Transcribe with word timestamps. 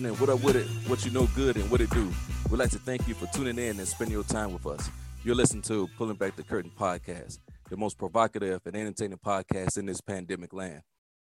happening? 0.00 0.18
What 0.18 0.30
up 0.30 0.42
with 0.42 0.56
it? 0.56 0.66
What 0.88 1.04
you 1.04 1.10
know 1.10 1.26
good 1.34 1.56
and 1.56 1.70
what 1.70 1.80
it 1.80 1.90
do? 1.90 2.10
We'd 2.50 2.58
like 2.58 2.70
to 2.70 2.78
thank 2.78 3.06
you 3.06 3.14
for 3.14 3.26
tuning 3.26 3.58
in 3.58 3.78
and 3.78 3.86
spending 3.86 4.14
your 4.14 4.24
time 4.24 4.52
with 4.52 4.66
us. 4.66 4.88
You're 5.24 5.34
listening 5.34 5.62
to 5.64 5.88
Pulling 5.98 6.16
Back 6.16 6.36
the 6.36 6.42
Curtain 6.42 6.70
podcast, 6.78 7.38
the 7.68 7.76
most 7.76 7.98
provocative 7.98 8.62
and 8.64 8.76
entertaining 8.76 9.18
podcast 9.18 9.76
in 9.76 9.86
this 9.86 10.00
pandemic 10.00 10.54
land. 10.54 10.80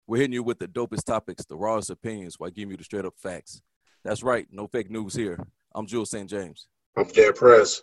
We're 0.07 0.19
hitting 0.19 0.35
you 0.35 0.43
with 0.43 0.59
the 0.59 0.69
dopest 0.69 1.05
topics, 1.05 1.45
the 1.47 1.57
rawest 1.57 1.91
opinions, 1.91 2.35
while 2.39 2.51
giving 2.51 2.73
you 2.73 2.77
the 2.77 2.85
straight 2.85 3.07
up 3.07 3.15
facts. 3.17 3.63
That's 4.05 4.23
right, 4.23 4.47
no 4.51 4.67
fake 4.67 4.91
news 4.91 5.15
here. 5.15 5.39
I'm 5.75 5.87
Jules 5.87 6.11
St. 6.11 6.29
James. 6.29 6.69
I'm 6.97 7.11
Jay 7.11 7.33
Press. 7.33 7.81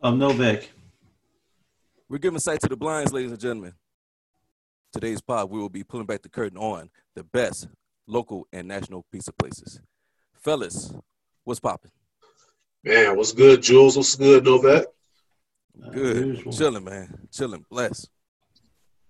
I'm 0.00 0.18
Novak. 0.18 0.70
We're 2.08 2.18
giving 2.18 2.38
sight 2.38 2.60
to 2.60 2.68
the 2.68 2.76
blinds, 2.76 3.12
ladies 3.12 3.32
and 3.32 3.40
gentlemen. 3.40 3.74
Today's 4.92 5.20
pod, 5.20 5.50
we 5.50 5.58
will 5.58 5.68
be 5.68 5.82
pulling 5.82 6.06
back 6.06 6.22
the 6.22 6.28
curtain 6.28 6.58
on 6.58 6.90
the 7.14 7.24
best 7.24 7.66
local 8.06 8.46
and 8.52 8.68
national 8.68 9.04
pizza 9.12 9.32
places. 9.32 9.80
Fellas, 10.40 10.92
what's 11.44 11.60
popping? 11.60 11.90
Man, 12.84 13.16
what's 13.16 13.32
good, 13.32 13.62
Jules? 13.62 13.96
What's 13.96 14.14
good, 14.14 14.44
Novak? 14.44 14.84
Good. 15.92 16.52
Chilling, 16.52 16.84
man. 16.84 17.26
Chilling. 17.32 17.64
Bless. 17.70 18.06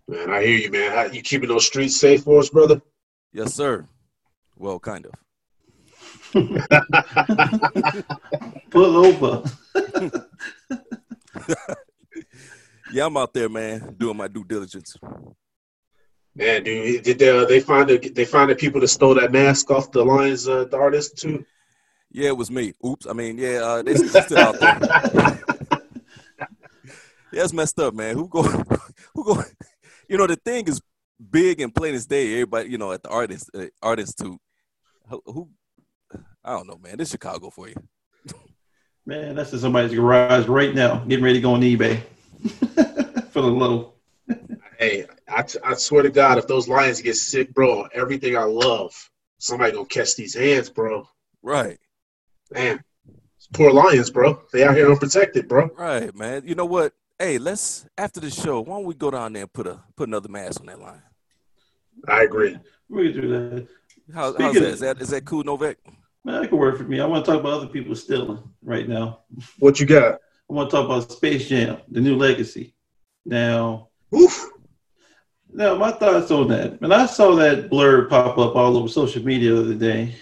Man, 0.07 0.31
I 0.31 0.43
hear 0.43 0.59
you, 0.59 0.71
man. 0.71 0.93
How, 0.93 1.03
you 1.05 1.23
keeping 1.23 1.49
those 1.49 1.67
streets 1.67 1.99
safe 2.01 2.25
for 2.25 2.41
us, 2.41 2.49
brother? 2.49 2.81
Yes, 3.33 3.55
sir. 3.55 3.87
Well, 4.57 4.81
kind 4.81 5.07
of. 5.07 5.13
Pull 8.71 9.07
over. 9.07 9.43
yeah, 12.93 13.07
I'm 13.07 13.17
out 13.17 13.33
there, 13.35 13.49
man, 13.49 13.95
doing 13.99 14.17
my 14.17 14.29
due 14.29 14.45
diligence. 14.45 14.97
Man, 16.39 16.63
dude, 16.63 17.03
did 17.03 17.19
they, 17.19 17.31
uh, 17.31 17.47
they 17.47 17.59
find 17.59 17.89
the 17.89 17.99
they 17.99 18.25
find 18.25 18.49
the 18.49 18.55
people 18.55 18.81
that 18.81 18.87
stole 18.89 19.17
that 19.17 19.33
mask 19.33 19.73
off 19.73 19.91
the 19.91 20.05
Lions 20.05 20.47
uh, 20.47 20.67
the 20.67 20.77
artist 20.77 21.19
too? 21.19 21.45
Yeah, 22.13 22.29
it 22.29 22.37
was 22.37 22.49
me. 22.49 22.75
Oops. 22.87 23.09
I 23.09 23.13
mean, 23.13 23.39
yeah, 23.39 23.59
uh, 23.59 23.83
they 23.83 23.97
still 23.97 24.39
out 24.39 24.61
there. 24.61 24.79
yeah, 27.33 27.43
it's 27.43 27.53
messed 27.53 27.81
up, 27.81 27.93
man. 27.93 28.15
Who 28.15 28.29
go? 28.29 28.43
Who 29.15 29.25
go? 29.25 29.43
You 30.09 30.17
know, 30.17 30.29
the 30.29 30.37
thing 30.37 30.69
is 30.69 30.81
big 31.29 31.61
and 31.61 31.75
plain 31.75 31.97
as 31.97 32.07
day. 32.07 32.35
Everybody, 32.35 32.71
you 32.71 32.79
know, 32.79 32.93
at 32.93 33.03
the 33.03 33.09
artist 33.09 33.51
uh, 33.53 33.67
art 33.83 33.99
institute. 33.99 34.39
Who, 35.09 35.23
who? 35.27 35.49
I 36.45 36.53
don't 36.53 36.69
know, 36.69 36.79
man. 36.81 36.99
This 36.99 37.11
Chicago 37.11 37.51
for 37.51 37.69
you. 37.69 37.75
Man, 39.05 39.35
that's 39.35 39.53
in 39.53 39.59
somebody's 39.59 39.93
garage 39.93 40.47
right 40.47 40.73
now, 40.73 40.99
getting 40.99 41.25
ready 41.25 41.39
to 41.39 41.43
go 41.43 41.55
on 41.55 41.63
eBay 41.63 42.01
for 43.33 43.43
the 43.43 43.49
low. 43.49 43.98
Hey, 44.79 45.07
I, 45.29 45.43
t- 45.43 45.59
I 45.65 45.75
swear 45.75 46.05
to 46.05 46.11
God, 46.11 46.39
if 46.39 46.47
those 46.47 46.69
lions 46.69 47.03
get 47.03 47.17
sick, 47.17 47.53
bro, 47.53 47.89
everything 47.93 48.37
I 48.37 48.45
love, 48.45 48.95
somebody 49.39 49.73
gonna 49.73 49.87
catch 49.87 50.15
these 50.15 50.35
hands, 50.35 50.71
bro. 50.71 51.09
Right. 51.43 51.79
Man, 52.53 52.85
poor 53.53 53.73
lions, 53.73 54.11
bro. 54.11 54.41
They 54.53 54.63
out 54.63 54.77
here 54.77 54.89
unprotected, 54.89 55.49
bro. 55.49 55.69
Right, 55.77 56.15
man. 56.15 56.43
You 56.47 56.55
know 56.55 56.65
what? 56.65 56.93
Hey, 57.19 57.39
let's 57.39 57.87
after 57.99 58.21
the 58.21 58.31
show, 58.31 58.61
why 58.61 58.77
don't 58.77 58.85
we 58.85 58.95
go 58.95 59.11
down 59.11 59.33
there 59.33 59.43
and 59.43 59.53
put 59.53 59.67
a 59.67 59.81
put 59.97 60.09
another 60.09 60.29
mask 60.29 60.61
on 60.61 60.67
that 60.67 60.81
lion? 60.81 61.03
I 62.07 62.23
agree. 62.23 62.57
We 62.89 63.13
can 63.13 63.21
do 63.21 63.29
that. 63.29 63.69
How, 64.15 64.33
how's 64.39 64.55
that? 64.55 64.63
Is 64.63 64.81
that 64.81 65.03
is 65.03 65.09
that 65.09 65.25
cool, 65.25 65.43
Novak? 65.43 65.79
Man, 66.25 66.41
that 66.41 66.51
could 66.51 66.59
work 66.59 66.77
for 66.77 66.85
me. 66.85 67.01
I 67.01 67.07
want 67.07 67.25
to 67.25 67.33
talk 67.33 67.41
about 67.41 67.55
other 67.55 67.67
people 67.67 67.97
stealing 67.97 68.41
right 68.63 68.89
now. 68.89 69.23
What 69.59 69.81
you 69.81 69.87
got? 69.87 70.21
I 70.49 70.53
want 70.55 70.71
to 70.71 70.77
talk 70.77 70.85
about 70.85 71.11
Space 71.11 71.49
Jam, 71.49 71.79
the 71.89 72.01
new 72.01 72.17
legacy. 72.17 72.75
Now, 73.27 73.89
Oof. 74.15 74.51
Now 75.53 75.75
my 75.75 75.91
thoughts 75.91 76.31
on 76.31 76.49
that. 76.49 76.81
When 76.81 76.93
I 76.93 77.07
saw 77.07 77.35
that 77.37 77.71
blurb 77.71 78.09
pop 78.11 78.39
up 78.39 78.57
all 78.57 78.77
over 78.77 78.89
social 78.89 79.25
media 79.25 79.53
the 79.55 79.61
other 79.61 79.75
day, 79.75 80.15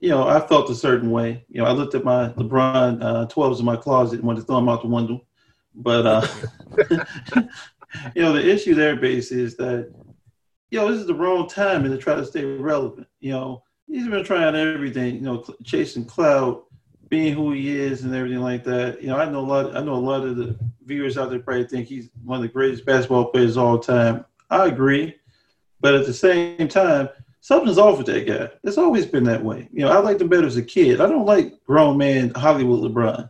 you 0.00 0.10
know, 0.10 0.28
I 0.28 0.40
felt 0.40 0.70
a 0.70 0.74
certain 0.74 1.10
way. 1.10 1.44
You 1.48 1.62
know, 1.62 1.66
I 1.66 1.72
looked 1.72 1.94
at 1.94 2.04
my 2.04 2.28
LeBron 2.30 3.02
uh, 3.02 3.26
12s 3.26 3.60
in 3.60 3.64
my 3.64 3.76
closet 3.76 4.18
and 4.18 4.24
wanted 4.26 4.40
to 4.40 4.46
throw 4.46 4.56
them 4.56 4.68
out 4.68 4.82
the 4.82 4.88
window. 4.88 5.24
But, 5.74 6.06
uh, 6.06 6.26
you 8.14 8.22
know, 8.22 8.32
the 8.32 8.46
issue 8.46 8.74
there, 8.74 8.96
base, 8.96 9.30
is 9.32 9.56
that, 9.56 9.92
you 10.70 10.78
know, 10.78 10.90
this 10.90 11.00
is 11.00 11.06
the 11.06 11.14
wrong 11.14 11.48
time 11.48 11.84
to 11.84 11.96
try 11.96 12.14
to 12.14 12.24
stay 12.24 12.44
relevant. 12.44 13.06
You 13.20 13.32
know, 13.32 13.62
he's 13.86 14.08
been 14.08 14.24
trying 14.24 14.54
everything, 14.54 15.16
you 15.16 15.20
know, 15.22 15.44
chasing 15.64 16.04
clout, 16.04 16.66
being 17.08 17.34
who 17.34 17.52
he 17.52 17.78
is 17.78 18.02
and 18.02 18.14
everything 18.14 18.40
like 18.40 18.64
that. 18.64 19.00
You 19.00 19.08
know, 19.08 19.16
I 19.16 19.30
know 19.30 19.40
a 19.40 19.46
lot. 19.46 19.76
I 19.76 19.80
know 19.80 19.94
a 19.94 19.96
lot 19.96 20.24
of 20.24 20.36
the 20.36 20.58
viewers 20.84 21.16
out 21.16 21.30
there 21.30 21.38
probably 21.38 21.66
think 21.66 21.86
he's 21.86 22.10
one 22.24 22.36
of 22.36 22.42
the 22.42 22.48
greatest 22.48 22.84
basketball 22.84 23.26
players 23.26 23.56
of 23.56 23.64
all 23.64 23.78
time. 23.78 24.24
I 24.50 24.66
agree, 24.66 25.16
but 25.80 25.94
at 25.94 26.06
the 26.06 26.14
same 26.14 26.68
time, 26.68 27.08
something's 27.40 27.78
off 27.78 27.98
with 27.98 28.06
that 28.06 28.26
guy. 28.26 28.50
It's 28.64 28.78
always 28.78 29.06
been 29.06 29.24
that 29.24 29.44
way. 29.44 29.68
You 29.72 29.84
know, 29.84 29.90
I 29.90 29.98
liked 29.98 30.20
him 30.20 30.28
better 30.28 30.46
as 30.46 30.56
a 30.56 30.62
kid. 30.62 31.00
I 31.00 31.06
don't 31.06 31.26
like 31.26 31.62
grown 31.64 31.96
man 31.96 32.32
Hollywood 32.34 32.90
LeBron. 32.92 33.28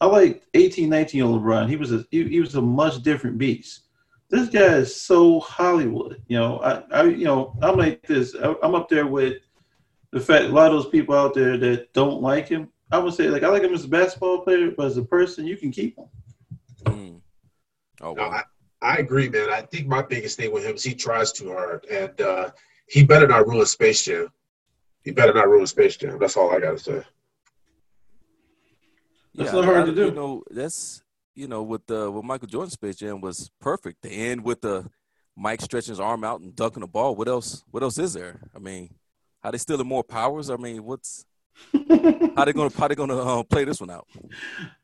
I 0.00 0.06
like 0.06 0.42
18, 0.54 0.88
19 0.88 1.18
year 1.18 1.26
old 1.26 1.42
LeBron. 1.42 1.68
He 1.68 1.76
was 1.76 1.92
a 1.92 2.04
he, 2.10 2.28
he 2.28 2.40
was 2.40 2.54
a 2.54 2.62
much 2.62 3.02
different 3.02 3.38
beast. 3.38 3.82
This 4.28 4.48
guy 4.48 4.74
is 4.76 4.94
so 4.94 5.40
Hollywood. 5.40 6.22
You 6.28 6.38
know, 6.38 6.60
I, 6.60 6.82
I 6.90 7.02
you 7.04 7.24
know 7.24 7.56
I'm 7.62 7.78
like 7.78 8.06
this. 8.06 8.34
I, 8.34 8.54
I'm 8.62 8.74
up 8.74 8.88
there 8.88 9.06
with 9.06 9.38
the 10.10 10.20
fact 10.20 10.44
a 10.44 10.48
lot 10.48 10.66
of 10.66 10.82
those 10.82 10.90
people 10.90 11.14
out 11.14 11.34
there 11.34 11.56
that 11.56 11.92
don't 11.92 12.22
like 12.22 12.48
him. 12.48 12.68
I 12.92 12.98
would 12.98 13.14
say 13.14 13.28
like 13.28 13.42
I 13.42 13.48
like 13.48 13.62
him 13.62 13.74
as 13.74 13.84
a 13.84 13.88
basketball 13.88 14.40
player, 14.40 14.72
but 14.76 14.86
as 14.86 14.96
a 14.96 15.02
person, 15.02 15.46
you 15.46 15.56
can 15.56 15.70
keep 15.70 15.96
him. 15.96 16.06
Mm. 16.84 17.20
Oh, 18.00 18.14
No, 18.14 18.22
wow. 18.22 18.30
I, 18.30 18.42
I 18.84 18.96
agree, 18.96 19.30
man. 19.30 19.48
I 19.50 19.62
think 19.62 19.86
my 19.86 20.02
biggest 20.02 20.36
thing 20.36 20.52
with 20.52 20.64
him 20.64 20.74
is 20.74 20.84
he 20.84 20.94
tries 20.94 21.32
too 21.32 21.52
hard, 21.52 21.86
and 21.90 22.20
uh, 22.20 22.50
he 22.86 23.02
better 23.02 23.26
not 23.26 23.46
ruin 23.48 23.64
Space 23.64 24.04
Jam. 24.04 24.28
He 25.02 25.10
better 25.10 25.32
not 25.32 25.48
ruin 25.48 25.66
Space 25.66 25.96
Jam. 25.96 26.18
That's 26.18 26.36
all 26.36 26.54
I 26.54 26.60
gotta 26.60 26.78
say. 26.78 27.02
That's 29.34 29.52
not 29.52 29.64
hard 29.64 29.84
I- 29.84 29.86
to 29.86 29.94
do. 29.94 30.04
You 30.06 30.10
know, 30.12 30.42
that's 30.50 31.02
you 31.34 31.48
know, 31.48 31.62
with 31.62 31.86
the 31.86 32.10
with 32.10 32.24
Michael 32.24 32.46
Jordan 32.46 32.70
Space 32.70 32.96
Jam 32.96 33.20
was 33.20 33.50
perfect. 33.60 34.02
The 34.02 34.10
end 34.10 34.44
with 34.44 34.60
the 34.60 34.88
Mike 35.36 35.62
stretching 35.62 35.92
his 35.92 36.00
arm 36.00 36.22
out 36.22 36.40
and 36.40 36.54
dunking 36.54 36.82
the 36.82 36.86
ball. 36.86 37.16
What 37.16 37.26
else? 37.26 37.64
What 37.70 37.82
else 37.82 37.98
is 37.98 38.12
there? 38.12 38.40
I 38.54 38.58
mean, 38.58 38.94
are 39.42 39.50
they 39.50 39.58
stealing 39.58 39.88
more 39.88 40.04
powers? 40.04 40.50
I 40.50 40.56
mean, 40.56 40.84
what's 40.84 41.24
how 42.36 42.44
they 42.44 42.52
gonna 42.52 42.70
how 42.76 42.88
they 42.88 42.94
gonna 42.94 43.16
uh, 43.16 43.42
play 43.42 43.64
this 43.64 43.80
one 43.80 43.90
out? 43.90 44.06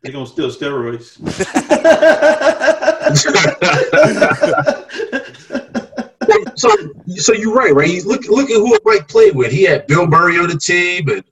They're 0.02 0.12
gonna 0.12 0.26
steal 0.26 0.48
steroids. 0.48 1.20
so, 6.56 6.68
so 7.16 7.32
you're 7.32 7.54
right, 7.54 7.74
right? 7.74 7.88
He's 7.88 8.06
look 8.06 8.26
look 8.28 8.50
at 8.50 8.56
who 8.56 8.78
Mike 8.84 9.08
played 9.08 9.34
with. 9.34 9.52
He 9.52 9.62
had 9.62 9.86
Bill 9.86 10.06
Murray 10.06 10.38
on 10.38 10.48
the 10.48 10.58
team, 10.58 11.08
and 11.08 11.24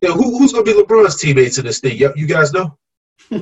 you 0.00 0.08
know, 0.08 0.14
who, 0.14 0.38
who's 0.38 0.52
gonna 0.52 0.64
be 0.64 0.72
LeBron's 0.72 1.16
teammates 1.16 1.58
in 1.58 1.64
this 1.64 1.80
thing? 1.80 1.96
You, 1.96 2.12
you 2.16 2.26
guys 2.26 2.52
know? 2.52 2.76
I 3.30 3.36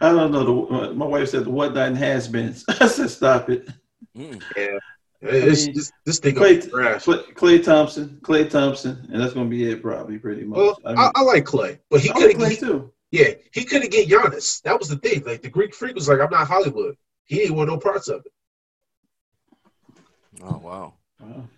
don't 0.00 0.32
know. 0.32 0.66
The, 0.66 0.94
my 0.94 1.06
wife 1.06 1.28
said 1.28 1.44
the 1.44 1.50
what 1.50 1.74
nine 1.74 1.96
has 1.96 2.28
been. 2.28 2.54
I 2.68 2.86
said 2.86 3.10
stop 3.10 3.50
it. 3.50 3.68
Mm. 4.16 4.42
Yeah, 4.56 4.78
it's, 5.20 5.66
mean, 5.66 5.74
this 5.74 5.92
this 6.04 6.18
thing 6.20 6.34
Clay, 6.34 6.60
trash. 6.60 7.04
Clay, 7.04 7.18
Klay 7.34 7.64
Thompson, 7.64 8.18
Klay 8.22 8.48
Thompson, 8.48 9.08
and 9.12 9.20
that's 9.20 9.34
gonna 9.34 9.48
be 9.48 9.70
it 9.70 9.82
probably 9.82 10.18
pretty 10.18 10.44
much. 10.44 10.56
Well, 10.56 10.78
I, 10.84 10.88
mean, 10.90 10.98
I, 10.98 11.10
I 11.16 11.22
like 11.22 11.44
Klay, 11.44 11.78
but 11.90 12.00
he 12.00 12.10
I 12.10 12.12
like 12.12 12.22
couldn't. 12.22 12.38
Clay 12.38 12.50
get 12.50 12.60
too. 12.60 12.92
Yeah, 13.10 13.30
he 13.52 13.64
couldn't 13.64 13.90
get 13.90 14.08
Giannis. 14.08 14.62
That 14.62 14.78
was 14.78 14.88
the 14.88 14.96
thing. 14.96 15.24
Like 15.24 15.42
the 15.42 15.48
Greek 15.48 15.74
freak 15.74 15.94
was 15.94 16.08
like, 16.08 16.20
"I'm 16.20 16.30
not 16.30 16.46
Hollywood." 16.46 16.94
He 17.24 17.36
didn't 17.36 17.56
want 17.56 17.68
no 17.68 17.78
parts 17.78 18.08
of 18.08 18.24
it. 18.24 20.02
Oh 20.42 20.58
wow. 20.58 20.94
Wow. 21.20 21.48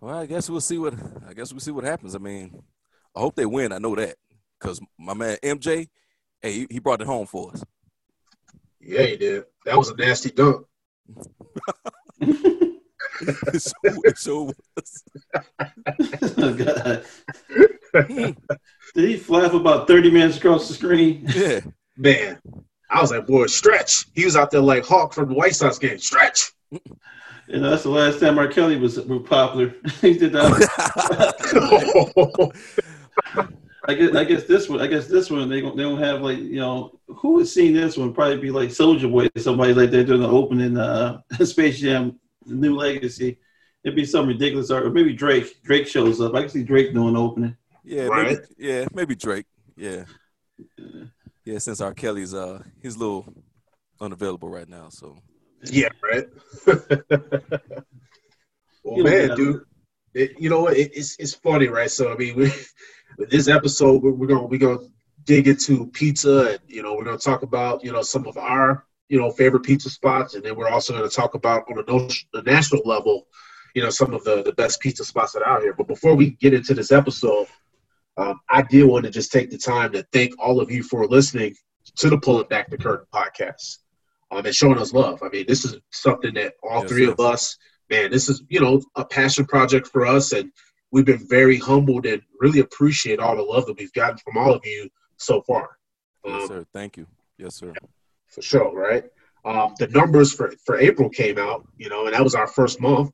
Well, 0.00 0.18
I 0.18 0.26
guess 0.26 0.48
we'll 0.48 0.60
see 0.60 0.78
what 0.78 0.94
I 1.28 1.34
guess 1.34 1.52
we'll 1.52 1.60
see 1.60 1.70
what 1.70 1.84
happens. 1.84 2.14
I 2.14 2.18
mean, 2.18 2.62
I 3.14 3.20
hope 3.20 3.36
they 3.36 3.46
win. 3.46 3.72
I 3.72 3.78
know 3.78 3.94
that 3.94 4.16
because 4.58 4.80
my 4.98 5.14
man 5.14 5.36
MJ, 5.42 5.88
hey, 6.40 6.52
he, 6.52 6.66
he 6.70 6.78
brought 6.78 7.02
it 7.02 7.06
home 7.06 7.26
for 7.26 7.52
us. 7.52 7.62
Yeah, 8.80 9.02
he 9.02 9.16
did. 9.16 9.44
That 9.66 9.76
was 9.76 9.90
a 9.90 9.96
nasty 9.96 10.30
dunk. 10.30 10.66
so, 13.58 13.72
it 13.82 14.18
sure 14.18 14.52
was. 14.76 15.04
oh, 16.38 17.02
Did 18.94 19.08
he 19.08 19.16
fly 19.16 19.48
for 19.48 19.56
about 19.56 19.86
thirty 19.86 20.10
minutes 20.10 20.38
across 20.38 20.68
the 20.68 20.74
screen? 20.74 21.24
Yeah. 21.34 21.60
Man, 21.96 22.40
I 22.90 23.00
was 23.00 23.10
like, 23.10 23.26
boy, 23.26 23.46
stretch. 23.46 24.06
He 24.14 24.24
was 24.24 24.36
out 24.36 24.50
there 24.50 24.60
like 24.60 24.84
Hawk 24.84 25.12
from 25.12 25.28
the 25.28 25.34
White 25.34 25.54
Sox 25.54 25.78
game. 25.78 25.98
Stretch. 25.98 26.52
You 26.70 26.80
know, 27.60 27.70
that's 27.70 27.82
the 27.82 27.90
last 27.90 28.20
time 28.20 28.38
R. 28.38 28.48
Kelly 28.48 28.76
was, 28.76 28.98
was 28.98 29.22
popular. 29.28 29.74
he 30.00 30.16
did 30.16 30.32
that. 30.32 30.52
I 33.84 33.94
guess 33.94 34.14
I 34.14 34.24
guess 34.24 34.44
this 34.44 34.68
one 34.68 34.80
I 34.80 34.86
guess 34.86 35.08
this 35.08 35.28
one 35.28 35.48
they 35.48 35.60
gon- 35.60 35.76
they 35.76 35.82
don't 35.82 35.98
have 35.98 36.22
like 36.22 36.38
you 36.38 36.60
know 36.60 36.92
who 37.08 37.40
has 37.40 37.52
seen 37.52 37.72
this 37.72 37.96
one 37.96 38.14
probably 38.14 38.38
be 38.38 38.52
like 38.52 38.68
Soulja 38.68 39.10
Boy 39.10 39.28
somebody 39.36 39.74
like 39.74 39.90
that 39.90 40.04
doing 40.04 40.22
the 40.22 40.28
opening 40.28 40.78
uh 40.78 41.20
Space 41.44 41.80
Jam 41.80 42.18
New 42.46 42.76
Legacy 42.76 43.38
it'd 43.84 43.96
be 43.96 44.04
some 44.04 44.26
ridiculous 44.28 44.70
art 44.70 44.84
or 44.86 44.90
maybe 44.90 45.12
Drake 45.12 45.62
Drake 45.62 45.86
shows 45.86 46.20
up 46.20 46.34
I 46.34 46.40
can 46.42 46.48
see 46.50 46.62
Drake 46.64 46.94
doing 46.94 47.14
the 47.14 47.20
opening 47.20 47.56
Yeah, 47.84 48.04
Right. 48.04 48.26
maybe, 48.28 48.40
yeah, 48.58 48.86
maybe 48.94 49.14
Drake. 49.14 49.46
Yeah, 49.76 50.04
yeah. 51.44 51.58
Since 51.58 51.80
R. 51.80 51.94
Kelly's 51.94 52.34
uh, 52.34 52.62
he's 52.82 52.94
a 52.96 52.98
little 52.98 53.26
unavailable 54.00 54.48
right 54.48 54.68
now, 54.68 54.88
so 54.90 55.16
yeah, 55.64 55.88
right. 56.02 56.26
well, 58.84 58.98
You 58.98 59.04
man, 59.04 59.28
yeah. 59.30 59.34
dude, 59.34 59.60
It, 60.14 60.32
you 60.38 60.50
know 60.50 60.60
what? 60.62 60.76
It, 60.76 60.90
it's 60.94 61.16
it's 61.18 61.34
funny, 61.34 61.68
right? 61.68 61.90
So 61.90 62.12
I 62.12 62.16
mean, 62.16 62.36
we, 62.36 62.52
this 63.30 63.48
episode 63.48 64.02
we're, 64.02 64.12
we're 64.12 64.26
gonna 64.26 64.46
we're 64.46 64.58
gonna 64.58 64.86
dig 65.24 65.48
into 65.48 65.86
pizza, 65.86 66.52
and 66.52 66.58
you 66.66 66.82
know 66.82 66.94
we're 66.94 67.04
gonna 67.04 67.18
talk 67.18 67.42
about 67.42 67.84
you 67.84 67.92
know 67.92 68.02
some 68.02 68.26
of 68.26 68.36
our 68.36 68.84
you 69.08 69.18
know 69.18 69.30
favorite 69.30 69.64
pizza 69.64 69.90
spots, 69.90 70.34
and 70.34 70.44
then 70.44 70.56
we're 70.56 70.68
also 70.68 70.92
gonna 70.92 71.08
talk 71.08 71.34
about 71.34 71.64
on 71.70 71.78
a, 71.86 72.38
a 72.38 72.42
national 72.42 72.82
level, 72.84 73.26
you 73.74 73.82
know 73.82 73.90
some 73.90 74.12
of 74.14 74.24
the 74.24 74.42
the 74.42 74.52
best 74.52 74.80
pizza 74.80 75.04
spots 75.04 75.32
that 75.32 75.42
are 75.42 75.48
out 75.48 75.62
here. 75.62 75.74
But 75.74 75.88
before 75.88 76.14
we 76.14 76.30
get 76.30 76.54
into 76.54 76.74
this 76.74 76.92
episode, 76.92 77.46
um, 78.16 78.40
I 78.48 78.62
did 78.62 78.84
want 78.84 79.04
to 79.04 79.10
just 79.10 79.32
take 79.32 79.50
the 79.50 79.58
time 79.58 79.92
to 79.92 80.06
thank 80.12 80.34
all 80.38 80.60
of 80.60 80.70
you 80.70 80.82
for 80.82 81.06
listening 81.06 81.54
to 81.96 82.10
the 82.10 82.18
Pulling 82.18 82.48
Back 82.48 82.70
the 82.70 82.78
Curtain 82.78 83.06
podcast 83.12 83.78
um, 84.30 84.44
and 84.44 84.54
showing 84.54 84.78
us 84.78 84.92
love. 84.92 85.22
I 85.22 85.28
mean, 85.28 85.44
this 85.46 85.64
is 85.64 85.76
something 85.90 86.34
that 86.34 86.54
all 86.62 86.82
yes, 86.82 86.90
three 86.90 87.04
yes. 87.04 87.12
of 87.12 87.20
us, 87.20 87.56
man, 87.90 88.10
this 88.10 88.28
is, 88.28 88.42
you 88.48 88.60
know, 88.60 88.82
a 88.96 89.04
passion 89.04 89.44
project 89.44 89.88
for 89.88 90.06
us. 90.06 90.32
And 90.32 90.50
we've 90.90 91.04
been 91.04 91.26
very 91.28 91.58
humbled 91.58 92.06
and 92.06 92.22
really 92.40 92.60
appreciate 92.60 93.18
all 93.18 93.36
the 93.36 93.42
love 93.42 93.66
that 93.66 93.78
we've 93.78 93.92
gotten 93.92 94.18
from 94.18 94.36
all 94.36 94.52
of 94.52 94.64
you 94.64 94.88
so 95.16 95.42
far. 95.42 95.76
Um, 96.26 96.32
yes, 96.32 96.48
sir. 96.48 96.66
Thank 96.72 96.96
you. 96.96 97.06
Yes, 97.38 97.56
sir. 97.56 97.72
For 98.32 98.42
sure, 98.42 98.74
right? 98.74 99.04
Um, 99.44 99.74
the 99.78 99.88
numbers 99.88 100.32
for, 100.32 100.52
for 100.64 100.78
April 100.78 101.08
came 101.10 101.38
out, 101.38 101.66
you 101.76 101.88
know, 101.88 102.06
and 102.06 102.14
that 102.14 102.24
was 102.24 102.34
our 102.34 102.46
first 102.46 102.80
month. 102.80 103.10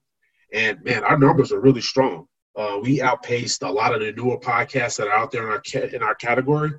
And 0.53 0.82
man, 0.85 1.03
our 1.05 1.19
numbers 1.19 1.53
are 1.53 1.61
really 1.61 1.81
strong. 1.81 2.26
Uh, 2.56 2.79
we 2.82 3.03
outpaced 3.03 3.62
a 3.62 3.70
lot 3.70 3.94
of 3.94 4.00
the 4.00 4.12
newer 4.12 4.38
podcasts 4.38 4.97
that 4.97 5.09
are 5.09 5.12
out 5.12 5.31
there 5.31 5.44
in 5.44 5.50
our 5.50 5.62
ca- 5.62 5.94
in 5.94 6.03
our 6.03 6.15
category, 6.15 6.73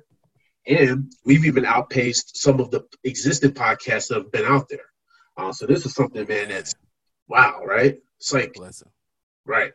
and 0.66 1.12
we've 1.24 1.44
even 1.44 1.64
outpaced 1.64 2.36
some 2.36 2.60
of 2.60 2.70
the 2.70 2.84
existing 3.04 3.52
podcasts 3.52 4.08
that 4.08 4.18
have 4.18 4.32
been 4.32 4.44
out 4.44 4.68
there. 4.68 4.90
Uh, 5.36 5.52
so 5.52 5.66
this 5.66 5.86
is 5.86 5.94
something, 5.94 6.26
man. 6.28 6.48
That's 6.48 6.74
wow, 7.28 7.62
right? 7.64 7.98
It's 8.18 8.32
like, 8.32 8.54
right. 9.46 9.72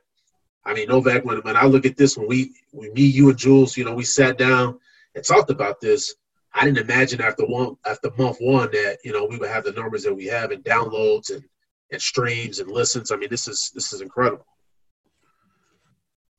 I 0.63 0.73
mean, 0.73 0.89
Novak. 0.89 1.25
When 1.25 1.37
when 1.39 1.55
I 1.55 1.65
look 1.65 1.85
at 1.85 1.97
this, 1.97 2.17
when 2.17 2.27
we, 2.27 2.53
when 2.71 2.93
me, 2.93 3.03
you, 3.03 3.29
and 3.29 3.37
Jules, 3.37 3.77
you 3.77 3.85
know, 3.85 3.93
we 3.93 4.03
sat 4.03 4.37
down 4.37 4.79
and 5.15 5.23
talked 5.23 5.49
about 5.49 5.81
this. 5.81 6.13
I 6.55 6.63
didn't 6.63 6.89
imagine 6.89 7.21
after 7.21 7.45
one 7.45 7.75
after 7.85 8.09
month 8.17 8.37
one 8.39 8.71
that 8.71 8.99
you 9.03 9.11
know 9.11 9.25
we 9.25 9.37
would 9.37 9.49
have 9.49 9.65
the 9.65 9.73
numbers 9.73 10.03
that 10.03 10.15
we 10.15 10.25
have 10.27 10.51
in 10.51 10.63
downloads 10.63 11.29
and 11.29 11.43
and 11.91 12.01
streams 12.01 12.59
and 12.59 12.71
listens. 12.71 13.11
I 13.11 13.17
mean, 13.17 13.29
this 13.29 13.47
is 13.47 13.71
this 13.75 13.91
is 13.93 14.01
incredible. 14.01 14.45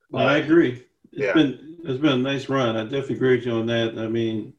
Well, 0.09 0.27
I 0.27 0.37
agree. 0.37 0.85
It's 1.11 1.21
yeah. 1.21 1.33
been 1.33 1.77
it's 1.83 2.01
been 2.01 2.13
a 2.13 2.17
nice 2.17 2.49
run. 2.49 2.75
I 2.75 2.83
definitely 2.83 3.15
agree 3.15 3.37
with 3.37 3.45
you 3.45 3.53
on 3.53 3.67
that. 3.67 3.97
I 3.97 4.07
mean, 4.07 4.53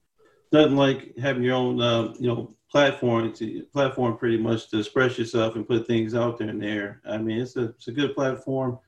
nothing 0.52 0.76
like 0.76 1.16
having 1.18 1.42
your 1.42 1.56
own 1.56 1.80
uh, 1.80 2.14
you 2.18 2.28
know 2.28 2.54
platform 2.70 3.32
to 3.32 3.62
platform 3.72 4.16
pretty 4.16 4.38
much 4.38 4.70
to 4.70 4.78
express 4.78 5.18
yourself 5.18 5.56
and 5.56 5.66
put 5.66 5.86
things 5.86 6.14
out 6.14 6.38
there 6.38 6.50
in 6.50 6.60
there. 6.60 7.00
I 7.04 7.18
mean, 7.18 7.40
it's 7.40 7.56
a 7.56 7.64
it's 7.70 7.88
a 7.88 7.92
good 7.92 8.14
platform. 8.14 8.78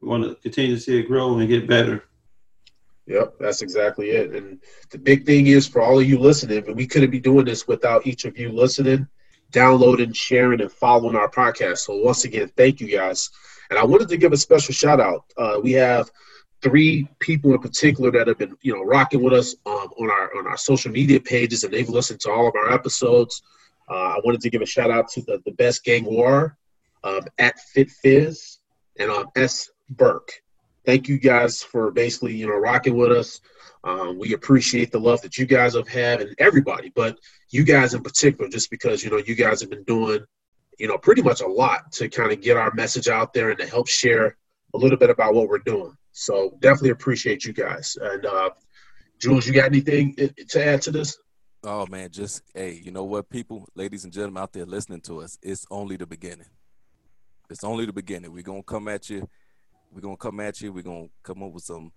We 0.00 0.08
want 0.08 0.24
to 0.24 0.34
continue 0.36 0.76
to 0.76 0.80
see 0.80 0.98
it 0.98 1.08
grow 1.08 1.38
and 1.38 1.48
get 1.48 1.66
better. 1.66 2.04
Yep, 3.06 3.34
that's 3.40 3.62
exactly 3.62 4.10
it. 4.10 4.34
And 4.34 4.60
the 4.90 4.98
big 4.98 5.26
thing 5.26 5.48
is 5.48 5.66
for 5.66 5.82
all 5.82 5.98
of 5.98 6.08
you 6.08 6.18
listening, 6.18 6.64
and 6.66 6.76
we 6.76 6.86
couldn't 6.86 7.10
be 7.10 7.20
doing 7.20 7.44
this 7.44 7.66
without 7.66 8.06
each 8.06 8.24
of 8.24 8.38
you 8.38 8.50
listening, 8.50 9.08
downloading, 9.50 10.12
sharing, 10.12 10.60
and 10.60 10.70
following 10.70 11.16
our 11.16 11.28
podcast. 11.28 11.78
So 11.78 11.96
once 11.96 12.24
again, 12.24 12.50
thank 12.56 12.80
you 12.80 12.88
guys. 12.96 13.30
And 13.70 13.78
I 13.78 13.84
wanted 13.84 14.08
to 14.10 14.16
give 14.16 14.32
a 14.32 14.36
special 14.36 14.72
shout 14.72 15.00
out. 15.00 15.24
Uh, 15.36 15.58
we 15.62 15.72
have 15.72 16.10
three 16.62 17.08
people 17.18 17.52
in 17.52 17.58
particular 17.58 18.10
that 18.12 18.28
have 18.28 18.38
been, 18.38 18.56
you 18.62 18.72
know, 18.74 18.84
rocking 18.84 19.22
with 19.22 19.32
us 19.32 19.56
um, 19.66 19.88
on 19.98 20.10
our 20.10 20.38
on 20.38 20.46
our 20.46 20.56
social 20.56 20.92
media 20.92 21.18
pages, 21.20 21.64
and 21.64 21.72
they've 21.72 21.88
listened 21.88 22.20
to 22.20 22.30
all 22.30 22.46
of 22.46 22.54
our 22.54 22.72
episodes. 22.72 23.42
Uh, 23.90 23.94
I 23.94 24.20
wanted 24.24 24.40
to 24.42 24.50
give 24.50 24.62
a 24.62 24.66
shout 24.66 24.90
out 24.90 25.08
to 25.10 25.22
the, 25.22 25.40
the 25.44 25.52
best 25.52 25.84
gang 25.84 26.04
war 26.04 26.56
um, 27.02 27.22
at 27.38 27.58
Fit 27.58 27.90
Fizz 27.90 28.58
and 28.98 29.10
um, 29.10 29.26
S 29.34 29.70
Burke. 29.90 30.42
Thank 30.84 31.08
you 31.08 31.18
guys 31.18 31.62
for 31.62 31.90
basically, 31.90 32.36
you 32.36 32.46
know, 32.46 32.56
rocking 32.56 32.96
with 32.96 33.12
us. 33.12 33.40
Um, 33.84 34.18
we 34.18 34.34
appreciate 34.34 34.92
the 34.92 35.00
love 35.00 35.22
that 35.22 35.38
you 35.38 35.46
guys 35.46 35.74
have 35.74 35.88
had 35.88 36.20
and 36.20 36.34
everybody, 36.38 36.92
but 36.94 37.18
you 37.50 37.64
guys 37.64 37.94
in 37.94 38.02
particular, 38.02 38.48
just 38.48 38.70
because 38.70 39.02
you 39.02 39.10
know 39.10 39.18
you 39.18 39.34
guys 39.34 39.60
have 39.60 39.70
been 39.70 39.84
doing 39.84 40.24
you 40.78 40.88
know, 40.88 40.98
pretty 40.98 41.22
much 41.22 41.40
a 41.40 41.46
lot 41.46 41.92
to 41.92 42.08
kind 42.08 42.32
of 42.32 42.40
get 42.40 42.56
our 42.56 42.72
message 42.74 43.08
out 43.08 43.32
there 43.32 43.50
and 43.50 43.58
to 43.58 43.66
help 43.66 43.88
share 43.88 44.36
a 44.74 44.78
little 44.78 44.98
bit 44.98 45.10
about 45.10 45.34
what 45.34 45.48
we're 45.48 45.58
doing. 45.58 45.94
So 46.12 46.56
definitely 46.60 46.90
appreciate 46.90 47.44
you 47.44 47.52
guys. 47.52 47.96
And 48.00 48.26
uh, 48.26 48.50
Jules, 49.20 49.46
you 49.46 49.52
got 49.52 49.66
anything 49.66 50.16
to 50.16 50.64
add 50.64 50.82
to 50.82 50.90
this? 50.90 51.16
Oh 51.64 51.86
man, 51.86 52.10
just 52.10 52.42
hey, 52.54 52.80
you 52.82 52.90
know 52.90 53.04
what, 53.04 53.30
people, 53.30 53.68
ladies 53.76 54.02
and 54.02 54.12
gentlemen 54.12 54.42
out 54.42 54.52
there 54.52 54.66
listening 54.66 55.00
to 55.02 55.20
us, 55.20 55.38
it's 55.40 55.64
only 55.70 55.96
the 55.96 56.06
beginning. 56.06 56.48
It's 57.48 57.62
only 57.62 57.86
the 57.86 57.92
beginning. 57.92 58.32
We're 58.32 58.42
gonna 58.42 58.64
come 58.64 58.88
at 58.88 59.08
you. 59.08 59.28
We're 59.92 60.00
gonna 60.00 60.16
come 60.16 60.40
at 60.40 60.60
you. 60.60 60.72
We're 60.72 60.82
gonna 60.82 61.08
come 61.22 61.42
up 61.42 61.52
with 61.52 61.64
some 61.64 61.92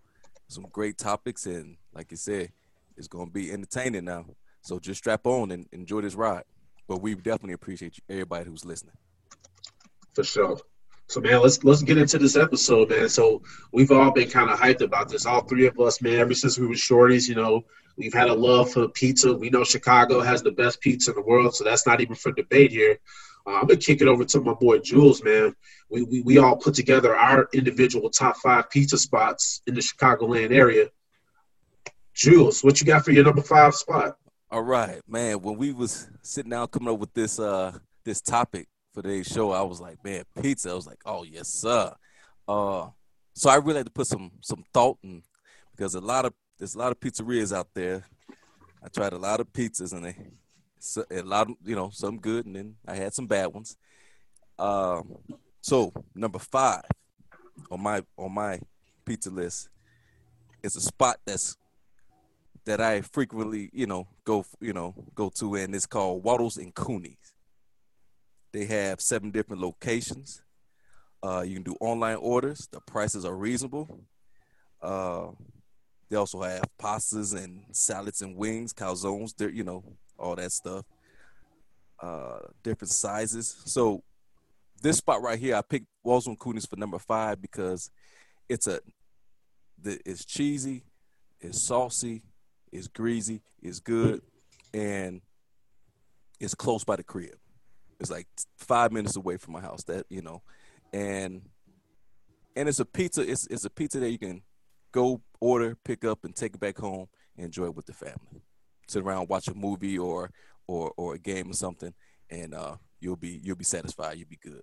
some 0.47 0.65
great 0.71 0.97
topics, 0.97 1.45
and 1.45 1.77
like 1.93 2.11
you 2.11 2.17
said, 2.17 2.51
it's 2.97 3.07
gonna 3.07 3.31
be 3.31 3.51
entertaining 3.51 4.05
now. 4.05 4.25
So 4.61 4.79
just 4.79 4.99
strap 4.99 5.25
on 5.25 5.51
and 5.51 5.67
enjoy 5.71 6.01
this 6.01 6.15
ride. 6.15 6.43
But 6.87 7.01
we 7.01 7.15
definitely 7.15 7.53
appreciate 7.53 7.97
you, 7.97 8.03
everybody 8.09 8.49
who's 8.49 8.65
listening. 8.65 8.95
For 10.13 10.23
sure. 10.23 10.59
So 11.07 11.21
man, 11.21 11.41
let's 11.41 11.63
let's 11.63 11.83
get 11.83 11.97
into 11.97 12.17
this 12.17 12.35
episode, 12.35 12.89
man. 12.89 13.09
So 13.09 13.43
we've 13.71 13.91
all 13.91 14.11
been 14.11 14.29
kind 14.29 14.49
of 14.49 14.59
hyped 14.59 14.81
about 14.81 15.09
this. 15.09 15.25
All 15.25 15.41
three 15.41 15.67
of 15.67 15.79
us, 15.79 16.01
man. 16.01 16.19
Ever 16.19 16.33
since 16.33 16.57
we 16.57 16.67
were 16.67 16.73
shorties, 16.73 17.29
you 17.29 17.35
know, 17.35 17.63
we've 17.95 18.13
had 18.13 18.27
a 18.27 18.33
love 18.33 18.71
for 18.71 18.87
pizza. 18.89 19.33
We 19.33 19.49
know 19.49 19.63
Chicago 19.63 20.21
has 20.21 20.41
the 20.41 20.51
best 20.51 20.81
pizza 20.81 21.11
in 21.11 21.15
the 21.15 21.21
world, 21.21 21.55
so 21.55 21.63
that's 21.63 21.85
not 21.85 22.01
even 22.01 22.15
for 22.15 22.31
debate 22.31 22.71
here. 22.71 22.97
Uh, 23.47 23.55
I'm 23.55 23.67
gonna 23.67 23.77
kick 23.77 24.01
it 24.01 24.07
over 24.07 24.25
to 24.25 24.41
my 24.41 24.53
boy 24.53 24.79
Jules, 24.79 25.23
man. 25.23 25.55
We, 25.89 26.03
we 26.03 26.21
we 26.21 26.37
all 26.37 26.55
put 26.55 26.73
together 26.73 27.15
our 27.15 27.47
individual 27.53 28.09
top 28.09 28.37
five 28.37 28.69
pizza 28.69 28.97
spots 28.97 29.61
in 29.67 29.75
the 29.75 29.81
Chicagoland 29.81 30.51
area. 30.51 30.89
Jules, 32.13 32.63
what 32.63 32.79
you 32.79 32.87
got 32.87 33.05
for 33.05 33.11
your 33.11 33.23
number 33.23 33.41
five 33.41 33.75
spot? 33.75 34.17
All 34.49 34.63
right, 34.63 35.01
man. 35.07 35.41
When 35.41 35.57
we 35.57 35.73
was 35.73 36.07
sitting 36.21 36.51
down 36.51 36.67
coming 36.67 36.93
up 36.93 36.99
with 36.99 37.13
this 37.13 37.39
uh 37.39 37.77
this 38.03 38.21
topic 38.21 38.67
for 38.93 39.01
today's 39.01 39.27
show, 39.27 39.51
I 39.51 39.61
was 39.61 39.79
like, 39.79 40.03
man, 40.03 40.23
pizza. 40.41 40.71
I 40.71 40.73
was 40.73 40.87
like, 40.87 41.01
oh 41.05 41.23
yes, 41.23 41.49
sir. 41.49 41.93
Uh, 42.47 42.87
so 43.33 43.49
I 43.49 43.55
really 43.55 43.77
had 43.77 43.87
to 43.87 43.91
put 43.91 44.07
some 44.07 44.31
some 44.41 44.63
thought 44.73 44.97
in 45.03 45.21
because 45.75 45.93
a 45.93 46.01
lot 46.01 46.25
of 46.25 46.33
there's 46.57 46.75
a 46.75 46.79
lot 46.79 46.91
of 46.91 46.99
pizzerias 46.99 47.55
out 47.55 47.67
there. 47.73 48.05
I 48.83 48.87
tried 48.87 49.13
a 49.13 49.17
lot 49.17 49.39
of 49.39 49.51
pizzas 49.51 49.93
and 49.93 50.05
they 50.05 50.15
so, 50.79 51.05
a 51.09 51.21
lot 51.21 51.49
of 51.49 51.55
you 51.63 51.75
know 51.75 51.89
some 51.91 52.19
good 52.19 52.45
and 52.45 52.55
then 52.55 52.75
I 52.87 52.95
had 52.95 53.13
some 53.13 53.27
bad 53.27 53.47
ones. 53.47 53.77
Um, 54.57 55.17
so 55.61 55.91
number 56.13 56.39
five 56.39 56.83
on 57.71 57.81
my 57.81 58.03
on 58.17 58.33
my 58.33 58.59
pizza 59.05 59.29
list 59.29 59.69
is 60.63 60.75
a 60.75 60.81
spot 60.81 61.17
that's 61.25 61.57
that 62.65 62.81
I 62.81 63.01
frequently, 63.01 63.69
you 63.73 63.85
know, 63.85 64.07
go, 64.23 64.43
you 64.59 64.73
know, 64.73 64.95
go 65.13 65.29
to, 65.35 65.55
and 65.55 65.73
it's 65.75 65.85
called 65.85 66.23
Waldo's 66.23 66.57
and 66.57 66.73
Cooney's. 66.73 67.33
They 68.51 68.65
have 68.65 69.01
seven 69.01 69.31
different 69.31 69.61
locations. 69.61 70.41
Uh, 71.23 71.41
you 71.41 71.55
can 71.55 71.63
do 71.63 71.75
online 71.79 72.17
orders. 72.17 72.67
The 72.71 72.79
prices 72.81 73.23
are 73.25 73.35
reasonable. 73.35 73.99
Uh, 74.81 75.27
they 76.09 76.15
also 76.15 76.41
have 76.41 76.63
pastas 76.79 77.35
and 77.35 77.63
salads 77.71 78.21
and 78.21 78.35
wings, 78.35 78.73
calzones. 78.73 79.35
They're 79.35 79.49
you 79.49 79.63
know, 79.63 79.83
all 80.17 80.35
that 80.35 80.51
stuff. 80.51 80.85
Uh, 81.99 82.39
different 82.63 82.91
sizes. 82.91 83.61
So 83.65 84.03
this 84.81 84.97
spot 84.97 85.21
right 85.21 85.39
here, 85.39 85.55
I 85.55 85.61
picked 85.61 85.87
Waldo's 86.03 86.27
and 86.27 86.39
Cooney's 86.39 86.65
for 86.65 86.75
number 86.75 86.99
five 86.99 87.41
because 87.41 87.89
it's 88.49 88.67
a, 88.67 88.79
it's 89.83 90.25
cheesy, 90.25 90.83
it's 91.39 91.61
saucy, 91.61 92.23
it's 92.71 92.87
greasy, 92.87 93.41
it's 93.61 93.79
good, 93.79 94.21
and 94.73 95.21
it's 96.39 96.55
close 96.55 96.83
by 96.83 96.95
the 96.95 97.03
crib. 97.03 97.35
It's 97.99 98.11
like 98.11 98.27
five 98.57 98.91
minutes 98.91 99.15
away 99.15 99.37
from 99.37 99.53
my 99.53 99.61
house. 99.61 99.83
That 99.85 100.05
you 100.09 100.21
know, 100.21 100.41
and 100.91 101.41
and 102.55 102.67
it's 102.67 102.79
a 102.79 102.85
pizza. 102.85 103.21
It's 103.21 103.47
it's 103.47 103.65
a 103.65 103.69
pizza 103.69 103.99
that 103.99 104.11
you 104.11 104.19
can 104.19 104.41
go 104.91 105.21
order, 105.39 105.77
pick 105.83 106.03
up, 106.03 106.25
and 106.25 106.35
take 106.35 106.55
it 106.55 106.59
back 106.59 106.77
home 106.77 107.07
and 107.37 107.45
enjoy 107.45 107.65
it 107.65 107.75
with 107.75 107.85
the 107.85 107.93
family. 107.93 108.43
Sit 108.87 109.03
around, 109.03 109.29
watch 109.29 109.47
a 109.47 109.53
movie 109.53 109.97
or 109.97 110.31
or 110.67 110.93
or 110.97 111.15
a 111.15 111.19
game 111.19 111.49
or 111.49 111.53
something, 111.53 111.93
and 112.29 112.53
uh, 112.53 112.75
you'll 112.99 113.15
be 113.15 113.39
you'll 113.43 113.55
be 113.55 113.63
satisfied. 113.63 114.17
You'll 114.17 114.29
be 114.29 114.39
good. 114.41 114.61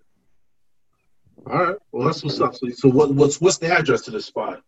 All 1.46 1.64
right. 1.64 1.76
Well, 1.90 2.06
that's 2.06 2.22
what's 2.22 2.40
up. 2.40 2.54
So, 2.54 2.68
so 2.70 2.88
what, 2.88 3.14
what's 3.14 3.40
what's 3.40 3.58
the 3.58 3.68
address 3.68 4.02
to 4.02 4.10
this 4.10 4.26
spot? 4.26 4.62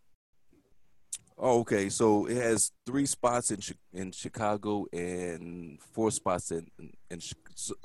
Oh, 1.37 1.59
okay. 1.61 1.89
So 1.89 2.27
it 2.27 2.37
has 2.37 2.71
three 2.85 3.05
spots 3.05 3.51
in 3.51 3.59
in 3.93 4.11
Chicago 4.11 4.85
and 4.93 5.79
four 5.93 6.11
spots 6.11 6.51
in 6.51 6.67
in, 6.79 6.91
in 7.09 7.19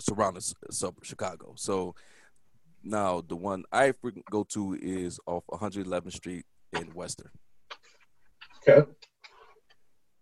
surrounding 0.01 0.43
sub 0.71 0.95
Chicago. 1.03 1.55
So 1.57 1.95
now 2.83 3.21
the 3.21 3.37
one 3.37 3.65
I 3.73 3.93
go 4.31 4.45
to 4.45 4.79
is 4.81 5.21
off 5.27 5.45
111th 5.51 6.13
Street 6.13 6.47
in 6.73 6.87
Western. 6.95 7.31
Okay. 8.69 8.89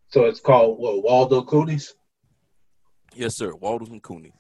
So 0.09 0.25
it's 0.25 0.41
called 0.41 0.79
what, 0.79 1.03
Waldo 1.03 1.43
Cooney's. 1.43 1.95
Yes, 3.15 3.37
sir. 3.37 3.55
Waldo's 3.55 3.91
and 3.91 4.03
Cooney's. 4.03 4.33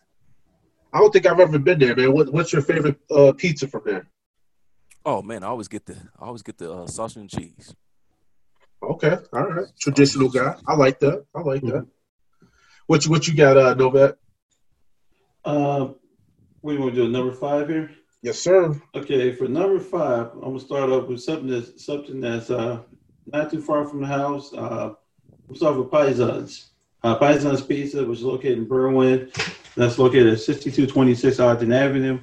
I 0.92 0.98
don't 0.98 1.12
think 1.12 1.26
I've 1.26 1.40
ever 1.40 1.58
been 1.58 1.78
there, 1.78 1.94
man. 1.94 2.12
What, 2.12 2.32
what's 2.32 2.52
your 2.52 2.62
favorite 2.62 2.98
uh, 3.10 3.32
pizza 3.32 3.68
from 3.68 3.82
there? 3.84 4.08
Oh 5.04 5.22
man, 5.22 5.42
I 5.42 5.46
always 5.46 5.68
get 5.68 5.86
the 5.86 5.96
I 6.18 6.26
always 6.26 6.42
get 6.42 6.58
the 6.58 6.72
uh, 6.72 6.86
sausage 6.86 7.20
and 7.20 7.30
cheese. 7.30 7.74
Okay, 8.82 9.16
all 9.32 9.46
right, 9.46 9.66
traditional 9.80 10.28
guy. 10.28 10.54
I 10.66 10.74
like 10.74 11.00
that. 11.00 11.24
I 11.34 11.40
like 11.40 11.62
that. 11.62 11.86
What 12.86 13.04
you 13.04 13.10
what 13.10 13.26
you 13.26 13.34
got, 13.34 13.56
uh, 13.56 13.74
Novak? 13.74 14.16
Uh, 15.44 15.88
what 16.60 16.72
do 16.72 16.76
you 16.76 16.82
want 16.82 16.94
to 16.94 17.02
do? 17.02 17.08
Number 17.08 17.32
five 17.32 17.68
here. 17.68 17.90
Yes, 18.22 18.38
sir. 18.38 18.78
Okay, 18.94 19.32
for 19.32 19.48
number 19.48 19.78
five, 19.78 20.32
I'm 20.34 20.40
gonna 20.40 20.60
start 20.60 20.90
off 20.90 21.08
with 21.08 21.22
something 21.22 21.48
that's 21.48 21.84
something 21.84 22.20
that's 22.20 22.50
uh, 22.50 22.82
not 23.26 23.50
too 23.50 23.62
far 23.62 23.86
from 23.86 24.00
the 24.00 24.06
house. 24.06 24.52
Uh, 24.52 24.90
we'll 24.90 24.98
start 25.54 25.76
with 25.76 25.90
Paisans. 25.90 26.66
Uh, 27.02 27.18
Paisans 27.18 27.66
Pizza, 27.66 28.04
which 28.04 28.18
is 28.18 28.24
located 28.24 28.58
in 28.58 28.66
Berwyn. 28.66 29.32
That's 29.76 29.98
located 29.98 30.32
at 30.32 30.40
6226 30.40 31.38
Ogden 31.38 31.72
Avenue. 31.72 32.20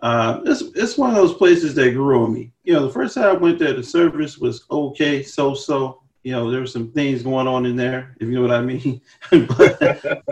Uh, 0.00 0.40
it's 0.44 0.62
it's 0.74 0.96
one 0.96 1.10
of 1.10 1.16
those 1.16 1.34
places 1.34 1.74
that 1.74 1.92
grew 1.92 2.24
on 2.24 2.32
me. 2.32 2.52
You 2.64 2.74
know, 2.74 2.86
the 2.86 2.92
first 2.92 3.14
time 3.14 3.24
I 3.24 3.32
went 3.32 3.58
there, 3.58 3.72
the 3.72 3.82
service 3.82 4.38
was 4.38 4.64
okay, 4.70 5.22
so 5.22 5.54
so. 5.54 6.02
You 6.24 6.32
know, 6.32 6.50
there 6.50 6.60
were 6.60 6.66
some 6.66 6.90
things 6.90 7.22
going 7.22 7.46
on 7.46 7.64
in 7.64 7.76
there, 7.76 8.14
if 8.20 8.28
you 8.28 8.34
know 8.34 8.42
what 8.42 8.50
I 8.50 8.60
mean. 8.60 9.00
but, 9.30 10.22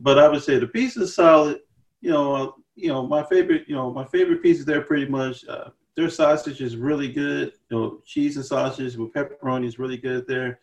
but 0.00 0.18
I 0.18 0.28
would 0.28 0.42
say 0.42 0.58
the 0.58 0.66
pizza 0.66 1.02
is 1.02 1.14
solid. 1.14 1.60
You 2.00 2.10
know, 2.10 2.34
uh, 2.34 2.50
you 2.74 2.88
know 2.88 3.06
my 3.06 3.22
favorite. 3.22 3.64
You 3.66 3.76
know, 3.76 3.90
my 3.90 4.04
favorite 4.04 4.42
pieces 4.42 4.64
there 4.64 4.82
pretty 4.82 5.06
much. 5.06 5.46
Uh, 5.46 5.70
their 5.94 6.10
sausage 6.10 6.60
is 6.60 6.76
really 6.76 7.10
good. 7.10 7.52
You 7.70 7.76
know, 7.76 8.02
cheese 8.04 8.36
and 8.36 8.44
sausage 8.44 8.96
with 8.96 9.12
pepperoni 9.12 9.66
is 9.66 9.78
really 9.78 9.96
good 9.96 10.26
there. 10.26 10.60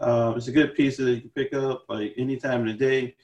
Uh, 0.00 0.34
it's 0.36 0.48
a 0.48 0.52
good 0.52 0.74
pizza 0.74 1.02
that 1.02 1.14
you 1.14 1.20
can 1.22 1.30
pick 1.30 1.52
up 1.52 1.84
like 1.88 2.14
any 2.16 2.36
time 2.36 2.60
of 2.60 2.66
the 2.66 2.72
day 2.74 3.14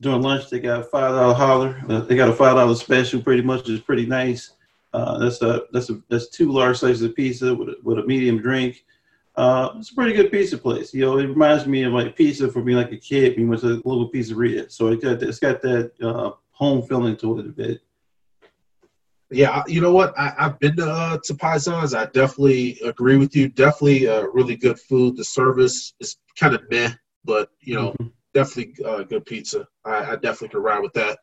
during 0.00 0.22
lunch 0.22 0.48
they 0.48 0.60
got 0.60 0.80
a 0.80 0.84
five 0.84 1.14
dollar 1.14 1.34
holler. 1.34 1.82
Uh, 1.88 2.00
they 2.00 2.16
got 2.16 2.28
a 2.28 2.32
five 2.32 2.56
dollar 2.56 2.74
special, 2.74 3.22
pretty 3.22 3.42
much. 3.42 3.68
is 3.68 3.80
pretty 3.80 4.06
nice. 4.06 4.52
Uh, 4.92 5.18
that's 5.18 5.42
a 5.42 5.62
that's 5.72 5.90
a 5.90 6.00
that's 6.08 6.28
two 6.28 6.50
large 6.50 6.78
slices 6.78 7.02
of 7.02 7.14
pizza 7.14 7.54
with 7.54 7.68
a, 7.68 7.76
with 7.82 7.98
a 7.98 8.06
medium 8.06 8.38
drink. 8.38 8.84
Uh, 9.36 9.70
it's 9.76 9.90
a 9.90 9.94
pretty 9.94 10.12
good 10.12 10.30
pizza 10.30 10.58
place. 10.58 10.92
You 10.92 11.02
know, 11.02 11.18
it 11.18 11.26
reminds 11.26 11.66
me 11.66 11.84
of 11.84 11.92
like 11.92 12.16
pizza 12.16 12.50
for 12.50 12.62
being 12.62 12.78
like 12.78 12.92
a 12.92 12.96
kid. 12.96 13.36
We 13.36 13.44
went 13.44 13.60
to 13.62 13.68
a 13.68 13.88
little 13.88 14.10
pizzeria, 14.10 14.70
so 14.70 14.88
it 14.88 15.02
got 15.02 15.22
it's 15.22 15.38
got 15.38 15.62
that 15.62 15.92
uh, 16.02 16.32
home 16.50 16.82
feeling 16.82 17.16
to 17.18 17.38
it 17.38 17.46
a 17.46 17.50
bit. 17.50 17.80
Yeah, 19.30 19.62
you 19.66 19.80
know 19.80 19.92
what? 19.92 20.12
I, 20.18 20.34
have 20.38 20.58
been 20.58 20.76
to 20.76 20.90
uh, 20.90 21.18
to 21.24 21.34
Paisans. 21.34 21.96
I 21.96 22.06
definitely 22.06 22.80
agree 22.84 23.16
with 23.16 23.36
you. 23.36 23.48
Definitely 23.48 24.08
uh, 24.08 24.22
really 24.22 24.56
good 24.56 24.78
food. 24.78 25.16
The 25.16 25.24
service 25.24 25.94
is 26.00 26.16
kind 26.38 26.54
of 26.54 26.62
meh, 26.70 26.92
but 27.24 27.50
you 27.60 27.74
know, 27.76 27.90
mm-hmm 27.92 28.08
definitely 28.34 28.84
uh, 28.84 29.02
good 29.02 29.26
pizza. 29.26 29.66
I, 29.84 30.12
I, 30.12 30.16
definitely 30.16 30.48
can 30.48 30.60
ride 30.60 30.80
with 30.80 30.92
that. 30.94 31.18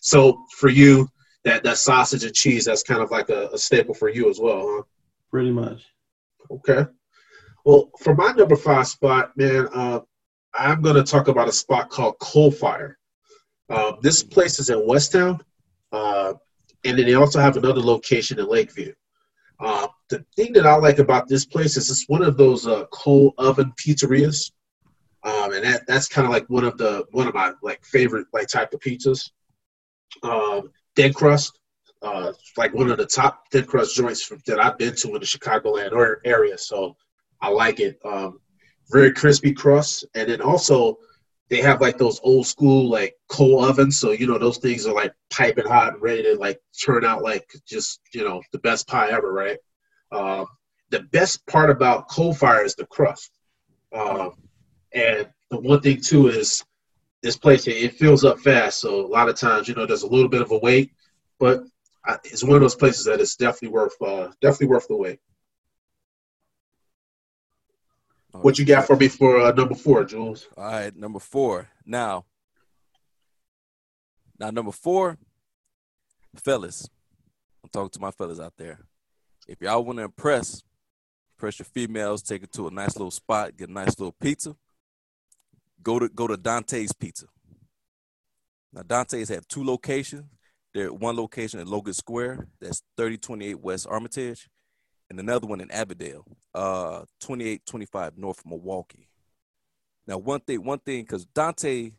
So 0.00 0.44
for 0.56 0.68
you, 0.68 1.08
that 1.44 1.64
that 1.64 1.78
sausage 1.78 2.24
and 2.24 2.34
cheese, 2.34 2.64
that's 2.64 2.82
kind 2.82 3.02
of 3.02 3.10
like 3.10 3.28
a, 3.28 3.48
a 3.52 3.58
staple 3.58 3.94
for 3.94 4.08
you 4.08 4.30
as 4.30 4.38
well, 4.38 4.64
huh? 4.68 4.82
Pretty 5.30 5.50
much. 5.50 5.84
Okay. 6.50 6.86
Well, 7.64 7.90
for 8.00 8.14
my 8.14 8.32
number 8.32 8.56
five 8.56 8.86
spot, 8.86 9.36
man, 9.36 9.68
uh, 9.74 10.00
I'm 10.54 10.82
going 10.82 10.96
to 10.96 11.04
talk 11.04 11.28
about 11.28 11.48
a 11.48 11.52
spot 11.52 11.90
called 11.90 12.18
Coalfire. 12.18 12.94
Uh, 13.68 13.92
this 14.02 14.22
place 14.22 14.58
is 14.58 14.68
in 14.68 14.78
Westtown, 14.78 15.40
uh, 15.92 16.34
and 16.84 16.98
then 16.98 17.06
they 17.06 17.14
also 17.14 17.40
have 17.40 17.56
another 17.56 17.80
location 17.80 18.38
in 18.38 18.46
Lakeview. 18.46 18.92
Uh, 19.60 19.86
the 20.08 20.24
thing 20.36 20.52
that 20.52 20.66
I 20.66 20.74
like 20.76 20.98
about 20.98 21.28
this 21.28 21.44
place 21.44 21.76
is 21.76 21.88
it's 21.90 22.08
one 22.08 22.22
of 22.22 22.36
those 22.36 22.66
uh, 22.66 22.86
coal 22.86 23.32
oven 23.38 23.72
pizzerias. 23.76 24.50
Um, 25.24 25.52
and 25.52 25.64
that 25.64 25.86
that's 25.86 26.08
kind 26.08 26.26
of 26.26 26.32
like 26.32 26.50
one 26.50 26.64
of 26.64 26.76
the 26.78 27.06
one 27.12 27.28
of 27.28 27.34
my 27.34 27.52
like 27.62 27.84
favorite 27.84 28.26
like 28.32 28.48
type 28.48 28.74
of 28.74 28.80
pizzas. 28.80 29.30
Um, 30.24 30.72
thin 30.96 31.12
crust, 31.12 31.60
uh, 32.02 32.32
like 32.56 32.74
one 32.74 32.90
of 32.90 32.98
the 32.98 33.06
top 33.06 33.44
thin 33.52 33.64
crust 33.64 33.94
joints 33.94 34.28
that 34.46 34.58
I've 34.58 34.78
been 34.78 34.96
to 34.96 35.08
in 35.08 35.20
the 35.20 35.20
Chicagoland 35.20 36.16
area. 36.24 36.58
So 36.58 36.96
I 37.40 37.50
like 37.50 37.78
it. 37.78 38.00
Um, 38.04 38.40
very 38.90 39.12
crispy 39.12 39.52
crust, 39.52 40.04
and 40.14 40.28
then 40.28 40.40
also 40.40 40.98
they 41.52 41.60
have 41.60 41.82
like 41.82 41.98
those 41.98 42.18
old 42.22 42.46
school 42.46 42.88
like 42.88 43.14
coal 43.28 43.62
ovens. 43.62 43.98
So 43.98 44.12
you 44.12 44.26
know 44.26 44.38
those 44.38 44.56
things 44.56 44.86
are 44.86 44.94
like 44.94 45.12
piping 45.30 45.66
hot 45.66 45.92
and 45.92 46.02
ready 46.02 46.22
to 46.22 46.34
like 46.36 46.58
turn 46.82 47.04
out 47.04 47.22
like 47.22 47.46
just 47.68 48.00
you 48.14 48.24
know 48.24 48.40
the 48.52 48.58
best 48.60 48.88
pie 48.88 49.10
ever, 49.10 49.30
right? 49.30 49.58
Um, 50.10 50.46
the 50.88 51.00
best 51.00 51.46
part 51.46 51.68
about 51.68 52.08
Coalfire 52.08 52.64
is 52.64 52.74
the 52.74 52.86
crust. 52.86 53.30
Um, 53.94 54.30
and 54.94 55.28
the 55.50 55.60
one 55.60 55.82
thing 55.82 56.00
too 56.00 56.28
is 56.28 56.64
this 57.22 57.36
place 57.36 57.66
it 57.66 57.94
fills 57.96 58.24
up 58.24 58.38
fast. 58.38 58.80
So 58.80 59.04
a 59.04 59.06
lot 59.06 59.28
of 59.28 59.36
times, 59.36 59.68
you 59.68 59.74
know, 59.74 59.84
there's 59.84 60.04
a 60.04 60.08
little 60.14 60.30
bit 60.30 60.40
of 60.40 60.52
a 60.52 60.58
wait, 60.58 60.90
but 61.38 61.64
it's 62.24 62.42
one 62.42 62.54
of 62.54 62.62
those 62.62 62.74
places 62.74 63.04
that 63.04 63.20
it's 63.20 63.36
definitely 63.36 63.76
worth 63.76 64.00
uh, 64.00 64.28
definitely 64.40 64.68
worth 64.68 64.88
the 64.88 64.96
wait. 64.96 65.20
What 68.32 68.58
you 68.58 68.64
got 68.64 68.86
for 68.86 68.96
me 68.96 69.08
for 69.08 69.40
uh, 69.40 69.52
number 69.52 69.74
four, 69.74 70.04
Jules? 70.04 70.48
All 70.56 70.64
right, 70.64 70.94
number 70.96 71.18
four. 71.18 71.68
Now, 71.84 72.24
now 74.38 74.50
number 74.50 74.72
four, 74.72 75.18
fellas. 76.36 76.88
I'm 77.62 77.70
talking 77.70 77.90
to 77.90 78.00
my 78.00 78.10
fellas 78.10 78.40
out 78.40 78.54
there. 78.56 78.80
If 79.46 79.60
y'all 79.60 79.84
want 79.84 79.98
to 79.98 80.04
impress, 80.04 80.62
impress 81.36 81.58
your 81.58 81.66
females, 81.66 82.22
take 82.22 82.42
it 82.42 82.52
to 82.54 82.68
a 82.68 82.70
nice 82.70 82.96
little 82.96 83.10
spot, 83.10 83.56
get 83.56 83.68
a 83.68 83.72
nice 83.72 83.98
little 83.98 84.16
pizza 84.20 84.56
go 85.82 85.98
to 85.98 86.08
go 86.08 86.26
to 86.26 86.36
Dante's 86.36 86.92
Pizza. 86.92 87.26
Now 88.72 88.82
Dante's 88.82 89.28
have 89.28 89.46
two 89.48 89.64
locations. 89.64 90.24
They're 90.72 90.86
at 90.86 90.98
one 90.98 91.16
location 91.16 91.60
in 91.60 91.68
Logan 91.68 91.92
Square, 91.92 92.48
that's 92.58 92.82
3028 92.96 93.60
West 93.60 93.86
Armitage, 93.90 94.48
and 95.12 95.20
another 95.20 95.46
one 95.46 95.60
in 95.60 95.70
Avondale, 95.70 96.24
uh 96.54 97.00
2825 97.20 98.16
North 98.16 98.42
Milwaukee. 98.46 99.10
Now 100.06 100.16
one 100.16 100.40
thing, 100.40 100.64
one 100.64 100.78
thing, 100.78 101.02
because 101.02 101.26
Dante, 101.26 101.92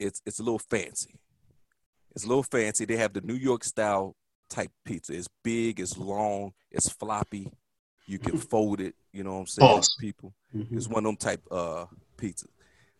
it's 0.00 0.20
it's 0.26 0.40
a 0.40 0.42
little 0.42 0.58
fancy. 0.58 1.14
It's 2.12 2.24
a 2.24 2.28
little 2.28 2.42
fancy. 2.42 2.84
They 2.84 2.96
have 2.96 3.12
the 3.12 3.20
New 3.20 3.34
York 3.34 3.62
style 3.62 4.16
type 4.50 4.72
pizza. 4.84 5.14
It's 5.14 5.28
big, 5.44 5.78
it's 5.78 5.96
long, 5.96 6.54
it's 6.72 6.88
floppy. 6.88 7.52
You 8.06 8.18
can 8.18 8.36
fold 8.36 8.80
it, 8.80 8.96
you 9.12 9.22
know 9.22 9.34
what 9.34 9.40
I'm 9.40 9.46
saying? 9.46 9.70
Awesome. 9.70 10.00
People. 10.00 10.34
Mm-hmm. 10.54 10.76
It's 10.76 10.88
one 10.88 11.06
of 11.06 11.10
them 11.10 11.16
type 11.16 11.42
uh 11.52 11.86
pizzas. 12.18 12.48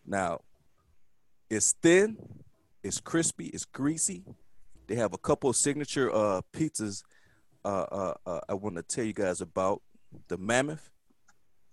Now, 0.06 0.42
it's 1.50 1.72
thin, 1.82 2.18
it's 2.84 3.00
crispy, 3.00 3.46
it's 3.46 3.64
greasy. 3.64 4.22
They 4.86 4.94
have 4.94 5.12
a 5.12 5.18
couple 5.18 5.50
of 5.50 5.56
signature 5.56 6.14
uh, 6.14 6.42
pizzas 6.52 7.02
uh, 7.64 7.86
uh, 7.90 8.14
uh 8.26 8.40
I 8.48 8.54
want 8.54 8.76
to 8.76 8.82
tell 8.82 9.04
you 9.04 9.12
guys 9.12 9.40
about. 9.40 9.82
The 10.28 10.38
Mammoth. 10.38 10.90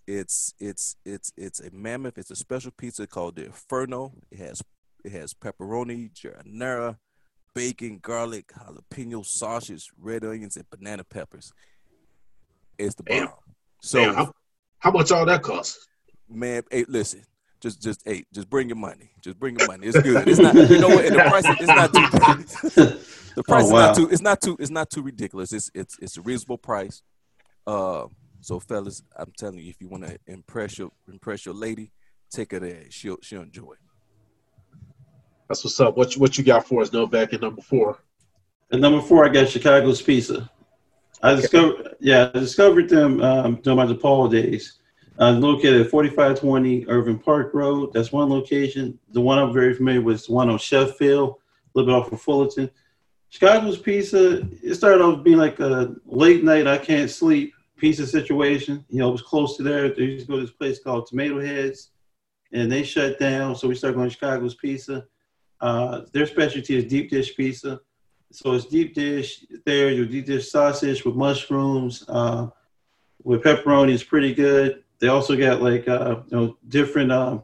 It's 0.08 0.54
it's 0.60 0.96
it's 1.06 1.32
it's 1.38 1.60
a 1.60 1.70
mammoth. 1.72 2.18
It's 2.18 2.32
a 2.32 2.36
special 2.36 2.72
pizza 2.72 3.06
called 3.06 3.36
the 3.36 3.46
Inferno. 3.46 4.14
It 4.32 4.40
has 4.40 4.64
it 5.06 5.12
has 5.12 5.34
pepperoni, 5.34 6.12
giardiniera, 6.14 6.98
bacon, 7.54 8.00
garlic, 8.02 8.52
jalapeno 8.54 9.26
sausage, 9.26 9.90
red 10.00 10.24
onions, 10.24 10.58
and 10.58 10.70
banana 10.70 11.04
peppers. 11.04 11.54
It's 12.78 12.96
the 12.96 13.04
bomb. 13.04 13.30
So, 13.82 14.14
how, 14.14 14.34
how 14.80 14.92
much 14.92 15.12
all 15.12 15.26
that 15.26 15.44
cost? 15.44 15.88
Man, 16.30 16.64
hey, 16.72 16.86
listen, 16.88 17.24
just 17.62 17.82
just 17.82 18.02
hey, 18.06 18.26
just 18.34 18.50
bring 18.50 18.68
your 18.68 18.78
money. 18.78 19.12
Just 19.22 19.40
bring 19.40 19.58
your 19.58 19.68
money. 19.68 19.88
It's 19.88 20.00
good. 20.02 20.28
It's 20.28 20.40
not 20.40 20.56
you 20.56 20.80
know 20.80 20.90
what 20.90 21.06
and 21.06 21.16
the 21.16 21.24
price 21.24 21.44
it's 21.48 21.68
not 21.68 21.94
too 21.94 22.84
the 23.36 23.44
price 23.44 23.66
oh, 23.66 23.74
wow. 23.74 23.92
is 23.92 23.96
not 23.96 23.96
too 23.96 24.10
it's 24.10 24.22
not 24.22 24.42
too 24.42 24.58
it's 24.60 24.72
not 24.72 24.90
too 24.90 25.02
ridiculous. 25.02 25.54
It's 25.54 25.72
it's 25.74 25.98
it's 26.00 26.18
a 26.18 26.22
reasonable 26.22 26.58
price. 26.58 27.04
Uh 27.68 28.08
so 28.42 28.60
fellas, 28.60 29.04
I'm 29.16 29.32
telling 29.38 29.60
you, 29.60 29.70
if 29.70 29.80
you 29.80 29.88
want 29.88 30.08
to 30.08 30.18
impress 30.26 30.80
your 30.80 30.90
impress 31.08 31.46
your 31.46 31.54
lady, 31.54 31.92
take 32.32 32.52
her 32.52 32.60
there. 32.60 32.86
She'll 32.90 33.18
she'll 33.22 33.44
enjoy. 33.44 33.76
That's 35.48 35.64
what's 35.64 35.80
up. 35.80 35.98
What 35.98 36.16
you, 36.16 36.22
what 36.22 36.38
you 36.38 36.44
got 36.44 36.66
for 36.66 36.82
us, 36.82 36.92
Novak 36.92 37.34
in 37.34 37.42
number 37.42 37.62
four? 37.62 38.00
At 38.72 38.80
number 38.80 39.02
four, 39.02 39.26
I 39.26 39.30
got 39.30 39.50
Chicago's 39.50 40.02
Pizza. 40.02 40.50
I 41.22 41.36
discovered, 41.36 41.96
yeah, 42.00 42.32
I 42.34 42.40
discovered 42.40 42.90
them 42.90 43.22
um, 43.22 43.56
during 43.56 43.78
my 43.78 43.86
DePaul 43.86 44.32
days. 44.32 44.81
Uh, 45.22 45.34
located 45.34 45.82
at 45.82 45.92
4520 45.92 46.88
Irving 46.88 47.20
Park 47.20 47.54
Road. 47.54 47.94
That's 47.94 48.12
one 48.12 48.28
location. 48.28 48.98
The 49.12 49.22
one 49.22 49.38
I'm 49.38 49.54
very 49.54 49.76
familiar 49.76 50.02
with 50.02 50.16
is 50.16 50.26
the 50.26 50.34
one 50.34 50.50
on 50.50 50.58
Sheffield, 50.58 51.30
a 51.30 51.80
little 51.80 51.94
bit 51.94 51.96
off 51.96 52.12
of 52.12 52.20
Fullerton. 52.20 52.72
Chicago's 53.30 53.78
Pizza, 53.78 54.48
it 54.64 54.74
started 54.74 55.00
off 55.00 55.24
being 55.24 55.38
like 55.38 55.60
a 55.60 55.94
late 56.08 56.44
night, 56.44 56.66
I 56.66 56.80
can't 56.80 57.08
sleep 57.08 57.54
pizza 57.78 58.08
situation. 58.08 58.84
You 58.90 58.98
know, 58.98 59.10
it 59.10 59.12
was 59.12 59.22
close 59.22 59.58
to 59.58 59.64
there. 59.64 59.90
They 59.90 60.04
used 60.06 60.26
to 60.26 60.32
go 60.32 60.40
to 60.40 60.46
this 60.46 60.56
place 60.56 60.80
called 60.80 61.06
Tomato 61.06 61.40
Heads, 61.40 61.92
and 62.52 62.72
they 62.72 62.82
shut 62.82 63.20
down. 63.20 63.56
So 63.56 63.68
we 63.68 63.76
started 63.76 63.98
going 63.98 64.10
to 64.10 64.14
Chicago's 64.14 64.56
Pizza. 64.56 65.06
Uh, 65.60 66.02
their 66.14 66.26
specialty 66.26 66.78
is 66.78 66.86
deep 66.86 67.12
dish 67.12 67.36
pizza. 67.36 67.80
So 68.32 68.54
it's 68.54 68.66
deep 68.66 68.96
dish 68.96 69.46
there, 69.68 69.92
your 69.92 70.08
deep 70.08 70.26
dish 70.26 70.50
sausage 70.50 71.06
with 71.06 71.16
mushrooms, 71.16 72.06
uh, 72.10 72.48
with 73.24 73.44
pepperoni 73.44 73.92
is 73.92 74.04
pretty 74.04 74.34
good. 74.34 74.84
They 75.02 75.10
also 75.10 75.36
got 75.36 75.62
like 75.62 75.88
uh, 75.88 76.22
you 76.28 76.38
know 76.38 76.58
different 76.70 77.12
um, 77.12 77.44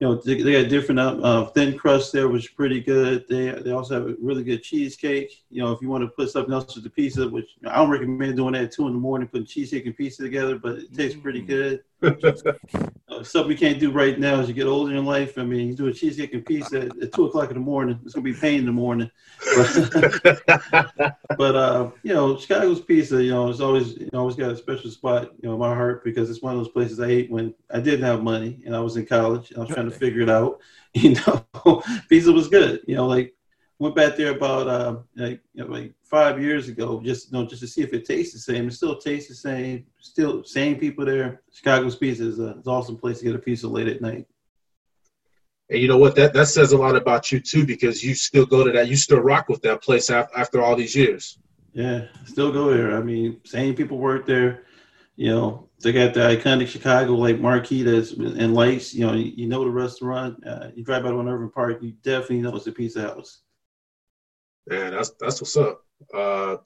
you 0.00 0.08
know, 0.08 0.14
they, 0.14 0.40
they 0.40 0.62
got 0.62 0.70
different 0.70 0.98
uh, 0.98 1.46
thin 1.46 1.76
crust 1.76 2.12
there, 2.12 2.28
which 2.28 2.46
is 2.46 2.50
pretty 2.50 2.80
good. 2.80 3.26
They 3.28 3.50
they 3.50 3.72
also 3.72 3.94
have 3.94 4.08
a 4.08 4.14
really 4.20 4.42
good 4.42 4.62
cheesecake. 4.62 5.42
You 5.50 5.62
know, 5.62 5.72
if 5.72 5.82
you 5.82 5.88
want 5.88 6.04
to 6.04 6.08
put 6.08 6.30
something 6.30 6.54
else 6.54 6.74
with 6.74 6.84
the 6.84 6.90
pizza, 6.90 7.28
which 7.28 7.50
I 7.66 7.76
don't 7.76 7.90
recommend 7.90 8.36
doing 8.36 8.52
that 8.52 8.64
at 8.64 8.72
two 8.72 8.86
in 8.86 8.94
the 8.94 8.98
morning, 8.98 9.28
putting 9.28 9.46
cheesecake 9.46 9.84
and 9.84 9.96
pizza 9.96 10.22
together, 10.22 10.58
but 10.58 10.78
it 10.78 10.94
tastes 10.94 11.18
pretty 11.20 11.42
good. 11.42 11.82
uh, 12.02 13.22
something 13.22 13.52
you 13.52 13.58
can't 13.58 13.78
do 13.78 13.90
right 13.90 14.18
now 14.18 14.40
as 14.40 14.48
you 14.48 14.54
get 14.54 14.66
older 14.66 14.94
in 14.94 15.04
life. 15.04 15.36
I 15.38 15.42
mean, 15.42 15.68
you 15.68 15.74
do 15.74 15.88
a 15.88 15.92
cheesecake 15.92 16.32
and 16.34 16.44
pizza 16.44 16.82
at, 16.82 17.02
at 17.02 17.12
two 17.12 17.26
o'clock 17.26 17.50
in 17.50 17.54
the 17.54 17.60
morning, 17.60 18.00
it's 18.04 18.14
gonna 18.14 18.24
be 18.24 18.32
pain 18.32 18.60
in 18.60 18.66
the 18.66 18.72
morning. 18.72 19.10
But, 19.56 21.16
but 21.38 21.56
uh, 21.56 21.90
you 22.02 22.14
know, 22.14 22.38
Chicago's 22.38 22.80
pizza, 22.80 23.22
you 23.22 23.32
know, 23.32 23.50
it's 23.50 23.60
always 23.60 23.96
you 23.96 24.08
know, 24.12 24.20
always 24.20 24.36
got 24.36 24.50
a 24.50 24.56
special 24.56 24.90
spot, 24.90 25.32
you 25.40 25.48
know, 25.48 25.54
in 25.54 25.60
my 25.60 25.74
heart 25.74 26.04
because 26.04 26.30
it's 26.30 26.42
one 26.42 26.54
of 26.54 26.58
those 26.58 26.72
places 26.72 27.00
I 27.00 27.08
ate 27.08 27.30
when 27.30 27.54
I 27.70 27.80
didn't 27.80 28.04
have 28.04 28.22
money 28.22 28.62
and 28.64 28.74
I 28.74 28.80
was 28.80 28.96
in 28.96 29.06
college 29.06 29.50
and 29.50 29.58
I 29.58 29.60
was 29.62 29.74
trying 29.74 29.90
to 29.90 29.96
figure 29.96 30.22
it 30.22 30.30
out. 30.30 30.60
You 30.92 31.14
know, 31.14 31.84
pizza 32.08 32.32
was 32.32 32.48
good. 32.48 32.80
You 32.88 32.96
know, 32.96 33.06
like 33.06 33.32
went 33.80 33.96
back 33.96 34.14
there 34.14 34.32
about 34.32 34.68
uh, 34.68 34.96
like 35.16 35.40
you 35.54 35.64
know, 35.64 35.70
like 35.70 35.94
five 36.04 36.40
years 36.40 36.68
ago, 36.68 37.00
just 37.02 37.32
you 37.32 37.38
know, 37.38 37.46
just 37.46 37.62
to 37.62 37.66
see 37.66 37.82
if 37.82 37.92
it 37.92 38.04
tastes 38.04 38.34
the 38.34 38.38
same. 38.38 38.68
It 38.68 38.74
still 38.74 38.96
tastes 38.96 39.28
the 39.28 39.34
same. 39.34 39.86
Still 39.98 40.44
same 40.44 40.76
people 40.76 41.04
there. 41.04 41.42
Chicago's 41.50 41.96
Pizza 41.96 42.28
is 42.28 42.38
a, 42.38 42.48
an 42.48 42.62
awesome 42.66 42.96
place 42.96 43.18
to 43.18 43.24
get 43.24 43.34
a 43.34 43.38
pizza 43.38 43.66
late 43.66 43.88
at 43.88 44.02
night. 44.02 44.26
And 45.70 45.80
you 45.80 45.88
know 45.88 45.96
what? 45.96 46.14
That 46.14 46.34
that 46.34 46.46
says 46.46 46.72
a 46.72 46.76
lot 46.76 46.94
about 46.94 47.32
you 47.32 47.40
too, 47.40 47.64
because 47.64 48.04
you 48.04 48.14
still 48.14 48.46
go 48.46 48.64
to 48.64 48.70
that. 48.72 48.88
You 48.88 48.96
still 48.96 49.20
rock 49.20 49.48
with 49.48 49.62
that 49.62 49.82
place 49.82 50.10
after, 50.10 50.38
after 50.38 50.62
all 50.62 50.76
these 50.76 50.94
years. 50.94 51.38
Yeah, 51.72 52.06
still 52.26 52.52
go 52.52 52.72
there. 52.72 52.94
I 52.96 53.00
mean, 53.00 53.40
same 53.46 53.74
people 53.74 53.96
work 53.96 54.26
there. 54.26 54.64
You 55.16 55.30
know, 55.30 55.68
they 55.80 55.92
got 55.92 56.12
the 56.14 56.20
iconic 56.20 56.66
Chicago 56.66 57.14
like 57.14 57.38
marquee 57.38 57.82
that's 57.82 58.12
in 58.12 58.52
lights. 58.52 58.92
You 58.92 59.06
know, 59.06 59.14
you, 59.14 59.32
you 59.36 59.46
know 59.46 59.64
the 59.64 59.70
restaurant. 59.70 60.44
Uh, 60.46 60.68
you 60.74 60.84
drive 60.84 61.04
by 61.04 61.10
on 61.10 61.28
Irving 61.28 61.50
Park, 61.50 61.82
you 61.82 61.92
definitely 62.02 62.42
know 62.42 62.56
it's 62.56 62.66
a 62.66 62.72
pizza 62.72 63.02
house. 63.02 63.42
Man, 64.70 64.92
that's 64.92 65.10
that's 65.18 65.40
what's 65.40 65.56
up. 65.56 65.84
Uh, 66.14 66.56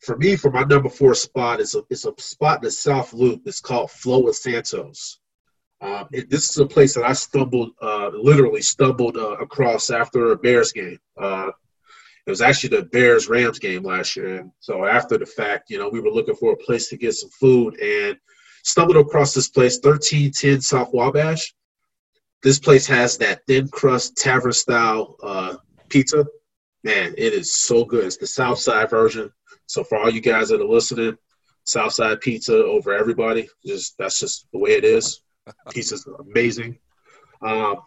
for 0.00 0.16
me, 0.18 0.34
for 0.34 0.50
my 0.50 0.64
number 0.64 0.88
four 0.88 1.14
spot 1.14 1.60
is 1.60 1.76
a 1.76 1.82
it's 1.90 2.04
a 2.04 2.12
spot 2.18 2.58
in 2.58 2.64
the 2.64 2.70
South 2.72 3.12
Loop. 3.12 3.42
It's 3.46 3.60
called 3.60 3.92
Flo 3.92 4.30
& 4.30 4.32
Santos. 4.32 5.20
Um, 5.80 6.08
it, 6.10 6.28
this 6.28 6.50
is 6.50 6.58
a 6.58 6.66
place 6.66 6.94
that 6.94 7.04
I 7.04 7.12
stumbled, 7.12 7.70
uh, 7.80 8.08
literally 8.08 8.62
stumbled 8.62 9.16
uh, 9.16 9.36
across 9.36 9.90
after 9.90 10.32
a 10.32 10.36
Bears 10.36 10.72
game. 10.72 10.98
Uh, 11.16 11.50
it 12.26 12.30
was 12.30 12.40
actually 12.40 12.76
the 12.76 12.86
Bears 12.86 13.28
Rams 13.28 13.60
game 13.60 13.84
last 13.84 14.16
year, 14.16 14.40
and 14.40 14.50
so 14.58 14.84
after 14.84 15.16
the 15.16 15.26
fact, 15.26 15.70
you 15.70 15.78
know, 15.78 15.88
we 15.88 16.00
were 16.00 16.10
looking 16.10 16.34
for 16.34 16.52
a 16.52 16.56
place 16.56 16.88
to 16.88 16.96
get 16.96 17.14
some 17.14 17.30
food 17.30 17.78
and 17.80 18.16
stumbled 18.64 18.96
across 18.96 19.34
this 19.34 19.48
place, 19.48 19.78
thirteen 19.78 20.32
ten 20.32 20.60
South 20.60 20.92
Wabash. 20.92 21.54
This 22.42 22.58
place 22.58 22.88
has 22.88 23.18
that 23.18 23.42
thin 23.46 23.68
crust 23.68 24.16
tavern 24.16 24.52
style 24.52 25.16
uh, 25.22 25.56
pizza. 25.88 26.26
Man, 26.86 27.14
it 27.18 27.32
is 27.32 27.52
so 27.52 27.84
good. 27.84 28.04
It's 28.04 28.16
the 28.16 28.28
South 28.28 28.60
Side 28.60 28.90
version. 28.90 29.32
So 29.66 29.82
for 29.82 29.98
all 29.98 30.08
you 30.08 30.20
guys 30.20 30.50
that 30.50 30.60
are 30.60 30.64
listening, 30.64 31.18
South 31.64 31.92
Side 31.92 32.20
Pizza 32.20 32.54
over 32.54 32.94
everybody. 32.94 33.48
Just 33.66 33.96
that's 33.98 34.20
just 34.20 34.46
the 34.52 34.60
way 34.60 34.70
it 34.70 34.84
is. 34.84 35.20
Pizza's 35.70 36.06
amazing. 36.20 36.78
Um, 37.42 37.78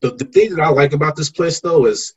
the 0.00 0.10
the 0.10 0.24
thing 0.24 0.56
that 0.56 0.60
I 0.64 0.70
like 0.70 0.92
about 0.92 1.14
this 1.14 1.30
place 1.30 1.60
though 1.60 1.86
is 1.86 2.14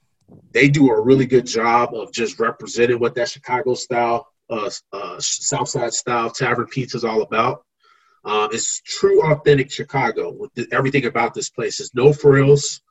they 0.52 0.68
do 0.68 0.90
a 0.90 1.00
really 1.00 1.28
good 1.28 1.46
job 1.46 1.94
of 1.94 2.12
just 2.12 2.40
representing 2.40 2.98
what 2.98 3.14
that 3.14 3.30
Chicago 3.30 3.76
style, 3.76 4.26
uh, 4.50 4.72
uh, 4.94 5.18
Southside 5.20 5.94
style 5.94 6.32
tavern 6.32 6.66
pizza 6.66 6.98
is 6.98 7.04
all 7.04 7.22
about. 7.22 7.66
Um, 8.26 8.50
it's 8.52 8.82
true, 8.82 9.22
authentic 9.32 9.72
Chicago 9.72 10.32
with 10.32 10.52
the, 10.56 10.68
everything 10.72 11.06
about 11.06 11.36
this 11.36 11.52
place. 11.52 11.80
It's 11.80 11.94
no 11.94 12.14
frills, 12.14 12.82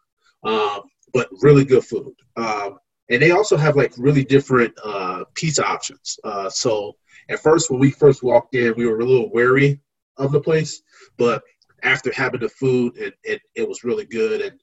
um, 0.44 0.83
but 1.12 1.29
really 1.42 1.64
good 1.64 1.85
food. 1.85 2.14
Um, 2.37 2.79
and 3.11 3.20
they 3.20 3.33
also 3.33 3.57
have 3.57 3.77
like 3.77 3.92
really 3.99 4.25
different 4.25 4.73
uh, 4.85 5.25
pizza 5.35 5.66
options. 5.66 6.18
Uh, 6.23 6.49
so 6.49 6.96
at 7.29 7.40
first, 7.40 7.70
when 7.70 7.81
we 7.81 7.90
first 7.90 8.23
walked 8.23 8.55
in, 8.55 8.75
we 8.77 8.87
were 8.87 9.01
a 9.01 9.05
little 9.05 9.31
wary 9.33 9.81
of 10.16 10.33
the 10.33 10.40
place, 10.40 10.83
but 11.18 11.42
after 11.83 12.12
having 12.12 12.40
the 12.40 12.49
food, 12.49 12.96
it, 12.96 13.14
it, 13.25 13.42
it 13.55 13.68
was 13.68 13.85
really 13.85 14.05
good. 14.05 14.40
And 14.40 14.61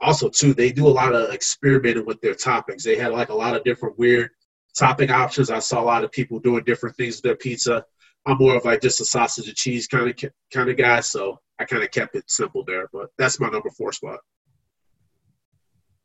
also, 0.00 0.28
too, 0.28 0.54
they 0.54 0.70
do 0.70 0.86
a 0.86 0.88
lot 0.88 1.14
of 1.14 1.32
experimenting 1.32 2.06
with 2.06 2.20
their 2.20 2.34
toppings. 2.34 2.82
They 2.82 2.96
had 2.96 3.12
like 3.12 3.30
a 3.30 3.34
lot 3.34 3.56
of 3.56 3.64
different 3.64 3.98
weird 3.98 4.30
topping 4.78 5.10
options. 5.10 5.50
I 5.50 5.58
saw 5.58 5.80
a 5.80 5.84
lot 5.84 6.04
of 6.04 6.12
people 6.12 6.38
doing 6.38 6.64
different 6.64 6.96
things 6.96 7.16
with 7.16 7.24
their 7.24 7.36
pizza. 7.36 7.84
I'm 8.26 8.38
more 8.38 8.56
of 8.56 8.64
like 8.64 8.80
just 8.80 9.00
a 9.00 9.04
sausage 9.04 9.48
and 9.48 9.56
cheese 9.56 9.88
kind 9.88 10.08
of 10.08 10.30
kind 10.52 10.68
of 10.70 10.76
guy, 10.76 11.00
so 11.00 11.40
I 11.58 11.64
kind 11.64 11.82
of 11.82 11.90
kept 11.90 12.14
it 12.14 12.30
simple 12.30 12.64
there. 12.64 12.88
But 12.92 13.08
that's 13.16 13.40
my 13.40 13.48
number 13.48 13.70
four 13.70 13.92
spot. 13.92 14.20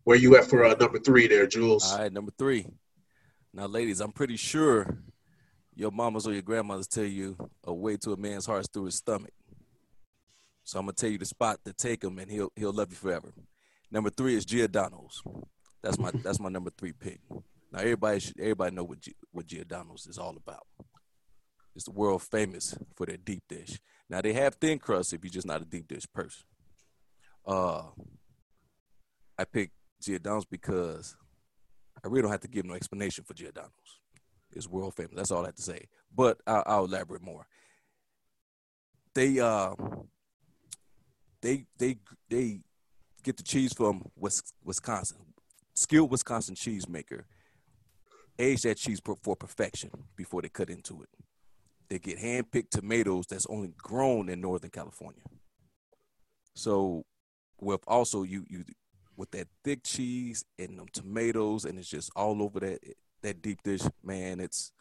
Where 0.04 0.18
you 0.18 0.36
at 0.36 0.46
for 0.46 0.66
uh, 0.66 0.76
number 0.76 1.00
three 1.00 1.28
there, 1.28 1.48
Jules? 1.48 1.92
All 1.92 2.00
right, 2.00 2.12
number 2.12 2.32
three. 2.38 2.66
Now, 3.54 3.68
ladies, 3.68 4.02
I'm 4.02 4.12
pretty 4.12 4.36
sure 4.36 4.98
your 5.76 5.92
mamas 5.92 6.28
or 6.28 6.34
your 6.34 6.42
grandmothers 6.42 6.88
tell 6.88 7.06
you 7.06 7.38
a 7.64 7.74
way 7.74 7.98
to 7.98 8.12
a 8.12 8.18
man's 8.18 8.46
heart 8.46 8.62
is 8.62 8.68
through 8.72 8.86
his 8.86 8.96
stomach. 8.96 9.34
So 10.64 10.80
I'm 10.80 10.86
gonna 10.86 10.94
tell 10.94 11.10
you 11.10 11.18
the 11.18 11.26
spot 11.26 11.60
to 11.66 11.74
take 11.74 12.04
him, 12.04 12.20
and 12.20 12.32
he'll 12.32 12.52
he'll 12.56 12.74
love 12.74 12.90
you 12.90 12.96
forever. 12.96 13.34
Number 13.92 14.10
three 14.10 14.36
is 14.36 14.46
Giordano's. 14.46 15.22
That's 15.82 16.00
my 16.00 16.12
that's 16.12 16.40
my 16.40 16.50
number 16.50 16.72
three 16.78 16.94
pick. 16.94 17.20
Now 17.72 17.80
everybody 17.80 18.20
should 18.20 18.40
everybody 18.40 18.76
know 18.76 18.84
what 18.84 19.02
G, 19.02 19.14
what 19.32 19.46
Giordano's 19.46 20.08
is 20.08 20.18
all 20.18 20.36
about. 20.36 20.66
It's 21.76 21.86
the 21.86 21.92
world 21.92 22.22
famous 22.24 22.76
for 22.96 23.06
their 23.06 23.18
deep 23.18 23.44
dish. 23.50 23.80
Now 24.10 24.22
they 24.22 24.34
have 24.34 24.56
thin 24.56 24.80
crust 24.80 25.14
if 25.14 25.24
you're 25.24 25.32
just 25.32 25.48
not 25.48 25.62
a 25.62 25.66
deep 25.66 25.88
dish 25.88 26.06
person. 26.14 26.44
Uh, 27.46 27.84
I 29.38 29.44
picked 29.44 29.74
Giordano's 30.04 30.46
because 30.46 31.16
I 32.04 32.08
really 32.08 32.24
don't 32.24 32.32
have 32.32 32.42
to 32.42 32.48
give 32.48 32.66
no 32.66 32.74
explanation 32.74 33.24
for 33.24 33.34
Giordano's. 33.34 33.72
It's 34.52 34.68
world 34.68 34.96
famous. 34.96 35.14
That's 35.16 35.32
all 35.32 35.44
I 35.44 35.48
have 35.48 35.56
to 35.56 35.62
say. 35.62 35.88
But 36.16 36.40
I'll, 36.46 36.64
I'll 36.66 36.86
elaborate 36.86 37.22
more. 37.22 37.48
They 39.16 39.40
uh, 39.40 39.74
they 41.42 41.66
they 41.78 41.98
they 42.30 42.60
get 43.24 43.38
the 43.38 43.44
cheese 43.44 43.74
from 43.74 44.04
Wisconsin, 44.64 45.18
skilled 45.74 46.12
Wisconsin 46.12 46.56
cheesemaker. 46.56 47.24
Age 48.40 48.64
that 48.64 48.78
cheese 48.78 49.00
for 49.04 49.36
perfection 49.36 49.92
before 50.16 50.42
they 50.42 50.50
cut 50.50 50.70
into 50.72 51.04
it. 51.04 51.10
They 51.90 52.00
get 52.00 52.18
hand-picked 52.18 52.72
tomatoes 52.72 53.28
that's 53.28 53.46
only 53.46 53.74
grown 53.78 54.28
in 54.28 54.42
Northern 54.42 54.72
California. 54.72 55.22
So, 56.56 57.06
with 57.62 57.82
also 57.88 58.24
you 58.24 58.44
you 58.50 58.64
with 59.18 59.32
that 59.32 59.48
thick 59.64 59.84
cheese 59.84 60.46
and 60.60 60.80
them 60.80 60.88
tomatoes, 60.92 61.66
and 61.66 61.78
it's 61.78 61.90
just 61.90 62.12
all 62.16 62.42
over 62.42 62.60
that 62.60 62.80
that 63.22 63.42
deep 63.42 63.62
dish. 63.64 63.82
Man, 64.04 64.40
it's 64.40 64.72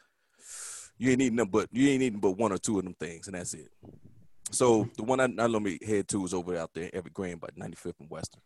you 0.98 1.10
ain't 1.10 1.22
eating 1.22 1.36
them, 1.36 1.48
but 1.48 1.68
you 1.72 1.88
ain't 1.88 2.02
eating 2.02 2.20
but 2.20 2.38
one 2.38 2.52
or 2.52 2.58
two 2.58 2.78
of 2.78 2.84
them 2.84 2.94
things, 2.94 3.26
and 3.26 3.36
that's 3.36 3.54
it. 3.54 3.70
So 4.50 4.88
the 4.96 5.02
one 5.02 5.20
I, 5.20 5.24
I 5.24 5.46
normally 5.46 5.78
head 5.84 6.08
to 6.08 6.24
is 6.24 6.34
over 6.34 6.56
out 6.56 6.70
there, 6.74 6.90
Evergreen, 6.92 7.38
by 7.38 7.48
95th 7.58 8.00
and 8.00 8.10
Western. 8.10 8.42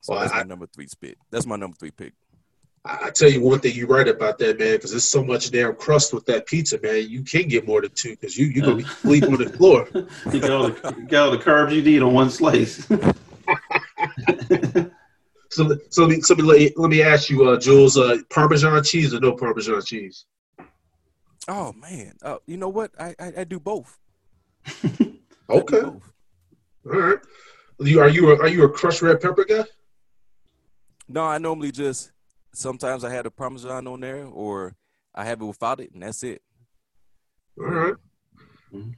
So 0.00 0.12
well, 0.12 0.20
that's 0.20 0.34
I, 0.34 0.38
my 0.38 0.42
number 0.42 0.66
three 0.66 0.86
spit. 0.86 1.16
That's 1.30 1.46
my 1.46 1.56
number 1.56 1.76
three 1.78 1.90
pick. 1.90 2.12
I 2.86 3.08
tell 3.08 3.30
you 3.30 3.40
one 3.40 3.60
thing, 3.60 3.74
you're 3.74 3.86
right 3.86 4.06
about 4.06 4.38
that, 4.40 4.58
man, 4.58 4.76
because 4.76 4.90
there's 4.90 5.08
so 5.08 5.24
much 5.24 5.50
damn 5.50 5.74
crust 5.74 6.12
with 6.12 6.26
that 6.26 6.44
pizza, 6.44 6.78
man. 6.82 7.08
You 7.08 7.22
can 7.22 7.48
get 7.48 7.66
more 7.66 7.80
than 7.80 7.90
two 7.94 8.10
because 8.10 8.36
you 8.36 8.46
you're 8.48 8.62
gonna 8.62 8.76
be 8.76 8.84
sleeping 9.00 9.32
on 9.32 9.42
the 9.42 9.48
floor. 9.48 9.88
you 9.94 10.40
got 10.40 10.50
all 10.50 10.68
the 10.68 10.94
you 10.98 11.06
got 11.06 11.24
all 11.24 11.30
the 11.30 11.42
carbs 11.42 11.74
you 11.74 11.80
need 11.80 12.02
on 12.02 12.12
one 12.12 12.28
slice. 12.28 12.86
so, 15.50 15.78
so, 15.90 16.06
me, 16.06 16.20
so 16.20 16.34
me, 16.34 16.70
let 16.76 16.90
me 16.90 17.02
ask 17.02 17.30
you, 17.30 17.48
uh, 17.48 17.58
Jules, 17.58 17.96
uh, 17.96 18.18
Parmesan 18.30 18.82
cheese 18.82 19.14
or 19.14 19.20
no 19.20 19.32
Parmesan 19.32 19.82
cheese? 19.82 20.26
Oh 21.46 21.72
man, 21.74 22.14
uh, 22.22 22.38
you 22.46 22.56
know 22.56 22.70
what? 22.70 22.90
I 22.98 23.14
I, 23.18 23.32
I 23.38 23.44
do 23.44 23.60
both. 23.60 23.98
okay. 24.82 25.80
Do 25.80 26.00
both. 26.00 26.12
All 26.86 27.00
right. 27.00 27.18
You 27.80 28.00
are 28.00 28.08
you 28.08 28.30
a, 28.30 28.38
are 28.38 28.48
you 28.48 28.64
a 28.64 28.68
crushed 28.68 29.02
red 29.02 29.20
pepper 29.20 29.44
guy? 29.44 29.64
No, 31.08 31.24
I 31.24 31.38
normally 31.38 31.70
just 31.70 32.12
sometimes 32.52 33.04
I 33.04 33.10
have 33.10 33.24
the 33.24 33.30
Parmesan 33.30 33.86
on 33.86 34.00
there, 34.00 34.24
or 34.24 34.74
I 35.14 35.24
have 35.24 35.42
it 35.42 35.44
without 35.44 35.80
it, 35.80 35.92
and 35.92 36.02
that's 36.02 36.22
it. 36.22 36.40
All 37.58 37.66
right. 37.66 37.94
mm-hmm. 38.72 38.90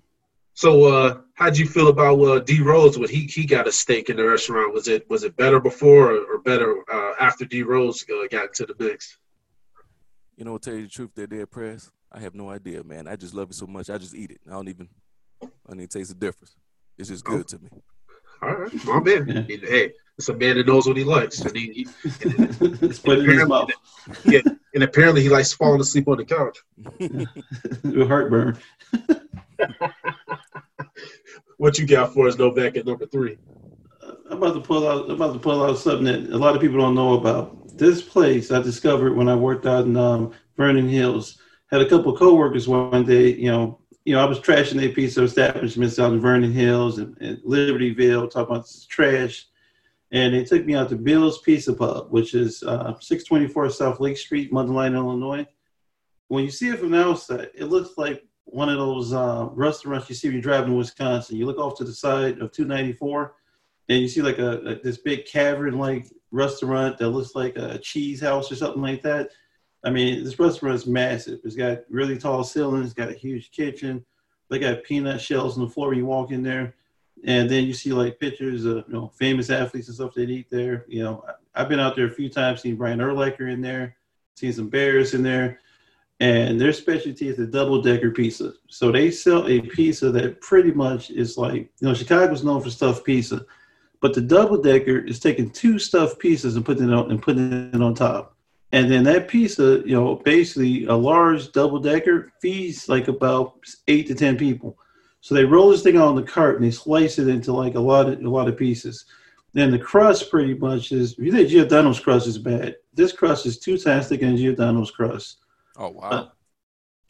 So, 0.56 0.84
uh, 0.84 1.18
how'd 1.34 1.58
you 1.58 1.66
feel 1.66 1.88
about 1.88 2.18
uh, 2.18 2.38
D 2.38 2.62
Rose 2.62 2.98
when 2.98 3.10
he 3.10 3.24
he 3.26 3.44
got 3.44 3.68
a 3.68 3.72
stake 3.72 4.08
in 4.08 4.16
the 4.16 4.26
restaurant? 4.26 4.72
Was 4.72 4.88
it 4.88 5.08
was 5.10 5.22
it 5.22 5.36
better 5.36 5.60
before 5.60 6.12
or, 6.12 6.34
or 6.34 6.38
better 6.38 6.82
uh, 6.90 7.12
after 7.20 7.44
D 7.44 7.62
Rose 7.62 8.02
uh, 8.10 8.26
got 8.30 8.46
into 8.46 8.64
the 8.64 8.74
mix? 8.82 9.18
You 10.38 10.46
know, 10.46 10.56
to 10.56 10.70
tell 10.70 10.78
you 10.78 10.84
the 10.84 10.88
truth, 10.88 11.10
there, 11.14 11.26
Jay 11.26 11.44
Press. 11.44 11.90
I 12.10 12.20
have 12.20 12.34
no 12.34 12.48
idea, 12.48 12.82
man. 12.82 13.06
I 13.06 13.16
just 13.16 13.34
love 13.34 13.50
it 13.50 13.54
so 13.54 13.66
much. 13.66 13.90
I 13.90 13.98
just 13.98 14.14
eat 14.14 14.30
it. 14.30 14.40
I 14.48 14.52
don't 14.52 14.68
even, 14.70 14.88
I 15.42 15.48
don't 15.68 15.80
even 15.80 15.88
taste 15.88 16.08
the 16.08 16.14
difference. 16.14 16.56
It's 16.96 17.10
just 17.10 17.24
good 17.24 17.40
oh. 17.40 17.42
to 17.42 17.58
me. 17.58 17.68
All 18.40 18.54
right, 18.54 18.84
my 18.86 19.00
man. 19.00 19.46
Yeah. 19.48 19.56
Hey, 19.60 19.92
it's 20.16 20.30
a 20.30 20.34
man 20.34 20.56
that 20.56 20.66
knows 20.66 20.86
what 20.86 20.96
he 20.96 21.04
likes, 21.04 21.40
and 21.40 21.54
he, 21.54 21.70
he 21.72 21.86
and, 22.24 22.38
and, 22.40 22.58
put 23.04 23.18
it 23.18 23.26
his 23.26 23.46
mouth. 23.46 23.70
Yeah, 24.24 24.40
and 24.74 24.82
apparently 24.82 25.20
he 25.20 25.28
likes 25.28 25.52
falling 25.52 25.82
asleep 25.82 26.08
on 26.08 26.16
the 26.16 26.24
couch. 26.24 26.58
heartburn. 28.08 28.56
what 31.56 31.78
you 31.78 31.86
got 31.86 32.12
for 32.12 32.28
us, 32.28 32.36
Novak, 32.36 32.76
at 32.76 32.86
number 32.86 33.06
three? 33.06 33.38
I'm 34.30 34.38
about 34.38 34.54
to 34.54 34.60
pull 34.60 34.86
out. 34.88 35.06
I'm 35.06 35.12
about 35.12 35.32
to 35.32 35.38
pull 35.38 35.64
out 35.64 35.78
something 35.78 36.04
that 36.04 36.34
a 36.34 36.38
lot 36.38 36.54
of 36.54 36.60
people 36.60 36.78
don't 36.78 36.94
know 36.94 37.14
about. 37.14 37.76
This 37.78 38.02
place 38.02 38.50
I 38.50 38.62
discovered 38.62 39.16
when 39.16 39.28
I 39.28 39.34
worked 39.34 39.66
out 39.66 39.84
in 39.84 39.96
um, 39.96 40.32
Vernon 40.56 40.88
Hills. 40.88 41.38
Had 41.70 41.80
a 41.80 41.88
couple 41.88 42.12
of 42.12 42.18
coworkers 42.18 42.68
one 42.68 43.04
day. 43.04 43.34
You 43.34 43.50
know, 43.50 43.80
you 44.04 44.14
know, 44.14 44.20
I 44.20 44.24
was 44.24 44.38
trashing 44.38 44.82
a 44.82 44.88
piece 44.88 45.16
of 45.16 45.24
establishments 45.24 45.98
out 45.98 46.12
in 46.12 46.20
Vernon 46.20 46.52
Hills 46.52 46.98
and, 46.98 47.16
and 47.20 47.38
Libertyville, 47.38 48.30
talking 48.30 48.54
about 48.54 48.68
trash. 48.88 49.46
And 50.12 50.32
they 50.32 50.44
took 50.44 50.64
me 50.64 50.76
out 50.76 50.88
to 50.90 50.96
Bill's 50.96 51.38
Pizza 51.38 51.72
Pub, 51.72 52.10
which 52.10 52.34
is 52.34 52.62
uh, 52.62 52.94
624 53.00 53.70
South 53.70 53.98
Lake 53.98 54.16
Street, 54.16 54.52
Mundelein, 54.52 54.94
Illinois. 54.94 55.44
When 56.28 56.44
you 56.44 56.50
see 56.50 56.68
it 56.68 56.78
from 56.78 56.92
the 56.92 57.04
outside, 57.04 57.50
it 57.54 57.64
looks 57.64 57.98
like 57.98 58.24
one 58.46 58.68
of 58.68 58.78
those 58.78 59.12
uh, 59.12 59.48
restaurants 59.52 60.08
you 60.08 60.14
see 60.14 60.28
when 60.28 60.36
you're 60.36 60.42
driving 60.42 60.70
to 60.70 60.76
Wisconsin. 60.76 61.36
You 61.36 61.46
look 61.46 61.58
off 61.58 61.76
to 61.78 61.84
the 61.84 61.92
side 61.92 62.38
of 62.38 62.52
294, 62.52 63.34
and 63.88 64.00
you 64.00 64.08
see 64.08 64.22
like 64.22 64.38
a, 64.38 64.58
a 64.60 64.74
this 64.76 64.98
big 64.98 65.26
cavern-like 65.26 66.06
restaurant 66.30 66.96
that 66.98 67.10
looks 67.10 67.34
like 67.34 67.56
a 67.56 67.78
cheese 67.78 68.20
house 68.20 68.50
or 68.50 68.56
something 68.56 68.82
like 68.82 69.02
that. 69.02 69.30
I 69.84 69.90
mean, 69.90 70.24
this 70.24 70.38
restaurant 70.38 70.76
is 70.76 70.86
massive. 70.86 71.40
It's 71.44 71.56
got 71.56 71.80
really 71.90 72.18
tall 72.18 72.44
ceilings, 72.44 72.86
It's 72.86 72.94
got 72.94 73.10
a 73.10 73.14
huge 73.14 73.50
kitchen. 73.50 74.04
They 74.48 74.58
got 74.58 74.84
peanut 74.84 75.20
shells 75.20 75.58
on 75.58 75.64
the 75.64 75.70
floor 75.70 75.88
when 75.88 75.98
you 75.98 76.06
walk 76.06 76.30
in 76.30 76.42
there. 76.42 76.74
And 77.24 77.50
then 77.50 77.64
you 77.64 77.72
see 77.72 77.92
like 77.92 78.20
pictures 78.20 78.64
of 78.64 78.84
you 78.86 78.94
know 78.94 79.08
famous 79.16 79.50
athletes 79.50 79.88
and 79.88 79.96
stuff 79.96 80.14
that 80.14 80.30
eat 80.30 80.50
there. 80.50 80.84
You 80.86 81.02
know, 81.02 81.24
I've 81.54 81.68
been 81.68 81.80
out 81.80 81.96
there 81.96 82.06
a 82.06 82.10
few 82.10 82.28
times, 82.28 82.60
seen 82.60 82.76
Brian 82.76 83.00
Urlacher 83.00 83.52
in 83.52 83.60
there, 83.60 83.96
seen 84.36 84.52
some 84.52 84.68
bears 84.68 85.14
in 85.14 85.22
there, 85.22 85.60
and 86.20 86.60
their 86.60 86.72
specialty 86.72 87.28
is 87.28 87.36
the 87.36 87.46
double 87.46 87.82
decker 87.82 88.10
pizza. 88.10 88.54
So 88.68 88.90
they 88.90 89.10
sell 89.10 89.46
a 89.46 89.60
pizza 89.60 90.10
that 90.12 90.40
pretty 90.40 90.72
much 90.72 91.10
is 91.10 91.36
like 91.36 91.70
you 91.80 91.88
know 91.88 91.94
Chicago's 91.94 92.44
known 92.44 92.62
for 92.62 92.70
stuffed 92.70 93.04
pizza, 93.04 93.44
but 94.00 94.14
the 94.14 94.20
double 94.20 94.60
decker 94.60 94.98
is 94.98 95.20
taking 95.20 95.50
two 95.50 95.78
stuffed 95.78 96.20
pizzas 96.20 96.56
and 96.56 96.64
putting 96.64 96.88
it 96.88 96.94
on 96.94 97.10
and 97.10 97.22
putting 97.22 97.70
it 97.74 97.82
on 97.82 97.94
top. 97.94 98.34
And 98.72 98.90
then 98.90 99.04
that 99.04 99.28
pizza, 99.28 99.82
you 99.86 99.94
know, 99.94 100.16
basically 100.16 100.86
a 100.86 100.94
large 100.94 101.52
double 101.52 101.78
decker 101.78 102.32
feeds 102.40 102.88
like 102.88 103.08
about 103.08 103.58
eight 103.88 104.06
to 104.08 104.14
ten 104.14 104.36
people. 104.36 104.78
So 105.20 105.34
they 105.34 105.44
roll 105.44 105.70
this 105.70 105.82
thing 105.82 105.98
on 105.98 106.14
the 106.14 106.22
cart 106.22 106.56
and 106.56 106.64
they 106.64 106.70
slice 106.70 107.18
it 107.18 107.28
into 107.28 107.52
like 107.52 107.74
a 107.74 107.80
lot 107.80 108.08
of 108.08 108.20
a 108.20 108.28
lot 108.28 108.48
of 108.48 108.56
pieces. 108.56 109.04
Then 109.52 109.70
the 109.70 109.78
crust 109.78 110.30
pretty 110.30 110.54
much 110.54 110.92
is 110.92 111.12
if 111.12 111.18
you 111.18 111.32
think 111.32 111.48
Giordano's 111.48 112.00
crust 112.00 112.26
is 112.26 112.38
bad, 112.38 112.76
this 112.94 113.12
crust 113.12 113.46
is 113.46 113.58
two 113.58 113.78
times 113.78 114.08
thicker 114.08 114.26
than 114.26 114.36
Giordano's 114.36 114.90
crust. 114.90 115.38
Oh 115.78 115.90
wow. 115.90 116.08
Uh, 116.10 116.28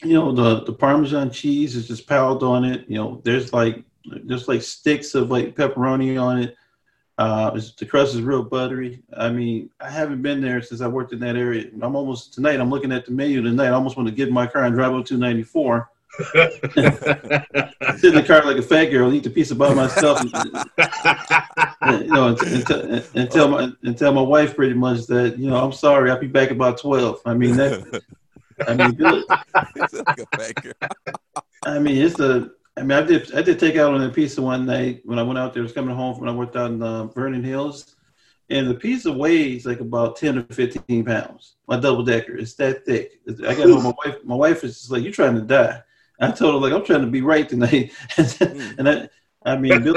you 0.03 0.15
know, 0.15 0.33
the 0.33 0.65
the 0.65 0.73
Parmesan 0.73 1.31
cheese 1.31 1.77
is 1.77 1.89
just 1.89 2.07
piled 2.07 2.43
on 2.43 2.65
it. 2.65 2.85
You 2.89 2.97
know, 2.97 3.21
there's 3.25 3.53
like 3.53 3.83
there's 4.05 4.49
like 4.49 4.63
sticks 4.63 5.15
of 5.15 5.31
like 5.31 5.55
pepperoni 5.55 6.21
on 6.21 6.39
it. 6.41 6.57
Uh, 7.19 7.59
the 7.79 7.87
crust 7.87 8.15
is 8.15 8.21
real 8.21 8.43
buttery. 8.43 9.03
I 9.17 9.31
mean, 9.31 9.71
I 9.81 9.91
haven't 9.91 10.21
been 10.21 10.43
there 10.43 10.61
since 10.61 10.83
I 10.83 10.87
worked 10.87 11.15
in 11.15 11.21
that 11.21 11.35
area. 11.37 11.71
I'm 11.81 11.97
almost 11.97 12.35
tonight. 12.35 12.61
I'm 12.61 12.69
looking 12.69 12.93
at 12.93 13.07
the 13.07 13.13
menu 13.13 13.41
tonight. 13.41 13.69
I 13.69 13.71
almost 13.71 13.97
want 13.97 14.07
to 14.09 14.15
get 14.15 14.29
in 14.29 14.35
my 14.35 14.47
car 14.47 14.65
and 14.65 14.75
drive 14.75 14.93
up 14.93 15.07
294. 15.07 15.91
Sit 17.97 18.05
in 18.05 18.15
the 18.15 18.25
car 18.27 18.45
like 18.45 18.59
a 18.59 18.63
fat 18.63 18.87
girl, 18.87 19.13
eat 19.15 19.25
the 19.25 19.31
pizza 19.31 19.55
by 19.55 19.73
myself, 19.73 20.21
and, 20.21 20.33
you 22.03 22.09
know, 22.09 22.29
and, 22.29 22.71
and, 22.71 23.09
and, 23.15 23.31
tell 23.31 23.49
my 23.49 23.71
and 23.83 23.97
tell 23.97 24.13
my 24.13 24.23
wife 24.23 24.55
pretty 24.55 24.75
much 24.75 25.07
that 25.07 25.39
you 25.39 25.49
know 25.49 25.57
I'm 25.57 25.73
sorry. 25.73 26.11
I'll 26.11 26.19
be 26.19 26.27
back 26.27 26.51
about 26.51 26.79
twelve. 26.79 27.21
I 27.25 27.35
mean 27.35 27.57
that. 27.57 28.03
I 28.67 28.75
mean, 28.75 28.97
like 30.39 30.65
a. 30.67 30.75
I 31.65 31.79
mean, 31.79 32.03
it's 32.03 32.21
a 32.21 32.51
I 32.77 32.83
mean, 32.83 32.99
I 32.99 33.03
did 33.03 33.35
I 33.35 33.43
did 33.43 33.59
take 33.59 33.77
out 33.77 33.95
on 33.95 34.03
a 34.03 34.11
pizza 34.11 34.43
one 34.43 34.67
night 34.67 35.01
when 35.05 35.19
I 35.19 35.23
went 35.23 35.39
out 35.39 35.55
there. 35.55 35.63
I 35.63 35.65
was 35.65 35.73
coming 35.73 35.97
home 35.97 36.21
when 36.21 36.29
I 36.29 36.33
worked 36.33 36.57
out 36.57 36.71
in 36.71 36.83
uh, 36.83 37.07
Vernon 37.07 37.43
Hills, 37.43 37.97
and 38.51 38.69
the 38.69 38.75
pizza 38.75 39.11
weighs 39.11 39.65
like 39.65 39.81
about 39.81 40.17
ten 40.17 40.39
or 40.39 40.43
fifteen 40.45 41.05
pounds. 41.05 41.57
My 41.67 41.81
double 41.81 42.05
decker, 42.05 42.37
it's 42.37 42.55
that 42.55 42.85
thick. 42.85 43.21
I 43.29 43.55
got 43.55 43.71
home. 43.71 43.83
My 43.83 43.95
wife, 44.05 44.17
my 44.25 44.35
wife 44.35 44.63
is 44.63 44.79
just 44.79 44.91
like, 44.91 45.03
"You're 45.03 45.13
trying 45.13 45.37
to 45.37 45.41
die." 45.41 45.83
I 46.21 46.31
told 46.33 46.55
her 46.55 46.61
like, 46.61 46.79
"I'm 46.79 46.85
trying 46.85 47.01
to 47.01 47.11
be 47.11 47.23
right 47.23 47.49
tonight," 47.49 47.93
and 48.19 48.89
I, 48.89 49.09
I 49.45 49.57
mean, 49.57 49.83
Bill, 49.83 49.97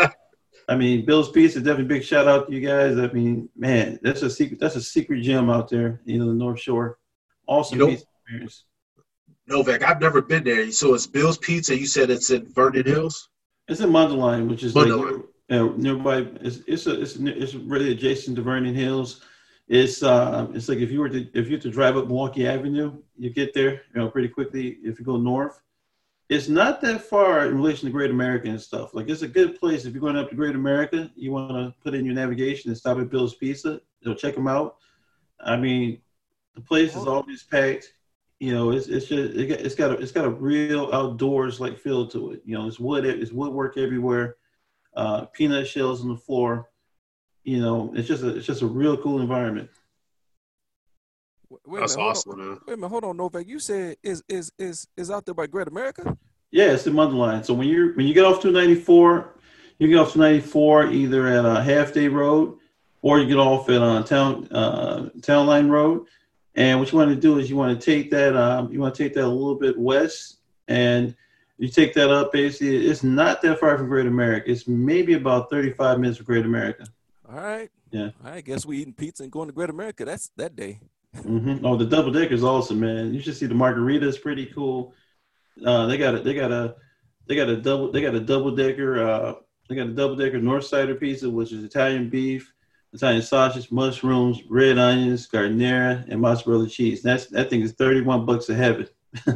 I 0.69 0.78
mean, 0.78 1.06
Bill's 1.06 1.32
Pizza. 1.32 1.60
Definitely 1.60 1.95
big 1.95 2.04
shout 2.04 2.30
out 2.30 2.48
to 2.48 2.54
you 2.54 2.65
guys. 2.65 2.98
I 2.98 3.08
mean, 3.12 3.50
man, 3.58 4.00
that's 4.02 4.22
a 4.22 4.30
secret. 4.30 4.62
That's 4.62 4.78
a 4.78 4.82
secret 4.82 5.22
gem 5.22 5.50
out 5.50 5.69
there. 5.69 6.00
You 6.06 6.19
know, 6.19 6.28
the 6.28 6.34
North 6.34 6.62
Shore. 6.62 6.98
Awesome 7.45 7.80
you 7.80 7.86
know, 7.86 7.91
pizza 7.91 8.06
experience. 8.30 8.65
Novak, 9.48 9.84
I've 9.84 10.02
never 10.02 10.22
been 10.22 10.44
there. 10.44 10.72
So 10.72 10.94
it's 10.94 11.08
Bill's 11.08 11.38
Pizza. 11.38 11.78
You 11.78 11.88
said 11.88 12.10
it's 12.10 12.30
in 12.30 12.52
Vernon 12.54 12.86
Hills. 12.86 13.30
It's 13.68 13.80
in 13.80 13.89
Mundelein, 13.89 14.48
which 14.48 14.63
is 14.63 14.76
like 14.76 14.92
uh, 15.50 15.70
nearby. 15.76 16.28
It's 16.42 16.60
it's 16.68 16.88
a, 16.88 17.02
it's 17.02 17.15
it's 17.15 17.56
really 17.56 17.92
adjacent 17.92 18.36
to 18.36 18.42
Vernon 18.42 18.76
Hills. 18.76 19.22
It's 19.68 20.02
uh 20.02 20.48
it's 20.54 20.70
like 20.70 20.80
if 20.80 20.92
you 20.92 21.00
were 21.00 21.10
to 21.10 21.28
if 21.34 21.48
you 21.48 21.58
were 21.58 21.62
to 21.62 21.72
drive 21.72 21.98
up 21.98 22.08
Milwaukee 22.08 22.48
Avenue, 22.48 23.02
you 23.18 23.30
get 23.32 23.54
there 23.54 23.74
you 23.94 24.02
know 24.02 24.10
pretty 24.10 24.30
quickly. 24.30 24.78
If 24.84 25.00
you 25.00 25.06
go 25.06 25.18
north, 25.18 25.62
it's 26.28 26.48
not 26.48 26.82
that 26.82 27.02
far 27.02 27.46
in 27.48 27.56
relation 27.56 27.86
to 27.86 27.92
Great 27.92 28.12
America 28.12 28.50
and 28.50 28.62
stuff. 28.62 28.94
Like 28.94 29.10
it's 29.10 29.22
a 29.22 29.28
good 29.28 29.60
place 29.60 29.86
if 29.86 29.94
you're 29.94 30.02
going 30.02 30.18
up 30.18 30.30
to 30.30 30.36
Great 30.36 30.56
America. 30.56 31.12
You 31.15 31.32
want 31.32 31.52
to 31.52 31.74
put 31.84 31.94
in 31.94 32.06
your 32.06 32.15
navigation 32.15 32.70
and 32.70 32.78
stop 32.78 32.98
at 33.00 33.10
Bill's 33.10 33.36
Pizza. 33.36 33.82
You'll 34.02 34.15
check 34.15 34.36
them 34.36 34.48
out. 34.48 34.78
I 35.39 35.56
mean, 35.56 36.02
the 36.56 36.62
place 36.62 36.96
is 36.96 37.06
always 37.06 37.44
packed 37.44 37.94
you 38.39 38.54
know, 38.54 38.71
it's 38.71 38.88
it's 38.88 39.08
just 39.08 39.34
it's 39.36 39.75
got 39.75 39.91
a 39.91 39.95
it's 39.95 40.13
got 40.13 40.25
a 40.25 40.30
real 40.30 40.89
outdoors 40.93 41.60
like 41.60 41.78
feel 41.78 42.08
to 42.08 42.32
it. 42.32 42.41
You 42.45 42.58
know, 42.58 42.67
it's 42.67 42.80
wood 42.80 43.06
it's 43.06 43.32
woodwork 43.32 43.78
everywhere, 43.78 44.38
uh, 44.95 45.25
peanut 45.25 45.67
shells 45.67 46.02
on 46.02 46.10
the 46.10 46.17
floor. 46.17 46.69
You 47.43 47.62
know, 47.62 47.91
it's 47.95 48.08
just 48.08 48.23
a 48.23 48.38
it's 48.38 48.47
just 48.47 48.62
a 48.62 48.67
real 48.67 48.95
cool 48.95 49.19
environment. 49.19 49.69
Wait 51.65 51.82
That's 51.82 51.97
minute, 51.97 52.10
awesome, 52.10 52.38
man. 52.38 52.60
Wait 52.65 52.73
a 52.73 52.78
minute, 52.78 52.89
hold 52.89 53.04
on, 53.04 53.17
Novak. 53.17 53.45
You 53.45 53.60
said 53.60 53.97
is 54.04 54.23
is 54.30 54.52
is 54.58 54.88
is 54.95 55.12
out 55.12 55.25
there 55.25 55.36
by 55.36 55.47
Great 55.47 55.67
America? 55.67 56.17
Yeah, 56.52 56.71
it's 56.71 56.88
in 56.88 56.93
Mundelein. 56.93 57.45
So 57.45 57.54
when 57.54 57.67
you 57.67 57.91
when 57.95 58.08
you 58.08 58.13
get 58.13 58.23
off 58.23 58.41
294, 58.41 59.36
you 59.80 59.88
get 59.89 59.97
off 59.97 60.13
294 60.13 60.88
either 60.91 61.28
at 61.28 61.45
a 61.45 61.49
uh, 61.49 61.62
Half 61.62 61.93
Day 61.93 62.08
Road 62.08 62.58
or 63.02 63.19
you 63.19 63.28
get 63.28 63.38
off 63.38 63.69
at 63.69 63.82
uh, 63.82 64.04
Town 64.04 64.47
uh, 64.52 65.10
Town 65.21 65.45
Line 65.45 65.67
Road 65.67 66.08
and 66.60 66.78
what 66.78 66.91
you 66.91 66.98
want 66.98 67.10
to 67.10 67.15
do 67.15 67.39
is 67.39 67.50
you 67.50 67.56
want 67.56 67.80
to 67.80 67.84
take 67.84 68.12
that, 68.12 68.36
um, 68.36 68.69
you 68.69 68.82
want 68.82 68.93
to 68.93 69.02
take 69.02 69.13
that 69.13 69.24
a 69.24 69.28
little 69.28 69.56
bit 69.56 69.80
west, 69.80 70.39
and 70.67 71.15
you 71.58 71.69
take 71.69 71.93
that 71.93 72.12
up. 72.12 72.34
Basically, 72.34 72.86
it's 72.86 73.02
not 73.02 73.41
that 73.41 73.62
far 73.62 73.78
from 73.78 73.88
Great 73.88 74.08
America. 74.08 74.52
It's 74.52 74.67
maybe 74.67 75.13
about 75.13 75.50
35 75.50 76.02
minutes 76.02 76.17
from 76.17 76.26
Great 76.26 76.45
America. 76.45 76.86
All 77.30 77.39
right. 77.39 77.72
Yeah. 77.91 78.10
I 78.26 78.41
guess 78.41 78.65
we 78.65 78.80
eating 78.80 78.93
pizza 78.93 79.24
and 79.24 79.32
going 79.32 79.48
to 79.48 79.54
Great 79.54 79.69
America. 79.69 80.04
That's 80.04 80.32
that 80.36 80.58
day. 80.58 80.82
mm-hmm. 81.15 81.65
Oh, 81.65 81.78
the 81.78 81.86
double 81.86 82.12
decker 82.12 82.34
is 82.34 82.43
awesome, 82.43 82.82
man. 82.82 83.13
You 83.13 83.22
should 83.22 83.38
see 83.38 83.45
the 83.45 83.56
margarita 83.56 84.06
is 84.06 84.17
pretty 84.17 84.45
cool. 84.48 84.93
Uh, 85.65 85.86
they 85.86 85.98
got 85.98 86.15
a, 86.15 86.19
they 86.19 86.34
got 86.34 86.52
a, 86.52 86.76
they 87.26 87.38
got 87.38 87.48
a 87.48 87.56
double, 87.56 87.89
they 87.89 88.02
got 88.02 88.15
a 88.15 88.19
double 88.19 88.54
decker. 88.54 89.02
Uh, 89.02 89.34
they 89.69 89.76
got 89.76 89.88
a 89.88 89.93
double 89.93 90.17
decker 90.17 90.39
North 90.39 90.65
Sider 90.65 90.95
pizza, 90.95 91.30
which 91.30 91.54
is 91.54 91.63
Italian 91.63 92.10
beef, 92.10 92.52
Italian 92.93 93.21
sausage, 93.21 93.71
mushrooms, 93.71 94.41
red 94.49 94.78
onions, 94.78 95.28
giardiniera, 95.28 96.08
and 96.10 96.19
mozzarella 96.19 96.67
cheese. 96.67 97.02
That's 97.02 97.28
that 97.28 97.49
thing 97.49 97.62
is 97.62 97.73
thirty-one 97.73 98.25
bucks 98.25 98.49
a 98.49 98.56
heaven. 98.56 98.88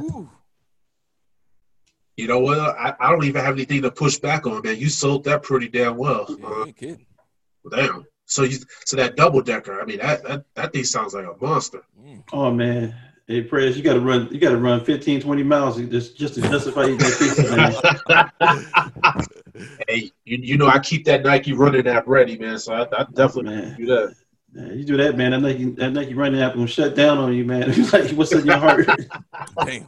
you 2.17 2.27
know 2.27 2.39
what? 2.39 2.59
I, 2.59 2.95
I 2.99 3.11
don't 3.11 3.25
even 3.25 3.43
have 3.43 3.53
anything 3.55 3.83
to 3.83 3.91
push 3.91 4.17
back 4.17 4.47
on, 4.47 4.61
man. 4.63 4.77
You 4.77 4.89
sold 4.89 5.23
that 5.25 5.43
pretty 5.43 5.67
damn 5.67 5.97
well. 5.97 6.25
Yeah, 6.29 6.47
uh, 6.47 6.65
kidding. 6.65 7.05
Damn. 7.69 8.05
So 8.25 8.43
you 8.43 8.57
so 8.85 8.97
that 8.97 9.15
double 9.15 9.41
decker, 9.41 9.79
I 9.81 9.85
mean 9.85 9.99
that, 9.99 10.23
that 10.23 10.45
that 10.55 10.73
thing 10.73 10.83
sounds 10.83 11.13
like 11.13 11.25
a 11.25 11.35
monster. 11.45 11.83
Mm. 12.01 12.23
Oh 12.33 12.51
man. 12.51 12.95
Hey, 13.27 13.41
Prez, 13.41 13.77
you 13.77 13.83
got 13.83 13.93
to 13.93 14.01
run. 14.01 14.27
You 14.31 14.39
got 14.39 14.49
to 14.49 14.57
run 14.57 14.83
15, 14.83 15.21
20 15.21 15.43
miles 15.43 15.77
just 15.77 16.17
just 16.17 16.36
to 16.36 16.41
justify 16.41 16.86
you 16.86 16.97
that 16.97 18.31
pizza. 19.55 19.77
hey, 19.88 20.12
you, 20.25 20.38
you 20.41 20.57
know 20.57 20.67
I 20.67 20.79
keep 20.79 21.05
that 21.05 21.23
Nike 21.23 21.53
running 21.53 21.88
app 21.88 22.05
ready, 22.05 22.38
man. 22.38 22.59
So 22.59 22.73
I, 22.73 22.81
I 22.81 23.05
definitely 23.13 23.55
man. 23.55 23.75
do 23.77 23.86
that. 23.86 24.15
Yeah, 24.53 24.73
you 24.73 24.83
do 24.83 24.97
that, 24.97 25.15
man. 25.15 25.31
That 25.31 25.39
Nike 25.39 25.69
that 25.71 25.93
Nike 25.93 26.13
running 26.13 26.41
app 26.41 26.53
gonna 26.53 26.67
shut 26.67 26.95
down 26.95 27.17
on 27.17 27.33
you, 27.33 27.45
man. 27.45 27.69
like 27.93 28.12
what's 28.12 28.33
in 28.33 28.45
your 28.45 28.57
heart? 28.57 28.88
Damn. 29.65 29.88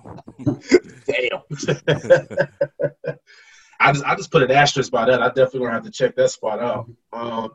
Damn. 1.06 1.42
I 3.80 3.92
just 3.92 4.06
I 4.06 4.16
just 4.16 4.32
put 4.32 4.44
an 4.44 4.52
asterisk 4.52 4.92
by 4.92 5.06
that. 5.06 5.22
I 5.22 5.28
definitely 5.28 5.60
gonna 5.60 5.74
have 5.74 5.84
to 5.84 5.92
check 5.92 6.16
that 6.16 6.32
spot 6.32 6.60
out. 6.60 6.90
Um, 7.12 7.52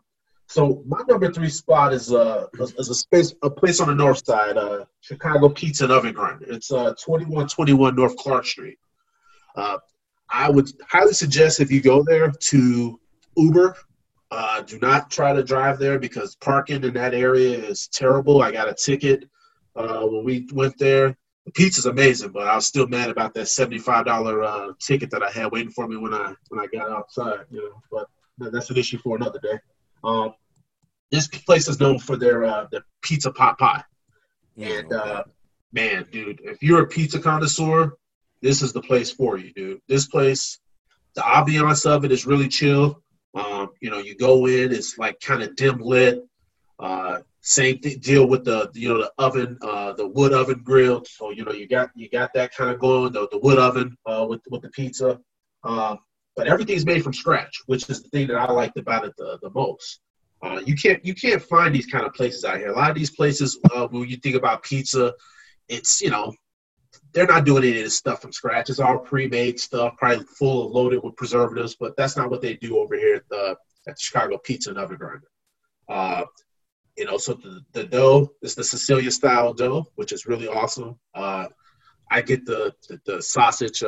so 0.51 0.83
my 0.85 1.01
number 1.09 1.33
three 1.33 1.49
spot 1.49 1.93
is 1.93 2.13
uh 2.13 2.47
is 2.59 2.89
a 2.89 2.95
space 2.95 3.33
a 3.43 3.51
place 3.51 3.79
on 3.81 3.87
the 3.87 3.95
north 3.95 4.27
side, 4.27 4.57
uh 4.57 4.85
Chicago 5.01 5.49
Pizza 5.49 5.85
and 5.85 5.93
Oven 5.93 6.13
Grinder. 6.13 6.45
It's 6.49 6.73
uh 6.73 6.93
twenty 7.03 7.25
one 7.25 7.47
twenty 7.47 7.73
one 7.73 7.95
North 7.95 8.17
Clark 8.17 8.45
Street. 8.45 8.79
Uh, 9.55 9.79
I 10.29 10.51
would 10.51 10.69
highly 10.89 11.13
suggest 11.13 11.61
if 11.61 11.71
you 11.71 11.81
go 11.81 12.03
there 12.03 12.31
to 12.31 13.01
Uber. 13.37 13.77
Uh, 14.33 14.63
do 14.63 14.79
not 14.81 15.11
try 15.11 15.33
to 15.33 15.43
drive 15.43 15.79
there 15.79 15.99
because 16.01 16.37
parking 16.37 16.83
in 16.83 16.95
that 16.95 17.15
area 17.15 17.57
is 17.57 17.89
terrible. 17.89 18.43
I 18.43 18.51
got 18.51 18.69
a 18.69 18.75
ticket 18.75 19.29
uh, 19.77 20.03
when 20.03 20.25
we 20.25 20.49
went 20.53 20.77
there. 20.79 21.17
The 21.47 21.53
pizza's 21.53 21.87
amazing, 21.87 22.31
but 22.31 22.47
I 22.49 22.55
was 22.55 22.67
still 22.67 22.89
mad 22.89 23.11
about 23.11 23.35
that 23.35 23.47
seventy-five 23.47 24.05
dollar 24.05 24.43
uh, 24.43 24.73
ticket 24.81 25.11
that 25.13 25.23
I 25.23 25.31
had 25.31 25.53
waiting 25.53 25.71
for 25.71 25.87
me 25.87 25.97
when 25.97 26.13
I 26.13 26.35
when 26.49 26.61
I 26.61 26.67
got 26.67 26.91
outside. 26.91 27.47
You 27.51 27.71
know, 27.71 27.83
but 28.39 28.53
that's 28.53 28.71
an 28.71 28.77
issue 28.77 28.99
for 28.99 29.17
another 29.17 29.39
day. 29.39 29.59
Um, 30.05 30.35
this 31.11 31.29
place 31.29 31.69
is 31.69 31.81
known 31.81 31.99
for 31.99 32.17
their 32.17 32.45
uh, 32.45 32.67
the 32.71 32.83
pizza 33.03 33.31
pot 33.33 33.59
pie, 33.59 33.83
and 34.57 34.93
uh, 34.93 35.25
man, 35.73 36.07
dude, 36.11 36.41
if 36.45 36.63
you're 36.63 36.83
a 36.83 36.87
pizza 36.87 37.19
connoisseur, 37.19 37.97
this 38.43 38.63
is 38.63 38.73
the 38.73 38.83
place 38.83 39.11
for 39.11 39.39
you, 39.39 39.53
dude. 39.53 39.81
This 39.89 40.07
place, 40.07 40.59
the 41.15 41.23
ambiance 41.23 41.85
of 41.85 42.05
it 42.05 42.13
is 42.13 42.27
really 42.27 42.49
chill. 42.49 43.03
Um, 43.35 43.71
you 43.81 43.91
know, 43.91 43.99
you 43.99 44.17
go 44.17 44.47
in, 44.47 44.73
it's 44.73 44.99
like 44.99 45.21
kind 45.21 45.43
of 45.43 45.57
dim 45.57 45.79
lit. 45.79 46.25
Uh, 46.79 47.21
same 47.43 47.79
thing, 47.79 47.99
deal 48.01 48.27
with 48.27 48.45
the 48.45 48.71
you 48.75 48.89
know 48.89 48.99
the 48.99 49.13
oven, 49.19 49.59
uh, 49.63 49.93
the 49.95 50.07
wood 50.07 50.33
oven 50.33 50.61
grill. 50.63 51.05
So 51.05 51.31
you 51.31 51.45
know 51.45 51.53
you 51.53 51.67
got 51.67 51.91
you 51.95 52.09
got 52.09 52.33
that 52.35 52.55
kind 52.55 52.71
of 52.71 52.79
going, 52.79 53.13
the, 53.13 53.29
the 53.31 53.39
wood 53.39 53.59
oven 53.59 53.97
uh, 54.07 54.27
with 54.29 54.41
with 54.51 54.63
the 54.63 54.71
pizza. 54.71 55.21
Um, 55.65 55.99
but 56.37 56.47
everything's 56.47 56.87
made 56.87 57.03
from 57.03 57.13
scratch, 57.13 57.61
which 57.67 57.89
is 57.89 58.03
the 58.03 58.09
thing 58.11 58.29
that 58.29 58.37
I 58.37 58.51
liked 58.51 58.79
about 58.79 59.05
it 59.05 59.13
the, 59.17 59.39
the 59.43 59.51
most. 59.51 60.01
Uh, 60.43 60.61
you 60.65 60.75
can't 60.75 61.05
you 61.05 61.15
can't 61.15 61.43
find 61.43 61.75
these 61.75 61.87
kind 61.87 62.07
of 62.07 62.15
places 62.15 62.45
out 62.45 62.59
here. 62.59 62.71
A 62.71 62.77
lot 62.77 62.91
of 62.91 62.97
these 62.97 63.11
places, 63.11 63.59
uh, 63.75 63.87
when 63.89 64.09
you 64.09 64.17
think 64.17 64.37
about 64.37 64.63
pizza, 64.63 65.13
it's 65.69 66.01
you 66.01 66.11
know 66.11 66.33
they're 67.13 67.27
not 67.27 67.45
doing 67.45 67.65
any 67.65 67.79
of 67.79 67.85
this 67.85 67.97
stuff 67.97 68.23
from 68.23 68.33
scratch. 68.33 68.71
It's 68.71 68.81
all 68.81 68.99
pre-made 68.99 69.61
stuff, 69.61 69.97
probably 69.99 70.25
full 70.39 70.67
of 70.67 70.73
loaded 70.73 71.03
with 71.03 71.17
preservatives. 71.17 71.77
But 71.79 71.97
that's 71.97 72.17
not 72.17 72.31
what 72.31 72.41
they 72.41 72.55
do 72.55 72.79
over 72.79 72.97
here 72.97 73.17
at 73.17 73.29
the, 73.29 73.57
at 73.87 73.97
the 73.97 74.01
Chicago 74.01 74.39
Pizza 74.39 74.71
and 74.71 74.79
Oven 74.79 74.97
Grinder. 74.97 75.29
Uh, 75.89 76.25
you 76.97 77.05
know, 77.05 77.19
so 77.19 77.35
the, 77.35 77.61
the 77.73 77.85
dough 77.85 78.33
is 78.43 78.55
the 78.55 78.65
Sicilian 78.65 79.11
style 79.11 79.53
dough, 79.55 79.87
which 79.97 80.13
is 80.13 80.27
really 80.27 80.49
awesome. 80.49 80.99
Uh, 81.15 81.47
I 82.11 82.23
get 82.23 82.45
the 82.45 82.75
the, 82.89 83.01
the 83.07 83.23
sausage 83.23 83.83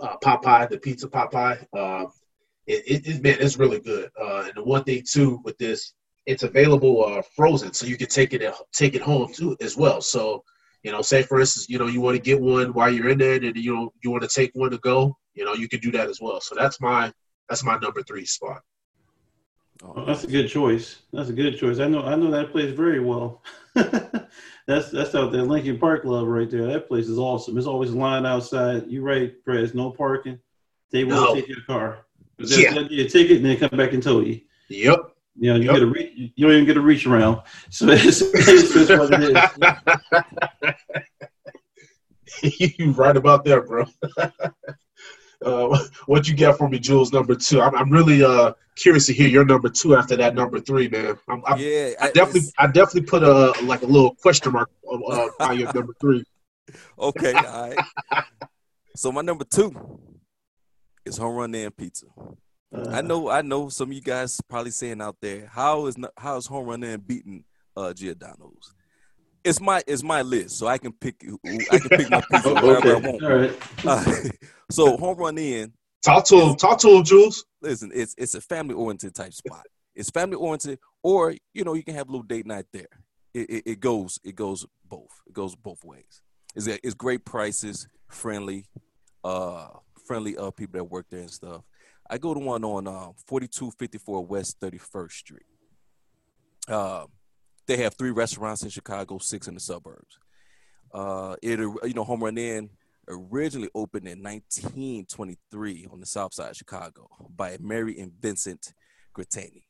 uh, 0.00 0.16
pie, 0.38 0.66
the 0.66 0.78
pizza 0.78 1.08
pot 1.08 1.30
pie. 1.30 1.58
Uh, 1.76 2.06
it, 2.66 2.82
it, 2.86 3.06
it 3.06 3.22
man, 3.22 3.36
it's 3.40 3.58
really 3.58 3.80
good. 3.80 4.10
Uh, 4.20 4.44
and 4.46 4.54
the 4.54 4.64
one 4.64 4.84
thing 4.84 5.02
too 5.08 5.40
with 5.44 5.58
this, 5.58 5.94
it's 6.26 6.42
available 6.42 7.04
uh, 7.04 7.22
frozen, 7.34 7.72
so 7.72 7.86
you 7.86 7.96
can 7.96 8.08
take 8.08 8.32
it 8.32 8.42
take 8.72 8.94
it 8.94 9.02
home 9.02 9.32
too 9.32 9.56
as 9.60 9.76
well. 9.76 10.00
So 10.00 10.44
you 10.82 10.92
know, 10.92 11.02
say 11.02 11.22
for 11.22 11.40
instance, 11.40 11.68
you 11.68 11.78
know, 11.78 11.86
you 11.86 12.00
want 12.00 12.16
to 12.16 12.22
get 12.22 12.40
one 12.40 12.72
while 12.72 12.90
you're 12.90 13.08
in 13.08 13.18
there, 13.18 13.34
and 13.34 13.56
you 13.56 13.74
know, 13.74 13.92
you 14.02 14.10
want 14.10 14.22
to 14.22 14.28
take 14.28 14.50
one 14.54 14.70
to 14.70 14.78
go. 14.78 15.16
You 15.34 15.44
know, 15.44 15.54
you 15.54 15.68
can 15.68 15.80
do 15.80 15.90
that 15.92 16.08
as 16.08 16.20
well. 16.20 16.40
So 16.40 16.54
that's 16.54 16.80
my 16.80 17.12
that's 17.48 17.64
my 17.64 17.78
number 17.78 18.02
three 18.02 18.24
spot. 18.24 18.62
Oh, 19.82 20.04
that's 20.04 20.24
a 20.24 20.26
good 20.26 20.48
choice. 20.48 21.00
That's 21.12 21.30
a 21.30 21.32
good 21.32 21.56
choice. 21.58 21.78
I 21.78 21.86
know 21.88 22.02
I 22.02 22.14
know 22.14 22.30
that 22.30 22.52
place 22.52 22.72
very 22.74 23.00
well. 23.00 23.42
that's 23.74 24.90
that's 24.90 25.14
out 25.14 25.32
there, 25.32 25.42
Lincoln 25.42 25.78
Park 25.78 26.02
Club 26.02 26.26
right 26.26 26.50
there. 26.50 26.66
That 26.66 26.86
place 26.88 27.08
is 27.08 27.18
awesome. 27.18 27.56
It's 27.56 27.66
always 27.66 27.90
lined 27.92 28.26
outside. 28.26 28.84
You're 28.88 29.02
right, 29.02 29.32
Prez. 29.44 29.74
No 29.74 29.90
parking. 29.90 30.38
They 30.92 31.04
will 31.04 31.14
No. 31.28 31.34
take 31.34 31.48
your 31.48 31.62
car. 31.66 32.00
Yeah. 32.38 32.72
They'll 32.74 32.82
give 32.82 32.92
you 32.92 33.04
a 33.04 33.08
ticket 33.08 33.38
and 33.38 33.46
then 33.46 33.56
come 33.58 33.76
back 33.78 33.92
and 33.94 34.02
tow 34.02 34.20
you. 34.20 34.40
Yep. 34.68 34.98
You 35.38 35.52
know, 35.52 35.56
you 35.58 35.64
Yep. 35.66 35.74
get 35.74 35.82
a 35.82 35.86
re- 35.86 36.32
you 36.36 36.46
don't 36.46 36.54
even 36.54 36.66
get 36.66 36.76
a 36.76 36.80
reach 36.80 37.06
around. 37.06 37.40
So 37.70 37.86
it's, 37.88 38.20
it's 38.20 38.74
just 38.74 38.90
what 38.90 39.12
it 39.12 39.36
is. 42.42 42.68
you 42.78 42.92
right 42.92 43.16
about 43.16 43.44
that, 43.44 43.66
bro. 43.66 43.86
Uh, 45.44 45.78
what 46.06 46.28
you 46.28 46.34
get 46.34 46.56
for 46.56 46.68
me, 46.68 46.78
Jules? 46.78 47.12
Number 47.12 47.34
two. 47.34 47.60
I'm, 47.60 47.74
I'm 47.74 47.90
really 47.90 48.22
uh, 48.22 48.52
curious 48.76 49.06
to 49.06 49.12
hear 49.12 49.28
your 49.28 49.44
number 49.44 49.68
two 49.68 49.96
after 49.96 50.16
that 50.16 50.34
number 50.34 50.60
three, 50.60 50.88
man. 50.88 51.18
I'm, 51.28 51.42
I'm, 51.46 51.58
yeah, 51.58 51.92
I 52.00 52.10
definitely, 52.10 52.52
I 52.58 52.66
definitely 52.66 53.02
put 53.02 53.22
a 53.22 53.52
like 53.64 53.82
a 53.82 53.86
little 53.86 54.14
question 54.16 54.52
mark 54.52 54.70
on, 54.86 55.02
uh, 55.40 55.44
on 55.44 55.58
your 55.58 55.72
number 55.72 55.94
three. 56.00 56.24
Okay, 57.00 57.32
all 57.32 57.68
right. 57.68 58.24
So 58.94 59.10
my 59.10 59.22
number 59.22 59.44
two 59.44 59.74
is 61.04 61.16
Home 61.16 61.34
Run 61.34 61.52
Inn 61.52 61.72
pizza. 61.72 62.06
Uh, 62.72 62.90
I 62.90 63.00
know, 63.00 63.28
I 63.28 63.42
know. 63.42 63.68
Some 63.70 63.88
of 63.88 63.94
you 63.94 64.00
guys 64.00 64.40
probably 64.48 64.70
saying 64.70 65.00
out 65.00 65.16
there, 65.20 65.50
how 65.52 65.86
is 65.86 65.98
not, 65.98 66.12
how 66.16 66.36
is 66.36 66.46
Home 66.46 66.68
Run 66.68 66.84
Inn 66.84 67.02
beating 67.04 67.44
uh, 67.76 67.92
Giordano's? 67.92 68.72
It's 69.44 69.60
my 69.60 69.82
it's 69.86 70.02
my 70.02 70.22
list, 70.22 70.58
so 70.58 70.66
I 70.66 70.78
can 70.78 70.92
pick 70.92 71.22
who- 71.22 71.40
I 71.70 71.78
can 71.78 71.88
pick 71.88 72.10
my 72.10 72.20
pizza 72.30 72.48
Oh, 72.56 72.66
wherever 72.66 72.96
I 72.96 72.98
want. 72.98 73.22
All 73.22 73.30
right. 73.36 73.58
Uh, 73.86 74.14
so 74.70 74.96
Home 74.98 75.16
Run 75.18 75.38
Inn, 75.38 75.72
Talk 76.04 76.24
to 76.26 76.36
him. 76.40 76.56
Talk 76.56 76.78
to 76.80 76.88
him, 76.90 77.04
Jules. 77.04 77.44
listen, 77.62 77.90
it's 77.94 78.14
it's 78.18 78.34
a 78.34 78.40
family 78.40 78.74
oriented 78.74 79.14
type 79.14 79.32
spot. 79.32 79.64
It's 79.94 80.10
family 80.10 80.36
oriented, 80.36 80.78
or 81.02 81.34
you 81.54 81.64
know, 81.64 81.74
you 81.74 81.82
can 81.82 81.94
have 81.94 82.08
a 82.08 82.12
little 82.12 82.26
date 82.26 82.46
night 82.46 82.66
there. 82.72 82.86
It, 83.34 83.50
it, 83.50 83.62
it 83.66 83.80
goes 83.80 84.18
it 84.24 84.34
goes 84.34 84.66
both. 84.84 85.10
It 85.26 85.32
goes 85.32 85.54
both 85.56 85.84
ways. 85.84 86.22
It's 86.54 86.66
a, 86.66 86.74
it's 86.86 86.94
great 86.94 87.24
prices, 87.24 87.86
friendly, 88.08 88.66
uh, 89.24 89.68
friendly 90.06 90.36
uh 90.36 90.50
people 90.50 90.78
that 90.78 90.84
work 90.84 91.06
there 91.10 91.20
and 91.20 91.30
stuff. 91.30 91.62
I 92.08 92.18
go 92.18 92.34
to 92.34 92.40
one 92.40 92.64
on 92.64 92.88
um, 92.88 93.12
4254 93.28 94.26
West 94.26 94.58
31st 94.60 95.12
Street. 95.12 95.42
Uh, 96.68 97.04
they 97.70 97.76
have 97.76 97.94
three 97.94 98.10
restaurants 98.10 98.64
in 98.64 98.68
Chicago, 98.68 99.18
six 99.18 99.46
in 99.46 99.54
the 99.54 99.60
suburbs. 99.60 100.18
Uh, 100.92 101.36
it 101.40 101.60
you 101.60 101.94
know 101.94 102.02
Home 102.02 102.24
Run 102.24 102.36
Inn 102.36 102.68
originally 103.06 103.70
opened 103.76 104.08
in 104.08 104.20
1923 104.22 105.86
on 105.92 106.00
the 106.00 106.06
south 106.06 106.34
side 106.34 106.50
of 106.50 106.56
Chicago 106.56 107.08
by 107.36 107.56
Mary 107.60 107.96
and 108.00 108.12
Vincent 108.20 108.74
Grattani. 109.16 109.62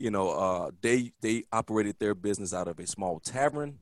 You 0.00 0.10
know, 0.10 0.30
uh, 0.30 0.70
they 0.80 1.12
they 1.22 1.44
operated 1.52 1.96
their 2.00 2.16
business 2.16 2.52
out 2.52 2.66
of 2.66 2.80
a 2.80 2.88
small 2.88 3.20
tavern. 3.20 3.78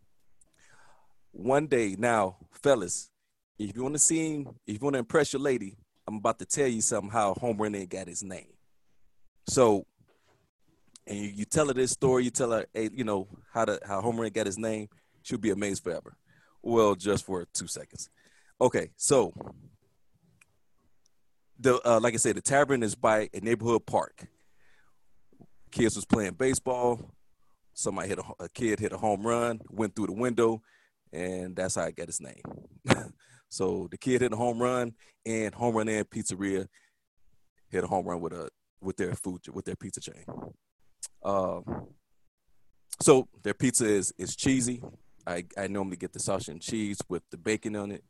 One 1.32 1.66
day, 1.66 1.96
now, 1.98 2.36
fellas, 2.62 3.10
if 3.58 3.74
you 3.74 3.82
want 3.82 3.94
to 3.94 3.98
see, 3.98 4.34
him, 4.34 4.48
if 4.66 4.74
you 4.74 4.80
want 4.80 4.94
to 4.94 5.00
impress 5.00 5.32
your 5.32 5.40
lady, 5.40 5.78
I'm 6.06 6.16
about 6.16 6.38
to 6.40 6.46
tell 6.46 6.68
you 6.68 6.82
something 6.82 7.10
how 7.10 7.32
Home 7.34 7.56
Run 7.56 7.74
Inn 7.74 7.86
got 7.86 8.06
his 8.06 8.22
name. 8.22 8.52
So, 9.48 9.86
and 11.06 11.18
you, 11.18 11.28
you 11.28 11.44
tell 11.44 11.68
her 11.68 11.74
this 11.74 11.92
story, 11.92 12.24
you 12.24 12.30
tell 12.30 12.50
her, 12.52 12.66
hey, 12.74 12.90
you 12.92 13.04
know 13.04 13.28
how 13.52 13.64
the 13.64 13.80
how 13.86 14.00
Home 14.00 14.20
Run 14.20 14.30
got 14.30 14.46
his 14.46 14.58
name, 14.58 14.88
she'll 15.22 15.38
be 15.38 15.50
amazed 15.50 15.84
forever. 15.84 16.16
Well, 16.62 16.94
just 16.94 17.24
for 17.24 17.46
two 17.52 17.66
seconds. 17.66 18.10
Okay, 18.60 18.90
so 18.96 19.32
the 21.58 21.80
uh, 21.88 22.00
like 22.00 22.14
I 22.14 22.18
said, 22.18 22.36
the 22.36 22.40
tavern 22.40 22.82
is 22.82 22.94
by 22.94 23.28
a 23.32 23.40
neighborhood 23.40 23.86
park. 23.86 24.26
Kids 25.70 25.96
was 25.96 26.04
playing 26.04 26.34
baseball. 26.34 27.12
Somebody 27.74 28.08
hit 28.08 28.18
a, 28.18 28.44
a 28.44 28.48
kid 28.48 28.80
hit 28.80 28.92
a 28.92 28.98
home 28.98 29.26
run, 29.26 29.60
went 29.68 29.94
through 29.94 30.06
the 30.06 30.12
window, 30.12 30.62
and 31.12 31.54
that's 31.54 31.74
how 31.74 31.82
I 31.82 31.90
got 31.90 32.06
his 32.06 32.20
name. 32.20 32.42
so 33.48 33.86
the 33.90 33.98
kid 33.98 34.22
hit 34.22 34.32
a 34.32 34.36
home 34.36 34.60
run, 34.60 34.94
and 35.24 35.54
Home 35.54 35.76
Run 35.76 35.88
Inn 35.88 36.04
pizzeria 36.04 36.66
hit 37.68 37.84
a 37.84 37.86
home 37.86 38.06
run 38.06 38.20
with 38.20 38.32
a 38.32 38.48
with 38.80 38.96
their 38.96 39.14
food 39.14 39.40
with 39.52 39.64
their 39.64 39.76
pizza 39.76 40.00
chain. 40.00 40.24
Um, 41.26 41.88
so 43.00 43.28
their 43.42 43.52
pizza 43.52 43.84
is 43.84 44.14
is 44.16 44.36
cheesy. 44.36 44.82
I, 45.26 45.44
I 45.58 45.66
normally 45.66 45.96
get 45.96 46.12
the 46.12 46.20
sausage 46.20 46.48
and 46.48 46.62
cheese 46.62 46.98
with 47.08 47.24
the 47.30 47.36
bacon 47.36 47.74
on 47.74 47.90
it. 47.90 48.04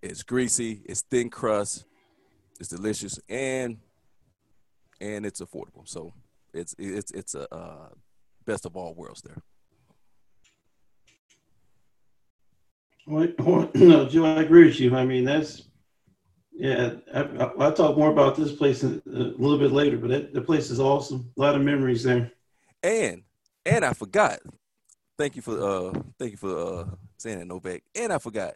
It's 0.00 0.22
greasy. 0.22 0.80
It's 0.86 1.02
thin 1.02 1.28
crust. 1.28 1.84
It's 2.58 2.70
delicious 2.70 3.20
and 3.28 3.76
and 5.00 5.26
it's 5.26 5.42
affordable. 5.42 5.86
So 5.86 6.14
it's 6.54 6.74
it's 6.78 7.12
it's 7.12 7.34
a 7.34 7.54
uh, 7.54 7.88
best 8.46 8.64
of 8.64 8.74
all 8.74 8.94
worlds 8.94 9.20
there. 9.20 9.42
Well, 13.06 13.28
no, 13.74 14.08
Joe, 14.08 14.24
I 14.24 14.42
agree 14.42 14.64
with 14.64 14.80
you. 14.80 14.96
I 14.96 15.04
mean, 15.04 15.24
that's 15.24 15.62
yeah. 16.52 16.92
I, 17.14 17.20
I, 17.22 17.50
I'll 17.58 17.72
talk 17.72 17.96
more 17.96 18.10
about 18.10 18.36
this 18.36 18.52
place 18.52 18.82
a 18.82 19.00
little 19.06 19.58
bit 19.58 19.72
later, 19.72 19.96
but 19.98 20.10
that, 20.10 20.34
the 20.34 20.40
place 20.40 20.70
is 20.70 20.80
awesome. 20.80 21.30
A 21.36 21.40
lot 21.40 21.54
of 21.54 21.62
memories 21.62 22.02
there. 22.02 22.30
And 22.82 23.22
and 23.66 23.84
I 23.84 23.92
forgot. 23.92 24.40
Thank 25.18 25.36
you 25.36 25.42
for 25.42 25.60
uh 25.60 26.00
thank 26.18 26.32
you 26.32 26.36
for 26.36 26.56
uh 26.80 26.84
saying 27.18 27.38
that 27.40 27.46
Novak. 27.46 27.82
And 27.94 28.12
I 28.12 28.18
forgot. 28.18 28.54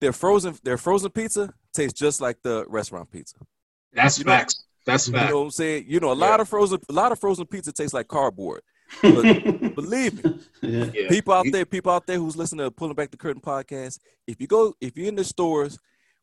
Their 0.00 0.12
frozen 0.12 0.54
their 0.62 0.76
frozen 0.78 1.10
pizza 1.10 1.52
tastes 1.72 1.98
just 1.98 2.20
like 2.20 2.38
the 2.42 2.64
restaurant 2.68 3.10
pizza. 3.10 3.36
That's 3.92 4.18
You 4.18 4.24
know- 4.24 4.32
facts. 4.32 4.64
You 4.86 4.92
facts. 4.92 5.08
know 5.08 5.38
what 5.38 5.44
I'm 5.44 5.50
saying? 5.50 5.84
You 5.88 6.00
know, 6.00 6.12
a 6.12 6.16
Yeah. 6.16 6.26
lot 6.30 6.40
of 6.40 6.48
frozen 6.48 6.78
a 6.88 6.92
lot 6.92 7.12
of 7.12 7.18
frozen 7.18 7.46
pizza 7.46 7.72
tastes 7.72 7.94
like 7.94 8.08
cardboard. 8.08 8.62
But 9.02 9.74
believe 9.74 10.24
me, 10.24 10.38
yeah. 10.62 10.84
Yeah. 10.94 11.08
people 11.08 11.34
out 11.34 11.44
there, 11.52 11.66
people 11.66 11.92
out 11.92 12.06
there 12.06 12.16
who's 12.18 12.36
listening 12.36 12.64
to 12.64 12.70
Pulling 12.70 12.94
Back 12.94 13.10
the 13.10 13.18
Curtain 13.18 13.42
podcast, 13.42 13.98
if 14.26 14.40
you 14.40 14.46
go, 14.46 14.74
if 14.80 14.96
you're 14.96 15.08
in 15.08 15.14
the 15.14 15.24
stores 15.24 15.78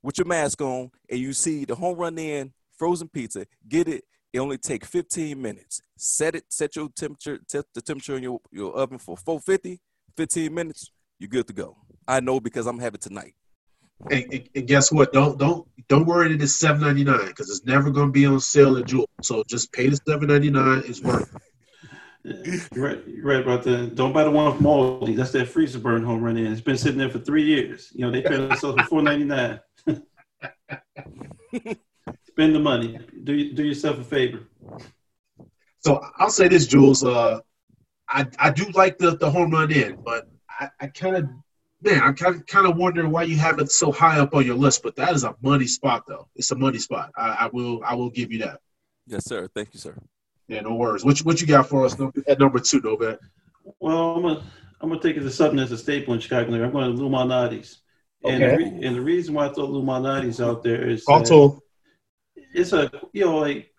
with 0.05 0.17
your 0.19 0.27
mask 0.27 0.61
on 0.61 0.91
and 1.09 1.19
you 1.19 1.33
see 1.33 1.65
the 1.65 1.75
Home 1.75 1.97
Run 1.97 2.17
Inn 2.17 2.53
frozen 2.77 3.07
pizza, 3.09 3.45
get 3.67 3.87
it. 3.87 4.03
It 4.31 4.39
only 4.39 4.57
take 4.57 4.85
15 4.85 5.41
minutes. 5.41 5.81
Set 5.97 6.35
it, 6.35 6.43
set 6.49 6.75
your 6.75 6.89
temperature, 6.95 7.39
set 7.47 7.65
the 7.73 7.81
temperature 7.81 8.17
in 8.17 8.23
your, 8.23 8.39
your 8.51 8.75
oven 8.75 8.97
for 8.99 9.15
450, 9.17 9.79
15 10.17 10.53
minutes, 10.53 10.91
you're 11.19 11.29
good 11.29 11.47
to 11.47 11.53
go. 11.53 11.77
I 12.07 12.19
know 12.19 12.39
because 12.39 12.67
I'm 12.67 12.79
having 12.79 12.99
tonight. 12.99 13.33
And, 14.11 14.25
and- 14.31 14.49
and 14.53 14.67
guess 14.67 14.91
what? 14.91 15.13
Don't 15.13 15.39
don't 15.39 15.65
don't 15.87 16.05
worry 16.05 16.27
that 16.33 16.41
it's 16.43 16.59
seven 16.59 16.81
ninety 16.81 17.05
nine 17.05 17.27
because 17.27 17.49
it's 17.49 17.65
never 17.65 17.89
going 17.89 18.07
to 18.09 18.11
be 18.11 18.25
on 18.25 18.41
sale 18.41 18.77
at 18.77 18.85
Jewel. 18.87 19.07
So 19.23 19.41
just 19.47 19.71
pay 19.71 19.87
the 19.87 19.95
seven 20.05 20.27
ninety 20.27 20.49
nine. 20.51 20.83
It's 20.85 21.01
worth. 21.01 21.33
it. 22.25 22.69
You're 22.75 22.85
right. 22.85 23.03
You're 23.07 23.25
right 23.25 23.39
about 23.41 23.63
that. 23.63 23.95
Don't 23.95 24.11
buy 24.11 24.25
the 24.25 24.31
one 24.31 24.53
from 24.57 24.65
Aldi. 24.65 25.15
That's 25.15 25.31
that 25.31 25.47
freezer 25.47 25.79
burn 25.79 26.03
Home 26.03 26.21
Run 26.21 26.35
Inn. 26.37 26.51
It's 26.51 26.59
been 26.59 26.77
sitting 26.77 26.97
there 26.97 27.09
for 27.09 27.19
three 27.19 27.43
years. 27.45 27.89
You 27.95 28.01
know 28.05 28.11
they 28.11 28.21
pay 28.21 28.35
themselves 28.35 28.77
for 28.81 28.87
four 28.87 29.01
ninety 29.01 29.23
nine. 29.23 29.61
Spend 32.27 32.55
the 32.55 32.59
money. 32.59 32.99
Do 33.23 33.53
do 33.53 33.63
yourself 33.63 33.99
a 33.99 34.03
favor. 34.03 34.41
So 35.79 36.01
I'll 36.17 36.29
say 36.29 36.47
this, 36.47 36.67
Jules. 36.67 37.03
Uh, 37.03 37.39
I 38.09 38.27
I 38.39 38.51
do 38.51 38.65
like 38.73 38.97
the 38.97 39.17
the 39.17 39.29
Home 39.29 39.51
Run 39.51 39.71
Inn, 39.71 39.97
but 40.03 40.27
I, 40.49 40.69
I 40.79 40.87
kind 40.87 41.15
of 41.17 41.29
man, 41.81 42.01
I'm 42.01 42.15
kind 42.15 42.35
of 42.35 42.45
kind 42.45 42.67
of 42.67 42.77
wondering 42.77 43.11
why 43.11 43.23
you 43.23 43.37
have 43.37 43.59
it 43.59 43.71
so 43.71 43.91
high 43.91 44.19
up 44.19 44.33
on 44.33 44.45
your 44.45 44.55
list. 44.55 44.83
But 44.83 44.95
that 44.97 45.13
is 45.13 45.23
a 45.23 45.35
money 45.41 45.67
spot, 45.67 46.03
though. 46.07 46.27
It's 46.35 46.51
a 46.51 46.55
money 46.55 46.79
spot. 46.79 47.11
I, 47.15 47.29
I 47.29 47.49
will 47.51 47.81
I 47.85 47.95
will 47.95 48.09
give 48.09 48.31
you 48.31 48.39
that. 48.39 48.59
Yes, 49.07 49.25
sir. 49.25 49.47
Thank 49.53 49.73
you, 49.73 49.79
sir. 49.79 49.95
Yeah, 50.47 50.61
no 50.61 50.75
worries. 50.75 51.03
What 51.03 51.19
you, 51.19 51.25
what 51.25 51.41
you 51.41 51.47
got 51.47 51.67
for 51.67 51.85
us 51.85 51.95
at 52.27 52.39
number 52.39 52.59
two, 52.59 52.81
Novak? 52.81 53.19
Well, 53.79 54.15
I'm 54.15 54.21
gonna 54.21 54.43
I'm 54.81 54.89
gonna 54.89 55.01
take 55.01 55.17
it 55.17 55.21
to 55.21 55.31
something 55.31 55.57
that's 55.57 55.71
a 55.71 55.77
staple 55.77 56.13
in 56.13 56.19
Chicago. 56.19 56.53
I'm 56.53 56.71
going 56.71 56.95
to 56.95 57.01
Lou 57.01 57.09
Malnati's. 57.09 57.79
And, 58.23 58.43
okay. 58.43 58.51
the 58.51 58.57
re- 58.57 58.85
and 58.85 58.95
the 58.95 59.01
reason 59.01 59.33
why 59.33 59.47
I 59.47 59.53
throw 59.53 59.65
Lou 59.65 59.83
Malnati's 59.83 60.41
out 60.41 60.63
there 60.63 60.87
is 60.87 61.03
uh, 61.07 61.13
also 61.13 61.61
it's 62.53 62.73
a 62.73 62.89
you 63.13 63.25
know 63.25 63.37
like 63.37 63.71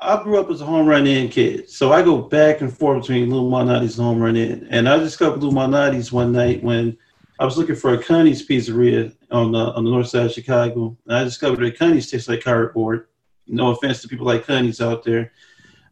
I 0.00 0.22
grew 0.22 0.38
up 0.38 0.50
as 0.50 0.60
a 0.60 0.66
Home 0.66 0.86
Run 0.86 1.06
Inn 1.06 1.28
kid, 1.28 1.70
so 1.70 1.92
I 1.92 2.02
go 2.02 2.18
back 2.18 2.60
and 2.60 2.76
forth 2.76 3.02
between 3.02 3.30
Lou 3.30 3.48
Malnati's 3.50 3.98
and 3.98 4.06
Home 4.06 4.20
Run 4.20 4.36
Inn. 4.36 4.66
And 4.70 4.88
I 4.88 4.98
discovered 4.98 5.42
Lou 5.42 5.50
Malnati's 5.50 6.12
one 6.12 6.32
night 6.32 6.62
when 6.62 6.98
I 7.38 7.44
was 7.44 7.56
looking 7.56 7.74
for 7.74 7.94
a 7.94 8.02
Connie's 8.02 8.46
pizzeria 8.46 9.14
on 9.30 9.52
the 9.52 9.58
on 9.58 9.84
the 9.84 9.90
north 9.90 10.08
side 10.08 10.26
of 10.26 10.32
Chicago, 10.32 10.96
and 11.06 11.16
I 11.16 11.24
discovered 11.24 11.64
that 11.64 11.78
Connie's 11.78 12.10
tastes 12.10 12.28
like 12.28 12.44
cardboard. 12.44 13.08
No 13.46 13.70
offense 13.70 14.02
to 14.02 14.08
people 14.08 14.26
like 14.26 14.46
Connie's 14.46 14.80
out 14.80 15.04
there, 15.04 15.32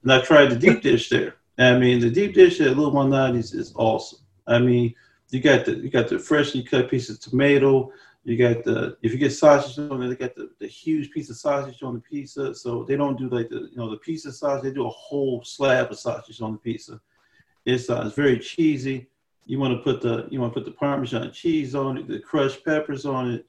and 0.02 0.12
I 0.12 0.20
tried 0.20 0.50
the 0.50 0.56
deep 0.56 0.82
dish 0.82 1.08
there. 1.08 1.36
I 1.58 1.78
mean, 1.78 2.00
the 2.00 2.10
deep 2.10 2.34
dish 2.34 2.60
at 2.60 2.76
Lou 2.76 2.90
Malnati's 2.90 3.54
is 3.54 3.72
awesome. 3.76 4.20
I 4.46 4.58
mean, 4.58 4.94
you 5.32 5.40
got 5.40 5.64
the 5.64 5.76
you 5.76 5.88
got 5.88 6.08
the 6.08 6.18
freshly 6.18 6.62
cut 6.62 6.90
piece 6.90 7.08
of 7.08 7.18
tomato. 7.18 7.90
You 8.24 8.36
got 8.36 8.64
the 8.64 8.98
if 9.02 9.12
you 9.12 9.18
get 9.18 9.30
sausage 9.30 9.78
on 9.90 10.02
it, 10.02 10.08
they 10.08 10.14
got 10.14 10.36
the, 10.36 10.50
the 10.60 10.66
huge 10.66 11.10
piece 11.10 11.30
of 11.30 11.36
sausage 11.36 11.82
on 11.82 11.94
the 11.94 12.00
pizza. 12.00 12.54
So 12.54 12.84
they 12.84 12.96
don't 12.96 13.18
do 13.18 13.28
like 13.28 13.48
the 13.48 13.68
you 13.70 13.76
know 13.76 13.90
the 13.90 13.96
of 13.96 14.34
sausage. 14.34 14.62
They 14.62 14.72
do 14.72 14.86
a 14.86 14.90
whole 14.90 15.42
slab 15.42 15.90
of 15.90 15.98
sausage 15.98 16.42
on 16.42 16.52
the 16.52 16.58
pizza. 16.58 17.00
It's 17.64 17.88
uh, 17.88 18.02
it's 18.06 18.14
very 18.14 18.38
cheesy. 18.38 19.08
You 19.46 19.58
want 19.58 19.74
to 19.74 19.82
put 19.82 20.02
the 20.02 20.28
you 20.30 20.38
want 20.38 20.52
to 20.52 20.60
put 20.60 20.66
the 20.66 20.76
Parmesan 20.76 21.32
cheese 21.32 21.74
on 21.74 21.96
it, 21.96 22.08
the 22.08 22.20
crushed 22.20 22.64
peppers 22.64 23.06
on 23.06 23.32
it. 23.32 23.46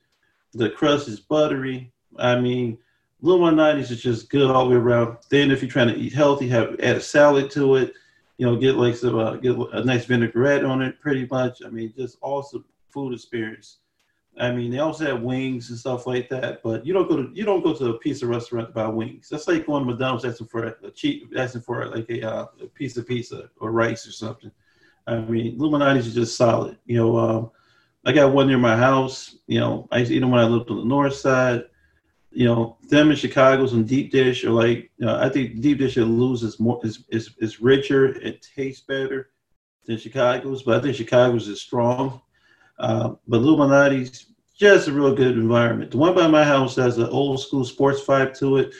The 0.53 0.69
crust 0.69 1.09
is 1.09 1.19
buttery. 1.19 1.91
I 2.17 2.39
mean, 2.39 2.77
Lou 3.21 3.39
Malnati's 3.39 3.91
is 3.91 4.01
just 4.01 4.29
good 4.29 4.49
all 4.49 4.65
the 4.65 4.71
way 4.71 4.75
around. 4.77 5.17
Then 5.29 5.51
if 5.51 5.61
you're 5.61 5.69
trying 5.69 5.89
to 5.89 5.97
eat 5.97 6.13
healthy, 6.13 6.47
have 6.47 6.79
add 6.79 6.95
a 6.95 7.01
salad 7.01 7.51
to 7.51 7.75
it 7.75 7.93
you 8.37 8.45
know, 8.45 8.55
get 8.55 8.75
like 8.75 8.95
some, 8.95 9.17
uh, 9.17 9.35
get 9.35 9.55
a 9.73 9.83
nice 9.83 10.05
vinaigrette 10.05 10.65
on 10.65 10.81
it, 10.81 10.99
pretty 10.99 11.27
much. 11.29 11.61
I 11.65 11.69
mean, 11.69 11.93
just 11.95 12.17
awesome 12.21 12.65
food 12.89 13.13
experience. 13.13 13.77
I 14.39 14.51
mean, 14.51 14.71
they 14.71 14.79
also 14.79 15.05
have 15.05 15.21
wings 15.21 15.69
and 15.69 15.77
stuff 15.77 16.07
like 16.07 16.27
that, 16.29 16.63
but 16.63 16.85
you 16.85 16.93
don't 16.93 17.07
go 17.07 17.17
to 17.17 17.29
you 17.33 17.45
don't 17.45 17.63
go 17.63 17.73
to 17.75 17.89
a 17.89 17.99
pizza 17.99 18.25
restaurant 18.25 18.69
to 18.69 18.73
buy 18.73 18.87
wings. 18.87 19.29
That's 19.29 19.47
like 19.47 19.67
going 19.67 19.85
to 19.85 19.91
McDonald's 19.91 20.25
asking 20.25 20.47
for 20.47 20.65
a, 20.65 20.91
cheap 20.91 21.31
asking 21.37 21.61
for 21.61 21.85
like 21.87 22.09
a, 22.09 22.27
uh, 22.27 22.47
a 22.61 22.67
piece 22.67 22.97
of 22.97 23.07
pizza 23.07 23.49
or 23.59 23.71
rice 23.71 24.07
or 24.07 24.11
something. 24.11 24.51
I 25.05 25.17
mean, 25.17 25.57
Lou 25.59 25.69
Malnati's 25.69 26.07
is 26.07 26.15
just 26.15 26.35
solid. 26.35 26.77
You 26.85 26.97
know, 26.97 27.17
um, 27.17 27.51
I 28.05 28.11
got 28.11 28.33
one 28.33 28.47
near 28.47 28.57
my 28.57 28.75
house. 28.75 29.35
You 29.45 29.59
know, 29.59 29.87
I 29.91 29.99
used 29.99 30.09
to 30.09 30.15
eat 30.15 30.19
them 30.21 30.31
when 30.31 30.41
I 30.41 30.45
lived 30.45 30.71
on 30.71 30.77
the 30.77 30.85
north 30.85 31.15
side 31.15 31.65
you 32.33 32.45
know, 32.45 32.77
them 32.89 33.11
in 33.11 33.15
Chicago's 33.15 33.73
and 33.73 33.87
deep 33.87 34.11
dish 34.11 34.43
are 34.43 34.51
like, 34.51 34.89
you 34.97 35.05
know, 35.05 35.17
I 35.17 35.29
think 35.29 35.61
deep 35.61 35.77
dish 35.77 35.97
at 35.97 36.07
is 36.07 36.59
more 36.59 36.79
is, 36.83 37.05
is 37.09 37.31
is 37.39 37.61
richer, 37.61 38.05
it 38.05 38.45
tastes 38.55 38.85
better 38.85 39.29
than 39.85 39.97
Chicago's, 39.97 40.63
but 40.63 40.77
I 40.77 40.81
think 40.81 40.95
Chicago's 40.95 41.47
is 41.47 41.61
strong. 41.61 42.21
Uh, 42.79 43.13
but 43.27 43.41
Lou 43.41 43.55
Malnati's 43.55 44.27
just 44.57 44.87
a 44.87 44.91
real 44.91 45.13
good 45.13 45.37
environment. 45.37 45.91
The 45.91 45.97
one 45.97 46.15
by 46.15 46.27
my 46.27 46.43
house 46.43 46.75
has 46.77 46.97
an 46.97 47.09
old 47.09 47.39
school 47.39 47.65
sports 47.65 48.03
vibe 48.03 48.37
to 48.39 48.57
it. 48.57 48.73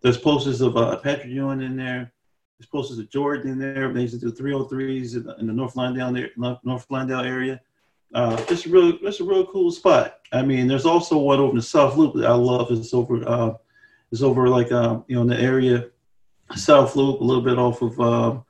There's 0.00 0.18
posters 0.18 0.60
of 0.60 0.76
uh, 0.76 0.96
Patrick 0.96 1.28
Ewing 1.28 1.62
in 1.62 1.76
there. 1.76 2.12
There's 2.58 2.68
posters 2.68 2.98
of 2.98 3.10
Jordan 3.10 3.52
in 3.52 3.58
there. 3.58 3.92
They 3.92 4.02
used 4.02 4.20
to 4.20 4.30
do 4.30 4.32
303s 4.32 5.14
in 5.14 5.24
the, 5.24 5.36
in 5.36 5.46
the 5.46 5.52
North 5.52 5.74
Lawndale 5.74 6.14
there, 6.14 6.58
North 6.64 6.86
area. 6.90 7.60
Uh, 8.14 8.42
it's 8.48 8.66
a 8.66 8.68
real, 8.68 8.98
it's 9.02 9.20
a 9.20 9.24
real 9.24 9.46
cool 9.46 9.70
spot. 9.70 10.20
I 10.32 10.42
mean, 10.42 10.66
there's 10.66 10.86
also 10.86 11.18
one 11.18 11.38
over 11.38 11.50
in 11.50 11.56
the 11.56 11.62
South 11.62 11.96
Loop 11.96 12.14
that 12.14 12.26
I 12.26 12.34
love. 12.34 12.70
It's 12.70 12.94
over, 12.94 13.28
uh, 13.28 13.54
it's 14.12 14.22
over 14.22 14.48
like 14.48 14.72
uh, 14.72 15.00
you 15.08 15.16
know 15.16 15.22
in 15.22 15.28
the 15.28 15.40
area, 15.40 15.86
South 16.54 16.96
Loop, 16.96 17.20
a 17.20 17.24
little 17.24 17.42
bit 17.42 17.58
off 17.58 17.82
of 17.82 18.00
uh, 18.00 18.40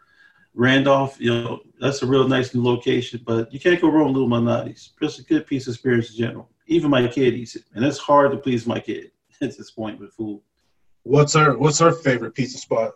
Randolph. 0.54 1.20
You 1.20 1.34
know, 1.34 1.60
that's 1.80 2.02
a 2.02 2.06
real 2.06 2.28
nice 2.28 2.54
new 2.54 2.62
location. 2.62 3.22
But 3.26 3.52
you 3.52 3.58
can't 3.58 3.80
go 3.80 3.88
wrong 3.88 4.08
with 4.08 4.16
Lou 4.16 4.28
Malnati's. 4.28 4.92
Just 5.00 5.20
a 5.20 5.24
good 5.24 5.46
piece 5.46 5.66
of 5.66 5.74
experience 5.74 6.10
in 6.10 6.16
general. 6.16 6.50
Even 6.66 6.90
my 6.90 7.06
kid 7.06 7.34
eats 7.34 7.56
it, 7.56 7.64
and 7.74 7.84
it's 7.84 7.98
hard 7.98 8.32
to 8.32 8.38
please 8.38 8.66
my 8.66 8.80
kid 8.80 9.10
at 9.40 9.56
this 9.56 9.70
point 9.70 9.98
with 9.98 10.12
food. 10.12 10.40
What's 11.02 11.34
her 11.34 11.56
What's 11.56 11.78
her 11.78 11.92
favorite 11.92 12.34
pizza 12.34 12.58
spot? 12.58 12.92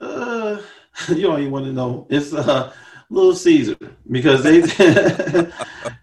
Uh, 0.00 0.60
you 1.08 1.22
don't 1.22 1.40
even 1.40 1.52
want 1.52 1.64
to 1.64 1.72
know. 1.72 2.06
It's 2.10 2.32
uh 2.32 2.72
Little 3.08 3.34
Caesar 3.34 3.76
because 4.10 4.42
they, 4.42 4.60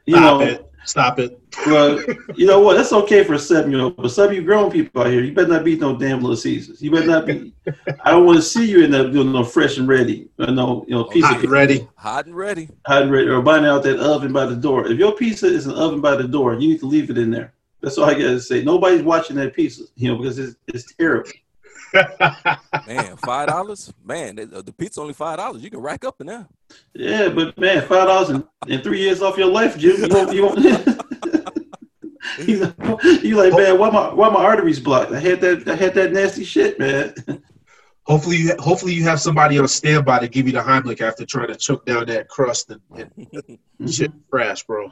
you 0.05 0.15
Stop 0.15 0.39
know, 0.39 0.45
it. 0.45 0.69
Stop 0.85 1.19
it. 1.19 1.39
well, 1.67 2.03
you 2.35 2.45
know 2.45 2.59
what? 2.59 2.75
That's 2.75 2.91
okay 2.91 3.23
for 3.23 3.37
seven 3.37 3.71
year 3.71 3.81
old, 3.81 3.95
but 3.95 4.09
some 4.09 4.27
of 4.27 4.33
you 4.33 4.41
grown 4.41 4.69
people 4.69 5.01
out 5.01 5.07
here, 5.07 5.21
you 5.21 5.33
better 5.33 5.47
not 5.47 5.63
be 5.63 5.77
no 5.77 5.97
damn 5.97 6.19
Little 6.19 6.35
Caesars. 6.35 6.81
You 6.81 6.91
better 6.91 7.07
not 7.07 7.25
be. 7.25 7.53
I 8.03 8.11
don't 8.11 8.25
want 8.25 8.37
to 8.37 8.41
see 8.41 8.69
you 8.69 8.83
in 8.83 8.91
there 8.91 9.09
doing 9.09 9.31
no 9.31 9.43
fresh 9.43 9.77
and 9.77 9.87
ready. 9.87 10.29
No, 10.37 10.83
you 10.87 10.95
know, 10.95 11.05
pizza 11.05 11.27
hot 11.27 11.41
and 11.41 11.51
ready, 11.51 11.87
hot 11.95 12.25
and 12.25 12.35
ready, 12.35 12.69
hot 12.85 13.03
and 13.03 13.11
ready, 13.11 13.29
or 13.29 13.41
buying 13.41 13.65
out 13.65 13.83
that 13.83 13.99
oven 13.99 14.33
by 14.33 14.45
the 14.45 14.55
door. 14.55 14.85
If 14.87 14.97
your 14.97 15.13
pizza 15.13 15.47
is 15.47 15.67
an 15.67 15.75
oven 15.75 16.01
by 16.01 16.15
the 16.15 16.27
door, 16.27 16.53
you 16.53 16.67
need 16.67 16.79
to 16.81 16.85
leave 16.85 17.09
it 17.09 17.17
in 17.17 17.31
there. 17.31 17.53
That's 17.81 17.97
all 17.97 18.05
I 18.05 18.13
got 18.13 18.19
to 18.19 18.39
say. 18.39 18.63
Nobody's 18.63 19.03
watching 19.03 19.35
that 19.37 19.53
pizza, 19.53 19.83
you 19.95 20.09
know, 20.09 20.17
because 20.17 20.39
it's, 20.39 20.55
it's 20.67 20.93
terrible. 20.95 21.29
Man, 22.87 23.15
five 23.17 23.47
dollars. 23.47 23.93
Man, 24.03 24.35
the 24.35 24.73
pizza 24.77 25.01
only 25.01 25.13
five 25.13 25.37
dollars. 25.37 25.63
You 25.63 25.69
can 25.69 25.79
rack 25.79 26.03
up 26.05 26.19
in 26.21 26.27
there. 26.27 26.47
Yeah, 26.93 27.29
but 27.29 27.57
man, 27.57 27.81
five 27.81 28.07
dollars 28.07 28.29
in, 28.29 28.43
in 28.67 28.81
three 28.81 28.99
years 28.99 29.21
off 29.21 29.37
your 29.37 29.47
life, 29.47 29.77
Jim. 29.77 30.01
You 30.01 30.09
won't. 30.09 30.33
You, 30.33 30.43
won't, 30.45 30.59
you, 32.47 32.73
you 33.21 33.35
like, 33.35 33.53
man, 33.53 33.77
why 33.77 33.89
my 33.89 34.13
why 34.13 34.29
my 34.29 34.43
arteries 34.43 34.79
blocked? 34.79 35.11
I 35.11 35.19
had 35.19 35.41
that. 35.41 35.67
I 35.67 35.75
had 35.75 35.93
that 35.95 36.13
nasty 36.13 36.43
shit, 36.43 36.79
man. 36.79 37.13
Hopefully, 38.05 38.37
you 38.37 38.55
hopefully 38.59 38.93
you 38.93 39.03
have 39.03 39.21
somebody 39.21 39.59
on 39.59 39.67
standby 39.67 40.19
to 40.19 40.27
give 40.27 40.47
you 40.47 40.53
the 40.53 40.59
Heimlich 40.59 41.01
after 41.01 41.25
trying 41.25 41.47
to 41.47 41.55
choke 41.55 41.85
down 41.85 42.05
that 42.07 42.27
crust 42.27 42.71
and, 42.71 42.81
and 42.95 43.93
shit 43.93 44.11
crash, 44.29 44.63
bro. 44.63 44.91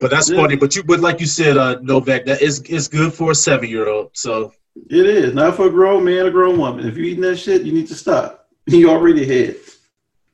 But 0.00 0.10
that's 0.10 0.30
yeah. 0.30 0.36
funny. 0.36 0.56
But 0.56 0.76
you, 0.76 0.82
but 0.82 1.00
like 1.00 1.20
you 1.20 1.26
said, 1.26 1.56
uh, 1.56 1.78
Novak, 1.82 2.26
that 2.26 2.42
is 2.42 2.60
it's 2.68 2.88
good 2.88 3.12
for 3.12 3.32
a 3.32 3.34
seven 3.34 3.68
year 3.68 3.88
old. 3.88 4.10
So 4.14 4.52
it 4.88 5.06
is 5.06 5.34
not 5.34 5.56
for 5.56 5.66
a 5.66 5.70
grown 5.70 6.04
man 6.04 6.26
or 6.26 6.30
grown 6.30 6.58
woman. 6.58 6.86
If 6.86 6.96
you're 6.96 7.06
eating 7.06 7.22
that 7.22 7.36
shit, 7.36 7.62
you 7.62 7.72
need 7.72 7.88
to 7.88 7.94
stop. 7.94 8.46
You 8.68 8.90
already 8.90 9.24
had. 9.24 9.56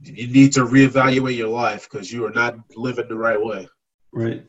You 0.03 0.27
need 0.27 0.53
to 0.55 0.65
reevaluate 0.65 1.37
your 1.37 1.51
life 1.51 1.89
because 1.89 2.13
you 2.13 2.27
are 2.27 2.33
not 2.33 2.57
living 2.75 3.07
the 3.09 3.15
right 3.15 3.41
way. 3.41 3.69
Right. 4.13 4.45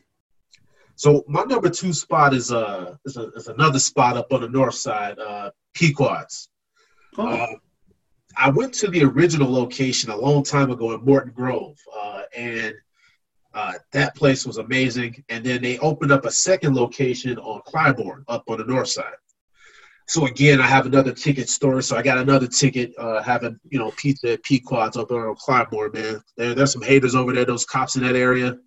So 0.96 1.24
my 1.28 1.44
number 1.44 1.70
two 1.70 1.94
spot 1.94 2.34
is 2.34 2.52
uh 2.52 2.96
is, 3.06 3.16
a, 3.18 3.30
is 3.34 3.48
another 3.48 3.78
spot 3.78 4.18
up 4.18 4.34
on 4.34 4.42
the 4.42 4.50
north 4.50 4.74
side, 4.74 5.20
uh, 5.20 5.52
Pequod's. 5.76 6.50
Oh. 7.18 7.28
Uh, 7.28 7.48
I 8.38 8.50
went 8.50 8.74
to 8.76 8.88
the 8.88 9.04
original 9.04 9.52
location 9.52 10.10
a 10.10 10.18
long 10.18 10.44
time 10.44 10.72
ago 10.72 10.94
in 10.94 11.06
Morton 11.06 11.32
Grove, 11.32 11.78
uh, 11.96 12.24
and 12.36 12.74
uh, 13.56 13.74
that 13.94 14.16
place 14.16 14.46
was 14.46 14.58
amazing. 14.58 15.24
And 15.30 15.44
then 15.44 15.62
they 15.62 15.80
opened 15.80 16.12
up 16.12 16.26
a 16.26 16.32
second 16.32 16.76
location 16.76 17.40
on 17.40 17.62
Clybourn 17.62 18.24
up 18.28 18.44
on 18.48 18.58
the 18.58 18.66
north 18.66 18.90
side. 18.90 19.14
So 20.08 20.28
again, 20.28 20.62
I 20.62 20.68
have 20.68 20.86
another 20.86 21.14
ticket 21.14 21.50
store. 21.50 21.82
So 21.82 21.96
I 21.96 22.04
got 22.04 22.18
another 22.18 22.48
ticket 22.48 22.94
uh, 23.00 23.24
having, 23.24 23.58
you 23.70 23.80
know, 23.80 23.92
pizza 23.98 24.34
at 24.34 24.44
Pequod's 24.44 24.98
up 24.98 25.10
there 25.10 25.30
on 25.30 25.36
Clybourn, 25.36 25.94
man. 25.94 26.22
There, 26.38 26.54
there's 26.54 26.74
some 26.74 26.82
haters 26.82 27.16
over 27.16 27.34
there, 27.34 27.46
those 27.46 27.66
cops 27.66 27.96
in 27.96 28.04
that 28.04 28.16
area. 28.16 28.58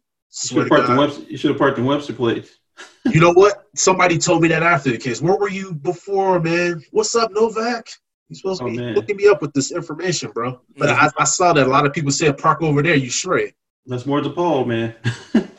You 0.51 0.65
should, 0.65 0.71
Webster, 0.71 1.23
you 1.23 1.37
should 1.37 1.51
have 1.51 1.59
parked 1.59 1.79
in 1.79 1.85
Webster 1.85 2.13
Place. 2.13 2.59
you 3.07 3.21
know 3.21 3.33
what? 3.33 3.67
Somebody 3.77 4.19
told 4.19 4.43
me 4.43 4.49
that 4.49 4.63
after 4.63 4.91
the 4.91 4.99
case. 4.99 5.21
Where 5.21 5.37
were 5.37 5.49
you 5.49 5.75
before, 5.75 6.41
man? 6.41 6.83
What's 6.91 7.15
up, 7.15 7.31
Novak? 7.33 7.89
You're 8.29 8.37
supposed 8.37 8.61
to 8.61 8.67
oh, 8.67 8.71
be 8.71 8.77
man. 8.77 8.95
hooking 8.95 9.17
me 9.17 9.27
up 9.29 9.41
with 9.41 9.53
this 9.53 9.73
information, 9.73 10.31
bro. 10.33 10.61
But 10.77 10.91
I, 10.91 11.09
I, 11.19 11.25
saw 11.25 11.55
that 11.55 11.67
a 11.67 11.71
lot 11.71 11.87
of 11.87 11.95
people 11.95 12.11
said 12.11 12.37
park 12.37 12.63
over 12.63 12.83
there. 12.83 12.95
You 12.95 13.11
straight. 13.11 13.55
That's 13.89 14.07
more 14.07 14.21
DePaul, 14.21 14.67
man. 14.67 14.95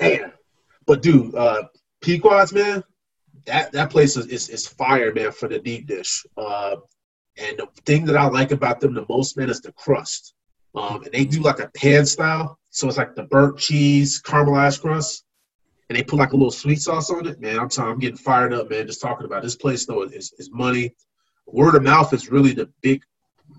man. 0.00 0.32
But 0.86 1.02
dude, 1.02 1.34
uh 1.34 1.62
Pequod's, 2.02 2.52
man, 2.52 2.84
that 3.46 3.72
that 3.72 3.90
place 3.90 4.16
is, 4.16 4.26
is, 4.26 4.48
is 4.48 4.66
fire, 4.66 5.12
man, 5.14 5.32
for 5.32 5.48
the 5.48 5.58
deep 5.58 5.86
dish. 5.86 6.26
Uh, 6.36 6.76
and 7.38 7.58
the 7.58 7.66
thing 7.84 8.04
that 8.06 8.16
I 8.16 8.26
like 8.26 8.50
about 8.50 8.80
them 8.80 8.94
the 8.94 9.06
most, 9.08 9.36
man, 9.36 9.50
is 9.50 9.60
the 9.60 9.72
crust. 9.72 10.34
Um, 10.74 11.02
and 11.02 11.12
they 11.12 11.24
do 11.24 11.40
like 11.40 11.60
a 11.60 11.70
pan 11.74 12.04
style, 12.06 12.58
so 12.70 12.86
it's 12.86 12.98
like 12.98 13.14
the 13.14 13.24
burnt 13.24 13.58
cheese, 13.58 14.20
caramelized 14.20 14.82
crust, 14.82 15.24
and 15.88 15.96
they 15.96 16.02
put 16.02 16.18
like 16.18 16.32
a 16.32 16.36
little 16.36 16.50
sweet 16.50 16.80
sauce 16.80 17.10
on 17.10 17.26
it. 17.26 17.40
Man, 17.40 17.58
I'm 17.58 17.68
I'm 17.78 17.98
getting 17.98 18.16
fired 18.16 18.52
up, 18.52 18.70
man, 18.70 18.86
just 18.86 19.00
talking 19.00 19.26
about 19.26 19.42
this 19.42 19.56
place. 19.56 19.86
Though 19.86 20.02
is, 20.02 20.34
is 20.38 20.50
money. 20.52 20.94
Word 21.46 21.76
of 21.76 21.82
mouth 21.82 22.12
is 22.12 22.30
really 22.30 22.52
the 22.52 22.68
big 22.82 23.02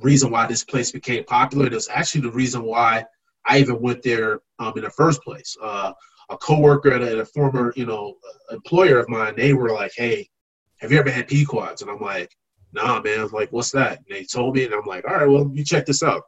reason 0.02 0.32
why 0.32 0.46
this 0.48 0.64
place 0.64 0.92
became 0.92 1.24
popular. 1.24 1.66
And 1.66 1.76
it's 1.76 1.90
actually 1.90 2.22
the 2.22 2.32
reason 2.32 2.64
why 2.64 3.06
I 3.48 3.60
even 3.60 3.82
went 3.82 4.04
there 4.04 4.42
um, 4.60 4.74
in 4.76 4.84
the 4.84 4.90
first 4.90 5.22
place. 5.24 5.56
Uh, 5.62 5.94
a 6.30 6.38
coworker 6.38 6.92
at 6.92 7.02
a, 7.02 7.22
a, 7.22 7.26
former, 7.26 7.72
you 7.76 7.86
know, 7.86 8.16
employer 8.52 9.00
of 9.00 9.08
mine, 9.08 9.34
they 9.38 9.54
were 9.54 9.72
like, 9.72 9.94
"Hey, 9.96 10.30
have 10.78 10.92
you 10.92 11.00
ever 11.00 11.10
had 11.10 11.28
Pequod's?" 11.28 11.82
And 11.82 11.90
I'm 11.90 12.02
like, 12.02 12.30
nah, 12.74 13.02
man, 13.02 13.28
like, 13.32 13.52
what's 13.52 13.72
that? 13.72 13.98
And 13.98 14.06
they 14.10 14.24
told 14.24 14.56
me, 14.56 14.66
and 14.66 14.74
I'm 14.74 14.86
like, 14.86 15.06
all 15.06 15.16
right, 15.16 15.28
well, 15.28 15.50
you 15.54 15.64
check 15.64 15.86
this 15.86 16.04
out. 16.04 16.24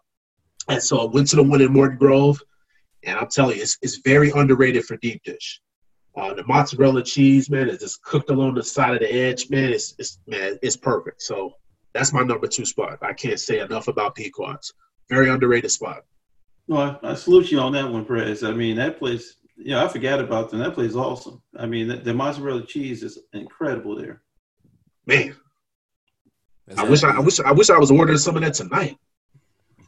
And 0.68 0.82
so 0.82 1.00
I 1.00 1.06
went 1.06 1.28
to 1.30 1.36
the 1.36 1.44
one 1.44 1.62
in 1.62 1.74
Morton 1.74 1.98
Grove, 1.98 2.42
and 3.04 3.18
I'm 3.18 3.28
telling 3.28 3.58
you, 3.58 3.64
it's, 3.64 3.78
it's 3.82 3.98
very 3.98 4.32
underrated 4.32 4.86
for 4.86 4.98
deep 4.98 5.24
dish. 5.24 5.62
Uh, 6.16 6.34
the 6.34 6.46
mozzarella 6.48 7.04
cheese, 7.04 7.50
man, 7.50 7.70
is 7.70 7.80
just 7.80 8.04
cooked 8.04 8.30
along 8.30 8.56
the 8.56 8.64
side 8.64 8.94
of 8.94 9.00
the 9.00 9.14
edge, 9.14 9.50
man. 9.50 9.72
It's, 9.72 9.96
it's 10.00 10.20
man, 10.28 10.60
it's 10.62 10.76
perfect. 10.76 11.22
So 11.22 11.54
that's 11.94 12.14
my 12.14 12.24
number 12.24 12.48
two 12.48 12.66
spot. 12.66 13.00
I 13.02 13.14
can't 13.14 13.40
say 13.40 13.60
enough 13.60 13.88
about 13.88 14.16
Pequod's. 14.16 14.74
Very 15.10 15.30
underrated 15.30 15.72
spot. 15.72 16.04
Well, 16.70 17.00
I, 17.02 17.10
I 17.12 17.14
salute 17.16 17.52
you 17.52 17.60
on 17.60 17.72
that 17.72 17.92
one, 17.92 18.06
Perez. 18.06 18.44
I 18.44 18.52
mean, 18.52 18.76
that 18.76 19.00
place, 19.00 19.38
you 19.58 19.72
know, 19.72 19.84
I 19.84 19.88
forgot 19.88 20.20
about 20.20 20.52
them. 20.52 20.60
That 20.60 20.76
place 20.76 20.92
is 20.92 20.96
awesome. 20.96 21.42
I 21.58 21.66
mean, 21.66 21.88
the, 21.88 21.96
the 21.96 22.14
mozzarella 22.14 22.64
cheese 22.64 23.02
is 23.02 23.18
incredible 23.34 23.96
there. 23.96 24.22
Man, 25.08 25.36
I 26.78 26.84
wish 26.84 27.04
I, 27.04 27.10
I 27.10 27.20
wish 27.20 27.40
I 27.40 27.52
wish 27.52 27.72
I 27.72 27.78
was 27.80 27.90
ordering 27.90 28.20
some 28.20 28.36
of 28.36 28.44
that 28.44 28.54
tonight. 28.54 28.98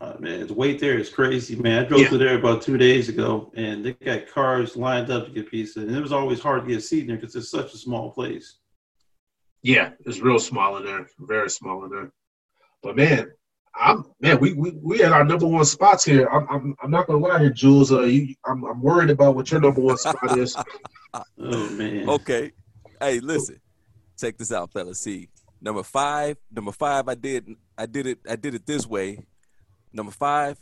Uh, 0.01 0.15
man, 0.19 0.47
the 0.47 0.53
wait 0.55 0.79
there 0.79 0.97
is 0.97 1.09
crazy, 1.09 1.55
man. 1.55 1.85
I 1.85 1.87
drove 1.87 2.01
Yeah. 2.01 2.09
through 2.09 2.17
there 2.17 2.39
about 2.39 2.63
two 2.63 2.79
days 2.79 3.09
ago, 3.09 3.51
and 3.55 3.85
they 3.85 3.93
got 3.93 4.27
cars 4.27 4.75
lined 4.75 5.11
up 5.11 5.27
to 5.27 5.31
get 5.31 5.51
pizza, 5.51 5.81
and 5.81 5.95
it 5.95 6.01
was 6.01 6.11
always 6.11 6.39
hard 6.39 6.63
to 6.63 6.67
get 6.67 6.79
a 6.79 6.81
seat 6.81 7.01
in 7.01 7.07
there 7.09 7.17
because 7.17 7.35
it's 7.35 7.51
such 7.51 7.75
a 7.75 7.77
small 7.77 8.09
place. 8.09 8.57
Yeah, 9.61 9.91
it's 10.07 10.19
real 10.19 10.39
small 10.39 10.77
in 10.77 10.85
there, 10.85 11.05
very 11.19 11.51
small 11.51 11.83
in 11.85 11.91
there. 11.91 12.11
But 12.81 12.95
man, 12.95 13.31
I'm 13.75 14.05
man, 14.19 14.39
we 14.39 14.53
we 14.53 14.71
we 14.81 14.99
had 14.99 15.11
our 15.11 15.23
number 15.23 15.47
one 15.47 15.65
spots 15.65 16.03
here. 16.03 16.27
I'm 16.27 16.47
I'm, 16.49 16.75
I'm 16.83 16.91
not 16.91 17.07
gonna 17.07 17.19
lie 17.19 17.39
here, 17.39 17.49
Jules. 17.49 17.91
Uh, 17.91 18.01
you, 18.01 18.35
I'm 18.45 18.63
I'm 18.65 18.81
worried 18.81 19.09
about 19.09 19.35
what 19.35 19.49
your 19.51 19.61
number 19.61 19.81
one 19.81 19.97
spot 19.97 20.37
is. 20.37 20.55
Oh 21.13 21.69
man. 21.71 22.07
Okay. 22.07 22.53
Hey, 23.01 23.19
listen. 23.19 23.59
Check 24.17 24.37
this 24.37 24.49
out, 24.53 24.71
fellas. 24.71 24.97
See, 24.97 25.27
number 25.59 25.83
five. 25.83 26.37
Number 26.49 26.71
five. 26.71 27.09
I 27.09 27.15
did. 27.15 27.49
I 27.77 27.85
did 27.85 28.07
it. 28.07 28.19
I 28.29 28.37
did 28.37 28.55
it 28.55 28.65
this 28.65 28.87
way. 28.87 29.19
Number 29.91 30.13
five. 30.13 30.57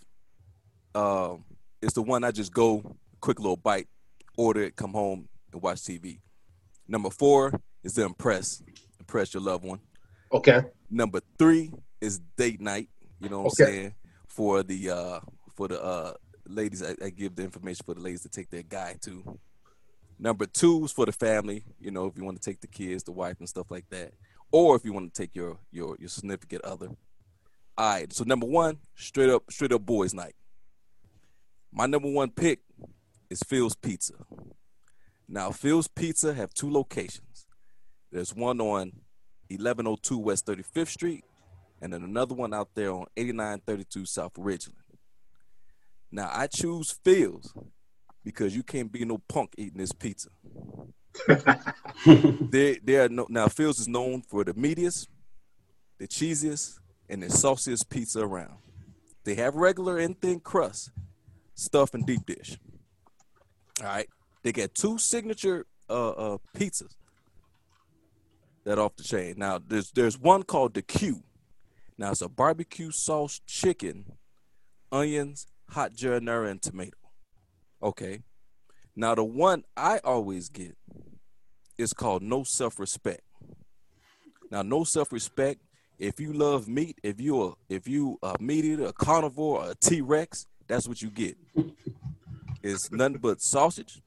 Um, 0.95 1.45
is 1.83 1.93
the 1.93 2.01
one 2.01 2.23
I 2.23 2.31
just 2.31 2.51
go 2.51 2.97
quick 3.21 3.39
little 3.39 3.57
bite, 3.57 3.87
order 4.37 4.63
it, 4.63 4.75
come 4.75 4.93
home 4.93 5.27
and 5.51 5.61
watch 5.61 5.79
TV. 5.79 6.19
Number 6.87 7.09
four 7.09 7.53
is 7.83 7.93
to 7.93 8.05
impress, 8.05 8.63
impress 8.99 9.33
your 9.33 9.43
loved 9.43 9.63
one. 9.63 9.79
Okay, 10.31 10.61
Number 10.89 11.21
three 11.37 11.71
is 12.01 12.19
date 12.37 12.61
night. 12.61 12.89
You 13.19 13.29
know 13.29 13.41
what 13.41 13.53
Okay. 13.53 13.63
I'm 13.63 13.69
saying? 13.73 13.95
For 14.27 14.63
the 14.63 14.89
uh 14.89 15.19
for 15.55 15.67
the 15.67 15.81
uh 15.83 16.13
ladies, 16.47 16.83
I, 16.83 16.95
I 17.03 17.09
give 17.09 17.35
the 17.35 17.43
information 17.43 17.83
for 17.85 17.93
the 17.93 18.01
ladies 18.01 18.21
to 18.23 18.29
take 18.29 18.49
their 18.49 18.63
guy 18.63 18.95
to. 19.01 19.39
Number 20.17 20.45
two 20.45 20.83
is 20.85 20.91
for 20.91 21.05
the 21.05 21.11
family. 21.11 21.63
You 21.79 21.91
know, 21.91 22.05
if 22.05 22.17
you 22.17 22.23
want 22.25 22.41
to 22.41 22.49
take 22.49 22.61
the 22.61 22.67
kids, 22.67 23.03
the 23.03 23.11
wife, 23.11 23.37
and 23.39 23.47
stuff 23.47 23.71
like 23.71 23.89
that, 23.89 24.13
or 24.51 24.75
if 24.75 24.83
you 24.85 24.93
want 24.93 25.13
to 25.13 25.21
take 25.21 25.35
your 25.35 25.57
your 25.71 25.95
your 25.99 26.09
significant 26.09 26.63
other. 26.63 26.89
All 27.77 27.89
right. 27.93 28.11
So 28.13 28.23
number 28.25 28.45
one, 28.47 28.77
straight 28.95 29.29
up 29.29 29.43
straight 29.49 29.71
up 29.71 29.85
boys 29.85 30.13
night. 30.13 30.35
My 31.71 31.85
number 31.85 32.09
one 32.09 32.31
pick 32.31 32.61
is 33.29 33.41
Phil's 33.43 33.75
Pizza. 33.75 34.13
Now, 35.27 35.51
Phil's 35.51 35.87
Pizza 35.87 36.33
have 36.33 36.53
two 36.53 36.71
locations. 36.71 37.45
There's 38.11 38.33
one 38.33 38.59
on 38.59 38.91
1102 39.49 40.17
West 40.17 40.47
35th 40.47 40.87
Street, 40.87 41.23
and 41.81 41.93
then 41.93 42.03
another 42.03 42.35
one 42.35 42.53
out 42.53 42.69
there 42.75 42.91
on 42.91 43.05
8932 43.17 44.05
South 44.05 44.33
Ridgeland. 44.33 44.73
Now 46.11 46.29
I 46.33 46.47
choose 46.47 46.91
Phil's 47.03 47.53
because 48.23 48.55
you 48.55 48.63
can't 48.63 48.91
be 48.91 49.05
no 49.05 49.17
punk 49.17 49.53
eating 49.57 49.77
this 49.79 49.91
pizza. 49.91 50.29
they 52.05 52.79
they 52.83 52.97
are 52.97 53.09
no, 53.09 53.25
now 53.29 53.47
Phil's 53.47 53.79
is 53.79 53.87
known 53.87 54.21
for 54.21 54.43
the 54.43 54.53
meatiest, 54.53 55.07
the 55.97 56.07
cheesiest, 56.07 56.79
and 57.09 57.23
the 57.23 57.29
sauciest 57.29 57.89
pizza 57.89 58.21
around. 58.21 58.57
They 59.23 59.35
have 59.35 59.55
regular 59.55 59.97
and 59.97 60.19
thin 60.19 60.39
crust, 60.39 60.91
stuff 61.55 61.93
and 61.93 62.05
deep 62.05 62.25
dish. 62.25 62.57
All 63.81 63.87
right, 63.87 64.07
they 64.43 64.51
got 64.51 64.73
two 64.73 64.97
signature 64.97 65.65
uh, 65.89 66.09
uh 66.09 66.37
pizzas 66.55 66.95
that 68.63 68.77
off 68.77 68.95
the 68.95 69.03
chain. 69.03 69.35
Now 69.37 69.59
there's 69.65 69.91
there's 69.91 70.17
one 70.17 70.43
called 70.43 70.73
the 70.73 70.81
Q. 70.81 71.23
Now 71.99 72.11
it's 72.11 72.21
a 72.21 72.29
barbecue 72.29 72.91
sauce 72.91 73.41
chicken, 73.45 74.05
onions, 74.89 75.47
hot 75.67 75.91
marinara, 75.91 76.49
and 76.49 76.61
tomato. 76.61 76.95
Okay. 77.83 78.21
Now 78.95 79.15
the 79.15 79.25
one 79.25 79.65
I 79.75 79.99
always 80.05 80.47
get 80.47 80.77
is 81.77 81.91
called 81.91 82.23
no 82.23 82.43
self-respect. 82.43 83.19
Now 84.49 84.61
no 84.61 84.85
self-respect. 84.85 85.59
If 85.97 86.21
you 86.21 86.31
love 86.31 86.69
meat, 86.69 86.97
if 87.03 87.19
you 87.19 87.41
are 87.41 87.55
if 87.67 87.85
you 87.85 88.17
a 88.23 88.37
meat 88.39 88.63
eater, 88.63 88.85
a 88.85 88.93
carnivore, 88.93 89.65
or 89.65 89.71
a 89.71 89.75
T-Rex, 89.75 90.47
that's 90.69 90.87
what 90.87 91.01
you 91.01 91.09
get. 91.09 91.35
it's 92.63 92.89
nothing 92.93 93.17
but 93.17 93.41
sausage, 93.41 94.01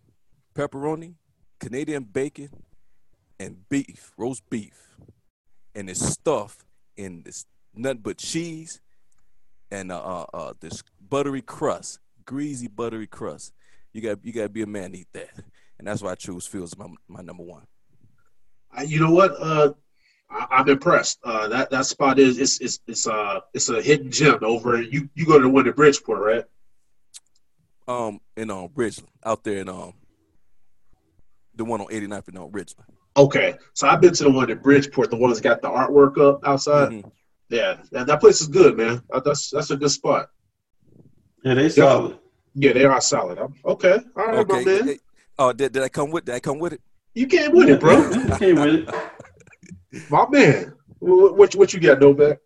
pepperoni, 0.55 1.17
Canadian 1.61 2.05
bacon, 2.05 2.49
and 3.39 3.69
beef, 3.69 4.13
roast 4.17 4.49
beef, 4.49 4.97
and 5.75 5.91
it's 5.91 6.01
stuffed 6.01 6.65
in 6.97 7.23
this 7.25 7.45
nothing 7.75 7.99
but 8.03 8.19
cheese 8.19 8.81
and 9.71 9.91
uh, 9.91 9.99
uh, 9.99 10.27
uh 10.35 10.53
this 10.61 10.83
buttery 11.09 11.43
crust, 11.43 11.99
greasy 12.25 12.69
buttery 12.69 13.07
crust. 13.07 13.53
You 13.93 14.01
got 14.01 14.25
you 14.25 14.33
got 14.33 14.43
to 14.43 14.49
be 14.49 14.63
a 14.63 14.67
man 14.67 14.93
to 14.93 14.99
eat 14.99 15.09
that, 15.13 15.31
and 15.79 15.87
that's 15.87 16.03
why 16.03 16.13
I 16.13 16.15
choose 16.15 16.47
Phil's 16.47 16.77
my 16.77 16.87
my 17.09 17.23
number 17.23 17.43
one. 17.43 17.67
I- 18.71 18.85
you 18.85 19.01
know 19.01 19.11
what? 19.11 19.33
Uh, 19.39 19.73
I, 20.31 20.47
I'm 20.51 20.69
impressed. 20.69 21.19
Uh, 21.25 21.49
that 21.49 21.71
that 21.71 21.87
spot 21.87 22.19
is 22.19 22.39
it's 22.39 22.61
it's 22.61 22.81
it's 22.87 23.07
uh 23.07 23.41
it's 23.55 23.69
a 23.69 23.83
hidden 23.83 24.11
gem 24.11 24.39
over. 24.43 24.81
You 24.81 25.09
you 25.15 25.27
go 25.27 25.39
to 25.39 25.45
the 25.45 25.49
one 25.51 25.67
in 25.67 25.73
Bridgeport, 25.75 26.21
right? 26.21 26.45
Um, 27.89 28.21
in 28.37 28.51
um 28.51 28.69
Ridgeland, 28.69 29.09
out 29.25 29.43
there 29.45 29.59
in 29.59 29.69
um 29.69 29.95
the 31.55 31.65
one 31.65 31.81
on 31.83 31.89
89th 31.89 32.29
and 32.29 32.39
on 32.39 32.51
Ridgeland. 32.51 32.87
Okay, 33.15 33.57
so 33.75 33.87
I've 33.89 34.01
been 34.01 34.15
to 34.15 34.25
the 34.25 34.31
one 34.31 34.49
in 34.51 34.57
Bridgeport, 34.59 35.11
the 35.11 35.17
one 35.17 35.29
that's 35.31 35.41
got 35.43 35.61
the 35.61 35.69
artwork 35.69 36.17
up 36.19 36.41
outside. 36.47 36.93
Mhm. 36.93 37.13
Yeah, 37.53 37.77
that, 37.93 38.07
that 38.07 38.19
place 38.21 38.41
is 38.41 38.49
good, 38.49 38.79
man. 38.79 39.03
Uh, 39.13 39.21
That's 39.21 39.51
that's 39.51 39.71
a 39.71 39.77
good 39.77 39.91
spot. 39.91 40.31
Yeah, 41.45 41.53
they 41.53 41.69
solid. 41.69 42.19
Yeah, 42.55 42.73
they 42.73 42.85
are 42.87 43.01
solid. 43.03 43.39
I'm, 43.39 43.55
okay, 43.67 43.99
all 44.17 44.25
right, 44.27 44.35
my 44.35 44.41
Okay. 44.57 44.65
man. 44.65 44.85
Hey, 44.89 44.99
Oh, 45.39 45.53
did, 45.53 45.73
did 45.73 45.83
I 45.83 45.89
come 45.91 46.11
with? 46.11 46.25
Did 46.25 46.35
I 46.35 46.41
come 46.41 46.59
with 46.59 46.73
it? 46.73 46.81
You 47.15 47.27
came 47.27 47.53
with 47.53 47.69
it, 47.69 47.79
bro. 47.81 48.09
You 48.11 48.37
came 48.39 48.57
with 48.63 48.89
it. 48.89 48.95
my 50.11 50.27
man. 50.31 50.75
What, 50.99 51.37
what 51.37 51.55
what 51.55 51.75
you 51.75 51.81
got, 51.81 52.01
Novak? 52.01 52.39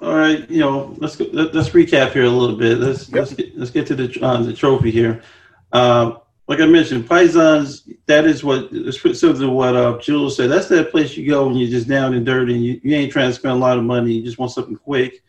All 0.00 0.14
right, 0.14 0.48
you 0.48 0.60
know, 0.60 0.94
let's 0.98 1.16
go, 1.16 1.26
let, 1.32 1.52
let's 1.52 1.70
recap 1.70 2.12
here 2.12 2.24
a 2.24 2.28
little 2.30 2.56
bit. 2.56 2.78
Let's 2.78 3.08
Yep. 3.08 3.18
let's 3.18 3.34
get 3.34 3.58
let's 3.58 3.70
get 3.72 3.86
to 3.88 3.96
the 3.96 4.18
uh, 4.22 4.42
the 4.42 4.52
trophy 4.52 4.92
here. 4.92 5.22
Um, 5.72 6.18
like 6.50 6.58
I 6.58 6.66
mentioned, 6.66 7.08
Paisans. 7.08 7.88
That 8.06 8.24
is 8.24 8.42
what 8.42 8.70
similar 8.92 9.38
to 9.38 9.50
what 9.50 9.76
uh, 9.76 9.98
Jules 9.98 10.36
said. 10.36 10.50
That's 10.50 10.66
that 10.66 10.90
place 10.90 11.16
you 11.16 11.30
go 11.30 11.46
when 11.46 11.56
you're 11.56 11.70
just 11.70 11.86
down 11.86 12.12
and 12.12 12.26
dirty 12.26 12.54
and 12.54 12.64
you, 12.64 12.80
you 12.82 12.96
ain't 12.96 13.12
trying 13.12 13.30
to 13.30 13.34
spend 13.34 13.54
a 13.54 13.58
lot 13.58 13.78
of 13.78 13.84
money. 13.84 14.14
You 14.14 14.24
just 14.24 14.36
want 14.36 14.50
something 14.50 14.74
quick. 14.74 15.22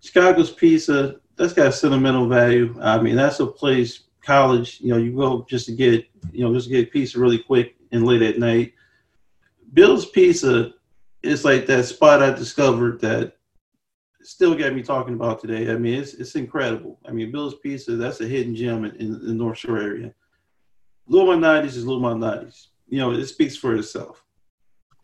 Chicago's 0.00 0.52
Pizza. 0.52 1.16
That's 1.34 1.52
got 1.52 1.74
sentimental 1.74 2.28
value. 2.28 2.76
I 2.80 3.00
mean, 3.00 3.16
that's 3.16 3.40
a 3.40 3.46
place. 3.46 4.04
College, 4.24 4.80
you 4.80 4.90
know, 4.90 4.98
you 4.98 5.16
go 5.16 5.44
just 5.50 5.66
to 5.66 5.72
get 5.72 6.06
you 6.30 6.44
know 6.44 6.54
just 6.54 6.70
get 6.70 6.92
pizza 6.92 7.18
really 7.18 7.40
quick 7.40 7.74
and 7.90 8.06
late 8.06 8.22
at 8.22 8.38
night. 8.38 8.74
Bill's 9.72 10.06
Pizza 10.06 10.74
is 11.24 11.44
like 11.44 11.66
that 11.66 11.86
spot 11.86 12.22
I 12.22 12.30
discovered 12.30 13.00
that 13.00 13.36
still 14.22 14.54
got 14.54 14.74
me 14.74 14.82
talking 14.84 15.14
about 15.14 15.40
today. 15.40 15.72
I 15.72 15.76
mean, 15.76 15.94
it's 15.94 16.14
it's 16.14 16.36
incredible. 16.36 17.00
I 17.04 17.10
mean, 17.10 17.32
Bill's 17.32 17.56
Pizza, 17.56 17.96
that's 17.96 18.20
a 18.20 18.28
hidden 18.28 18.54
gem 18.54 18.84
in 18.84 19.10
the 19.26 19.34
North 19.34 19.58
Shore 19.58 19.78
area. 19.78 20.14
90s 21.10 21.76
is 21.76 21.84
90s. 21.84 22.66
You 22.88 22.98
know, 22.98 23.12
it 23.12 23.26
speaks 23.26 23.56
for 23.56 23.74
itself. 23.74 24.24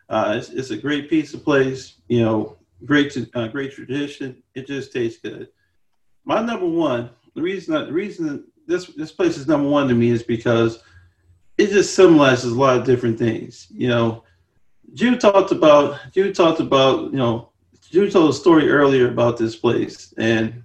Uh, 0.09 0.35
it's, 0.37 0.51
it's 0.51 0.71
a 0.71 0.77
great 0.77 1.11
pizza 1.11 1.39
place. 1.39 2.01
You 2.09 2.25
know, 2.25 2.57
great 2.85 3.17
uh, 3.35 3.49
great 3.49 3.73
tradition. 3.73 4.43
It 4.55 4.67
just 4.67 4.93
tastes 4.93 5.21
good. 5.21 5.49
My 6.25 6.43
number 6.43 6.67
one, 6.67 7.11
the 7.35 7.43
reason 7.43 7.75
the 7.75 7.93
reason 7.93 8.45
this 8.67 8.87
this 8.87 9.13
place 9.13 9.37
is 9.37 9.49
number 9.49 9.69
one 9.69 9.89
to 9.89 9.95
me 9.95 10.11
is 10.11 10.23
because 10.23 10.83
it 11.57 11.71
just 11.71 11.95
symbolizes 11.95 12.53
a 12.53 12.59
lot 12.59 12.79
of 12.79 12.85
different 12.85 13.19
things. 13.19 13.67
You 13.71 13.89
know, 13.89 14.25
Jude 14.95 15.21
talked 15.21 15.53
about 15.53 15.99
Jude 16.13 16.35
talked 16.35 16.61
about 16.61 17.11
you 17.11 17.19
know 17.19 17.51
Jude 17.91 18.13
told 18.13 18.31
a 18.31 18.35
story 18.35 18.69
earlier 18.69 19.09
about 19.09 19.37
this 19.37 19.57
place, 19.57 20.15
and 20.19 20.65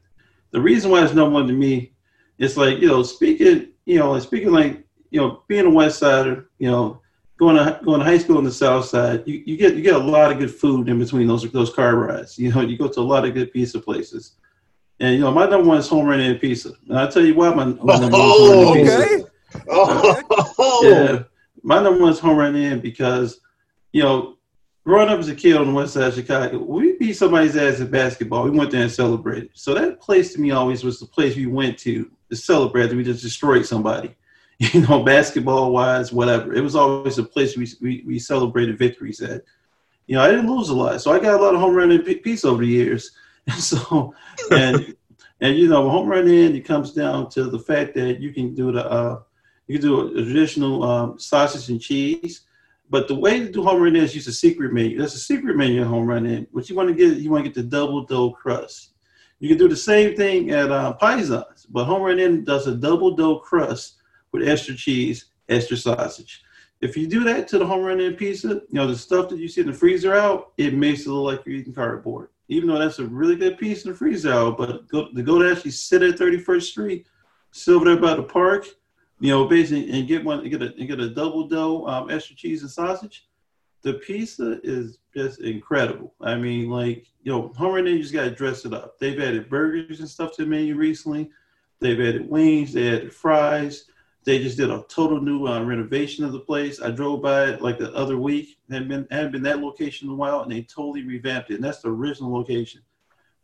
the 0.52 0.62
reason 0.62 0.92
why 0.92 1.04
it's 1.04 1.14
number 1.14 1.34
one 1.34 1.48
to 1.48 1.54
me, 1.54 1.94
it's 2.38 2.58
like 2.58 2.80
you 2.80 2.88
know 2.88 3.04
speaking 3.04 3.70
you 3.86 4.00
know 4.00 4.18
speaking 4.20 4.52
like 4.52 4.83
you 5.14 5.22
know 5.22 5.44
being 5.48 5.68
a 5.68 5.70
West 5.70 6.00
Sider, 6.00 6.50
you 6.58 6.70
know 6.70 7.00
going 7.38 7.56
to 7.56 7.80
going 7.84 8.00
to 8.00 8.06
high 8.06 8.18
school 8.18 8.38
on 8.38 8.44
the 8.44 8.52
South 8.52 8.86
Side, 8.86 9.24
you, 9.26 9.44
you 9.46 9.58
get 9.58 9.76
you 9.76 9.82
get 9.82 9.96
a 9.96 10.00
lot 10.00 10.32
of 10.32 10.40
good 10.40 10.54
food 10.54 10.90
in 10.90 10.98
between 10.98 11.28
those 11.28 11.50
those 11.52 11.74
car 11.74 11.96
rides. 11.96 12.38
You 12.44 12.52
know 12.52 12.62
you 12.62 12.78
go 12.78 12.88
to 12.88 13.00
a 13.00 13.02
lot 13.02 13.26
of 13.26 13.34
good 13.34 13.54
pizza 13.54 13.80
places, 13.80 14.36
and 15.00 15.16
you 15.16 15.22
know 15.22 15.32
my 15.32 15.48
number 15.48 15.68
one 15.68 15.78
is 15.78 15.88
Home 15.90 16.06
Run 16.06 16.20
Inn 16.20 16.40
pizza, 16.40 16.74
and 16.90 16.98
I 16.98 17.08
tell 17.08 17.24
you 17.24 17.36
why 17.36 17.54
my, 17.54 17.66
my 17.66 18.00
number 18.00 18.10
one 18.10 18.10
is 18.10 18.10
home 18.10 18.12
oh, 18.12 18.64
run 18.64 18.78
and 18.78 18.88
pizza. 18.88 19.02
Okay. 19.04 19.24
Oh, 20.58 20.82
Yeah, 20.84 21.24
my 21.62 21.82
number 21.82 22.00
one 22.00 22.12
is 22.12 22.20
Home 22.20 22.38
Run 22.38 22.56
Inn 22.56 22.80
because, 22.80 23.40
you 23.92 24.02
know, 24.02 24.38
growing 24.84 25.10
up 25.10 25.20
as 25.20 25.30
a 25.30 25.36
kid 25.36 25.58
on 25.58 25.68
the 25.68 25.74
west 25.74 25.94
side 25.94 26.06
of 26.06 26.16
Chicago, 26.16 26.58
we 26.58 26.98
beat 26.98 27.14
somebody's 27.14 27.56
ass 27.56 27.80
at 27.80 27.92
basketball. 27.92 28.44
We 28.44 28.50
went 28.50 28.72
there 28.72 28.82
and 28.82 28.92
celebrated. 28.92 29.52
So 29.54 29.76
that 29.76 30.02
place 30.02 30.34
to 30.34 30.42
me 30.42 30.50
always 30.50 30.84
was 30.84 31.00
the 31.00 31.06
place 31.06 31.36
we 31.36 31.46
went 31.46 31.78
to 31.80 32.10
to 32.30 32.36
celebrate. 32.36 32.88
That 32.88 32.96
we 32.96 33.04
just 33.04 33.22
destroyed 33.22 33.66
somebody, 33.66 34.16
you 34.74 34.82
know, 34.82 35.04
basketball 35.04 35.72
wise, 35.72 36.14
whatever. 36.14 36.54
It 36.54 36.62
was 36.62 36.76
always 36.76 37.18
a 37.18 37.24
place 37.24 37.58
we, 37.58 37.68
we, 37.82 38.04
we 38.06 38.20
celebrated 38.20 38.78
victories 38.78 39.22
at. 39.22 39.44
You 40.08 40.16
know, 40.16 40.22
I 40.22 40.30
didn't 40.30 40.50
lose 40.50 40.70
a 40.70 40.76
lot, 40.76 41.02
so 41.02 41.12
I 41.12 41.20
got 41.20 41.40
a 41.40 41.42
lot 41.42 41.56
of 41.56 41.62
Home 41.62 41.76
Run 41.76 41.92
Inn 41.92 42.04
piece 42.04 42.46
over 42.46 42.62
the 42.62 42.68
years. 42.68 43.12
And 43.46 43.60
so, 43.60 44.16
and 44.52 44.96
and 45.42 45.58
you 45.58 45.68
know, 45.68 45.90
Home 45.90 46.08
Run 46.08 46.30
Inn 46.30 46.56
it 46.56 46.62
comes 46.62 46.94
down 46.94 47.30
to 47.32 47.44
the 47.50 47.60
fact 47.60 47.94
that 47.96 48.22
you 48.22 48.34
can 48.34 48.56
do 48.56 48.72
the 48.72 48.90
uh, 48.90 49.20
you 49.68 49.80
can 49.80 49.86
do 49.86 50.08
a, 50.08 50.24
traditional 50.24 50.82
um, 50.82 51.20
sausage 51.20 51.68
and 51.68 51.82
cheese 51.82 52.46
but 52.94 53.08
the 53.08 53.16
way 53.16 53.40
to 53.40 53.52
do 53.52 53.64
Home 53.64 53.82
Run 53.82 53.96
Inn 53.96 54.04
is 54.04 54.14
use 54.14 54.28
a 54.28 54.32
secret 54.32 54.72
menu. 54.72 55.00
That's 55.00 55.16
a 55.16 55.20
secret 55.20 55.58
menu 55.58 55.82
in 55.82 55.88
Home 55.88 56.06
Run 56.06 56.28
Inn. 56.28 56.46
What 56.52 56.70
you 56.70 56.76
want 56.76 56.90
to 56.90 56.96
get, 56.96 57.18
you 57.18 57.32
want 57.32 57.44
to 57.44 57.50
get 57.50 57.56
the 57.56 57.68
double 57.68 58.06
dough 58.06 58.30
crust. 58.30 58.92
You 59.40 59.50
can 59.50 59.58
do 59.58 59.68
the 59.68 59.76
same 59.76 60.16
thing 60.16 60.52
at 60.52 60.72
uh, 60.72 60.96
but 61.00 61.86
Home 61.86 62.04
Run 62.04 62.20
Inn 62.20 62.44
does 62.44 62.68
a 62.68 62.76
double 62.76 63.16
dough 63.16 63.40
crust 63.40 63.96
with 64.34 64.48
extra 64.48 64.76
cheese, 64.76 65.26
extra 65.48 65.78
sausage. 65.78 66.44
If 66.82 66.98
you 66.98 67.08
do 67.08 67.24
that 67.24 67.48
to 67.50 67.60
the 67.60 67.66
Home 67.66 67.84
Run 67.84 68.02
Inn 68.02 68.16
pizza, 68.16 68.50
you 68.50 68.66
know 68.72 68.88
the 68.88 68.98
stuff 68.98 69.30
that 69.30 69.40
you 69.40 69.48
see 69.48 69.62
in 69.62 69.68
the 69.68 69.74
freezer 69.74 70.14
out, 70.14 70.52
it 70.58 70.74
makes 70.74 71.06
it 71.06 71.10
look 71.10 71.38
like 71.38 71.46
you're 71.46 71.56
eating 71.56 71.74
cardboard. 71.74 72.30
Even 72.50 72.68
though 72.68 72.78
that's 72.78 73.00
a 73.00 73.06
really 73.06 73.38
good 73.38 73.58
piece 73.58 73.86
in 73.86 73.92
the 73.92 73.98
freezer 73.98 74.34
out, 74.34 74.58
but 74.58 74.86
go, 74.90 75.08
to 75.10 75.24
go 75.24 75.40
to 75.40 75.50
actually 75.50 75.72
sit 75.72 76.04
at 76.04 76.18
31st 76.18 76.64
Street, 76.64 77.08
sit 77.52 77.74
over 77.74 77.86
there 77.86 77.96
by 77.96 78.16
the 78.16 78.24
park, 78.24 78.68
you 79.22 79.30
know, 79.30 79.46
basically, 79.46 79.90
and 79.92 80.08
get 80.10 80.26
one, 80.26 80.48
get 80.50 80.62
a 80.62 80.70
get 80.70 81.00
a 81.00 81.10
double 81.10 81.48
dough, 81.48 81.88
um, 81.88 82.10
extra 82.10 82.36
cheese 82.36 82.64
and 82.64 82.72
sausage. 82.72 83.30
The 83.82 83.94
pizza 83.96 84.60
is 84.64 84.98
just 85.16 85.40
incredible. 85.40 86.14
I 86.20 86.36
mean, 86.36 86.70
like 86.70 87.08
you 87.22 87.32
know, 87.32 87.54
Home 87.56 87.76
Run, 87.76 87.88
you 87.88 88.00
just 88.00 88.14
got 88.14 88.26
to 88.26 88.32
dress 88.32 88.66
it 88.66 88.74
up. 88.74 89.00
They've 89.00 89.20
added 89.22 89.50
burgers 89.50 90.02
and 90.02 90.10
stuff 90.10 90.36
to 90.36 90.44
the 90.44 90.50
menu 90.50 90.76
recently. 90.76 91.30
They've 91.80 92.00
added 92.00 92.30
wings. 92.30 92.74
They 92.74 92.90
added 92.90 93.14
fries. 93.14 93.86
They 94.26 94.40
just 94.40 94.58
did 94.58 94.70
a 94.70 94.86
total 94.88 95.20
new 95.20 95.48
uh, 95.48 95.64
renovation 95.64 96.24
of 96.24 96.32
the 96.32 96.40
place. 96.40 96.82
I 96.82 96.92
drove 96.92 97.22
by 97.22 97.46
it 97.46 97.62
like 97.62 97.78
the 97.78 97.94
other 97.94 98.18
week. 98.18 98.58
Hadn't 98.70 98.88
been 98.88 99.08
hadn't 99.12 99.34
been 99.34 99.44
that 99.44 99.60
location 99.60 100.08
in 100.08 100.14
a 100.14 100.18
while, 100.18 100.42
and 100.42 100.52
they 100.52 100.62
totally 100.62 101.04
revamped 101.04 101.52
it. 101.52 101.56
And 101.56 101.64
that's 101.64 101.82
the 101.82 101.90
original 101.90 102.34
location. 102.34 102.82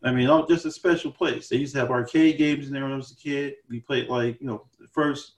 I 0.01 0.11
mean, 0.11 0.30
all, 0.30 0.45
just 0.45 0.65
a 0.65 0.71
special 0.71 1.11
place. 1.11 1.49
They 1.49 1.57
used 1.57 1.73
to 1.73 1.80
have 1.80 1.91
arcade 1.91 2.38
games 2.38 2.67
in 2.67 2.73
there 2.73 2.84
when 2.84 2.93
I 2.93 2.95
was 2.95 3.11
a 3.11 3.15
kid. 3.15 3.55
We 3.69 3.82
played 3.82 4.07
like 4.07 4.39
you 4.39 4.47
know 4.47 4.65
the 4.80 4.88
first 4.88 5.34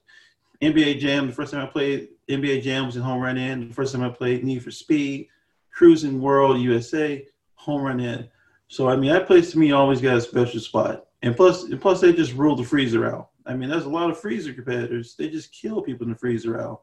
NBA 0.61 0.99
Jam. 0.99 1.27
The 1.27 1.33
first 1.33 1.53
time 1.53 1.63
I 1.63 1.69
played 1.69 2.09
NBA 2.29 2.61
Jam 2.61 2.85
was 2.85 2.95
in 2.95 3.01
Home 3.01 3.21
Run 3.21 3.37
Inn. 3.37 3.69
The 3.69 3.73
first 3.73 3.93
time 3.93 4.03
I 4.03 4.09
played 4.09 4.43
Need 4.43 4.63
for 4.63 4.71
Speed, 4.71 5.27
Cruising 5.71 6.21
World 6.21 6.59
USA, 6.59 7.25
Home 7.55 7.81
Run 7.81 7.99
Inn. 7.99 8.29
So 8.67 8.87
I 8.87 8.95
mean, 8.95 9.11
that 9.11 9.25
place 9.25 9.51
to 9.51 9.59
me 9.59 9.71
always 9.71 10.01
got 10.01 10.17
a 10.17 10.21
special 10.21 10.59
spot. 10.59 11.07
And 11.23 11.35
plus, 11.35 11.63
and 11.63 11.81
plus 11.81 12.01
they 12.01 12.13
just 12.13 12.33
rule 12.33 12.55
the 12.55 12.63
freezer 12.63 13.05
out. 13.07 13.30
I 13.45 13.55
mean, 13.55 13.69
there's 13.69 13.85
a 13.85 13.89
lot 13.89 14.09
of 14.09 14.19
freezer 14.19 14.53
competitors. 14.53 15.15
They 15.15 15.29
just 15.29 15.51
kill 15.51 15.81
people 15.81 16.05
in 16.05 16.11
the 16.11 16.17
freezer 16.17 16.61
out. 16.61 16.81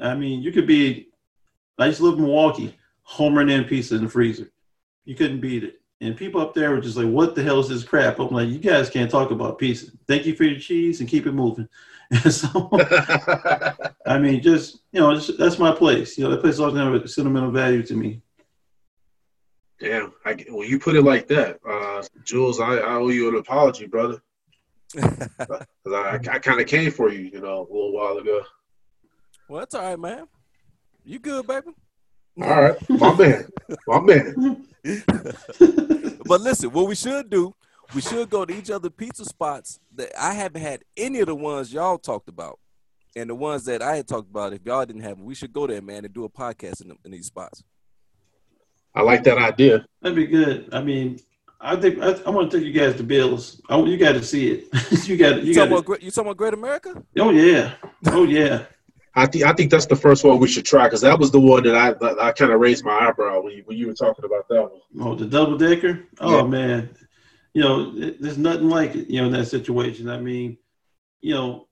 I 0.00 0.14
mean, 0.14 0.42
you 0.42 0.52
could 0.52 0.66
be. 0.66 1.08
I 1.78 1.86
used 1.86 1.98
to 1.98 2.04
live 2.04 2.18
in 2.18 2.24
Milwaukee. 2.24 2.76
Home 3.02 3.36
Run 3.36 3.50
Inn 3.50 3.64
pizza 3.64 3.96
in 3.96 4.04
the 4.04 4.10
freezer. 4.10 4.50
You 5.04 5.14
couldn't 5.14 5.40
beat 5.40 5.64
it. 5.64 5.80
And 6.00 6.16
people 6.16 6.40
up 6.40 6.54
there 6.54 6.70
were 6.70 6.80
just 6.80 6.96
like, 6.96 7.08
"What 7.08 7.34
the 7.34 7.42
hell 7.42 7.60
is 7.60 7.68
this 7.68 7.84
crap?" 7.84 8.18
I'm 8.18 8.28
like, 8.28 8.48
"You 8.48 8.58
guys 8.58 8.88
can't 8.88 9.10
talk 9.10 9.30
about 9.30 9.58
pizza. 9.58 9.90
Thank 10.06 10.26
you 10.26 10.34
for 10.34 10.44
your 10.44 10.58
cheese 10.58 11.00
and 11.00 11.08
keep 11.08 11.26
it 11.26 11.32
moving." 11.32 11.68
so, 12.30 12.70
I 14.06 14.18
mean, 14.18 14.42
just 14.42 14.80
you 14.92 15.00
know, 15.00 15.18
that's 15.18 15.58
my 15.58 15.72
place. 15.72 16.16
You 16.16 16.24
know, 16.24 16.30
that 16.30 16.40
place 16.40 16.58
always 16.58 16.76
have 16.76 16.92
a 16.92 17.08
sentimental 17.08 17.50
value 17.50 17.82
to 17.84 17.94
me. 17.94 18.22
Damn, 19.78 20.12
I, 20.24 20.44
well, 20.50 20.66
you 20.66 20.78
put 20.78 20.96
it 20.96 21.02
like 21.02 21.26
that, 21.28 21.58
uh, 21.66 22.02
Jules. 22.24 22.60
I, 22.60 22.76
I 22.76 22.94
owe 22.94 23.08
you 23.08 23.28
an 23.28 23.36
apology, 23.36 23.86
brother. 23.86 24.22
Because 24.92 25.66
I, 25.86 26.18
I 26.30 26.38
kind 26.38 26.60
of 26.60 26.66
came 26.66 26.90
for 26.90 27.10
you, 27.12 27.30
you 27.32 27.40
know, 27.40 27.60
a 27.60 27.72
little 27.72 27.92
while 27.92 28.16
ago. 28.18 28.42
Well, 29.48 29.60
that's 29.60 29.74
all 29.74 29.82
right, 29.82 29.98
man. 29.98 30.26
You 31.04 31.18
good, 31.18 31.46
baby? 31.46 31.68
All 32.42 32.62
right, 32.62 32.88
my 32.88 33.14
man, 33.16 33.48
my 33.86 34.00
man. 34.00 34.66
but 36.24 36.40
listen, 36.40 36.70
what 36.70 36.88
we 36.88 36.94
should 36.94 37.28
do 37.28 37.54
we 37.94 38.00
should 38.00 38.30
go 38.30 38.44
to 38.44 38.54
each 38.54 38.70
other 38.70 38.88
pizza 38.88 39.24
spots 39.24 39.80
that 39.96 40.10
I 40.20 40.34
haven't 40.34 40.62
had 40.62 40.82
any 40.96 41.20
of 41.20 41.26
the 41.26 41.34
ones 41.34 41.72
y'all 41.72 41.98
talked 41.98 42.28
about. 42.28 42.58
And 43.16 43.28
the 43.28 43.34
ones 43.34 43.64
that 43.64 43.82
I 43.82 43.96
had 43.96 44.06
talked 44.06 44.30
about, 44.30 44.52
if 44.52 44.64
y'all 44.64 44.86
didn't 44.86 45.02
have 45.02 45.16
them, 45.16 45.26
we 45.26 45.34
should 45.34 45.52
go 45.52 45.66
there, 45.66 45.82
man, 45.82 46.04
and 46.04 46.14
do 46.14 46.24
a 46.24 46.28
podcast 46.28 46.82
in, 46.82 46.88
the, 46.88 46.96
in 47.04 47.10
these 47.10 47.26
spots. 47.26 47.64
I 48.94 49.02
like 49.02 49.24
that 49.24 49.38
idea. 49.38 49.84
That'd 50.00 50.14
be 50.14 50.26
good. 50.26 50.68
I 50.72 50.82
mean, 50.82 51.18
I 51.60 51.76
think 51.76 52.02
I, 52.02 52.12
I 52.26 52.30
want 52.30 52.50
to 52.50 52.58
take 52.58 52.66
you 52.66 52.72
guys 52.72 52.96
to 52.96 53.02
Bills. 53.02 53.60
I, 53.68 53.78
you 53.78 53.98
got 53.98 54.12
to 54.12 54.22
see 54.22 54.50
it. 54.50 55.08
you 55.08 55.16
got. 55.16 55.42
You, 55.42 55.54
talking 55.54 55.76
about 55.76 56.02
you 56.02 56.10
talking 56.10 56.28
about 56.28 56.36
Great 56.36 56.54
America? 56.54 57.02
Oh 57.18 57.30
yeah. 57.30 57.74
Oh 58.06 58.24
yeah. 58.24 58.64
I 59.14 59.26
think 59.26 59.44
I 59.44 59.52
think 59.52 59.70
that's 59.70 59.86
the 59.86 59.96
first 59.96 60.24
one 60.24 60.38
we 60.38 60.48
should 60.48 60.64
try 60.64 60.84
because 60.86 61.02
that 61.02 61.18
was 61.18 61.30
the 61.30 61.40
one 61.40 61.64
that 61.64 61.74
I 61.74 62.28
I 62.28 62.32
kind 62.32 62.52
of 62.52 62.60
raised 62.60 62.84
my 62.84 63.08
eyebrow 63.08 63.42
when 63.42 63.54
you, 63.54 63.62
when 63.66 63.76
you 63.76 63.88
were 63.88 63.94
talking 63.94 64.24
about 64.24 64.48
that 64.48 64.62
one. 64.62 64.80
Oh, 65.00 65.14
the 65.14 65.26
double 65.26 65.58
decker. 65.58 66.04
Oh 66.20 66.38
yeah. 66.38 66.46
man, 66.46 66.96
you 67.52 67.62
know, 67.62 67.92
there's 67.92 68.38
nothing 68.38 68.68
like 68.68 68.94
it, 68.94 69.08
you 69.08 69.20
know, 69.20 69.26
in 69.26 69.32
that 69.32 69.46
situation. 69.46 70.08
I 70.08 70.18
mean, 70.18 70.56
you 71.20 71.34
know, 71.34 71.66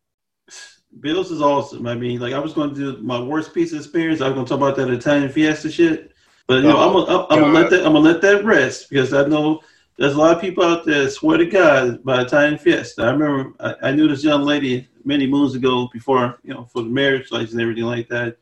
Bills 1.01 1.31
is 1.31 1.41
awesome. 1.41 1.87
I 1.87 1.95
mean, 1.95 2.19
like 2.19 2.35
I 2.35 2.41
was 2.41 2.55
going 2.55 2.75
to 2.75 2.97
do 2.97 3.03
my 3.03 3.21
worst 3.21 3.55
pizza 3.55 3.77
experience. 3.77 4.21
I 4.21 4.27
was 4.27 4.35
going 4.35 4.47
to 4.47 4.51
talk 4.51 4.59
about 4.59 4.77
that 4.77 4.93
Italian 4.93 5.31
Fiesta 5.31 5.71
shit, 5.71 6.13
but 6.49 6.57
you 6.57 6.69
know, 6.69 6.77
I'm 6.77 6.93
gonna, 6.93 7.27
I'm 7.31 7.41
gonna 7.41 7.53
let 7.53 7.71
that 7.71 7.87
I'm 7.87 7.93
gonna 7.93 8.01
let 8.01 8.21
that 8.23 8.45
rest 8.45 8.91
because 8.91 9.15
I 9.15 9.27
know 9.27 9.61
there's 9.99 10.15
a 10.15 10.19
lot 10.19 10.35
of 10.35 10.41
people 10.41 10.65
out 10.65 10.87
there 10.87 11.11
swear 11.11 11.39
to 11.39 11.47
God 11.47 12.03
by 12.05 12.23
Italian 12.23 12.57
Fiesta. 12.57 13.03
I 13.03 13.11
remember 13.11 13.53
I, 13.61 13.89
I 13.89 13.93
knew 13.93 14.09
this 14.09 14.25
young 14.25 14.43
lady 14.43 14.89
many 15.05 15.27
moons 15.27 15.55
ago 15.55 15.89
before 15.93 16.39
you 16.43 16.55
know 16.55 16.65
for 16.65 16.83
the 16.83 16.89
marriage 16.89 17.31
license 17.31 17.53
and 17.53 17.61
everything 17.61 17.85
like 17.85 18.09
that 18.09 18.39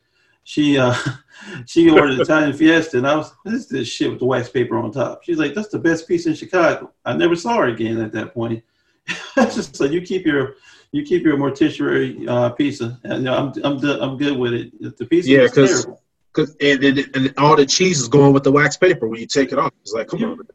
she 0.47 0.77
uh 0.77 0.95
she 1.65 1.89
ordered 1.89 2.21
Italian 2.21 2.53
Fiesta, 2.53 2.97
and 2.97 3.05
I 3.05 3.17
was 3.17 3.33
what 3.43 3.53
is 3.53 3.67
this 3.67 3.85
shit 3.89 4.09
with 4.09 4.19
the 4.19 4.25
wax 4.25 4.47
paper 4.47 4.77
on 4.77 4.91
top? 4.91 5.21
She's 5.23 5.37
like, 5.37 5.53
that's 5.53 5.67
the 5.67 5.77
best 5.77 6.07
piece 6.07 6.25
in 6.25 6.35
Chicago. 6.35 6.93
I 7.03 7.17
never 7.17 7.35
saw 7.35 7.57
her 7.57 7.65
again 7.65 7.99
at 7.99 8.13
that 8.13 8.33
point. 8.33 8.63
just 9.35 9.75
so 9.75 9.83
you 9.83 10.01
keep 10.01 10.25
your 10.25 10.55
you 10.93 11.03
keep 11.03 11.23
your 11.23 11.35
morticiary 11.35 12.25
uh, 12.29 12.49
pizza, 12.51 12.97
and 13.03 13.15
you 13.15 13.23
know, 13.23 13.37
I'm 13.37 13.53
I'm 13.65 14.01
I'm 14.01 14.17
good 14.17 14.37
with 14.37 14.53
it. 14.53 14.97
The 14.97 15.05
pizza 15.05 15.29
yeah, 15.29 15.43
because 15.43 15.85
because 16.33 16.55
and, 16.61 16.81
and, 16.81 17.09
and, 17.13 17.33
all 17.37 17.57
the 17.57 17.65
cheese 17.65 17.99
is 17.99 18.07
going 18.07 18.31
with 18.31 18.45
the 18.45 18.51
wax 18.51 18.77
paper 18.77 19.09
when 19.09 19.19
you 19.19 19.27
take 19.27 19.51
it 19.51 19.59
off. 19.59 19.73
It's 19.81 19.91
like, 19.91 20.07
come 20.07 20.21
you're, 20.21 20.31
on. 20.31 20.47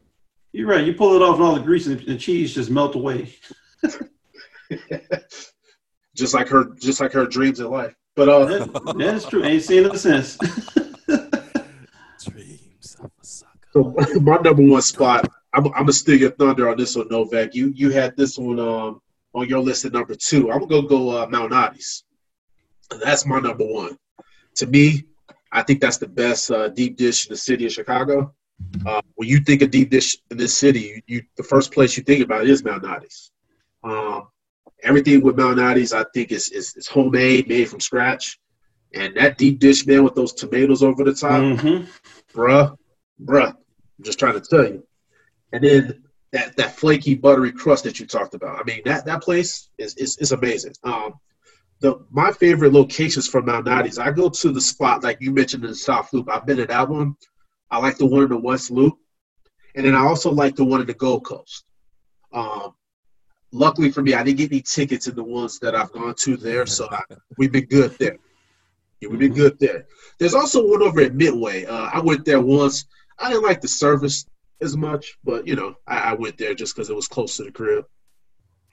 You're 0.53 0.67
right. 0.67 0.85
You 0.85 0.93
pull 0.93 1.15
it 1.15 1.21
off, 1.23 1.35
and 1.35 1.43
all 1.43 1.55
the 1.55 1.61
grease 1.61 1.87
and 1.87 1.99
the 1.99 2.15
cheese 2.15 2.53
just 2.53 2.69
melt 2.69 2.93
away. 2.95 3.35
just 6.15 6.35
like 6.35 6.47
her, 6.47 6.65
just 6.75 7.01
like 7.01 7.11
her 7.11 7.25
dreams 7.25 7.59
in 7.59 7.69
life. 7.69 7.95
But 8.15 8.29
uh, 8.29 8.45
that, 8.45 8.95
that's 8.97 9.25
true. 9.25 9.43
Ain't 9.43 9.63
seen 9.63 9.85
it 9.85 9.97
since. 9.97 10.37
Dreams 12.23 12.97
of 12.99 13.11
a 13.19 13.25
sucker. 13.25 13.49
So 13.71 13.95
my 14.21 14.37
number 14.37 14.61
one 14.61 14.83
spot. 14.83 15.27
I'm, 15.55 15.65
I'm 15.67 15.71
gonna 15.71 15.93
steal 15.93 16.19
your 16.19 16.31
thunder 16.31 16.69
on 16.69 16.77
this 16.77 16.95
one, 16.95 17.07
Novak. 17.09 17.55
You 17.55 17.73
you 17.75 17.89
had 17.89 18.15
this 18.15 18.37
one 18.37 18.59
um, 18.59 19.01
on 19.33 19.49
your 19.49 19.59
list 19.59 19.85
at 19.85 19.93
number 19.93 20.13
two. 20.13 20.51
I'm 20.51 20.67
gonna 20.67 20.87
go 20.87 21.09
uh, 21.09 21.27
Malnati's. 21.27 22.03
That's 23.03 23.25
my 23.25 23.39
number 23.39 23.65
one. 23.65 23.97
To 24.57 24.67
me, 24.67 25.05
I 25.51 25.63
think 25.63 25.81
that's 25.81 25.97
the 25.97 26.07
best 26.07 26.51
uh, 26.51 26.69
deep 26.69 26.95
dish 26.95 27.25
in 27.25 27.33
the 27.33 27.37
city 27.37 27.65
of 27.65 27.71
Chicago. 27.71 28.35
Uh, 28.85 29.01
when 29.15 29.29
you 29.29 29.39
think 29.39 29.61
of 29.61 29.71
deep 29.71 29.89
dish 29.89 30.17
in 30.31 30.37
this 30.37 30.57
city, 30.57 30.79
you, 30.79 31.01
you 31.07 31.23
the 31.37 31.43
first 31.43 31.71
place 31.71 31.95
you 31.95 32.03
think 32.03 32.23
about 32.23 32.45
is 32.45 32.63
Malnati's. 32.63 33.31
Um, 33.83 34.27
everything 34.81 35.21
with 35.21 35.35
Malnati's, 35.35 35.93
I 35.93 36.03
think, 36.13 36.31
is, 36.31 36.49
is, 36.49 36.75
is 36.75 36.87
homemade, 36.87 37.47
made 37.47 37.69
from 37.69 37.79
scratch. 37.79 38.39
And 38.93 39.15
that 39.15 39.37
deep 39.37 39.59
dish, 39.59 39.87
man, 39.87 40.03
with 40.03 40.15
those 40.15 40.33
tomatoes 40.33 40.83
over 40.83 41.03
the 41.03 41.13
top, 41.13 41.41
mm-hmm. 41.41 41.85
bruh, 42.37 42.77
bruh, 43.23 43.49
I'm 43.49 44.03
just 44.03 44.19
trying 44.19 44.39
to 44.39 44.41
tell 44.41 44.65
you. 44.65 44.85
And 45.51 45.63
then 45.63 46.03
that, 46.31 46.55
that 46.57 46.75
flaky, 46.75 47.15
buttery 47.15 47.51
crust 47.51 47.85
that 47.85 47.99
you 47.99 48.05
talked 48.05 48.35
about. 48.35 48.59
I 48.59 48.63
mean, 48.63 48.81
that, 48.85 49.05
that 49.05 49.23
place 49.23 49.69
is, 49.77 49.95
is, 49.95 50.17
is 50.17 50.31
amazing. 50.31 50.73
Um, 50.83 51.13
the 51.79 52.05
my 52.11 52.31
favorite 52.31 52.71
locations 52.71 53.27
for 53.27 53.41
Malnati's, 53.41 53.99
I 53.99 54.11
go 54.11 54.29
to 54.29 54.51
the 54.51 54.61
spot 54.61 55.03
like 55.03 55.17
you 55.19 55.31
mentioned 55.31 55.63
in 55.65 55.71
the 55.71 55.75
South 55.75 56.11
Loop. 56.13 56.29
I've 56.29 56.45
been 56.45 56.57
to 56.57 56.65
that 56.65 56.89
one. 56.89 57.15
I 57.73 57.77
like 57.77 57.97
the 57.97 58.05
one 58.05 58.21
in 58.21 58.29
the 58.29 58.37
West 58.37 58.69
Loop, 58.69 58.99
and 59.73 59.83
then 59.83 59.95
I 59.95 60.01
also 60.01 60.31
like 60.31 60.55
the 60.55 60.63
one 60.63 60.79
in 60.79 60.85
the 60.85 60.93
Gold 60.93 61.25
Coast. 61.25 61.65
Um, 62.31 62.75
luckily 63.51 63.89
for 63.89 64.03
me, 64.03 64.13
I 64.13 64.23
didn't 64.23 64.37
get 64.37 64.51
any 64.51 64.61
tickets 64.61 65.07
in 65.07 65.15
the 65.15 65.23
ones 65.23 65.57
that 65.57 65.73
I've 65.73 65.91
gone 65.91 66.13
to 66.19 66.37
there, 66.37 66.67
so 66.67 66.87
I, 66.91 67.01
we've 67.39 67.51
been 67.51 67.65
good 67.65 67.97
there. 67.97 68.17
Yeah, 69.01 69.09
we've 69.09 69.17
been 69.17 69.33
good 69.33 69.57
there. 69.59 69.87
There's 70.19 70.35
also 70.35 70.69
one 70.69 70.83
over 70.83 71.01
at 71.01 71.15
Midway. 71.15 71.65
Uh, 71.65 71.89
I 71.91 71.99
went 71.99 72.25
there 72.25 72.41
once. 72.41 72.85
I 73.17 73.29
didn't 73.29 73.43
like 73.43 73.59
the 73.59 73.67
service 73.67 74.27
as 74.61 74.77
much, 74.77 75.17
but 75.23 75.47
you 75.47 75.55
know, 75.55 75.73
I, 75.87 76.11
I 76.11 76.13
went 76.13 76.37
there 76.37 76.53
just 76.53 76.75
because 76.75 76.91
it 76.91 76.95
was 76.95 77.07
close 77.07 77.37
to 77.37 77.43
the 77.45 77.51
crib. 77.51 77.85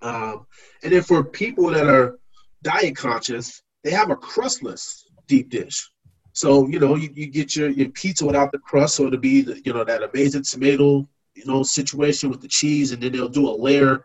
Um, 0.02 0.46
and 0.82 0.92
then 0.92 1.02
for 1.02 1.24
people 1.24 1.70
that 1.70 1.86
are 1.86 2.18
diet 2.62 2.96
conscious, 2.96 3.62
they 3.82 3.92
have 3.92 4.10
a 4.10 4.16
crustless 4.16 5.06
deep 5.26 5.48
dish. 5.48 5.90
So 6.32 6.66
you 6.68 6.78
know, 6.78 6.94
you, 6.96 7.10
you 7.14 7.26
get 7.26 7.56
your, 7.56 7.68
your 7.70 7.88
pizza 7.90 8.24
without 8.24 8.52
the 8.52 8.58
crust, 8.58 8.96
so 8.96 9.06
it'll 9.06 9.18
be 9.18 9.42
the, 9.42 9.60
you 9.64 9.72
know 9.72 9.84
that 9.84 10.02
amazing 10.02 10.44
tomato 10.44 11.08
you 11.34 11.44
know 11.46 11.62
situation 11.62 12.30
with 12.30 12.40
the 12.40 12.48
cheese, 12.48 12.92
and 12.92 13.02
then 13.02 13.12
they'll 13.12 13.28
do 13.28 13.48
a 13.48 13.56
layer 13.56 14.04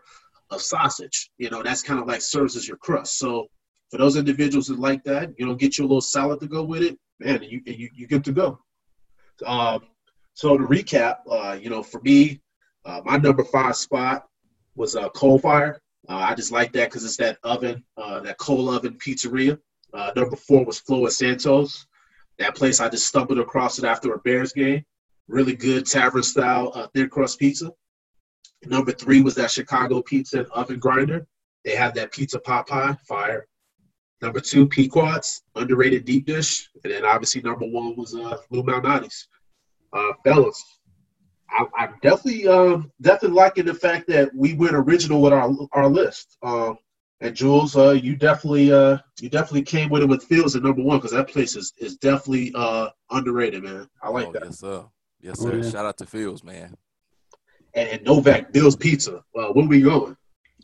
of 0.50 0.62
sausage. 0.62 1.30
You 1.38 1.50
know, 1.50 1.62
that's 1.62 1.82
kind 1.82 2.00
of 2.00 2.06
like 2.06 2.20
serves 2.20 2.56
as 2.56 2.68
your 2.68 2.76
crust. 2.76 3.18
So 3.18 3.48
for 3.90 3.98
those 3.98 4.16
individuals 4.16 4.66
that 4.68 4.78
like 4.78 5.04
that, 5.04 5.32
you 5.38 5.46
know, 5.46 5.54
get 5.54 5.78
you 5.78 5.84
a 5.84 5.86
little 5.86 6.00
salad 6.00 6.40
to 6.40 6.46
go 6.46 6.62
with 6.62 6.82
it, 6.82 6.98
man, 7.20 7.42
you 7.42 7.60
you 7.66 7.88
you 7.94 8.06
good 8.06 8.24
to 8.24 8.32
go. 8.32 8.58
Um, 9.44 9.82
so 10.34 10.56
to 10.56 10.64
recap, 10.64 11.16
uh, 11.30 11.56
you 11.60 11.70
know, 11.70 11.82
for 11.82 12.00
me, 12.00 12.40
uh, 12.84 13.00
my 13.04 13.16
number 13.16 13.44
five 13.44 13.76
spot 13.76 14.26
was 14.74 14.96
uh, 14.96 15.08
Coalfire. 15.10 15.76
Uh, 16.08 16.16
I 16.16 16.34
just 16.34 16.52
like 16.52 16.72
that 16.72 16.90
because 16.90 17.04
it's 17.04 17.16
that 17.16 17.38
oven, 17.42 17.82
uh, 17.96 18.20
that 18.20 18.38
coal 18.38 18.68
oven 18.68 18.96
pizzeria. 19.04 19.58
Uh, 19.92 20.12
number 20.14 20.36
four 20.36 20.64
was 20.64 20.78
Flo 20.78 21.08
Santos. 21.08 21.86
That 22.38 22.54
place 22.54 22.80
I 22.80 22.88
just 22.88 23.06
stumbled 23.06 23.38
across 23.38 23.78
it 23.78 23.84
after 23.84 24.12
a 24.12 24.18
Bears 24.18 24.52
game. 24.52 24.84
Really 25.28 25.54
good 25.54 25.86
tavern 25.86 26.22
style 26.22 26.72
uh, 26.74 26.86
thin 26.94 27.08
crust 27.08 27.38
pizza. 27.38 27.70
Number 28.64 28.92
three 28.92 29.20
was 29.22 29.34
that 29.36 29.50
Chicago 29.50 30.02
Pizza 30.02 30.38
and 30.40 30.46
Oven 30.48 30.78
Grinder. 30.78 31.26
They 31.64 31.74
have 31.74 31.94
that 31.94 32.12
pizza 32.12 32.38
pot 32.38 32.68
pie, 32.68 32.96
fire. 33.06 33.46
Number 34.22 34.40
two, 34.40 34.66
Pequod's, 34.66 35.42
underrated 35.54 36.04
deep 36.04 36.26
dish. 36.26 36.68
And 36.82 36.92
then 36.92 37.04
obviously 37.04 37.42
number 37.42 37.66
one 37.66 37.96
was 37.96 38.14
uh, 38.14 38.38
Lou 38.50 38.62
Malnati's. 38.62 39.28
Uh, 39.92 40.12
fellas, 40.24 40.62
I, 41.50 41.64
I'm 41.76 41.94
definitely 42.02 42.48
um, 42.48 42.92
definitely 43.00 43.36
liking 43.36 43.66
the 43.66 43.74
fact 43.74 44.08
that 44.08 44.30
we 44.34 44.54
went 44.54 44.74
original 44.74 45.20
with 45.20 45.32
our 45.32 45.50
our 45.72 45.88
list. 45.88 46.36
Um, 46.42 46.78
and 47.20 47.34
Jules, 47.34 47.76
uh, 47.76 47.90
you 47.90 48.14
definitely 48.14 48.72
uh, 48.72 48.98
you 49.20 49.28
definitely 49.30 49.62
came 49.62 49.88
with 49.88 50.02
it 50.02 50.08
with 50.08 50.24
Phil's 50.24 50.54
at 50.54 50.62
number 50.62 50.82
one 50.82 50.98
because 50.98 51.12
that 51.12 51.28
place 51.28 51.56
is 51.56 51.72
is 51.78 51.96
definitely 51.96 52.52
uh, 52.54 52.90
underrated, 53.10 53.62
man. 53.62 53.88
I 54.02 54.10
like 54.10 54.28
oh, 54.28 54.32
that. 54.32 54.44
Yes, 54.44 54.58
sir. 54.58 54.84
Yes, 55.20 55.40
sir. 55.40 55.52
Oh. 55.54 55.62
Shout 55.62 55.86
out 55.86 55.96
to 55.98 56.06
Phil's, 56.06 56.44
man. 56.44 56.76
And, 57.74 57.88
and 57.88 58.04
Novak 58.04 58.52
Bill's 58.52 58.76
Pizza. 58.76 59.22
Well, 59.34 59.54
where 59.54 59.66
we 59.66 59.80
going? 59.80 60.16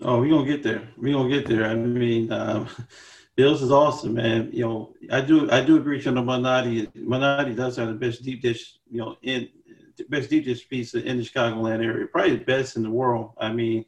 Oh, 0.03 0.21
we're 0.21 0.31
gonna 0.31 0.47
get 0.47 0.63
there. 0.63 0.89
We're 0.97 1.15
gonna 1.15 1.31
get 1.31 1.47
there. 1.47 1.65
I 1.65 1.75
mean, 1.75 2.31
um, 2.33 2.69
Bills 3.37 3.63
is 3.63 3.73
awesome, 3.73 4.15
man. 4.15 4.51
You 4.53 4.67
know, 4.67 4.95
I 5.11 5.23
do 5.23 5.51
I 5.51 5.65
do 5.65 5.77
agree 5.77 5.97
with 5.97 6.05
you 6.05 6.11
on 6.11 6.15
the 6.17 6.23
Malnati. 6.23 6.93
Malnati 6.95 7.57
does 7.57 7.77
have 7.77 7.89
the 7.89 7.95
best 7.95 8.23
deep 8.23 8.43
dish, 8.43 8.79
you 8.91 8.99
know, 8.99 9.17
in 9.23 9.49
the 9.97 10.05
best 10.05 10.29
deep 10.29 10.45
dish 10.45 10.69
pizza 10.69 11.03
in 11.03 11.17
the 11.17 11.23
Chicagoland 11.23 11.83
area. 11.83 12.07
Probably 12.09 12.37
the 12.37 12.45
best 12.45 12.77
in 12.77 12.83
the 12.83 12.91
world. 12.91 13.33
I 13.39 13.53
mean, 13.53 13.87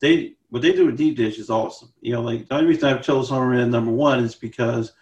they 0.00 0.34
what 0.50 0.62
they 0.62 0.72
do 0.72 0.86
with 0.86 0.96
deep 0.96 1.16
dish 1.16 1.38
is 1.38 1.48
awesome. 1.48 1.92
You 2.00 2.14
know, 2.14 2.22
like 2.22 2.48
the 2.48 2.56
only 2.56 2.66
reason 2.66 2.88
I've 2.88 3.02
chose 3.02 3.30
Homerun 3.30 3.70
number 3.70 3.92
one 3.92 4.22
is 4.22 4.34
because 4.34 4.92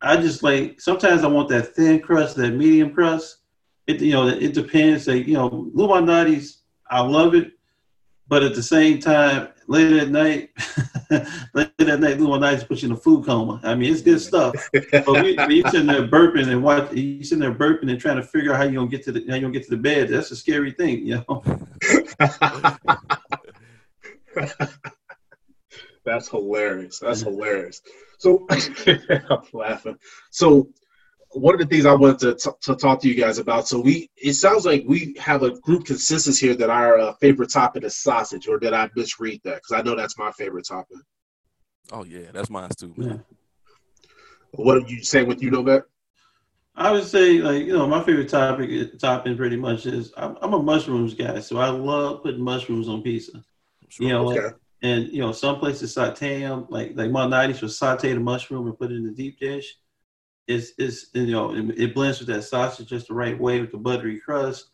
I 0.00 0.16
just 0.16 0.42
like 0.42 0.80
sometimes 0.80 1.22
I 1.22 1.28
want 1.28 1.48
that 1.50 1.74
thin 1.74 2.00
crust, 2.00 2.36
that 2.36 2.50
medium 2.50 2.92
crust. 2.92 3.38
It 3.86 4.00
you 4.00 4.12
know, 4.12 4.26
it 4.28 4.54
depends. 4.54 5.06
Like, 5.06 5.26
you 5.26 5.34
know, 5.34 5.70
Lou 5.74 5.88
Malnati's, 5.88 6.62
I 6.90 7.00
love 7.00 7.34
it, 7.34 7.52
but 8.28 8.42
at 8.42 8.54
the 8.54 8.62
same 8.62 8.98
time, 8.98 9.48
late 9.66 9.92
at 9.92 10.08
night, 10.08 10.50
late 11.54 11.70
at 11.80 12.00
night, 12.00 12.18
Lou 12.18 12.28
Malnati's 12.28 12.64
puts 12.64 12.82
you 12.82 12.88
in 12.88 12.94
a 12.94 12.96
food 12.96 13.26
coma. 13.26 13.60
I 13.62 13.74
mean, 13.74 13.92
it's 13.92 14.02
good 14.02 14.20
stuff. 14.20 14.54
But 14.72 15.50
you 15.50 15.62
sitting 15.68 15.86
there 15.86 16.06
burping 16.06 16.48
and 16.48 16.62
watch, 16.62 16.92
you 16.92 17.22
sitting 17.24 17.40
there 17.40 17.54
burping 17.54 17.90
and 17.90 18.00
trying 18.00 18.16
to 18.16 18.22
figure 18.22 18.52
out 18.52 18.58
how 18.58 18.64
you 18.64 18.76
gonna 18.76 18.88
get 18.88 19.04
to 19.04 19.12
the 19.12 19.24
how 19.28 19.34
you 19.34 19.42
gonna 19.42 19.52
get 19.52 19.64
to 19.64 19.70
the 19.70 19.76
bed. 19.76 20.08
That's 20.08 20.30
a 20.30 20.36
scary 20.36 20.72
thing, 20.72 21.06
you 21.06 21.24
know. 21.28 21.42
That's 26.04 26.28
hilarious. 26.28 26.98
That's 26.98 27.22
hilarious. 27.22 27.80
So 28.18 28.46
I'm 28.50 29.42
laughing. 29.52 29.96
So 30.30 30.68
one 31.34 31.54
of 31.54 31.60
the 31.60 31.66
things 31.66 31.86
I 31.86 31.94
wanted 31.94 32.18
to, 32.20 32.34
t- 32.34 32.56
to 32.62 32.76
talk 32.76 33.00
to 33.00 33.08
you 33.08 33.14
guys 33.14 33.38
about. 33.38 33.66
So 33.68 33.80
we, 33.80 34.10
it 34.16 34.34
sounds 34.34 34.66
like 34.66 34.84
we 34.86 35.14
have 35.18 35.42
a 35.42 35.58
group 35.60 35.86
consensus 35.86 36.38
here 36.38 36.54
that 36.54 36.70
our 36.70 36.98
uh, 36.98 37.14
favorite 37.14 37.50
topic 37.50 37.84
is 37.84 37.96
sausage, 37.96 38.48
or 38.48 38.58
did 38.58 38.72
I 38.72 38.90
misread 38.94 39.40
that? 39.44 39.56
Because 39.56 39.72
I 39.72 39.82
know 39.82 39.96
that's 39.96 40.18
my 40.18 40.30
favorite 40.32 40.66
topic. 40.66 40.98
Oh 41.90 42.04
yeah, 42.04 42.30
that's 42.32 42.50
mine 42.50 42.70
too, 42.76 42.94
man. 42.96 43.08
Yeah. 43.08 44.12
What 44.52 44.76
are 44.76 44.86
you 44.86 45.02
saying 45.02 45.26
with 45.26 45.42
you, 45.42 45.50
know 45.50 45.62
Novak? 45.62 45.84
I 46.74 46.90
would 46.90 47.04
say, 47.04 47.38
like, 47.38 47.66
you 47.66 47.72
know, 47.72 47.86
my 47.86 48.02
favorite 48.02 48.28
topic 48.28 48.98
topping 48.98 49.36
pretty 49.36 49.56
much 49.56 49.86
is 49.86 50.12
I'm, 50.16 50.36
I'm 50.40 50.54
a 50.54 50.62
mushrooms 50.62 51.14
guy, 51.14 51.40
so 51.40 51.58
I 51.58 51.68
love 51.68 52.22
putting 52.22 52.40
mushrooms 52.40 52.88
on 52.88 53.02
pizza. 53.02 53.44
Sure. 53.92 54.06
You 54.06 54.12
know, 54.14 54.28
Okay. 54.28 54.44
like, 54.46 54.54
and 54.82 55.08
you 55.08 55.20
know, 55.20 55.32
some 55.32 55.58
places 55.58 55.92
saute 55.92 56.40
them, 56.40 56.66
like 56.70 56.92
like 56.96 57.10
Malnati's 57.10 57.60
will 57.60 57.68
saute 57.68 58.12
the 58.14 58.20
mushroom 58.20 58.66
and 58.66 58.78
put 58.78 58.90
it 58.90 58.94
in 58.96 59.04
the 59.04 59.12
deep 59.12 59.38
dish. 59.38 59.76
It's 60.48 60.72
it's 60.78 61.08
you 61.12 61.26
know 61.26 61.54
it, 61.54 61.78
it 61.78 61.94
blends 61.94 62.18
with 62.18 62.28
that 62.28 62.42
sausage 62.44 62.88
just 62.88 63.08
the 63.08 63.14
right 63.14 63.38
way 63.38 63.60
with 63.60 63.70
the 63.70 63.76
buttery 63.76 64.18
crust, 64.18 64.70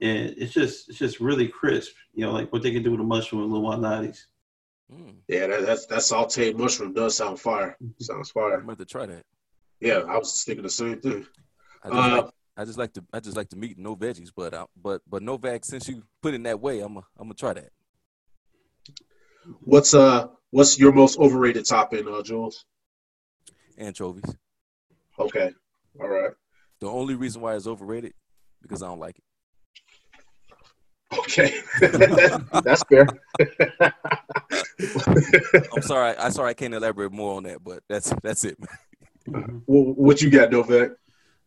and 0.00 0.34
it's 0.38 0.54
just 0.54 0.88
it's 0.88 0.98
just 0.98 1.20
really 1.20 1.46
crisp. 1.46 1.92
You 2.14 2.24
know, 2.24 2.32
like 2.32 2.50
what 2.54 2.62
they 2.62 2.72
can 2.72 2.82
do 2.82 2.92
with 2.92 3.00
a 3.00 3.04
mushroom 3.04 3.42
in 3.42 3.50
Lou 3.52 3.60
Malnati's. 3.60 4.26
Mm, 4.90 5.16
Yeah, 5.28 5.46
that, 5.46 5.66
that's 5.66 5.86
that 5.86 5.98
sauteed 5.98 6.56
mushroom 6.56 6.94
does 6.94 7.16
sound 7.16 7.38
fire. 7.38 7.76
Sounds 8.00 8.30
fire. 8.30 8.44
I'm 8.44 8.50
fire. 8.50 8.60
gonna 8.60 8.72
have 8.72 8.78
to 8.78 8.84
try 8.86 9.06
that. 9.06 9.22
Yeah, 9.80 9.98
I 10.08 10.16
was 10.16 10.42
thinking 10.42 10.62
the 10.62 10.70
same 10.70 11.00
thing. 11.02 11.26
I 11.82 11.90
just, 11.90 11.98
Uh, 11.98 12.16
like, 12.22 12.30
I 12.56 12.64
just 12.64 12.78
like 12.78 12.92
to 12.94 13.04
I 13.12 13.20
just 13.20 13.36
like 13.36 13.50
to 13.50 13.56
meat 13.56 13.78
no 13.78 13.94
veggies, 13.94 14.30
but 14.34 14.54
uh, 14.54 14.66
but 14.82 15.02
but 15.06 15.22
Novak, 15.22 15.64
since 15.66 15.86
you 15.86 16.02
put 16.22 16.32
it 16.32 16.36
in 16.36 16.42
that 16.44 16.60
way, 16.60 16.80
I'm 16.80 16.96
a, 16.96 17.00
I'm 17.18 17.26
gonna 17.26 17.34
try 17.34 17.52
that. 17.52 17.68
What's 19.60 19.94
uh 19.94 20.28
what's 20.50 20.78
your 20.78 20.92
most 20.92 21.18
overrated 21.18 21.66
topping, 21.66 22.06
uh, 22.08 22.22
Jules? 22.22 22.64
Anchovies. 23.78 24.24
Okay, 25.18 25.50
all 26.00 26.08
right. 26.08 26.30
The 26.80 26.86
only 26.88 27.14
reason 27.14 27.40
why 27.42 27.54
it's 27.54 27.66
overrated 27.66 28.12
because 28.62 28.82
I 28.82 28.86
don't 28.86 28.98
like 29.00 29.16
it. 29.18 29.24
Okay, 31.18 31.54
that's 32.64 32.82
fair. 32.84 33.06
I'm 35.74 35.82
sorry. 35.82 36.16
I 36.16 36.28
sorry 36.30 36.50
I 36.50 36.54
can't 36.54 36.74
elaborate 36.74 37.12
more 37.12 37.36
on 37.36 37.44
that, 37.44 37.62
but 37.62 37.80
that's 37.88 38.12
that's 38.22 38.44
it. 38.44 38.58
man. 38.60 39.62
Wh- 39.66 39.96
what 39.98 40.20
you 40.22 40.30
got, 40.30 40.50
Novak? 40.50 40.92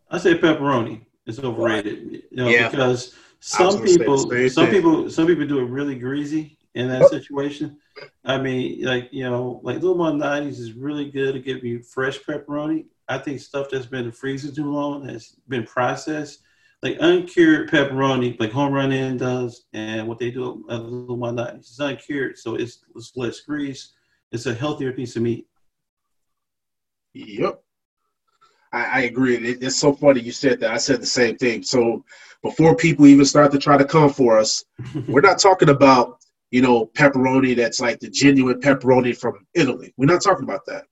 I 0.10 0.18
say 0.20 0.38
pepperoni 0.38 1.02
It's 1.26 1.40
overrated. 1.40 2.24
You 2.32 2.38
know, 2.38 2.48
Yeah. 2.50 2.70
because 2.70 3.14
some 3.40 3.68
gonna 3.76 3.88
say 3.88 3.94
the 3.94 4.00
people, 4.00 4.18
some 4.50 4.66
thing. 4.68 4.74
people, 4.74 5.10
some 5.10 5.28
people 5.28 5.46
do 5.46 5.60
it 5.60 5.66
really 5.70 5.96
greasy 5.96 6.58
in 6.76 6.88
that 6.88 7.04
Oh. 7.04 7.08
situation. 7.10 7.78
I 8.24 8.38
mean, 8.38 8.84
like 8.84 9.10
you 9.12 9.24
know, 9.24 9.60
like 9.64 9.82
Lou 9.82 9.96
Malnati's 9.96 10.60
is 10.60 10.74
really 10.74 11.10
good 11.10 11.34
to 11.34 11.40
give 11.40 11.64
you 11.64 11.82
fresh 11.82 12.20
pepperoni. 12.20 12.86
I 13.08 13.18
think 13.18 13.40
stuff 13.40 13.68
that's 13.72 13.86
been 13.86 14.02
in 14.02 14.06
the 14.08 14.12
freezer 14.12 14.52
too 14.52 14.72
long 14.72 15.08
has 15.08 15.36
been 15.48 15.64
processed, 15.64 16.42
like 16.84 16.98
uncured 17.00 17.70
pepperoni, 17.70 18.40
like 18.40 18.52
Home 18.52 18.74
Run 18.74 18.92
Inn 18.92 19.18
does, 19.18 19.66
and 19.74 20.08
what 20.08 20.20
they 20.20 20.32
do 20.32 20.66
at 20.70 20.84
Lou 20.84 21.16
Malnati's. 21.16 21.70
It's 21.70 21.80
uncured, 21.80 22.38
so 22.38 22.56
it's, 22.56 22.80
it's 22.96 23.16
less 23.16 23.40
grease. 23.42 23.94
It's 24.32 24.46
a 24.46 24.54
healthier 24.54 24.92
piece 24.92 25.16
of 25.16 25.22
meat. 25.22 25.48
Yep. 27.14 27.64
I, 28.74 28.86
I 28.86 29.00
agree. 29.04 29.36
It, 29.36 29.64
it's 29.64 29.80
so 29.80 29.94
funny 29.94 30.22
you 30.22 30.32
said 30.32 30.60
that. 30.60 30.72
I 30.72 30.78
said 30.78 31.02
the 31.02 31.06
same 31.06 31.38
thing. 31.38 31.64
So 31.64 32.04
before 32.44 32.76
people 32.76 33.08
even 33.08 33.26
start 33.26 33.52
to 33.54 33.60
try 33.60 33.78
to 33.78 33.86
come 33.86 34.10
for 34.12 34.38
us, 34.38 34.66
we're 35.08 35.22
not 35.22 35.40
talking 35.40 35.70
about, 35.70 36.20
you 36.52 36.62
know, 36.62 36.86
pepperoni 36.86 37.56
that's 37.56 37.80
like 37.80 38.00
the 38.00 38.10
genuine 38.10 38.62
pepperoni 38.62 39.16
from 39.16 39.46
Italy. 39.54 39.94
We're 39.98 40.06
not 40.06 40.24
talking 40.24 40.44
about 40.44 40.66
that. 40.68 40.86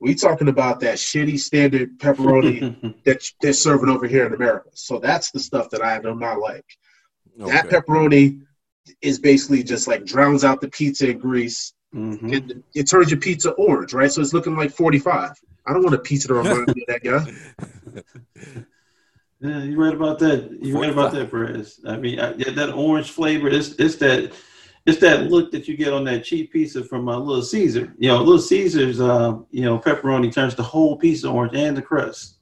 We're 0.00 0.14
talking 0.14 0.48
about 0.48 0.80
that 0.80 0.96
shitty 0.96 1.38
standard 1.38 1.98
pepperoni 1.98 2.94
that 3.04 3.22
they're 3.40 3.52
serving 3.52 3.88
over 3.88 4.06
here 4.06 4.26
in 4.26 4.34
America. 4.34 4.68
So 4.74 4.98
that's 4.98 5.30
the 5.30 5.40
stuff 5.40 5.70
that 5.70 5.82
I 5.82 5.98
do 5.98 6.14
not 6.14 6.38
like. 6.38 6.64
That 7.38 7.68
pepperoni 7.68 8.42
is 9.02 9.18
basically 9.18 9.62
just 9.62 9.88
like 9.88 10.04
drowns 10.04 10.44
out 10.44 10.60
the 10.60 10.68
pizza 10.68 11.10
in 11.10 11.18
grease. 11.18 11.72
Mhm. 11.94 12.32
It, 12.32 12.64
it 12.74 12.84
turns 12.84 13.10
your 13.10 13.20
pizza 13.20 13.52
orange, 13.52 13.94
right? 13.94 14.10
So 14.10 14.20
it's 14.20 14.32
looking 14.32 14.56
like 14.56 14.70
45. 14.70 15.32
I 15.66 15.72
don't 15.72 15.82
want 15.82 15.94
a 15.94 15.98
pizza 15.98 16.28
to 16.28 16.34
remind 16.34 16.68
me 16.74 16.84
of 16.86 16.88
that 16.88 17.02
guy. 17.02 18.04
Yeah, 19.40 19.62
you're 19.64 19.78
right 19.78 19.94
about 19.94 20.18
that. 20.20 20.58
You're 20.62 20.80
right 20.80 20.90
about 20.90 21.12
that, 21.12 21.30
Perez. 21.30 21.80
I 21.86 21.96
mean, 21.96 22.20
I, 22.20 22.34
yeah, 22.34 22.52
that 22.52 22.72
orange 22.74 23.10
flavor, 23.10 23.48
it's, 23.48 23.70
it's 23.78 23.96
that 23.96 24.32
it's 24.86 25.00
that 25.00 25.30
look 25.30 25.50
that 25.50 25.66
you 25.66 25.76
get 25.76 25.92
on 25.92 26.04
that 26.04 26.24
cheap 26.24 26.52
pizza 26.52 26.84
from 26.84 27.08
uh, 27.08 27.18
Little 27.18 27.42
Caesar. 27.42 27.92
You 27.98 28.10
know, 28.10 28.18
Little 28.18 28.38
Caesar's, 28.38 29.00
uh, 29.00 29.36
you 29.50 29.62
know, 29.62 29.78
pepperoni 29.78 30.32
turns 30.32 30.54
the 30.54 30.62
whole 30.62 30.96
pizza 30.96 31.28
orange 31.28 31.56
and 31.56 31.76
the 31.76 31.82
crust. 31.82 32.38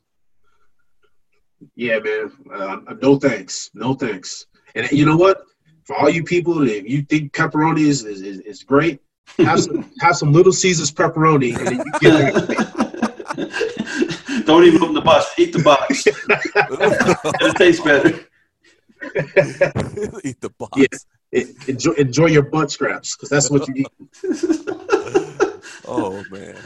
Yeah, 1.74 1.99
man. 2.01 2.30
Uh, 2.53 2.80
no 3.01 3.18
thanks. 3.18 3.70
No 3.72 3.95
thanks. 3.95 4.47
And 4.74 4.90
you 4.92 5.07
know 5.07 5.16
what? 5.16 5.42
For 5.84 5.97
all 5.97 6.11
you 6.11 6.22
people, 6.22 6.66
if 6.68 6.88
you 6.88 7.03
think 7.03 7.32
pepperoni 7.32 7.86
is 7.86 8.05
is, 8.05 8.20
is, 8.20 8.40
is 8.40 8.62
great, 8.62 9.01
have 9.38 9.61
some 9.61 9.90
have 10.01 10.16
some 10.16 10.32
Little 10.32 10.53
Caesars 10.53 10.92
pepperoni, 10.92 11.57
and 11.57 11.66
then 11.66 11.78
you 11.78 11.92
get 12.01 12.34
that. 12.34 12.74
Don't 14.47 14.64
even 14.64 14.82
open 14.82 14.95
the 14.95 15.01
box. 15.01 15.32
Eat 15.38 15.55
the 15.55 15.62
box. 15.62 16.07
it 16.07 17.57
tastes 17.57 17.82
better. 17.82 18.11
Eat 20.22 20.40
the 20.40 20.51
box. 20.51 20.72
Yeah. 20.76 20.86
Enjoy 21.68 21.93
enjoy 21.93 22.26
your 22.26 22.43
butt 22.43 22.70
scraps 22.70 23.16
because 23.16 23.28
that's 23.28 23.51
what 23.51 23.68
you 23.68 23.85
eat. 23.85 23.89
Oh 25.87 26.24
man. 26.30 26.57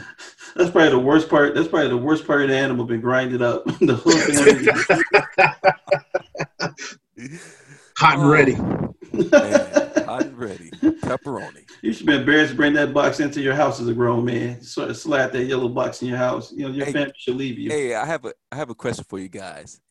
That's 0.55 0.71
probably 0.71 0.89
the 0.89 0.99
worst 0.99 1.29
part. 1.29 1.53
That's 1.53 1.67
probably 1.67 1.89
the 1.89 1.97
worst 1.97 2.25
part 2.25 2.41
of 2.41 2.49
the 2.49 2.57
animal 2.57 2.85
been 2.85 3.01
grinded 3.01 3.41
up. 3.41 3.65
the 3.79 3.95
Hot 7.97 8.13
and 8.15 8.23
oh, 8.23 8.31
ready. 8.31 8.55
Oh, 8.57 8.95
man, 9.31 10.05
hot 10.05 10.25
and 10.25 10.37
ready. 10.37 10.71
Pepperoni. 11.01 11.65
You 11.81 11.91
should 11.91 12.05
be 12.05 12.15
embarrassed 12.15 12.51
to 12.51 12.55
bring 12.55 12.71
that 12.73 12.93
box 12.93 13.19
into 13.19 13.41
your 13.41 13.55
house 13.55 13.81
as 13.81 13.89
a 13.89 13.93
grown 13.93 14.23
man. 14.23 14.61
Sort 14.61 14.89
of 14.89 14.95
slap 14.95 15.33
that 15.33 15.43
yellow 15.43 15.67
box 15.67 16.01
in 16.01 16.07
your 16.07 16.17
house. 16.17 16.53
You 16.53 16.67
know, 16.67 16.73
your 16.73 16.85
Hey. 16.85 16.93
family 16.93 17.13
should 17.17 17.35
leave 17.35 17.59
you. 17.59 17.69
Hey, 17.69 17.95
I 17.95 18.05
have 18.05 18.23
a 18.23 18.33
I 18.51 18.55
have 18.55 18.69
a 18.69 18.75
question 18.75 19.03
for 19.09 19.19
you 19.19 19.27
guys. 19.27 19.81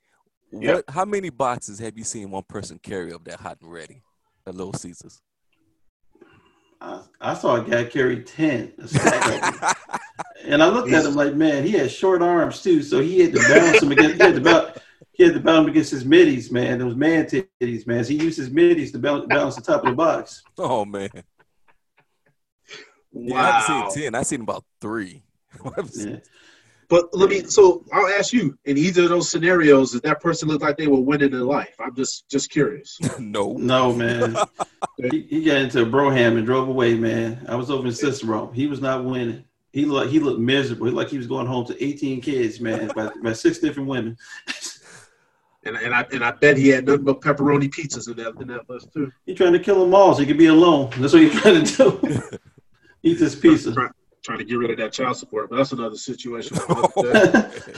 What 0.50 0.64
Yep. 0.64 0.84
how 0.88 1.04
many 1.04 1.28
boxes 1.28 1.78
have 1.80 1.98
you 1.98 2.04
seen 2.04 2.30
one 2.30 2.44
person 2.48 2.78
carry 2.78 3.12
of 3.12 3.24
that 3.24 3.40
hot 3.40 3.58
and 3.60 3.70
ready? 3.70 4.02
At 4.48 4.54
Little 4.54 4.72
Caesars. 4.72 5.20
I, 6.80 7.02
I 7.20 7.34
saw 7.34 7.56
a 7.56 7.62
guy 7.68 7.84
carry 7.84 8.22
10. 8.22 8.72
a 8.78 8.88
stack 8.88 9.26
of 9.26 9.60
them. 9.60 9.74
and 10.46 10.62
I 10.62 10.68
looked 10.68 10.90
at 10.90 11.04
him 11.04 11.14
like, 11.14 11.34
man, 11.34 11.64
he 11.64 11.72
had 11.72 11.90
short 11.90 12.22
arms 12.22 12.62
too. 12.62 12.82
So 12.82 13.00
he 13.00 13.20
had 13.20 13.34
to 13.34 13.40
balance 13.40 13.80
them 13.80 13.92
against, 13.92 14.14
he 14.16 14.22
had 14.22 14.34
to 14.36 14.40
balance, 14.40 14.78
he 15.12 15.24
had 15.24 15.34
to 15.34 15.40
balance 15.40 15.64
them 15.66 15.70
against 15.72 15.90
his 15.90 16.04
middies, 16.06 16.50
man. 16.50 16.78
Those 16.78 16.96
man 16.96 17.26
titties, 17.26 17.86
man. 17.86 18.04
So 18.04 18.10
he 18.10 18.16
used 18.22 18.38
his 18.38 18.50
middies 18.50 18.90
to 18.92 18.98
balance, 18.98 19.26
balance 19.28 19.56
the 19.56 19.62
top 19.62 19.82
of 19.82 19.90
the 19.90 19.96
box. 19.96 20.42
oh 20.56 20.84
man. 20.86 21.10
Yeah, 21.12 21.20
I 23.34 23.42
Wow. 23.42 23.60
haven't 23.60 23.92
seen 23.92 24.02
ten. 24.04 24.14
I've 24.14 24.26
seen 24.26 24.40
about 24.42 24.64
three. 24.80 25.22
Yeah. 25.94 26.16
But 26.88 27.14
let 27.14 27.28
me. 27.28 27.44
So 27.44 27.84
I'll 27.92 28.08
ask 28.08 28.32
you. 28.32 28.58
In 28.64 28.78
either 28.78 29.04
of 29.04 29.10
those 29.10 29.28
scenarios, 29.30 29.92
did 29.92 30.02
that 30.02 30.20
person 30.20 30.48
look 30.48 30.62
like 30.62 30.76
they 30.76 30.86
were 30.86 31.00
winning 31.00 31.32
in 31.32 31.46
life? 31.46 31.74
I'm 31.78 31.94
just 31.94 32.28
just 32.28 32.50
curious. 32.50 32.98
no. 33.18 33.52
No, 33.52 33.92
man. 33.92 34.36
he, 35.10 35.22
he 35.22 35.44
got 35.44 35.58
into 35.58 35.82
a 35.82 35.86
Brougham 35.86 36.36
and 36.36 36.46
drove 36.46 36.68
away, 36.68 36.94
man. 36.94 37.44
I 37.48 37.56
was 37.56 37.70
over 37.70 37.86
in 37.86 37.94
Cicero. 37.94 38.50
He 38.52 38.66
was 38.66 38.80
not 38.80 39.04
winning. 39.04 39.44
He 39.72 39.84
looked 39.84 40.10
he 40.10 40.18
looked 40.18 40.40
miserable. 40.40 40.86
He 40.86 40.92
Like 40.92 41.08
he 41.08 41.18
was 41.18 41.26
going 41.26 41.46
home 41.46 41.66
to 41.66 41.84
18 41.84 42.22
kids, 42.22 42.58
man, 42.60 42.90
by, 42.96 43.10
by 43.22 43.32
six 43.34 43.58
different 43.58 43.88
women. 43.88 44.16
And 45.64 45.76
and 45.76 45.92
I 45.92 46.06
and 46.12 46.24
I 46.24 46.30
bet 46.30 46.56
he 46.56 46.68
had 46.68 46.86
nothing 46.86 47.04
but 47.04 47.20
pepperoni 47.20 47.68
pizzas 47.68 48.08
in 48.08 48.16
that 48.18 48.40
in 48.40 48.46
that 48.46 48.70
list 48.70 48.92
too. 48.92 49.12
He 49.26 49.34
trying 49.34 49.52
to 49.52 49.58
kill 49.58 49.80
them 49.80 49.92
all 49.92 50.14
so 50.14 50.20
he 50.20 50.26
could 50.26 50.38
be 50.38 50.46
alone. 50.46 50.90
That's 50.98 51.12
what 51.12 51.20
he's 51.20 51.38
trying 51.40 51.64
to 51.64 51.76
do. 51.76 52.38
Eat 53.02 53.18
this 53.18 53.34
pizza. 53.34 53.74
Try, 54.28 54.36
trying 54.36 54.46
to 54.46 54.50
get 54.50 54.58
rid 54.58 54.70
of 54.70 54.76
that 54.76 54.92
child 54.92 55.16
support, 55.16 55.48
but 55.48 55.56
that's 55.56 55.72
another 55.72 55.96
situation. 55.96 56.58
for 56.58 56.72
another 56.72 57.12
day. 57.30 57.72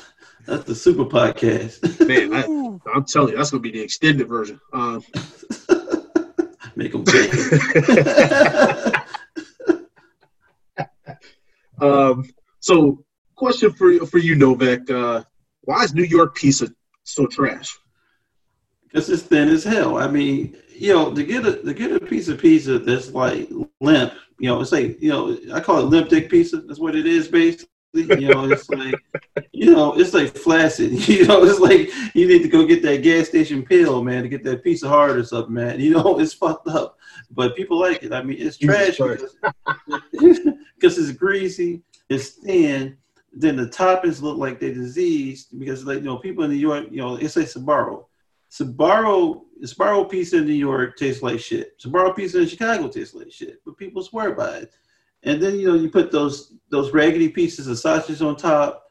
That's 0.47 0.65
the 0.65 0.75
super 0.75 1.05
podcast. 1.05 2.09
Man, 2.09 2.35
I, 2.35 2.43
I'm 2.93 3.05
telling 3.05 3.31
you, 3.31 3.37
that's 3.37 3.53
gonna 3.53 3.61
be 3.61 3.71
the 3.71 3.81
extended 3.81 4.27
version. 4.27 4.61
Um, 4.73 5.05
Make 6.75 6.91
them 6.93 7.05
big. 7.05 7.33
um, 11.81 12.25
so, 12.59 13.05
question 13.37 13.71
for 13.73 14.07
for 14.07 14.19
you, 14.19 14.35
Novak. 14.35 14.91
Uh, 14.91 15.23
why 15.61 15.85
is 15.85 15.95
New 15.95 16.03
York 16.03 16.35
pizza 16.35 16.69
so 17.05 17.27
trash? 17.27 17.79
Because 18.91 19.09
it's 19.09 19.23
thin 19.23 19.49
as 19.49 19.65
hell. 19.65 19.99
I 19.99 20.09
mean, 20.09 20.57
you 20.75 20.95
know, 20.95 21.15
to 21.15 21.23
get 21.23 21.47
a 21.47 21.63
to 21.63 21.75
get 21.75 21.93
a 21.93 22.01
piece 22.01 22.29
of 22.29 22.41
pizza 22.41 22.79
that's 22.79 23.11
like 23.11 23.49
limp, 23.81 24.15
you 24.39 24.49
know, 24.49 24.61
it's 24.61 24.73
like 24.73 25.01
you 25.01 25.11
know, 25.11 25.39
I 25.55 25.61
call 25.61 25.79
it 25.79 25.85
limp 25.85 26.09
dick 26.09 26.31
pizza. 26.31 26.59
That's 26.59 26.81
what 26.81 26.97
it 26.97 27.07
is, 27.07 27.29
basically. 27.29 27.69
You 27.93 28.29
know, 28.29 28.51
it's 28.51 28.69
like 28.71 28.95
you 29.53 29.73
know, 29.73 29.99
it's 29.99 30.15
like 30.15 30.37
flaccid. 30.37 30.93
You 31.09 31.27
know, 31.27 31.45
it's 31.45 31.61
like 31.61 31.91
you 32.15 32.27
need 32.27 32.43
to 32.43 32.49
go 32.49 32.67
get 32.67 32.83
that 32.83 33.03
gas 33.03 33.29
station 33.29 33.63
pill, 33.65 34.03
man, 34.03 34.23
to 34.23 34.29
get 34.29 34.45
that 34.45 34.65
piece 34.65 34.83
of 34.83 34.91
hard 34.91 35.17
or 35.17 35.25
something, 35.25 35.55
man. 35.55 35.81
You 35.81 35.91
know, 35.91 36.19
it's 36.19 36.35
fucked 36.35 36.69
up. 36.69 36.97
But 37.31 37.57
people 37.57 37.79
like 37.79 38.03
it. 38.03 38.13
I 38.13 38.23
mean, 38.23 38.39
it's 38.41 38.57
trash 38.57 38.97
because, 38.97 39.37
because 40.75 40.99
it's 40.99 41.13
greasy, 41.13 41.83
it's 42.09 42.31
thin. 42.31 42.97
Then 43.33 43.57
the 43.57 43.67
toppings 43.67 44.23
look 44.23 44.39
like 44.39 44.59
they're 44.59 44.75
diseased 44.75 45.57
because, 45.59 45.85
like, 45.85 45.99
you 45.99 46.05
know, 46.05 46.17
people 46.17 46.43
in 46.43 46.51
New 46.51 46.57
York, 46.57 46.87
you 46.91 46.99
know, 46.99 47.15
it's 47.15 47.37
like 47.37 47.47
Sbarro. 47.47 48.07
Sbarro, 48.51 49.43
Sbarro 49.63 50.11
pizza 50.11 50.39
in 50.39 50.47
New 50.47 50.53
York 50.53 50.97
tastes 50.97 51.23
like 51.23 51.39
shit. 51.41 51.79
Sbarro 51.81 52.15
pizza 52.15 52.41
in 52.41 52.49
Chicago 52.49 52.89
tastes 52.89 53.15
like 53.15 53.31
shit, 53.31 53.61
but 53.65 53.77
people 53.77 54.03
swear 54.03 54.35
by 54.35 54.57
it. 54.57 54.73
And 55.23 55.41
then 55.41 55.59
you 55.59 55.69
know 55.69 55.75
you 55.75 55.91
put 55.91 56.11
those 56.11 56.55
those 56.71 56.93
raggedy 56.93 57.29
pieces 57.29 57.69
of 57.69 57.79
sausage 57.79 58.23
on 58.23 58.37
top, 58.37 58.85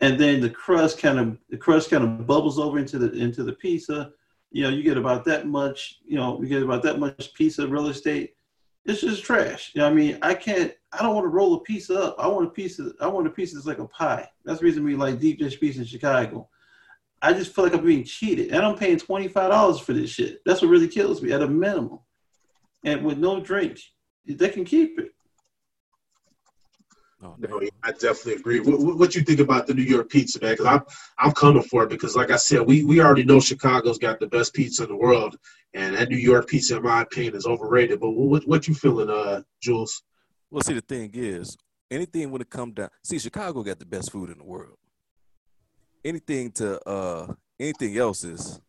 and 0.00 0.18
then 0.18 0.40
the 0.40 0.50
crust 0.50 0.98
kind 0.98 1.18
of 1.18 1.38
the 1.50 1.56
crust 1.56 1.90
kind 1.90 2.02
of 2.02 2.26
bubbles 2.26 2.58
over 2.58 2.78
into 2.78 2.98
the 2.98 3.12
into 3.12 3.44
the 3.44 3.52
pizza. 3.52 4.12
You 4.50 4.62
know, 4.62 4.70
you 4.70 4.82
get 4.82 4.96
about 4.96 5.24
that 5.26 5.46
much. 5.46 6.00
You 6.04 6.16
know, 6.16 6.40
you 6.40 6.48
get 6.48 6.62
about 6.62 6.82
that 6.84 6.98
much 6.98 7.34
pizza 7.34 7.66
real 7.66 7.88
estate. 7.88 8.34
It's 8.86 9.00
just 9.00 9.24
trash. 9.24 9.72
You 9.74 9.82
know, 9.82 9.88
I 9.88 9.92
mean, 9.92 10.18
I 10.22 10.34
can't. 10.34 10.72
I 10.92 11.02
don't 11.02 11.14
want 11.14 11.24
to 11.24 11.28
roll 11.28 11.54
a 11.54 11.60
pizza 11.60 12.00
up. 12.00 12.16
I 12.18 12.26
want 12.26 12.46
a 12.46 12.50
piece 12.50 12.78
of. 12.78 12.94
I 13.00 13.06
want 13.06 13.26
a 13.26 13.30
piece 13.30 13.52
that's 13.52 13.66
like 13.66 13.78
a 13.78 13.86
pie. 13.86 14.28
That's 14.44 14.60
the 14.60 14.64
reason 14.64 14.82
we 14.82 14.96
like 14.96 15.20
deep 15.20 15.38
dish 15.38 15.60
pizza 15.60 15.80
in 15.80 15.86
Chicago. 15.86 16.48
I 17.22 17.32
just 17.32 17.54
feel 17.54 17.64
like 17.64 17.74
I'm 17.74 17.84
being 17.84 18.04
cheated, 18.04 18.52
and 18.52 18.64
I'm 18.64 18.76
paying 18.76 18.98
twenty 18.98 19.28
five 19.28 19.50
dollars 19.50 19.80
for 19.80 19.92
this 19.92 20.10
shit. 20.10 20.40
That's 20.44 20.60
what 20.62 20.68
really 20.68 20.88
kills 20.88 21.22
me 21.22 21.32
at 21.32 21.42
a 21.42 21.48
minimum. 21.48 22.00
And 22.84 23.04
with 23.04 23.18
no 23.18 23.40
drinks, 23.40 23.90
they 24.26 24.48
can 24.50 24.64
keep 24.64 24.98
it. 24.98 25.12
Oh, 27.22 27.34
No, 27.38 27.58
man. 27.60 27.70
I 27.82 27.92
definitely 27.92 28.34
agree. 28.34 28.60
What, 28.60 28.78
what- 28.78 28.98
what 28.98 29.14
you 29.14 29.22
think 29.22 29.40
about 29.40 29.66
the 29.66 29.72
New 29.74 29.82
York 29.82 30.10
pizza, 30.10 30.38
man? 30.40 30.52
Because 30.52 30.66
I'm 30.66 30.82
I'm 31.18 31.32
coming 31.32 31.62
for 31.62 31.84
it 31.84 31.88
because, 31.90 32.14
like 32.14 32.30
I 32.30 32.36
said, 32.36 32.60
we 32.60 32.84
we 32.84 33.00
already 33.00 33.24
know 33.24 33.40
Chicago's 33.40 33.98
got 33.98 34.20
the 34.20 34.26
best 34.26 34.52
pizza 34.54 34.82
in 34.84 34.90
the 34.90 34.96
world, 34.96 35.36
and 35.74 35.96
that 35.96 36.10
New 36.10 36.18
York 36.18 36.46
pizza, 36.46 36.76
in 36.76 36.82
my 36.82 37.00
opinion, 37.02 37.34
is 37.34 37.46
overrated. 37.46 38.00
But 38.00 38.10
what 38.10 38.46
what 38.46 38.68
you 38.68 38.74
feeling, 38.74 39.08
uh, 39.08 39.42
Jules? 39.62 40.02
Well, 40.50 40.62
see, 40.62 40.74
the 40.74 40.80
thing 40.82 41.10
is, 41.14 41.56
anything 41.90 42.30
when 42.30 42.42
it 42.42 42.50
come 42.50 42.72
down, 42.72 42.90
see, 43.02 43.18
Chicago 43.18 43.62
got 43.62 43.78
the 43.78 43.86
best 43.86 44.12
food 44.12 44.28
in 44.30 44.38
the 44.38 44.44
world. 44.44 44.76
Anything 46.06 46.52
to 46.52 46.88
uh, 46.88 47.34
anything 47.58 47.98
else 47.98 48.22
is, 48.22 48.60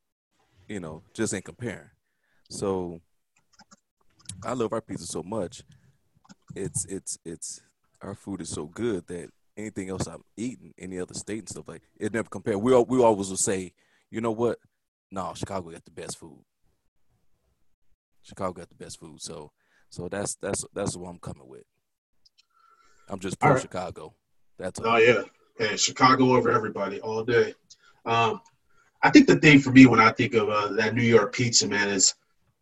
you 0.67 0.79
know, 0.79 1.03
just 1.13 1.35
ain't 1.35 1.45
comparing. 1.45 1.91
So, 2.49 2.99
I 4.43 4.53
love 4.53 4.73
our 4.73 4.81
pizza 4.81 5.05
so 5.05 5.21
much. 5.21 5.61
It's 6.55 6.85
it's 6.85 7.19
it's 7.23 7.61
our 8.01 8.15
food 8.15 8.41
is 8.41 8.49
so 8.49 8.65
good 8.65 9.05
that 9.05 9.29
anything 9.55 9.89
else 9.89 10.07
I'm 10.07 10.23
eating, 10.35 10.73
any 10.79 10.99
other 10.99 11.13
state 11.13 11.39
and 11.39 11.49
stuff 11.49 11.67
like 11.67 11.83
it 11.99 12.11
never 12.11 12.27
compare. 12.27 12.57
We 12.57 12.73
al- 12.73 12.85
we 12.85 13.03
always 13.03 13.29
will 13.29 13.37
say, 13.37 13.73
you 14.09 14.19
know 14.19 14.31
what? 14.31 14.57
No, 15.11 15.33
Chicago 15.35 15.69
got 15.69 15.85
the 15.85 15.91
best 15.91 16.17
food. 16.17 16.43
Chicago 18.23 18.53
got 18.53 18.69
the 18.69 18.75
best 18.83 18.99
food. 18.99 19.21
So 19.21 19.51
so 19.91 20.09
that's 20.09 20.33
that's 20.35 20.65
that's 20.73 20.97
what 20.97 21.09
I'm 21.09 21.19
coming 21.19 21.47
with. 21.47 21.65
I'm 23.07 23.19
just 23.19 23.39
pro 23.39 23.49
All 23.49 23.53
right. 23.53 23.61
Chicago. 23.61 24.15
That's 24.57 24.79
all. 24.79 24.87
Oh 24.87 24.97
yeah, 24.97 25.21
and 25.59 25.79
Chicago 25.79 26.35
over 26.35 26.51
everybody 26.51 26.99
all 27.01 27.23
day. 27.23 27.53
Um, 28.05 28.41
I 29.03 29.09
think 29.09 29.27
the 29.27 29.37
thing 29.37 29.59
for 29.59 29.71
me 29.71 29.85
when 29.85 29.99
I 29.99 30.11
think 30.11 30.33
of 30.33 30.49
uh, 30.49 30.69
that 30.73 30.95
New 30.95 31.03
York 31.03 31.33
pizza, 31.33 31.67
man, 31.67 31.89
is 31.89 32.15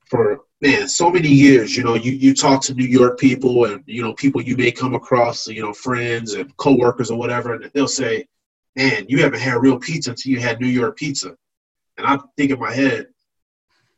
for 0.06 0.42
man 0.62 0.88
so 0.88 1.10
many 1.10 1.30
years. 1.30 1.76
You 1.76 1.84
know, 1.84 1.96
you 1.96 2.12
you 2.12 2.34
talk 2.34 2.62
to 2.64 2.74
New 2.74 2.86
York 2.86 3.20
people, 3.20 3.66
and 3.66 3.84
you 3.86 4.02
know 4.02 4.14
people 4.14 4.42
you 4.42 4.58
may 4.58 4.72
come 4.72 4.94
across, 4.94 5.48
you 5.48 5.62
know, 5.62 5.74
friends 5.74 6.34
and 6.34 6.56
coworkers 6.58 7.12
or 7.12 7.18
whatever, 7.18 7.54
and 7.54 7.72
they'll 7.74 7.88
say, 7.88 8.28
"Man, 8.76 9.06
you 9.08 9.22
haven't 9.24 9.40
had 9.40 9.62
real 9.62 9.80
pizza 9.80 10.12
until 10.12 10.32
you 10.32 10.40
had 10.40 10.60
New 10.60 10.68
York 10.68 10.98
pizza." 10.98 11.36
And 11.98 12.06
I 12.06 12.20
think 12.36 12.52
in 12.52 12.60
my 12.60 12.74
head, 12.74 13.08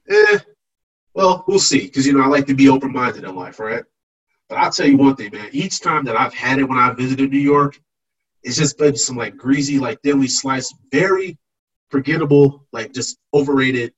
eh, 0.09 0.39
well, 1.13 1.43
we'll 1.47 1.59
see, 1.59 1.81
because 1.81 2.05
you 2.05 2.13
know 2.13 2.21
I 2.23 2.27
like 2.27 2.45
to 2.47 2.53
be 2.53 2.69
open 2.69 2.91
minded 2.91 3.23
in 3.23 3.35
life, 3.35 3.59
right? 3.59 3.83
But 4.47 4.59
I'll 4.59 4.71
tell 4.71 4.87
you 4.87 4.97
one 4.97 5.15
thing, 5.15 5.31
man. 5.33 5.49
Each 5.51 5.79
time 5.79 6.05
that 6.05 6.15
I've 6.15 6.33
had 6.33 6.59
it 6.59 6.69
when 6.69 6.77
I 6.77 6.93
visited 6.93 7.31
New 7.31 7.39
York, 7.39 7.81
it's 8.43 8.57
just 8.57 8.77
been 8.77 8.95
some 8.95 9.15
like 9.15 9.35
greasy, 9.37 9.79
like 9.79 10.01
thinly 10.01 10.27
sliced, 10.27 10.75
very 10.91 11.37
forgettable, 11.89 12.67
like 12.71 12.93
just 12.93 13.17
overrated, 13.33 13.93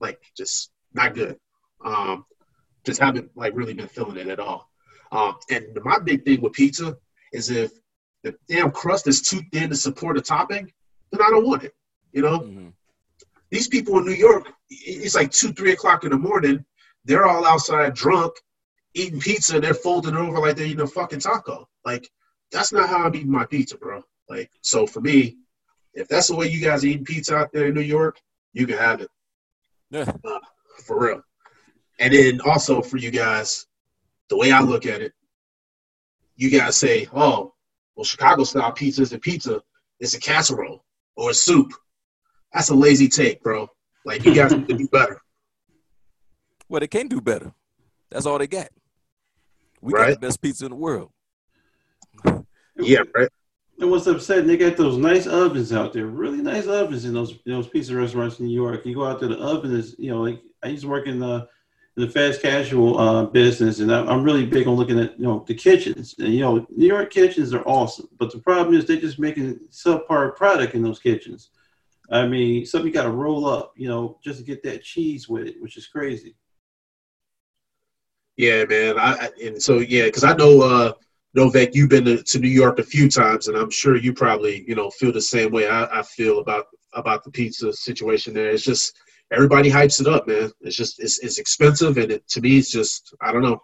like 0.00 0.20
just 0.36 0.70
not 0.92 1.14
good. 1.14 1.38
Um, 1.84 2.24
just 2.84 3.00
haven't 3.00 3.30
like 3.36 3.54
really 3.54 3.74
been 3.74 3.88
feeling 3.88 4.16
it 4.16 4.28
at 4.28 4.40
all. 4.40 4.70
Um, 5.12 5.36
and 5.50 5.78
my 5.84 5.98
big 5.98 6.24
thing 6.24 6.40
with 6.40 6.52
pizza 6.52 6.96
is 7.32 7.50
if 7.50 7.72
the 8.22 8.34
damn 8.48 8.70
crust 8.70 9.06
is 9.06 9.22
too 9.22 9.40
thin 9.52 9.70
to 9.70 9.76
support 9.76 10.16
a 10.16 10.20
topping, 10.20 10.72
then 11.12 11.22
I 11.22 11.30
don't 11.30 11.46
want 11.46 11.64
it. 11.64 11.74
You 12.12 12.22
know, 12.22 12.40
Mhm. 12.40 12.72
these 13.50 13.68
people 13.68 13.98
in 13.98 14.04
New 14.06 14.12
York, 14.12 14.48
it's 14.70 15.14
like 15.14 15.30
two, 15.30 15.52
three 15.52 15.72
o'clock 15.72 16.04
in 16.04 16.10
the 16.10 16.16
morning. 16.18 16.64
They're 17.04 17.26
all 17.26 17.44
outside 17.44 17.94
drunk, 17.94 18.32
eating 18.94 19.20
pizza, 19.20 19.56
and 19.56 19.64
they're 19.64 19.74
folding 19.74 20.14
it 20.14 20.18
over 20.18 20.38
like 20.38 20.56
they're 20.56 20.66
eating 20.66 20.80
a 20.80 20.86
fucking 20.86 21.20
taco. 21.20 21.68
Like, 21.84 22.10
that's 22.54 22.72
not 22.72 22.88
how 22.88 23.04
I'm 23.04 23.14
eating 23.14 23.30
my 23.30 23.44
pizza, 23.44 23.76
bro. 23.76 24.02
Like, 24.28 24.50
so 24.60 24.86
for 24.86 25.00
me, 25.00 25.36
if 25.92 26.08
that's 26.08 26.28
the 26.28 26.36
way 26.36 26.48
you 26.48 26.60
guys 26.60 26.84
are 26.84 26.86
eating 26.86 27.04
pizza 27.04 27.36
out 27.36 27.52
there 27.52 27.66
in 27.66 27.74
New 27.74 27.80
York, 27.80 28.20
you 28.52 28.66
can 28.66 28.78
have 28.78 29.00
it 29.00 29.08
Yeah. 29.90 30.12
Uh, 30.24 30.38
for 30.84 30.98
real. 30.98 31.22
And 31.98 32.14
then 32.14 32.40
also 32.40 32.80
for 32.80 32.96
you 32.96 33.10
guys, 33.10 33.66
the 34.28 34.36
way 34.36 34.52
I 34.52 34.60
look 34.60 34.86
at 34.86 35.00
it, 35.02 35.12
you 36.36 36.50
guys 36.50 36.76
say, 36.76 37.06
oh, 37.12 37.54
well, 37.94 38.04
Chicago 38.04 38.44
style 38.44 38.72
pizza 38.72 39.02
is 39.02 39.12
a 39.12 39.18
pizza, 39.18 39.60
it's 40.00 40.14
a 40.14 40.20
casserole 40.20 40.84
or 41.16 41.30
a 41.30 41.34
soup. 41.34 41.72
That's 42.52 42.70
a 42.70 42.74
lazy 42.74 43.08
take, 43.08 43.42
bro. 43.42 43.68
Like, 44.04 44.24
you 44.24 44.34
guys 44.34 44.52
need 44.52 44.68
to 44.68 44.76
do 44.76 44.88
better. 44.88 45.20
Well, 46.68 46.80
they 46.80 46.88
can 46.88 47.08
do 47.08 47.20
better. 47.20 47.52
That's 48.10 48.26
all 48.26 48.38
they 48.38 48.46
got. 48.46 48.68
We 49.80 49.92
got 49.92 50.10
the 50.10 50.18
best 50.18 50.40
pizza 50.40 50.66
in 50.66 50.70
the 50.70 50.76
world. 50.76 51.10
Yeah, 52.76 53.00
right. 53.14 53.28
And 53.80 53.90
what's 53.90 54.06
upsetting, 54.06 54.46
they 54.46 54.56
got 54.56 54.76
those 54.76 54.96
nice 54.96 55.26
ovens 55.26 55.72
out 55.72 55.92
there, 55.92 56.06
really 56.06 56.38
nice 56.40 56.66
ovens 56.66 57.04
in 57.04 57.12
those 57.12 57.32
in 57.44 57.52
those 57.52 57.68
pizza 57.68 57.94
restaurants 57.94 58.38
in 58.38 58.46
New 58.46 58.54
York. 58.54 58.86
You 58.86 58.94
go 58.94 59.04
out 59.04 59.20
to 59.20 59.28
the 59.28 59.36
oven 59.36 59.74
is, 59.74 59.96
you 59.98 60.10
know, 60.10 60.22
like 60.22 60.40
I 60.62 60.68
used 60.68 60.82
to 60.82 60.88
work 60.88 61.06
in 61.06 61.18
the 61.18 61.48
in 61.96 62.04
the 62.04 62.08
fast 62.08 62.40
casual 62.40 62.98
uh, 62.98 63.24
business, 63.26 63.80
and 63.80 63.92
I'm 63.92 64.22
really 64.22 64.46
big 64.46 64.68
on 64.68 64.74
looking 64.74 64.98
at 65.00 65.18
you 65.18 65.24
know 65.24 65.44
the 65.46 65.54
kitchens. 65.54 66.14
And 66.18 66.32
you 66.32 66.40
know, 66.40 66.66
New 66.70 66.86
York 66.86 67.10
kitchens 67.10 67.52
are 67.52 67.62
awesome, 67.62 68.08
but 68.18 68.32
the 68.32 68.38
problem 68.38 68.76
is 68.76 68.86
they're 68.86 68.96
just 68.96 69.18
making 69.18 69.58
subpar 69.70 70.36
product 70.36 70.74
in 70.74 70.82
those 70.82 71.00
kitchens. 71.00 71.50
I 72.10 72.26
mean, 72.26 72.66
something 72.66 72.88
you 72.88 72.92
got 72.92 73.04
to 73.04 73.10
roll 73.10 73.46
up, 73.46 73.72
you 73.76 73.88
know, 73.88 74.18
just 74.22 74.38
to 74.38 74.44
get 74.44 74.62
that 74.64 74.82
cheese 74.82 75.28
with 75.28 75.46
it, 75.46 75.60
which 75.60 75.76
is 75.76 75.86
crazy. 75.86 76.36
Yeah, 78.36 78.64
man. 78.64 78.98
I, 78.98 79.30
and 79.42 79.62
so 79.62 79.78
yeah, 79.78 80.06
because 80.06 80.24
I 80.24 80.34
know 80.34 80.60
uh 80.62 80.92
Novak, 81.34 81.74
you've 81.74 81.90
been 81.90 82.04
to, 82.04 82.22
to, 82.22 82.38
New 82.38 82.48
York 82.48 82.78
a 82.78 82.84
few 82.84 83.10
times, 83.10 83.48
and 83.48 83.56
I'm 83.56 83.70
sure 83.70 83.96
you 83.96 84.12
probably 84.12 84.64
you 84.68 84.74
know 84.74 84.90
feel 84.90 85.12
the 85.12 85.20
same 85.20 85.50
way 85.50 85.68
I, 85.68 86.00
I 86.00 86.02
feel 86.02 86.38
about 86.38 86.66
about 86.92 87.24
the 87.24 87.30
pizza 87.30 87.72
situation 87.72 88.34
there. 88.34 88.50
It's 88.50 88.62
just 88.62 88.96
everybody 89.32 89.70
hypes 89.70 90.00
it 90.00 90.06
up, 90.06 90.28
man. 90.28 90.50
It's 90.60 90.76
just 90.76 91.02
it's, 91.02 91.18
it's 91.18 91.38
expensive, 91.38 91.98
and 91.98 92.12
it, 92.12 92.28
to 92.28 92.40
me, 92.40 92.58
it's 92.58 92.70
just 92.70 93.14
I 93.20 93.32
don't 93.32 93.42
know. 93.42 93.60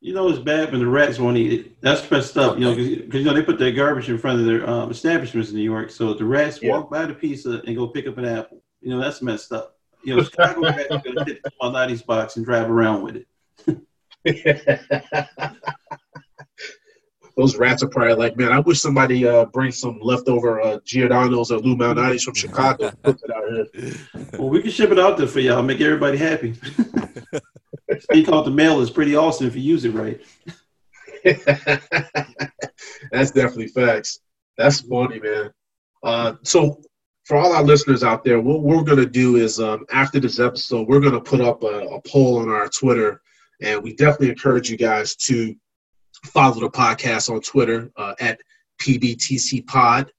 You 0.00 0.14
know, 0.14 0.28
it's 0.28 0.38
bad 0.38 0.70
when 0.70 0.80
the 0.80 0.86
rats 0.86 1.18
won't 1.18 1.36
eat 1.36 1.52
it. 1.52 1.80
That's 1.82 2.08
messed 2.10 2.38
up. 2.38 2.56
You 2.58 2.64
know, 2.64 2.74
because 2.74 3.20
you 3.20 3.24
know 3.24 3.34
they 3.34 3.42
put 3.42 3.58
their 3.58 3.72
garbage 3.72 4.08
in 4.08 4.16
front 4.16 4.40
of 4.40 4.46
their 4.46 4.68
um, 4.68 4.90
establishments 4.90 5.50
in 5.50 5.56
New 5.56 5.62
York, 5.62 5.90
so 5.90 6.14
the 6.14 6.24
rats 6.24 6.62
yeah. 6.62 6.70
walk 6.70 6.90
by 6.90 7.04
the 7.04 7.14
pizza 7.14 7.60
and 7.66 7.76
go 7.76 7.88
pick 7.88 8.06
up 8.06 8.16
an 8.16 8.24
apple. 8.24 8.62
You 8.80 8.90
know, 8.90 9.00
that's 9.00 9.20
messed 9.20 9.52
up. 9.52 9.76
You 10.04 10.16
know, 10.16 10.22
Chicago 10.22 10.62
rats 10.62 10.86
are 10.90 11.02
gonna 11.04 11.24
hit 11.24 11.42
the 11.42 11.50
Malnati's 11.60 12.02
box 12.02 12.36
and 12.36 12.46
drive 12.46 12.70
around 12.70 13.02
with 13.02 13.16
it. 13.16 13.84
those 17.38 17.56
rats 17.56 17.84
are 17.84 17.88
probably 17.88 18.14
like, 18.14 18.36
man, 18.36 18.50
I 18.50 18.58
wish 18.58 18.80
somebody 18.80 19.24
uh, 19.24 19.44
bring 19.44 19.70
some 19.70 20.00
leftover 20.02 20.60
uh, 20.60 20.80
Giordano's 20.84 21.52
or 21.52 21.60
Lou 21.60 21.76
Malnati's 21.76 22.24
from 22.24 22.34
Chicago. 22.34 22.90
well, 24.36 24.48
we 24.48 24.60
can 24.60 24.72
ship 24.72 24.90
it 24.90 24.98
out 24.98 25.16
there 25.16 25.28
for 25.28 25.38
y'all, 25.38 25.62
make 25.62 25.80
everybody 25.80 26.18
happy. 26.18 26.54
Stay 28.00 28.24
called 28.24 28.44
the 28.46 28.50
mail 28.50 28.80
is 28.80 28.90
pretty 28.90 29.14
awesome 29.14 29.46
if 29.46 29.54
you 29.54 29.62
use 29.62 29.84
it 29.84 29.90
right. 29.90 30.20
That's 33.12 33.30
definitely 33.30 33.68
facts. 33.68 34.18
That's 34.56 34.80
funny, 34.80 35.20
man. 35.20 35.52
Uh, 36.02 36.32
so, 36.42 36.82
for 37.24 37.36
all 37.36 37.52
our 37.52 37.62
listeners 37.62 38.02
out 38.02 38.24
there, 38.24 38.40
what 38.40 38.62
we're 38.62 38.82
going 38.82 38.98
to 38.98 39.06
do 39.06 39.36
is 39.36 39.60
um, 39.60 39.86
after 39.92 40.18
this 40.18 40.40
episode, 40.40 40.88
we're 40.88 40.98
going 40.98 41.12
to 41.12 41.20
put 41.20 41.40
up 41.40 41.62
a, 41.62 41.86
a 41.86 42.00
poll 42.02 42.38
on 42.38 42.48
our 42.48 42.68
Twitter, 42.68 43.20
and 43.62 43.80
we 43.80 43.94
definitely 43.94 44.30
encourage 44.30 44.68
you 44.68 44.76
guys 44.76 45.14
to 45.14 45.54
follow 46.24 46.60
the 46.60 46.70
podcast 46.70 47.30
on 47.30 47.40
Twitter 47.40 47.90
uh, 47.96 48.14
at 48.20 48.40
PBTC 48.80 49.66
Pod. 49.66 50.10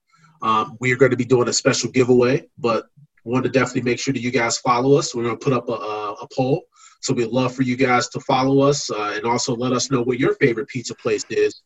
Um, 0.42 0.76
we 0.80 0.92
are 0.92 0.96
going 0.96 1.10
to 1.10 1.16
be 1.16 1.24
doing 1.24 1.48
a 1.48 1.52
special 1.52 1.90
giveaway, 1.90 2.48
but 2.58 2.86
want 3.24 3.44
to 3.44 3.50
definitely 3.50 3.82
make 3.82 3.98
sure 3.98 4.14
that 4.14 4.22
you 4.22 4.30
guys 4.30 4.58
follow 4.58 4.96
us. 4.96 5.14
We're 5.14 5.24
going 5.24 5.38
to 5.38 5.44
put 5.44 5.52
up 5.52 5.68
a, 5.68 5.72
a, 5.72 6.12
a 6.14 6.28
poll. 6.34 6.62
So 7.02 7.14
we'd 7.14 7.28
love 7.28 7.54
for 7.54 7.62
you 7.62 7.76
guys 7.76 8.08
to 8.10 8.20
follow 8.20 8.60
us 8.60 8.90
uh, 8.90 9.12
and 9.14 9.24
also 9.24 9.54
let 9.54 9.72
us 9.72 9.90
know 9.90 10.02
what 10.02 10.18
your 10.18 10.34
favorite 10.34 10.68
pizza 10.68 10.94
place 10.94 11.24
is, 11.30 11.62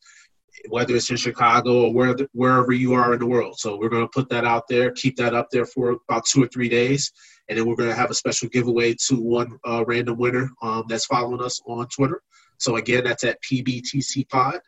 whether 0.68 0.94
it's 0.94 1.10
in 1.10 1.16
Chicago 1.16 1.86
or 1.86 1.92
where, 1.92 2.14
wherever 2.32 2.72
you 2.72 2.94
are 2.94 3.14
in 3.14 3.18
the 3.18 3.26
world. 3.26 3.58
So 3.58 3.76
we're 3.76 3.88
going 3.88 4.04
to 4.04 4.10
put 4.14 4.28
that 4.30 4.44
out 4.44 4.64
there, 4.68 4.92
keep 4.92 5.16
that 5.16 5.34
up 5.34 5.48
there 5.50 5.66
for 5.66 5.96
about 6.08 6.24
two 6.26 6.42
or 6.42 6.48
three 6.48 6.68
days. 6.68 7.12
And 7.48 7.58
then 7.58 7.66
we're 7.66 7.76
going 7.76 7.90
to 7.90 7.96
have 7.96 8.10
a 8.10 8.14
special 8.14 8.48
giveaway 8.48 8.94
to 9.08 9.16
one 9.16 9.58
uh, 9.64 9.84
random 9.86 10.18
winner 10.18 10.50
um, 10.62 10.84
that's 10.88 11.06
following 11.06 11.42
us 11.42 11.60
on 11.66 11.86
Twitter. 11.88 12.22
So 12.64 12.76
again, 12.76 13.04
that's 13.04 13.24
at 13.24 13.42
PBTC 13.42 14.26
Pod. 14.30 14.58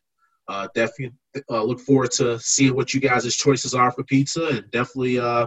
Uh, 0.49 0.69
definitely 0.75 1.17
uh, 1.51 1.63
look 1.63 1.81
forward 1.81 2.11
to 2.11 2.39
seeing 2.39 2.77
what 2.77 2.93
you 2.93 3.01
guys' 3.01 3.35
choices 3.35 3.75
are 3.75 3.91
for 3.91 4.05
pizza, 4.05 4.49
and 4.49 4.71
definitely 4.71 5.19
uh, 5.19 5.47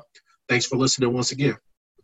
thanks 0.50 0.66
for 0.66 0.76
listening 0.76 1.14
once 1.14 1.32
again, 1.32 1.56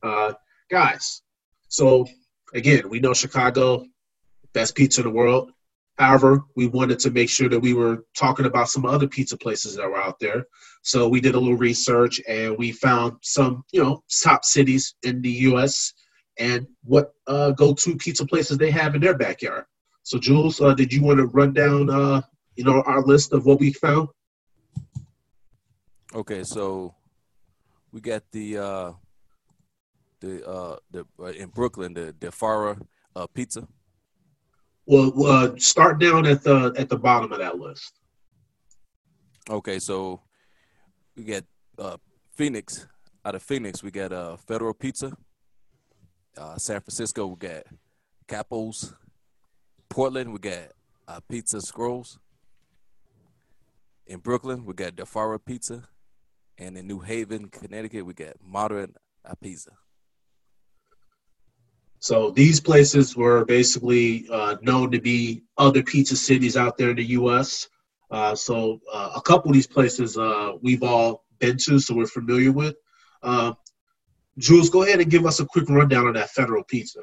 uh, 0.03 0.33
guys. 0.69 1.23
So 1.67 2.05
again, 2.53 2.87
we 2.89 2.99
know 2.99 3.15
Chicago, 3.15 3.87
best 4.53 4.75
pizza 4.75 5.01
in 5.01 5.07
the 5.07 5.13
world. 5.13 5.51
However, 5.97 6.43
we 6.55 6.67
wanted 6.67 6.99
to 6.99 7.09
make 7.09 7.29
sure 7.29 7.49
that 7.49 7.59
we 7.59 7.73
were 7.73 8.05
talking 8.15 8.45
about 8.45 8.69
some 8.69 8.85
other 8.85 9.07
pizza 9.07 9.37
places 9.37 9.75
that 9.75 9.89
were 9.89 9.97
out 9.97 10.19
there. 10.19 10.45
So 10.83 11.07
we 11.07 11.21
did 11.21 11.33
a 11.33 11.39
little 11.39 11.57
research 11.57 12.21
and 12.27 12.55
we 12.55 12.71
found 12.71 13.13
some, 13.23 13.63
you 13.71 13.81
know, 13.81 14.03
top 14.23 14.45
cities 14.45 14.93
in 15.01 15.23
the 15.23 15.31
U.S. 15.49 15.91
and 16.37 16.67
what 16.83 17.13
uh, 17.25 17.51
go-to 17.51 17.95
pizza 17.95 18.27
places 18.27 18.59
they 18.59 18.69
have 18.69 18.93
in 18.93 19.01
their 19.01 19.17
backyard. 19.17 19.65
So, 20.05 20.19
Jules, 20.19 20.61
uh, 20.61 20.75
did 20.75 20.93
you 20.93 21.01
want 21.01 21.17
to 21.17 21.25
run 21.25 21.51
down, 21.51 21.89
uh, 21.89 22.21
you 22.55 22.63
know, 22.63 22.83
our 22.83 23.01
list 23.01 23.33
of 23.33 23.47
what 23.47 23.59
we 23.59 23.73
found? 23.73 24.07
Okay, 26.13 26.43
so 26.43 26.93
we 27.91 28.01
got 28.01 28.21
the 28.31 28.57
uh, 28.59 28.91
the 30.19 30.47
uh, 30.47 30.75
the 30.91 31.07
uh, 31.19 31.25
in 31.25 31.49
Brooklyn 31.49 31.95
the 31.95 32.13
the 32.19 32.31
Fara 32.31 32.77
uh, 33.15 33.25
pizza. 33.25 33.67
Well, 34.85 35.25
uh, 35.25 35.55
start 35.57 35.99
down 35.99 36.27
at 36.27 36.43
the 36.43 36.71
at 36.77 36.87
the 36.87 36.97
bottom 36.97 37.31
of 37.31 37.39
that 37.39 37.57
list. 37.57 37.99
Okay, 39.49 39.79
so 39.79 40.21
we 41.17 41.23
got 41.23 41.43
uh, 41.79 41.97
Phoenix. 42.35 42.87
Out 43.25 43.33
of 43.33 43.41
Phoenix, 43.41 43.81
we 43.81 43.89
got 43.89 44.13
uh, 44.13 44.37
Federal 44.37 44.75
Pizza. 44.75 45.17
Uh, 46.37 46.57
San 46.57 46.79
Francisco, 46.79 47.25
we 47.25 47.37
got 47.37 47.63
Capos. 48.27 48.93
Portland, 49.89 50.33
we 50.33 50.39
got 50.39 50.71
uh, 51.07 51.19
Apizza 51.19 51.61
Scholls. 51.61 52.19
In 54.07 54.19
Brooklyn, 54.19 54.65
we 54.65 54.73
got 54.73 54.95
Di 54.95 55.05
Fara 55.05 55.39
Pizza. 55.39 55.83
And 56.57 56.77
in 56.77 56.87
New 56.87 56.99
Haven, 56.99 57.49
Connecticut, 57.49 58.05
we 58.05 58.13
got 58.13 58.35
Modern 58.41 58.95
Pizza. 59.41 59.71
So 61.99 62.29
these 62.29 62.59
places 62.59 63.17
were 63.17 63.45
basically 63.45 64.27
uh, 64.31 64.57
known 64.61 64.91
to 64.91 65.01
be 65.01 65.43
other 65.57 65.81
pizza 65.81 66.15
cities 66.15 66.55
out 66.55 66.77
there 66.77 66.91
in 66.91 66.97
the 66.97 67.05
U.S. 67.05 67.67
Uh, 68.11 68.35
so 68.35 68.79
uh, 68.93 69.13
a 69.15 69.21
couple 69.21 69.49
of 69.49 69.55
these 69.55 69.67
places 69.67 70.17
uh, 70.17 70.51
we've 70.61 70.83
all 70.83 71.23
been 71.39 71.57
to, 71.65 71.79
so 71.79 71.95
we're 71.95 72.05
familiar 72.05 72.51
with. 72.51 72.75
Uh, 73.23 73.53
Jules, 74.37 74.69
go 74.69 74.83
ahead 74.83 74.99
and 74.99 75.09
give 75.09 75.25
us 75.25 75.39
a 75.39 75.45
quick 75.45 75.67
rundown 75.69 76.07
on 76.07 76.13
that 76.13 76.29
federal 76.29 76.63
pizza. 76.63 76.99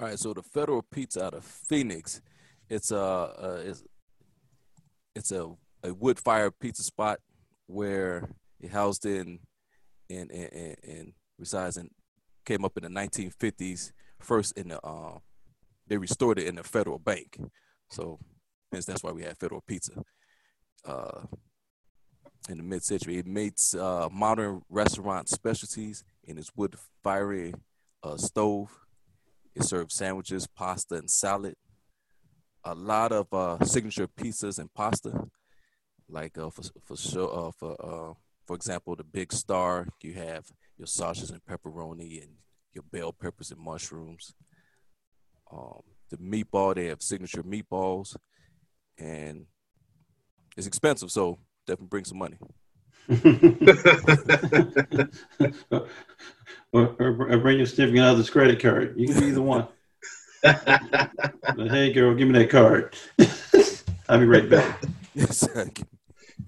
All 0.00 0.06
right, 0.06 0.18
so 0.18 0.32
the 0.32 0.44
Federal 0.44 0.82
Pizza 0.82 1.24
out 1.24 1.34
of 1.34 1.44
Phoenix, 1.44 2.20
it's 2.70 2.92
a 2.92 3.00
uh, 3.00 3.74
it's, 5.16 5.32
a, 5.32 5.50
a 5.82 5.92
wood 5.92 6.20
fire 6.20 6.52
pizza 6.52 6.84
spot 6.84 7.18
where 7.66 8.30
it 8.60 8.70
housed 8.70 9.04
in 9.06 9.40
and 10.08 10.30
and, 10.30 10.76
and 10.84 11.12
resides 11.36 11.80
came 12.44 12.64
up 12.64 12.76
in 12.76 12.84
the 12.84 13.00
1950s. 13.00 13.90
First 14.20 14.56
in 14.56 14.68
the 14.68 14.80
uh, 14.86 15.18
they 15.88 15.96
restored 15.96 16.38
it 16.38 16.46
in 16.46 16.54
the 16.54 16.62
Federal 16.62 17.00
Bank, 17.00 17.36
so 17.90 18.20
hence 18.70 18.84
that's 18.84 19.02
why 19.02 19.10
we 19.10 19.24
had 19.24 19.36
Federal 19.36 19.62
Pizza. 19.66 19.94
Uh, 20.84 21.22
in 22.48 22.58
the 22.58 22.62
mid-century, 22.62 23.18
it 23.18 23.26
makes 23.26 23.74
uh, 23.74 24.08
modern 24.12 24.62
restaurant 24.70 25.28
specialties 25.28 26.04
in 26.22 26.38
its 26.38 26.52
wood 26.54 26.76
fiery 27.02 27.52
uh, 28.04 28.16
stove 28.16 28.70
it 29.58 29.64
serves 29.64 29.94
sandwiches, 29.94 30.46
pasta, 30.46 30.94
and 30.94 31.10
salad. 31.10 31.56
A 32.64 32.74
lot 32.74 33.12
of 33.12 33.26
uh, 33.32 33.64
signature 33.64 34.06
pizzas 34.06 34.58
and 34.58 34.72
pasta, 34.72 35.12
like 36.08 36.38
uh, 36.38 36.50
for 36.50 36.62
for 36.84 36.96
sure, 36.96 37.48
uh, 37.48 37.50
for 37.50 37.72
uh, 37.80 38.14
for 38.46 38.56
example, 38.56 38.94
the 38.94 39.04
Big 39.04 39.32
Star. 39.32 39.88
You 40.02 40.14
have 40.14 40.46
your 40.76 40.86
sausages 40.86 41.30
and 41.30 41.44
pepperoni, 41.44 42.22
and 42.22 42.32
your 42.72 42.84
bell 42.92 43.12
peppers 43.12 43.50
and 43.50 43.60
mushrooms. 43.60 44.34
Um, 45.52 45.82
the 46.10 46.16
meatball, 46.18 46.74
they 46.74 46.86
have 46.86 47.02
signature 47.02 47.42
meatballs, 47.42 48.16
and 48.98 49.46
it's 50.56 50.66
expensive, 50.66 51.10
so 51.10 51.38
definitely 51.66 51.88
bring 51.88 52.04
some 52.04 52.18
money. 52.18 52.36
Or, 53.08 53.16
or, 56.72 56.96
or 56.98 57.38
bring 57.38 57.56
your 57.56 57.66
significant 57.66 58.04
other's 58.04 58.28
credit 58.28 58.60
card. 58.60 58.94
You 58.96 59.08
can 59.08 59.20
be 59.20 59.26
either 59.28 59.42
one. 59.42 59.66
hey, 60.42 61.92
girl, 61.92 62.14
give 62.14 62.28
me 62.28 62.38
that 62.38 62.50
card. 62.50 62.94
I'll 64.08 64.18
be 64.18 64.26
right 64.26 64.48
back. 64.48 64.82
Yes, 65.14 65.48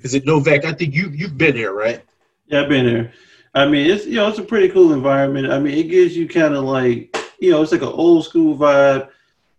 Is 0.00 0.14
it 0.14 0.26
Novak? 0.26 0.64
I 0.64 0.72
think 0.72 0.94
you 0.94 1.10
you've 1.10 1.38
been 1.38 1.56
here, 1.56 1.72
right? 1.72 2.04
Yeah, 2.46 2.62
I've 2.62 2.68
been 2.68 2.86
here. 2.86 3.12
I 3.54 3.66
mean, 3.66 3.90
it's 3.90 4.06
you 4.06 4.16
know, 4.16 4.28
it's 4.28 4.38
a 4.38 4.44
pretty 4.44 4.68
cool 4.68 4.92
environment. 4.92 5.50
I 5.50 5.58
mean, 5.58 5.76
it 5.76 5.88
gives 5.88 6.16
you 6.16 6.28
kind 6.28 6.54
of 6.54 6.64
like 6.64 7.16
you 7.40 7.50
know, 7.50 7.62
it's 7.62 7.72
like 7.72 7.82
an 7.82 7.88
old 7.88 8.26
school 8.26 8.56
vibe. 8.56 9.08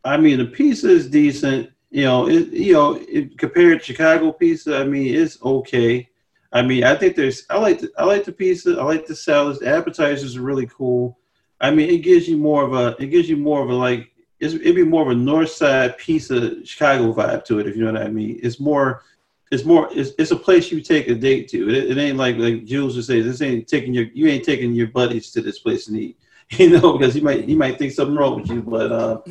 I 0.04 0.18
mean, 0.18 0.38
the 0.38 0.45
pizza 0.45 0.89
is 0.89 1.10
decent. 1.10 1.72
You 1.89 2.06
know, 2.06 2.30
it 2.30 2.49
you 2.49 2.74
know, 2.74 2.99
it, 3.08 3.38
compared 3.38 3.80
to 3.80 3.86
Chicago 3.86 4.32
pizza, 4.32 4.78
I 4.78 4.84
mean, 4.84 5.14
it's 5.14 5.41
okay. 5.43 6.08
I 6.54 6.62
mean, 6.62 6.84
I 6.84 6.95
think 6.95 7.16
there's 7.16 7.45
I 7.49 7.58
like 7.58 7.80
the, 7.80 7.91
I 7.97 8.04
like 8.04 8.26
the 8.26 8.32
pizza, 8.32 8.78
I 8.80 8.84
like 8.84 9.06
the 9.06 9.16
salads. 9.16 9.60
The 9.60 9.68
appetizers 9.68 10.36
are 10.36 10.41
really 10.41 10.68
cool. 10.68 11.18
I 11.62 11.72
mean, 11.72 11.89
it 11.89 11.99
gives 11.99 12.28
you 12.28 12.38
more 12.38 12.64
of 12.64 12.74
a 12.74 13.02
it 13.02 13.08
gives 13.08 13.30
you 13.30 13.38
more 13.38 13.64
of 13.64 13.70
a 13.70 13.74
like 13.74 14.12
it'd 14.39 14.76
be 14.76 14.84
more 14.84 15.04
of 15.04 15.10
a 15.10 15.16
north 15.16 15.52
side 15.52 15.97
pizza 15.97 16.66
Chicago 16.66 17.14
vibe 17.14 17.45
to 17.45 17.60
it, 17.60 17.68
if 17.68 17.76
you 17.76 17.86
know 17.86 17.93
what 17.93 18.02
I 18.02 18.08
mean. 18.10 18.39
It's 18.41 18.60
more 18.60 19.04
it's 19.52 19.64
more 19.64 19.89
it's, 19.91 20.12
it's 20.18 20.32
a 20.32 20.36
place 20.36 20.72
you 20.72 20.82
take 20.82 21.08
a 21.08 21.16
date 21.16 21.47
to. 21.49 21.70
It, 21.70 21.91
it 21.91 21.97
ain't 21.97 22.18
like 22.18 22.38
like 22.38 22.66
Jules 22.66 22.95
would 22.95 23.06
say, 23.06 23.22
this 23.22 23.41
ain't 23.41 23.68
taking 23.68 23.93
your 23.93 24.06
you 24.14 24.28
ain't 24.28 24.43
taking 24.43 24.74
your 24.74 24.88
buddies 24.88 25.32
to 25.32 25.41
this 25.41 25.60
place 25.60 25.86
to 25.86 25.99
eat. 25.99 26.18
You 26.58 26.70
know, 26.70 26.97
because 26.97 27.14
he 27.14 27.22
might 27.22 27.45
he 27.47 27.56
might 27.56 27.78
think 27.78 27.93
something 27.93 28.14
wrong 28.14 28.41
with 28.41 28.49
you, 28.49 28.62
but 28.62 28.91
uh, 28.91 29.22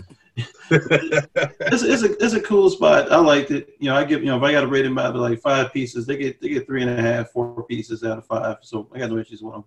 it's, 0.70 1.82
it's 1.82 2.02
a 2.02 2.24
it's 2.24 2.34
a 2.34 2.40
cool 2.40 2.70
spot. 2.70 3.10
I 3.12 3.16
liked 3.16 3.50
it. 3.50 3.70
You 3.78 3.90
know, 3.90 3.96
I 3.96 4.04
give 4.04 4.20
you 4.20 4.26
know 4.26 4.36
if 4.36 4.42
I 4.42 4.52
got 4.52 4.62
to 4.62 4.66
rate 4.66 4.82
them 4.82 4.98
out 4.98 5.14
of 5.14 5.20
like 5.20 5.40
five 5.40 5.72
pieces, 5.72 6.06
they 6.06 6.16
get 6.16 6.40
they 6.40 6.48
get 6.48 6.66
three 6.66 6.82
and 6.82 6.90
a 6.90 7.02
half, 7.02 7.30
four 7.30 7.64
pieces 7.64 8.04
out 8.04 8.18
of 8.18 8.26
five. 8.26 8.58
So 8.62 8.88
I 8.94 8.98
got 8.98 9.10
no 9.10 9.18
issues 9.18 9.42
with 9.42 9.54
them. 9.54 9.64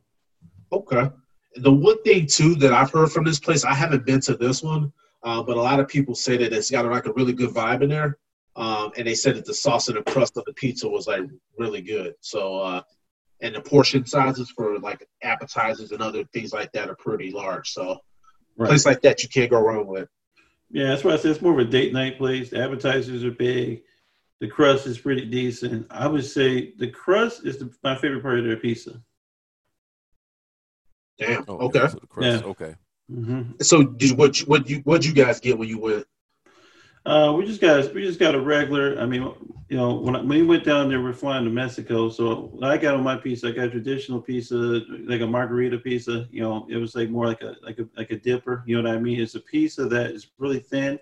Okay. 0.71 1.09
The 1.55 1.71
one 1.71 2.01
thing 2.03 2.25
too 2.25 2.55
that 2.55 2.73
I've 2.73 2.91
heard 2.91 3.11
from 3.11 3.25
this 3.25 3.39
place, 3.39 3.63
I 3.63 3.73
haven't 3.73 4.05
been 4.05 4.21
to 4.21 4.35
this 4.35 4.63
one, 4.63 4.91
uh, 5.23 5.43
but 5.43 5.57
a 5.57 5.61
lot 5.61 5.79
of 5.79 5.87
people 5.87 6.15
say 6.15 6.35
that 6.37 6.51
it's 6.51 6.71
got 6.71 6.85
like 6.85 7.05
a 7.05 7.13
really 7.13 7.33
good 7.33 7.51
vibe 7.51 7.83
in 7.83 7.89
there. 7.89 8.17
Um, 8.55 8.91
and 8.97 9.07
they 9.07 9.15
said 9.15 9.35
that 9.35 9.45
the 9.45 9.53
sauce 9.53 9.87
and 9.87 9.97
the 9.97 10.03
crust 10.03 10.37
of 10.37 10.45
the 10.45 10.53
pizza 10.53 10.87
was 10.87 11.07
like 11.07 11.21
really 11.57 11.81
good. 11.81 12.13
So, 12.21 12.59
uh, 12.59 12.81
and 13.41 13.55
the 13.55 13.61
portion 13.61 14.05
sizes 14.05 14.51
for 14.51 14.79
like 14.79 15.07
appetizers 15.23 15.91
and 15.91 16.01
other 16.01 16.23
things 16.33 16.53
like 16.53 16.71
that 16.73 16.89
are 16.89 16.95
pretty 16.95 17.31
large. 17.31 17.71
So, 17.71 17.97
right. 18.57 18.67
place 18.67 18.85
like 18.85 19.01
that 19.01 19.23
you 19.23 19.29
can't 19.29 19.49
go 19.49 19.59
wrong 19.59 19.87
with. 19.87 20.07
Yeah, 20.73 20.87
that's 20.87 21.03
why 21.03 21.13
I 21.13 21.17
said 21.17 21.31
it's 21.31 21.41
more 21.41 21.53
of 21.53 21.59
a 21.59 21.69
date 21.69 21.93
night 21.93 22.17
place. 22.17 22.49
The 22.49 22.63
appetizers 22.63 23.23
are 23.23 23.31
big. 23.31 23.83
The 24.41 24.47
crust 24.47 24.87
is 24.87 24.97
pretty 24.97 25.25
decent. 25.25 25.85
I 25.91 26.07
would 26.07 26.25
say 26.25 26.73
the 26.77 26.89
crust 26.89 27.45
is 27.45 27.59
the, 27.59 27.71
my 27.83 27.95
favorite 27.95 28.23
part 28.23 28.39
of 28.39 28.45
their 28.45 28.57
pizza. 28.57 28.99
Damn. 31.19 31.45
Oh, 31.47 31.57
okay. 31.67 31.87
So 31.87 31.99
yeah. 32.19 32.41
Okay. 32.43 32.75
Mm-hmm. 33.11 33.51
So, 33.61 33.83
did 33.83 34.17
what 34.17 34.35
what 34.39 34.67
you 34.67 34.77
what 34.77 35.05
you 35.05 35.13
guys 35.13 35.39
get 35.39 35.59
when 35.59 35.69
you 35.69 35.79
went? 35.79 36.07
Uh, 37.05 37.33
we 37.37 37.45
just 37.45 37.59
got 37.59 37.93
we 37.93 38.01
just 38.01 38.19
got 38.19 38.33
a 38.33 38.39
regular. 38.39 38.97
I 38.97 39.05
mean, 39.05 39.23
you 39.67 39.77
know, 39.77 39.95
when 39.95 40.15
I, 40.15 40.19
when 40.19 40.29
we 40.29 40.43
went 40.43 40.63
down 40.63 40.87
there, 40.87 41.01
we're 41.01 41.13
flying 41.13 41.43
to 41.43 41.49
Mexico. 41.49 42.09
So 42.09 42.57
I 42.61 42.77
got 42.77 42.95
on 42.95 43.03
my 43.03 43.17
pizza, 43.17 43.49
I 43.49 43.51
got 43.51 43.65
a 43.65 43.71
traditional 43.71 44.21
pizza, 44.21 44.55
like 45.05 45.21
a 45.21 45.27
margherita 45.27 45.79
pizza. 45.79 46.27
You 46.31 46.43
know, 46.43 46.65
it 46.69 46.77
was 46.77 46.95
like 46.95 47.09
more 47.09 47.27
like 47.27 47.41
a 47.41 47.55
like 47.61 47.79
a 47.79 47.87
like 47.97 48.11
a 48.11 48.17
dipper. 48.17 48.63
You 48.65 48.81
know 48.81 48.89
what 48.89 48.97
I 48.97 49.01
mean? 49.01 49.19
It's 49.19 49.35
a 49.35 49.41
pizza 49.41 49.85
that 49.87 50.11
is 50.11 50.27
really 50.37 50.59
thin. 50.59 50.97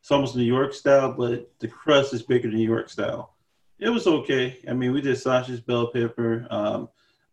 It's 0.00 0.10
almost 0.10 0.36
New 0.36 0.42
York 0.42 0.72
style, 0.72 1.12
but 1.12 1.52
the 1.60 1.68
crust 1.68 2.14
is 2.14 2.22
bigger 2.22 2.48
than 2.48 2.56
New 2.56 2.68
York 2.68 2.88
style. 2.88 3.34
It 3.78 3.90
was 3.90 4.06
okay. 4.06 4.58
I 4.68 4.72
mean, 4.72 4.92
we 4.92 5.00
did 5.00 5.18
sausage, 5.18 5.64
bell 5.66 5.88
pepper, 5.88 6.46
um, 6.50 6.88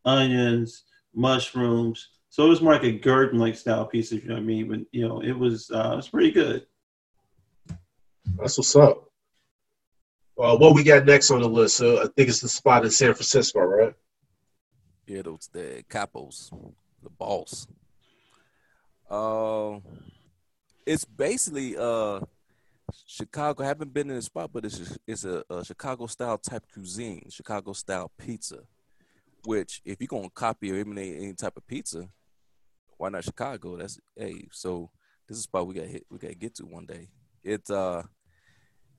onions, 0.06 0.84
mushrooms. 1.14 2.10
So 2.30 2.46
it 2.46 2.50
was 2.50 2.62
more 2.62 2.74
like 2.74 2.84
a 2.84 2.92
garden 2.92 3.40
like 3.40 3.56
style 3.56 3.86
pizza. 3.86 4.16
You 4.16 4.28
know 4.28 4.34
what 4.36 4.42
I 4.42 4.46
mean? 4.46 4.68
But 4.68 4.80
you 4.92 5.08
know, 5.08 5.22
it 5.22 5.32
was 5.32 5.72
uh, 5.72 5.92
it 5.94 5.96
was 5.96 6.10
pretty 6.10 6.32
good. 6.32 6.66
That's 8.38 8.58
what's 8.58 8.76
up. 8.76 9.10
Uh, 10.38 10.56
what 10.58 10.74
we 10.74 10.84
got 10.84 11.06
next 11.06 11.32
on 11.32 11.42
the 11.42 11.50
list? 11.50 11.78
So 11.78 12.02
I 12.02 12.08
think 12.16 12.30
it's 12.30 12.40
the 12.40 12.48
spot 12.48 12.86
in 12.86 12.92
San 12.92 13.14
Francisco, 13.14 13.60
right? 13.60 13.94
Yeah, 15.06 15.24
those 15.24 15.50
the 15.52 15.84
capos, 15.90 16.50
the 17.04 17.10
boss. 17.10 17.68
Uh, 19.10 19.80
it's 20.86 21.04
basically 21.04 21.76
uh 21.78 22.22
Chicago. 23.06 23.64
I 23.64 23.68
haven't 23.68 23.94
been 23.94 24.10
in 24.10 24.16
the 24.16 24.22
spot, 24.22 24.52
but 24.54 24.66
it's 24.66 24.98
it's 25.08 25.26
a, 25.26 25.44
a 25.50 25.66
Chicago 25.66 26.06
style 26.08 26.38
type 26.38 26.64
cuisine, 26.72 27.28
Chicago 27.30 27.74
style 27.74 28.12
pizza. 28.18 28.60
Which, 29.46 29.82
if 29.86 29.98
you're 30.00 30.08
gonna 30.08 30.30
copy 30.30 30.72
or 30.72 30.76
imitate 30.76 31.22
any 31.22 31.34
type 31.34 31.58
of 31.58 31.66
pizza, 31.68 32.08
why 32.98 33.10
not 33.10 33.24
Chicago? 33.24 33.78
That's 33.78 34.00
hey. 34.16 34.48
So 34.52 34.90
this 35.28 35.38
is 35.38 35.44
a 35.44 35.44
spot 35.44 35.68
we 35.68 35.76
got 35.76 35.88
hit. 35.88 36.06
We 36.10 36.18
got 36.18 36.30
to 36.30 36.36
get 36.36 36.56
to 36.56 36.66
one 36.66 36.86
day. 36.86 37.08
It's 37.44 37.70
uh 37.70 38.04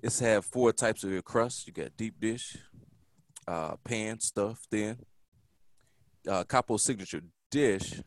it's 0.03 0.21
have 0.21 0.45
four 0.45 0.73
types 0.73 1.05
of 1.05 1.11
your 1.11 1.23
crust. 1.23 1.67
You 1.67 1.73
got 1.73 1.97
deep 1.97 2.21
dish, 2.21 2.57
uh, 3.47 3.77
pan 3.85 4.21
stuff, 4.21 4.67
then 4.71 4.99
uh, 6.29 6.45
Capo 6.45 6.77
signature 6.77 7.23
dish 7.51 8.01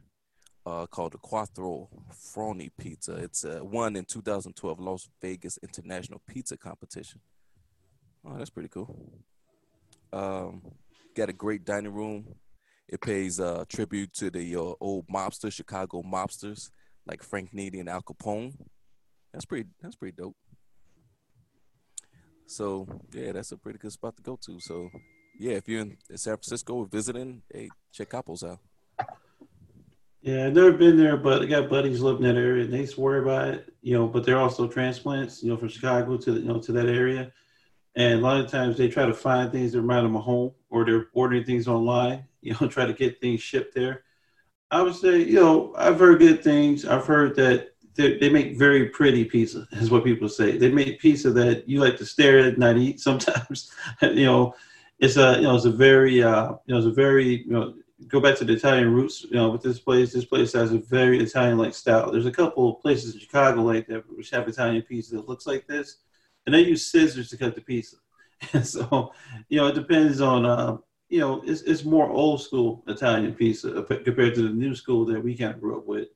uh, 0.65 0.85
called 0.87 1.13
the 1.13 1.17
Quattro 1.17 1.89
Forni 2.11 2.71
Pizza. 2.79 3.15
It's 3.15 3.43
uh, 3.45 3.59
won 3.61 3.95
in 3.95 4.05
2012 4.05 4.79
Las 4.79 5.09
Vegas 5.21 5.59
International 5.61 6.21
Pizza 6.27 6.57
Competition. 6.57 7.21
Oh, 8.25 8.37
that's 8.37 8.49
pretty 8.49 8.69
cool. 8.69 8.95
Um, 10.11 10.61
got 11.15 11.29
a 11.29 11.33
great 11.33 11.65
dining 11.65 11.93
room. 11.93 12.35
It 12.87 13.01
pays 13.01 13.39
uh, 13.39 13.65
tribute 13.67 14.13
to 14.13 14.29
the 14.29 14.55
uh, 14.55 14.73
old 14.79 15.07
mobster, 15.07 15.51
Chicago 15.51 16.01
mobsters 16.03 16.69
like 17.05 17.23
Frank 17.23 17.51
Nitti 17.53 17.79
and 17.79 17.89
Al 17.89 18.01
Capone. 18.01 18.53
That's 19.33 19.45
pretty. 19.45 19.67
That's 19.81 19.95
pretty 19.95 20.15
dope. 20.15 20.35
So 22.47 22.87
yeah, 23.11 23.31
that's 23.31 23.51
a 23.51 23.57
pretty 23.57 23.79
good 23.79 23.91
spot 23.91 24.15
to 24.17 24.23
go 24.23 24.37
to. 24.45 24.59
So 24.59 24.89
yeah, 25.39 25.53
if 25.53 25.67
you're 25.67 25.81
in 25.81 25.97
San 26.15 26.35
Francisco 26.37 26.83
visiting, 26.85 27.41
hey, 27.51 27.69
check 27.91 28.09
Capos 28.09 28.47
out. 28.47 28.59
Yeah, 30.21 30.47
I've 30.47 30.53
never 30.53 30.71
been 30.71 30.95
there, 30.95 31.17
but 31.17 31.41
I 31.41 31.45
got 31.45 31.69
buddies 31.69 31.99
living 31.99 32.23
in 32.23 32.33
that 32.33 32.41
area, 32.41 32.63
and 32.63 32.73
they 32.73 32.85
swear 32.85 33.21
by 33.23 33.49
it. 33.49 33.73
You 33.81 33.97
know, 33.97 34.07
but 34.07 34.25
they're 34.25 34.39
also 34.39 34.67
transplants. 34.67 35.43
You 35.43 35.49
know, 35.49 35.57
from 35.57 35.67
Chicago 35.67 36.15
to 36.17 36.33
you 36.33 36.45
know 36.45 36.59
to 36.59 36.71
that 36.71 36.87
area, 36.87 37.31
and 37.95 38.19
a 38.19 38.23
lot 38.23 38.39
of 38.39 38.49
times 38.49 38.77
they 38.77 38.87
try 38.87 39.05
to 39.05 39.13
find 39.13 39.51
things 39.51 39.73
that 39.73 39.81
remind 39.81 40.05
them 40.05 40.15
of 40.15 40.23
home, 40.23 40.51
or 40.69 40.85
they're 40.85 41.07
ordering 41.13 41.43
things 41.43 41.67
online. 41.67 42.25
You 42.43 42.57
know, 42.59 42.67
try 42.67 42.85
to 42.85 42.91
get 42.91 43.21
things 43.21 43.39
shipped 43.39 43.73
there. 43.73 44.03
I 44.69 44.81
would 44.81 44.95
say, 44.95 45.19
you 45.19 45.35
know, 45.35 45.73
I've 45.77 45.97
heard 45.97 46.19
good 46.19 46.43
things. 46.43 46.83
I've 46.83 47.05
heard 47.05 47.37
that 47.37 47.72
they 47.95 48.29
make 48.29 48.57
very 48.57 48.89
pretty 48.89 49.25
pizza, 49.25 49.67
is 49.73 49.91
what 49.91 50.03
people 50.03 50.29
say. 50.29 50.57
They 50.57 50.71
make 50.71 50.99
pizza 50.99 51.31
that 51.31 51.67
you 51.67 51.79
like 51.79 51.97
to 51.97 52.05
stare 52.05 52.39
at, 52.39 52.57
not 52.57 52.77
eat. 52.77 52.99
Sometimes, 52.99 53.71
you 54.01 54.25
know, 54.25 54.55
it's 54.99 55.17
a 55.17 55.35
you 55.35 55.43
know 55.43 55.55
it's 55.55 55.65
a 55.65 55.71
very 55.71 56.23
uh, 56.23 56.53
you 56.65 56.73
know 56.73 56.77
it's 56.77 56.87
a 56.87 56.91
very 56.91 57.43
you 57.43 57.51
know 57.51 57.75
go 58.07 58.19
back 58.19 58.37
to 58.37 58.45
the 58.45 58.53
Italian 58.53 58.93
roots. 58.93 59.23
You 59.23 59.35
know, 59.35 59.49
with 59.49 59.61
this 59.61 59.79
place, 59.79 60.13
this 60.13 60.25
place 60.25 60.53
has 60.53 60.71
a 60.71 60.79
very 60.79 61.19
Italian-like 61.21 61.73
style. 61.73 62.11
There's 62.11 62.25
a 62.25 62.31
couple 62.31 62.69
of 62.69 62.81
places 62.81 63.13
in 63.13 63.19
Chicago 63.19 63.61
like 63.61 63.87
that 63.87 64.03
which 64.15 64.31
have 64.31 64.47
Italian 64.47 64.81
pizza 64.83 65.15
that 65.15 65.29
looks 65.29 65.45
like 65.45 65.67
this, 65.67 65.97
and 66.45 66.55
they 66.55 66.61
use 66.61 66.85
scissors 66.85 67.29
to 67.29 67.37
cut 67.37 67.55
the 67.55 67.61
pizza. 67.61 67.97
And 68.53 68.65
so, 68.75 69.13
you 69.49 69.59
know, 69.59 69.67
it 69.67 69.75
depends 69.75 70.21
on. 70.21 70.45
Uh, 70.45 70.77
you 71.09 71.19
know, 71.19 71.43
it's, 71.45 71.61
it's 71.61 71.83
more 71.83 72.09
old 72.09 72.41
school 72.41 72.83
Italian 72.87 73.35
pizza 73.35 73.83
compared 73.83 74.33
to 74.33 74.41
the 74.41 74.49
new 74.49 74.73
school 74.73 75.05
that 75.05 75.23
we 75.23 75.37
kind 75.37 75.53
of 75.53 75.61
grew 75.61 75.77
up 75.77 75.85
with. 75.85 76.07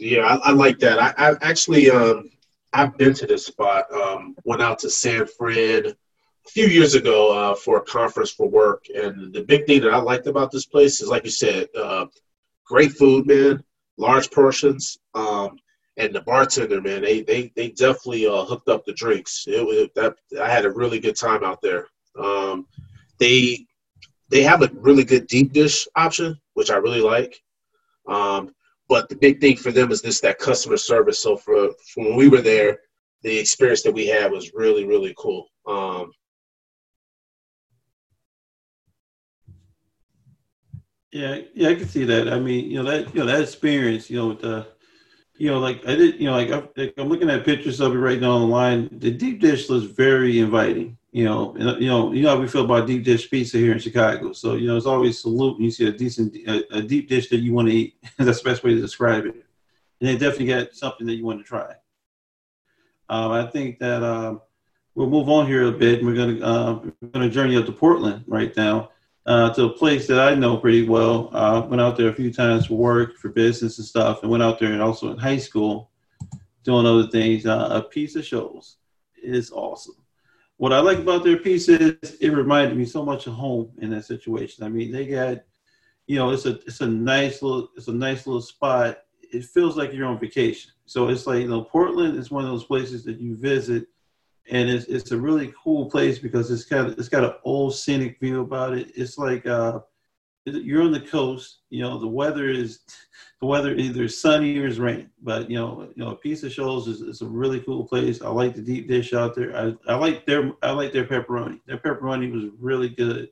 Yeah, 0.00 0.22
I, 0.22 0.50
I, 0.50 0.52
like 0.52 0.78
that. 0.80 0.98
I, 0.98 1.30
I 1.30 1.34
actually 1.42 1.90
um, 1.90 2.30
I've 2.72 2.96
been 2.96 3.14
to 3.14 3.26
this 3.26 3.46
spot. 3.46 3.90
Um, 3.92 4.34
went 4.44 4.62
out 4.62 4.78
to 4.80 4.90
San 4.90 5.26
Fran 5.26 5.86
a 5.86 6.50
few 6.50 6.66
years 6.66 6.94
ago 6.94 7.32
uh, 7.36 7.54
for 7.54 7.78
a 7.78 7.84
conference 7.84 8.30
for 8.30 8.48
work, 8.48 8.86
and 8.94 9.32
the 9.32 9.42
big 9.44 9.66
thing 9.66 9.80
that 9.82 9.94
I 9.94 9.98
liked 9.98 10.26
about 10.26 10.50
this 10.50 10.66
place 10.66 11.00
is, 11.00 11.08
like 11.08 11.24
you 11.24 11.30
said, 11.30 11.68
uh, 11.76 12.06
great 12.64 12.92
food, 12.92 13.26
man, 13.26 13.62
large 13.96 14.30
portions, 14.30 14.98
um, 15.14 15.58
and 15.96 16.14
the 16.14 16.22
bartender, 16.22 16.80
man, 16.80 17.02
they 17.02 17.22
they 17.22 17.52
they 17.54 17.70
definitely 17.70 18.26
uh, 18.26 18.44
hooked 18.44 18.68
up 18.68 18.84
the 18.84 18.92
drinks. 18.94 19.44
It 19.46 19.64
was 19.64 19.88
that 19.94 20.16
I 20.40 20.50
had 20.50 20.64
a 20.64 20.72
really 20.72 20.98
good 20.98 21.16
time 21.16 21.44
out 21.44 21.62
there. 21.62 21.86
Um, 22.18 22.66
they 23.18 23.66
they 24.28 24.42
have 24.42 24.62
a 24.62 24.70
really 24.74 25.04
good 25.04 25.26
deep 25.28 25.52
dish 25.52 25.86
option, 25.94 26.40
which 26.54 26.70
I 26.70 26.76
really 26.76 27.00
like. 27.00 27.40
Um, 28.08 28.54
but 28.88 29.08
the 29.08 29.16
big 29.16 29.40
thing 29.40 29.56
for 29.56 29.72
them 29.72 29.90
is 29.90 30.02
this 30.02 30.20
that 30.20 30.38
customer 30.38 30.76
service. 30.76 31.22
So 31.22 31.36
for, 31.36 31.70
for 31.92 32.04
when 32.04 32.16
we 32.16 32.28
were 32.28 32.40
there, 32.40 32.80
the 33.22 33.38
experience 33.38 33.82
that 33.82 33.92
we 33.92 34.06
had 34.06 34.30
was 34.30 34.52
really 34.54 34.84
really 34.84 35.14
cool. 35.16 35.48
Um, 35.66 36.12
yeah, 41.12 41.38
yeah, 41.54 41.68
I 41.70 41.74
can 41.76 41.88
see 41.88 42.04
that. 42.04 42.32
I 42.32 42.38
mean, 42.38 42.70
you 42.70 42.82
know 42.82 42.90
that 42.90 43.14
you 43.14 43.20
know 43.20 43.26
that 43.26 43.40
experience, 43.40 44.10
you 44.10 44.18
know, 44.18 44.28
with 44.28 44.40
the, 44.40 44.66
you 45.36 45.50
know, 45.50 45.58
like 45.58 45.86
I 45.86 45.94
did, 45.94 46.20
you 46.20 46.26
know, 46.26 46.32
like 46.32 46.50
I'm, 46.50 46.68
I'm 46.98 47.08
looking 47.08 47.30
at 47.30 47.44
pictures 47.44 47.80
of 47.80 47.94
it 47.94 47.98
right 47.98 48.20
now 48.20 48.32
online. 48.32 48.88
The 48.92 49.10
deep 49.10 49.40
dish 49.40 49.70
looks 49.70 49.86
very 49.86 50.40
inviting. 50.40 50.98
You 51.14 51.22
know, 51.22 51.54
and, 51.56 51.80
you 51.80 51.86
know, 51.86 52.12
you 52.12 52.22
know 52.24 52.30
how 52.30 52.40
we 52.40 52.48
feel 52.48 52.64
about 52.64 52.88
deep 52.88 53.04
dish 53.04 53.30
pizza 53.30 53.56
here 53.56 53.72
in 53.72 53.78
Chicago. 53.78 54.32
So 54.32 54.54
you 54.54 54.66
know, 54.66 54.76
it's 54.76 54.84
always 54.84 55.20
salute 55.20 55.54
when 55.54 55.64
you 55.66 55.70
see 55.70 55.86
a 55.86 55.92
decent, 55.92 56.34
a, 56.34 56.78
a 56.78 56.82
deep 56.82 57.08
dish 57.08 57.28
that 57.28 57.36
you 57.36 57.54
want 57.54 57.68
to 57.68 57.74
eat. 57.74 57.96
That's 58.18 58.42
the 58.42 58.50
best 58.50 58.64
way 58.64 58.74
to 58.74 58.80
describe 58.80 59.24
it. 59.26 59.36
And 60.00 60.08
they 60.08 60.16
definitely 60.16 60.46
got 60.46 60.74
something 60.74 61.06
that 61.06 61.14
you 61.14 61.24
want 61.24 61.38
to 61.38 61.44
try. 61.44 61.72
Um, 63.08 63.30
I 63.30 63.46
think 63.46 63.78
that 63.78 64.02
um, 64.02 64.40
we'll 64.96 65.08
move 65.08 65.28
on 65.28 65.46
here 65.46 65.68
a 65.68 65.70
bit. 65.70 66.04
We're 66.04 66.16
gonna 66.16 66.44
uh, 66.44 66.80
we're 67.00 67.08
gonna 67.10 67.30
journey 67.30 67.56
up 67.56 67.66
to 67.66 67.72
Portland 67.72 68.24
right 68.26 68.52
now 68.56 68.90
uh, 69.24 69.54
to 69.54 69.66
a 69.66 69.72
place 69.72 70.08
that 70.08 70.18
I 70.18 70.34
know 70.34 70.56
pretty 70.56 70.88
well. 70.88 71.30
Uh, 71.32 71.64
went 71.68 71.80
out 71.80 71.96
there 71.96 72.08
a 72.08 72.14
few 72.14 72.32
times 72.32 72.66
for 72.66 72.74
work, 72.74 73.18
for 73.18 73.28
business 73.28 73.78
and 73.78 73.86
stuff, 73.86 74.22
and 74.22 74.32
went 74.32 74.42
out 74.42 74.58
there 74.58 74.72
and 74.72 74.82
also 74.82 75.12
in 75.12 75.18
high 75.18 75.38
school 75.38 75.92
doing 76.64 76.86
other 76.86 77.06
things. 77.06 77.46
Uh, 77.46 77.80
Apizza 77.80 78.24
Scholls 78.24 78.78
is 79.22 79.52
awesome 79.52 79.94
what 80.56 80.72
I 80.72 80.80
like 80.80 80.98
about 80.98 81.24
their 81.24 81.38
piece 81.38 81.68
is 81.68 82.16
it 82.20 82.30
reminded 82.30 82.76
me 82.76 82.84
so 82.84 83.04
much 83.04 83.26
of 83.26 83.34
home 83.34 83.70
in 83.78 83.90
that 83.90 84.04
situation. 84.04 84.64
I 84.64 84.68
mean, 84.68 84.92
they 84.92 85.06
got, 85.06 85.38
you 86.06 86.16
know, 86.16 86.30
it's 86.30 86.46
a 86.46 86.60
it's 86.66 86.80
a 86.80 86.86
nice 86.86 87.42
little 87.42 87.70
it's 87.76 87.88
a 87.88 87.92
nice 87.92 88.26
little 88.26 88.42
spot. 88.42 88.98
It 89.20 89.44
feels 89.44 89.76
like 89.76 89.92
you're 89.92 90.06
on 90.06 90.20
vacation. 90.20 90.70
So 90.86 91.08
it's 91.08 91.26
like 91.26 91.40
you 91.40 91.48
know, 91.48 91.62
Portland 91.62 92.18
is 92.18 92.30
one 92.30 92.44
of 92.44 92.50
those 92.50 92.64
places 92.64 93.04
that 93.04 93.18
you 93.18 93.36
visit 93.36 93.86
and 94.50 94.68
it's 94.68 94.86
it's 94.86 95.10
a 95.12 95.18
really 95.18 95.52
cool 95.62 95.88
place 95.88 96.18
because 96.18 96.50
it's 96.50 96.64
got 96.64 96.90
it's 96.90 97.08
got 97.08 97.24
an 97.24 97.34
old 97.44 97.74
scenic 97.74 98.18
view 98.20 98.42
about 98.42 98.76
it. 98.76 98.92
It's 98.94 99.16
like 99.16 99.46
uh, 99.46 99.80
you're 100.44 100.82
on 100.82 100.92
the 100.92 101.00
coast. 101.00 101.60
You 101.70 101.82
know, 101.82 101.98
the 101.98 102.08
weather 102.08 102.48
is 102.48 102.80
the 103.40 103.46
weather 103.46 103.74
either 103.74 104.08
sunny 104.08 104.58
or 104.58 104.66
is 104.66 104.78
rain. 104.78 105.10
But 105.22 105.50
you 105.50 105.56
know, 105.56 105.88
you 105.94 106.04
know, 106.04 106.14
Pizza 106.16 106.50
Scholls 106.50 106.88
is, 106.88 107.00
is 107.00 107.22
a 107.22 107.26
really 107.26 107.60
cool 107.60 107.84
place. 107.84 108.22
I 108.22 108.28
like 108.28 108.54
the 108.54 108.62
deep 108.62 108.88
dish 108.88 109.12
out 109.12 109.34
there. 109.34 109.56
I, 109.56 109.74
I 109.92 109.96
like 109.96 110.26
their 110.26 110.52
I 110.62 110.72
like 110.72 110.92
their 110.92 111.06
pepperoni. 111.06 111.60
Their 111.66 111.78
pepperoni 111.78 112.32
was 112.32 112.50
really 112.58 112.88
good. 112.88 113.28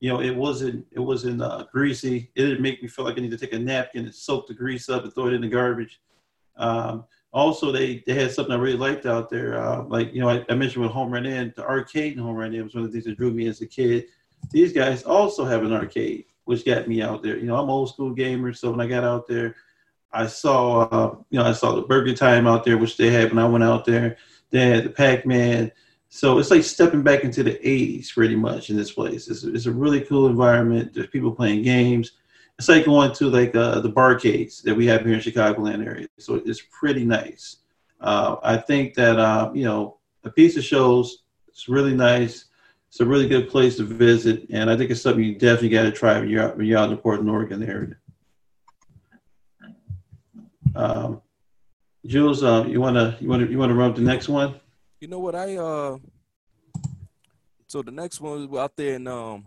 You 0.00 0.10
know, 0.10 0.20
it 0.20 0.34
wasn't 0.34 0.86
it 0.92 1.00
wasn't 1.00 1.42
uh, 1.42 1.66
greasy. 1.72 2.30
It 2.34 2.42
didn't 2.42 2.62
make 2.62 2.82
me 2.82 2.88
feel 2.88 3.04
like 3.04 3.18
I 3.18 3.20
need 3.20 3.30
to 3.32 3.38
take 3.38 3.52
a 3.52 3.58
napkin 3.58 4.06
and 4.06 4.14
soak 4.14 4.46
the 4.46 4.54
grease 4.54 4.88
up 4.88 5.04
and 5.04 5.14
throw 5.14 5.28
it 5.28 5.34
in 5.34 5.42
the 5.42 5.48
garbage. 5.48 6.00
Um, 6.56 7.04
also, 7.32 7.70
they, 7.70 8.02
they 8.06 8.14
had 8.14 8.32
something 8.32 8.52
I 8.52 8.58
really 8.58 8.76
liked 8.76 9.06
out 9.06 9.30
there. 9.30 9.62
Uh, 9.62 9.84
like, 9.84 10.12
you 10.12 10.20
know, 10.20 10.28
I, 10.28 10.44
I, 10.48 10.54
mentioned 10.54 10.82
with 10.82 10.92
Home 10.92 11.12
Run 11.12 11.26
Inn, 11.26 11.52
the 11.56 11.64
arcade 11.64 12.14
in 12.14 12.18
Home 12.18 12.34
Run 12.34 12.54
Inn 12.54 12.64
was 12.64 12.74
one 12.74 12.84
of 12.84 12.90
the 12.90 12.92
things 12.92 13.04
that 13.04 13.16
drew 13.16 13.30
me 13.30 13.46
as 13.46 13.60
a 13.60 13.66
kid. 13.66 14.06
These 14.50 14.72
guys 14.72 15.04
also 15.04 15.44
have 15.44 15.62
an 15.62 15.72
arcade, 15.72 16.24
which 16.50 16.66
got 16.66 16.86
me 16.88 17.00
out 17.00 17.22
there. 17.22 17.38
You 17.38 17.46
know, 17.46 17.56
I'm 17.56 17.70
old 17.70 17.88
school 17.88 18.12
gamer, 18.12 18.52
so 18.52 18.70
when 18.70 18.80
I 18.80 18.86
got 18.86 19.04
out 19.04 19.26
there, 19.26 19.56
I 20.12 20.26
saw, 20.26 20.80
uh, 20.82 21.16
you 21.30 21.38
know, 21.38 21.46
I 21.46 21.52
saw 21.52 21.74
the 21.74 21.82
Burger 21.82 22.14
Time 22.14 22.46
out 22.46 22.64
there, 22.64 22.76
which 22.76 22.96
they 22.96 23.10
had 23.10 23.30
when 23.30 23.38
I 23.38 23.48
went 23.48 23.64
out 23.64 23.84
there. 23.84 24.16
They 24.50 24.68
had 24.68 24.84
the 24.84 24.90
Pac 24.90 25.24
Man. 25.24 25.72
So 26.08 26.38
it's 26.38 26.50
like 26.50 26.64
stepping 26.64 27.02
back 27.02 27.22
into 27.22 27.42
the 27.42 27.52
80s 27.52 28.12
pretty 28.12 28.34
much 28.34 28.68
in 28.68 28.76
this 28.76 28.92
place. 28.92 29.28
It's, 29.28 29.44
it's 29.44 29.66
a 29.66 29.72
really 29.72 30.00
cool 30.00 30.26
environment. 30.26 30.92
There's 30.92 31.06
people 31.06 31.32
playing 31.32 31.62
games 31.62 32.12
it's 32.60 32.68
like 32.68 32.84
going 32.84 33.10
to 33.10 33.30
like 33.30 33.56
uh, 33.56 33.80
the 33.80 33.90
barcades 33.90 34.60
that 34.64 34.76
we 34.76 34.84
have 34.84 35.00
here 35.00 35.14
in 35.14 35.20
Chicagoland 35.20 35.82
area. 35.82 36.06
So 36.18 36.42
it's 36.44 36.60
pretty 36.70 37.06
nice. 37.06 37.56
Uh, 38.02 38.36
I 38.42 38.58
think 38.58 38.92
that 38.96 39.18
uh, 39.18 39.50
you 39.54 39.64
know 39.64 39.96
Apizza 40.26 40.62
Scholls. 40.62 41.22
It's 41.48 41.70
really 41.70 41.94
nice. 41.94 42.44
It's 42.90 42.98
a 42.98 43.06
really 43.06 43.28
good 43.28 43.48
place 43.48 43.76
to 43.76 43.84
visit, 43.84 44.48
and 44.50 44.68
I 44.68 44.76
think 44.76 44.90
it's 44.90 45.00
something 45.00 45.22
you 45.22 45.36
definitely 45.36 45.68
got 45.68 45.84
to 45.84 45.92
try 45.92 46.18
when 46.18 46.28
you're 46.28 46.42
out, 46.42 46.56
when 46.56 46.66
you're 46.66 46.76
out 46.76 46.90
in 46.90 46.90
the 46.90 46.96
Portland, 46.96 47.30
Oregon 47.30 47.62
area. 47.62 47.94
Um, 50.74 51.22
Jules, 52.04 52.42
uh, 52.42 52.64
you 52.66 52.80
wanna 52.80 53.16
you 53.20 53.28
wanna 53.28 53.46
you 53.46 53.58
wanna 53.58 53.74
run 53.74 53.90
up 53.90 53.96
the 53.96 54.02
next 54.02 54.28
one? 54.28 54.58
You 54.98 55.06
know 55.06 55.20
what 55.20 55.36
I 55.36 55.56
uh. 55.56 55.98
So 57.68 57.80
the 57.82 57.92
next 57.92 58.20
one 58.20 58.48
was 58.48 58.60
out 58.60 58.76
there 58.76 58.96
in 58.96 59.06
um 59.06 59.44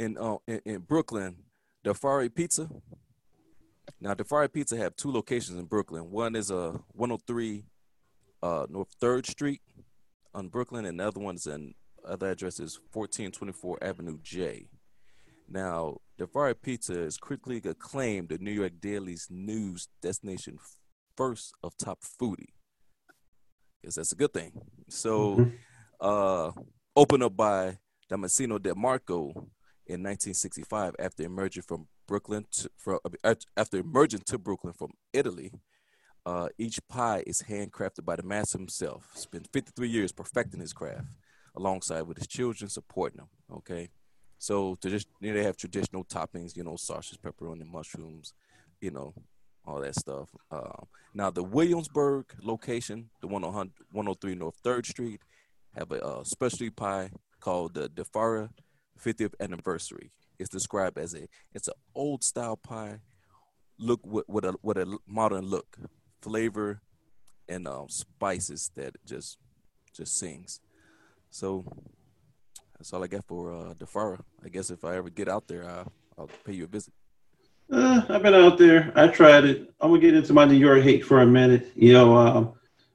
in 0.00 0.18
uh, 0.18 0.38
in, 0.48 0.60
in 0.64 0.78
Brooklyn 0.80 1.36
Di 1.84 1.92
Fara 1.92 2.28
Pizza. 2.28 2.68
Now, 4.00 4.14
Di 4.14 4.24
Fara 4.24 4.48
Pizza 4.48 4.76
have 4.78 4.96
two 4.96 5.12
locations 5.12 5.60
in 5.60 5.66
Brooklyn. 5.66 6.10
One 6.10 6.34
is 6.34 6.50
a 6.50 6.56
uh, 6.56 6.78
103 6.94 7.64
uh, 8.42 8.66
North 8.68 8.88
Third 9.00 9.26
Street 9.26 9.60
on 10.34 10.48
Brooklyn, 10.48 10.86
and 10.86 10.98
the 10.98 11.06
other 11.06 11.20
one 11.20 11.36
is 11.36 11.46
in 11.46 11.74
other 12.06 12.30
address 12.30 12.60
is 12.60 12.78
1424 12.92 13.78
Avenue 13.82 14.18
J. 14.22 14.66
Now, 15.48 15.98
Di 16.18 16.26
Fara 16.26 16.54
Pizza 16.54 17.00
is 17.00 17.16
critically 17.16 17.60
acclaimed 17.64 18.28
the 18.28 18.38
New 18.38 18.52
York 18.52 18.72
Daily's 18.80 19.28
news 19.30 19.88
destination 20.00 20.58
first 21.16 21.52
of 21.62 21.76
top 21.76 22.00
foodie. 22.02 22.54
Because 23.80 23.96
that's 23.96 24.12
a 24.12 24.16
good 24.16 24.32
thing. 24.32 24.52
So, 24.88 25.36
mm-hmm. 25.36 25.50
uh, 26.00 26.52
opened 26.96 27.22
up 27.22 27.36
by 27.36 27.78
Damasceno 28.10 28.62
Del 28.62 28.74
Marco 28.74 29.30
in 29.86 30.02
1965 30.02 30.94
after 30.98 31.22
emerging 31.22 31.62
from 31.64 31.86
Brooklyn 32.06 32.46
to, 32.52 32.70
from, 32.78 32.98
after 33.56 33.78
emerging 33.78 34.22
to 34.26 34.38
Brooklyn 34.38 34.72
from 34.72 34.90
Italy. 35.12 35.52
Uh, 36.26 36.48
each 36.56 36.80
pie 36.88 37.22
is 37.26 37.42
handcrafted 37.42 38.04
by 38.04 38.16
the 38.16 38.22
master 38.22 38.56
himself. 38.56 39.10
Spent 39.14 39.46
53 39.52 39.88
years 39.88 40.10
perfecting 40.10 40.60
his 40.60 40.72
craft, 40.72 41.08
alongside 41.56 42.02
with 42.02 42.18
his 42.18 42.26
children 42.26 42.68
supporting 42.68 43.20
him. 43.20 43.28
Okay, 43.50 43.90
so 44.38 44.76
to 44.80 44.90
just 44.90 45.08
you 45.20 45.32
know, 45.32 45.38
they 45.38 45.44
have 45.44 45.56
traditional 45.56 46.04
toppings, 46.04 46.56
you 46.56 46.64
know, 46.64 46.76
sausage, 46.76 47.18
pepperoni, 47.20 47.66
mushrooms, 47.66 48.34
you 48.80 48.90
know, 48.90 49.14
all 49.66 49.80
that 49.80 49.94
stuff. 49.94 50.28
Uh, 50.50 50.84
now 51.14 51.30
the 51.30 51.42
Williamsburg 51.42 52.26
location, 52.42 53.10
the 53.20 53.26
one 53.26 53.44
on 53.44 53.52
103 53.92 54.34
North 54.34 54.56
Third 54.62 54.86
Street, 54.86 55.20
have 55.74 55.90
a 55.92 56.04
uh, 56.04 56.24
specialty 56.24 56.70
pie 56.70 57.10
called 57.40 57.74
the 57.74 57.88
Di 57.88 58.04
Fara 58.04 58.50
50th 59.02 59.34
anniversary. 59.40 60.10
It's 60.38 60.50
described 60.50 60.98
as 60.98 61.14
a 61.14 61.28
it's 61.52 61.68
an 61.68 61.74
old 61.94 62.24
style 62.24 62.56
pie, 62.56 63.00
look 63.78 64.00
with, 64.04 64.24
with 64.28 64.44
a 64.44 64.54
with 64.62 64.76
a 64.76 64.98
modern 65.06 65.46
look, 65.46 65.76
flavor, 66.20 66.80
and 67.48 67.68
um, 67.68 67.88
spices 67.88 68.70
that 68.76 68.96
just 69.06 69.38
just 69.94 70.18
sings. 70.18 70.60
So 71.34 71.64
that's 72.78 72.92
all 72.92 73.02
I 73.02 73.08
got 73.08 73.24
for 73.24 73.52
uh, 73.52 73.74
Di 73.76 73.86
Fara. 73.86 74.20
I 74.44 74.48
guess 74.48 74.70
if 74.70 74.84
I 74.84 74.94
ever 74.94 75.10
get 75.10 75.28
out 75.28 75.48
there, 75.48 75.68
I'll, 75.68 75.92
I'll 76.16 76.30
pay 76.44 76.52
you 76.52 76.62
a 76.62 76.66
visit. 76.68 76.94
Uh, 77.68 78.02
I've 78.08 78.22
been 78.22 78.34
out 78.34 78.56
there. 78.56 78.92
I 78.94 79.08
tried 79.08 79.44
it. 79.44 79.74
I'm 79.80 79.90
gonna 79.90 80.00
get 80.00 80.14
into 80.14 80.32
my 80.32 80.44
New 80.44 80.54
York 80.54 80.84
hate 80.84 81.04
for 81.04 81.22
a 81.22 81.26
minute. 81.26 81.72
You 81.74 81.92
know, 81.92 82.16
um, 82.16 82.52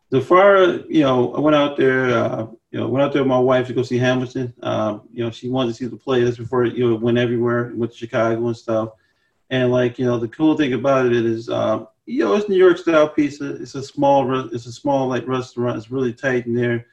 Di 0.09 0.21
Fara. 0.21 0.81
You 0.87 1.01
know, 1.01 1.33
I 1.33 1.41
went 1.41 1.57
out 1.57 1.75
there. 1.75 2.05
Uh, 2.11 2.47
you 2.71 2.79
know, 2.79 2.87
went 2.87 3.03
out 3.03 3.11
there 3.11 3.23
with 3.23 3.29
my 3.29 3.37
wife 3.37 3.67
to 3.67 3.73
go 3.73 3.83
see 3.83 3.97
Hamilton. 3.97 4.53
Um, 4.63 5.01
you 5.11 5.21
know, 5.21 5.31
she 5.31 5.49
wanted 5.49 5.71
to 5.71 5.75
see 5.75 5.87
the 5.87 5.97
play. 5.97 6.23
That's 6.23 6.37
before 6.37 6.63
you 6.63 6.87
know 6.87 6.95
it 6.95 7.01
went 7.01 7.17
everywhere, 7.17 7.73
went 7.75 7.91
to 7.91 7.97
Chicago 7.97 8.47
and 8.47 8.55
stuff. 8.55 8.91
And 9.49 9.69
like 9.69 9.99
you 9.99 10.05
know, 10.05 10.17
the 10.17 10.29
cool 10.29 10.55
thing 10.55 10.71
about 10.75 11.07
it 11.07 11.11
is, 11.11 11.49
um, 11.49 11.89
you 12.05 12.23
know, 12.23 12.35
it's 12.35 12.47
New 12.47 12.55
York 12.55 12.77
style 12.77 13.09
pizza. 13.09 13.55
It's 13.55 13.75
a 13.75 13.83
small, 13.83 14.47
it's 14.53 14.65
a 14.65 14.71
small 14.71 15.09
like 15.09 15.27
restaurant. 15.27 15.75
It's 15.75 15.91
really 15.91 16.13
tight 16.13 16.45
in 16.45 16.53
there. 16.53 16.85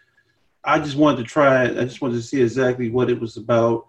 I 0.67 0.81
just 0.81 0.97
wanted 0.97 1.19
to 1.19 1.25
try 1.25 1.65
it. 1.65 1.79
I 1.79 1.85
just 1.85 2.03
wanted 2.03 2.17
to 2.17 2.23
see 2.23 2.43
exactly 2.43 2.91
what 2.91 3.09
it 3.09 3.21
was 3.21 3.37
about. 3.37 3.87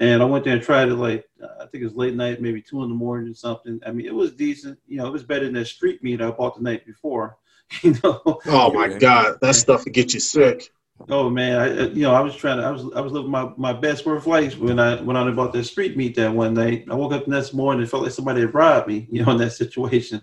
And 0.00 0.22
I 0.22 0.24
went 0.24 0.44
there 0.44 0.54
and 0.54 0.62
tried 0.62 0.88
it 0.88 0.96
like 0.96 1.24
uh, 1.40 1.62
I 1.62 1.66
think 1.66 1.82
it 1.82 1.84
was 1.84 1.94
late 1.94 2.14
night, 2.14 2.40
maybe 2.42 2.60
two 2.60 2.82
in 2.82 2.88
the 2.88 2.94
morning 2.94 3.30
or 3.30 3.34
something. 3.34 3.80
I 3.86 3.92
mean, 3.92 4.06
it 4.06 4.14
was 4.14 4.32
decent. 4.32 4.78
You 4.88 4.98
know, 4.98 5.06
it 5.06 5.12
was 5.12 5.22
better 5.22 5.44
than 5.44 5.54
that 5.54 5.66
street 5.66 6.02
meat 6.02 6.20
I 6.20 6.30
bought 6.30 6.56
the 6.56 6.62
night 6.62 6.86
before. 6.86 7.36
You 7.82 7.96
know. 8.04 8.20
Oh 8.46 8.72
my 8.72 8.88
God, 8.88 9.38
that 9.40 9.54
stuff 9.54 9.84
would 9.84 9.94
get 9.94 10.12
you 10.12 10.20
sick. 10.20 10.70
Oh 11.08 11.28
man, 11.28 11.58
I, 11.58 11.86
you 11.88 12.02
know, 12.02 12.14
I 12.14 12.20
was 12.20 12.36
trying 12.36 12.58
to, 12.58 12.64
I 12.64 12.70
was, 12.70 12.84
I 12.94 13.00
was 13.00 13.12
living 13.12 13.30
my, 13.30 13.50
my 13.56 13.72
best 13.72 14.06
worth 14.06 14.26
life 14.26 14.58
when 14.58 14.78
I 14.78 15.00
went 15.00 15.18
out 15.18 15.26
and 15.26 15.34
bought 15.34 15.52
that 15.54 15.64
street 15.64 15.96
meat 15.96 16.14
that 16.16 16.32
one 16.32 16.54
night. 16.54 16.84
I 16.88 16.94
woke 16.94 17.12
up 17.12 17.24
the 17.24 17.30
next 17.30 17.52
morning 17.52 17.80
and 17.80 17.90
felt 17.90 18.04
like 18.04 18.12
somebody 18.12 18.42
had 18.42 18.54
robbed 18.54 18.88
me, 18.88 19.08
you 19.10 19.24
know, 19.24 19.32
in 19.32 19.38
that 19.38 19.52
situation. 19.52 20.22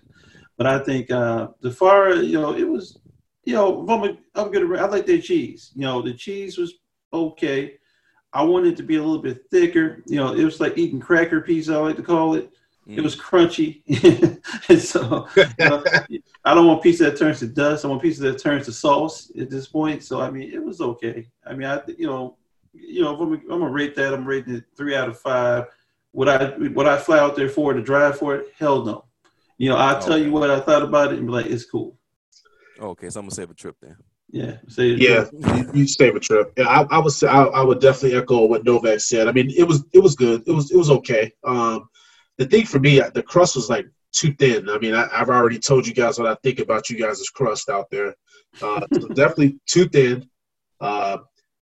But 0.56 0.66
I 0.66 0.78
think 0.78 1.10
uh, 1.10 1.48
the 1.60 1.70
far, 1.70 2.14
you 2.14 2.40
know, 2.40 2.54
it 2.54 2.68
was, 2.68 2.98
you 3.44 3.54
know, 3.54 3.86
I'm, 3.88 4.02
a, 4.04 4.16
I'm 4.34 4.52
gonna, 4.52 4.76
I 4.76 4.86
like 4.86 5.06
their 5.06 5.20
cheese. 5.20 5.72
You 5.74 5.82
know, 5.82 6.02
the 6.02 6.14
cheese 6.14 6.58
was 6.58 6.74
okay. 7.12 7.78
I 8.32 8.42
wanted 8.42 8.74
it 8.74 8.76
to 8.78 8.82
be 8.82 8.96
a 8.96 9.02
little 9.02 9.22
bit 9.22 9.44
thicker. 9.50 10.02
You 10.06 10.16
know, 10.16 10.34
it 10.34 10.44
was 10.44 10.60
like 10.60 10.78
eating 10.78 11.00
cracker 11.00 11.40
pizza, 11.40 11.74
I 11.74 11.78
like 11.78 11.96
to 11.96 12.02
call 12.02 12.34
it. 12.34 12.50
Mm. 12.88 12.98
It 12.98 13.02
was 13.02 13.16
crunchy. 13.16 13.82
and 14.68 14.80
so 14.80 15.28
you 15.36 15.44
know, 15.58 15.84
I 16.44 16.54
don't 16.54 16.66
want 16.66 16.82
pizza 16.82 17.04
that 17.04 17.18
turns 17.18 17.40
to 17.40 17.46
dust. 17.46 17.84
I 17.84 17.88
want 17.88 18.02
pizza 18.02 18.22
that 18.22 18.38
turns 18.38 18.66
to 18.66 18.72
sauce 18.72 19.30
at 19.38 19.50
this 19.50 19.68
point. 19.68 20.02
So 20.02 20.20
I 20.20 20.30
mean, 20.30 20.52
it 20.52 20.62
was 20.62 20.80
okay. 20.80 21.28
I 21.46 21.54
mean, 21.54 21.68
I 21.68 21.80
you 21.98 22.06
know, 22.06 22.36
you 22.72 23.02
know, 23.02 23.16
I'm, 23.16 23.32
I'm 23.32 23.46
gonna 23.46 23.68
rate 23.68 23.94
that. 23.96 24.14
I'm 24.14 24.26
rating 24.26 24.56
it 24.56 24.64
three 24.76 24.96
out 24.96 25.08
of 25.08 25.18
five. 25.18 25.66
Would 26.14 26.28
I 26.28 26.56
would 26.56 26.86
I 26.86 26.96
fly 26.96 27.18
out 27.18 27.36
there 27.36 27.48
for 27.48 27.72
it 27.72 27.76
to 27.76 27.82
drive 27.82 28.18
for 28.18 28.34
it? 28.36 28.46
Hell 28.58 28.84
no. 28.84 29.04
You 29.58 29.68
know, 29.68 29.76
I'll 29.76 30.00
tell 30.00 30.18
you 30.18 30.32
what 30.32 30.50
I 30.50 30.58
thought 30.58 30.82
about 30.82 31.12
it 31.12 31.18
and 31.18 31.26
be 31.26 31.32
like, 31.32 31.46
it's 31.46 31.64
cool. 31.64 31.96
Okay, 32.80 33.10
so 33.10 33.20
I'm 33.20 33.26
gonna 33.26 33.34
save 33.34 33.50
a 33.50 33.54
trip 33.54 33.76
then. 33.80 33.96
Yeah, 34.30 34.56
yeah, 34.78 35.26
you, 35.32 35.70
you 35.74 35.86
save 35.86 36.16
a 36.16 36.20
trip. 36.20 36.54
Yeah, 36.56 36.66
I, 36.66 36.82
I 36.90 36.98
would 36.98 37.12
say 37.12 37.28
I, 37.28 37.44
I, 37.44 37.62
would 37.62 37.82
definitely 37.82 38.16
echo 38.16 38.46
what 38.46 38.64
Novak 38.64 39.00
said. 39.00 39.28
I 39.28 39.32
mean, 39.32 39.50
it 39.50 39.64
was 39.64 39.84
it 39.92 39.98
was 39.98 40.14
good. 40.14 40.42
It 40.46 40.52
was 40.52 40.70
it 40.70 40.76
was 40.76 40.90
okay. 40.90 41.32
Um, 41.44 41.88
the 42.38 42.46
thing 42.46 42.64
for 42.64 42.78
me, 42.78 43.00
the 43.14 43.22
crust 43.22 43.56
was 43.56 43.68
like 43.68 43.86
too 44.12 44.32
thin. 44.34 44.68
I 44.70 44.78
mean, 44.78 44.94
I, 44.94 45.06
have 45.16 45.28
already 45.28 45.58
told 45.58 45.86
you 45.86 45.94
guys 45.94 46.18
what 46.18 46.28
I 46.28 46.36
think 46.42 46.60
about 46.60 46.88
you 46.88 46.98
guys' 46.98 47.28
crust 47.28 47.68
out 47.68 47.90
there. 47.90 48.14
Uh, 48.60 48.86
so 48.92 49.08
definitely 49.14 49.58
too 49.66 49.88
thin. 49.88 50.28
Uh, 50.80 51.18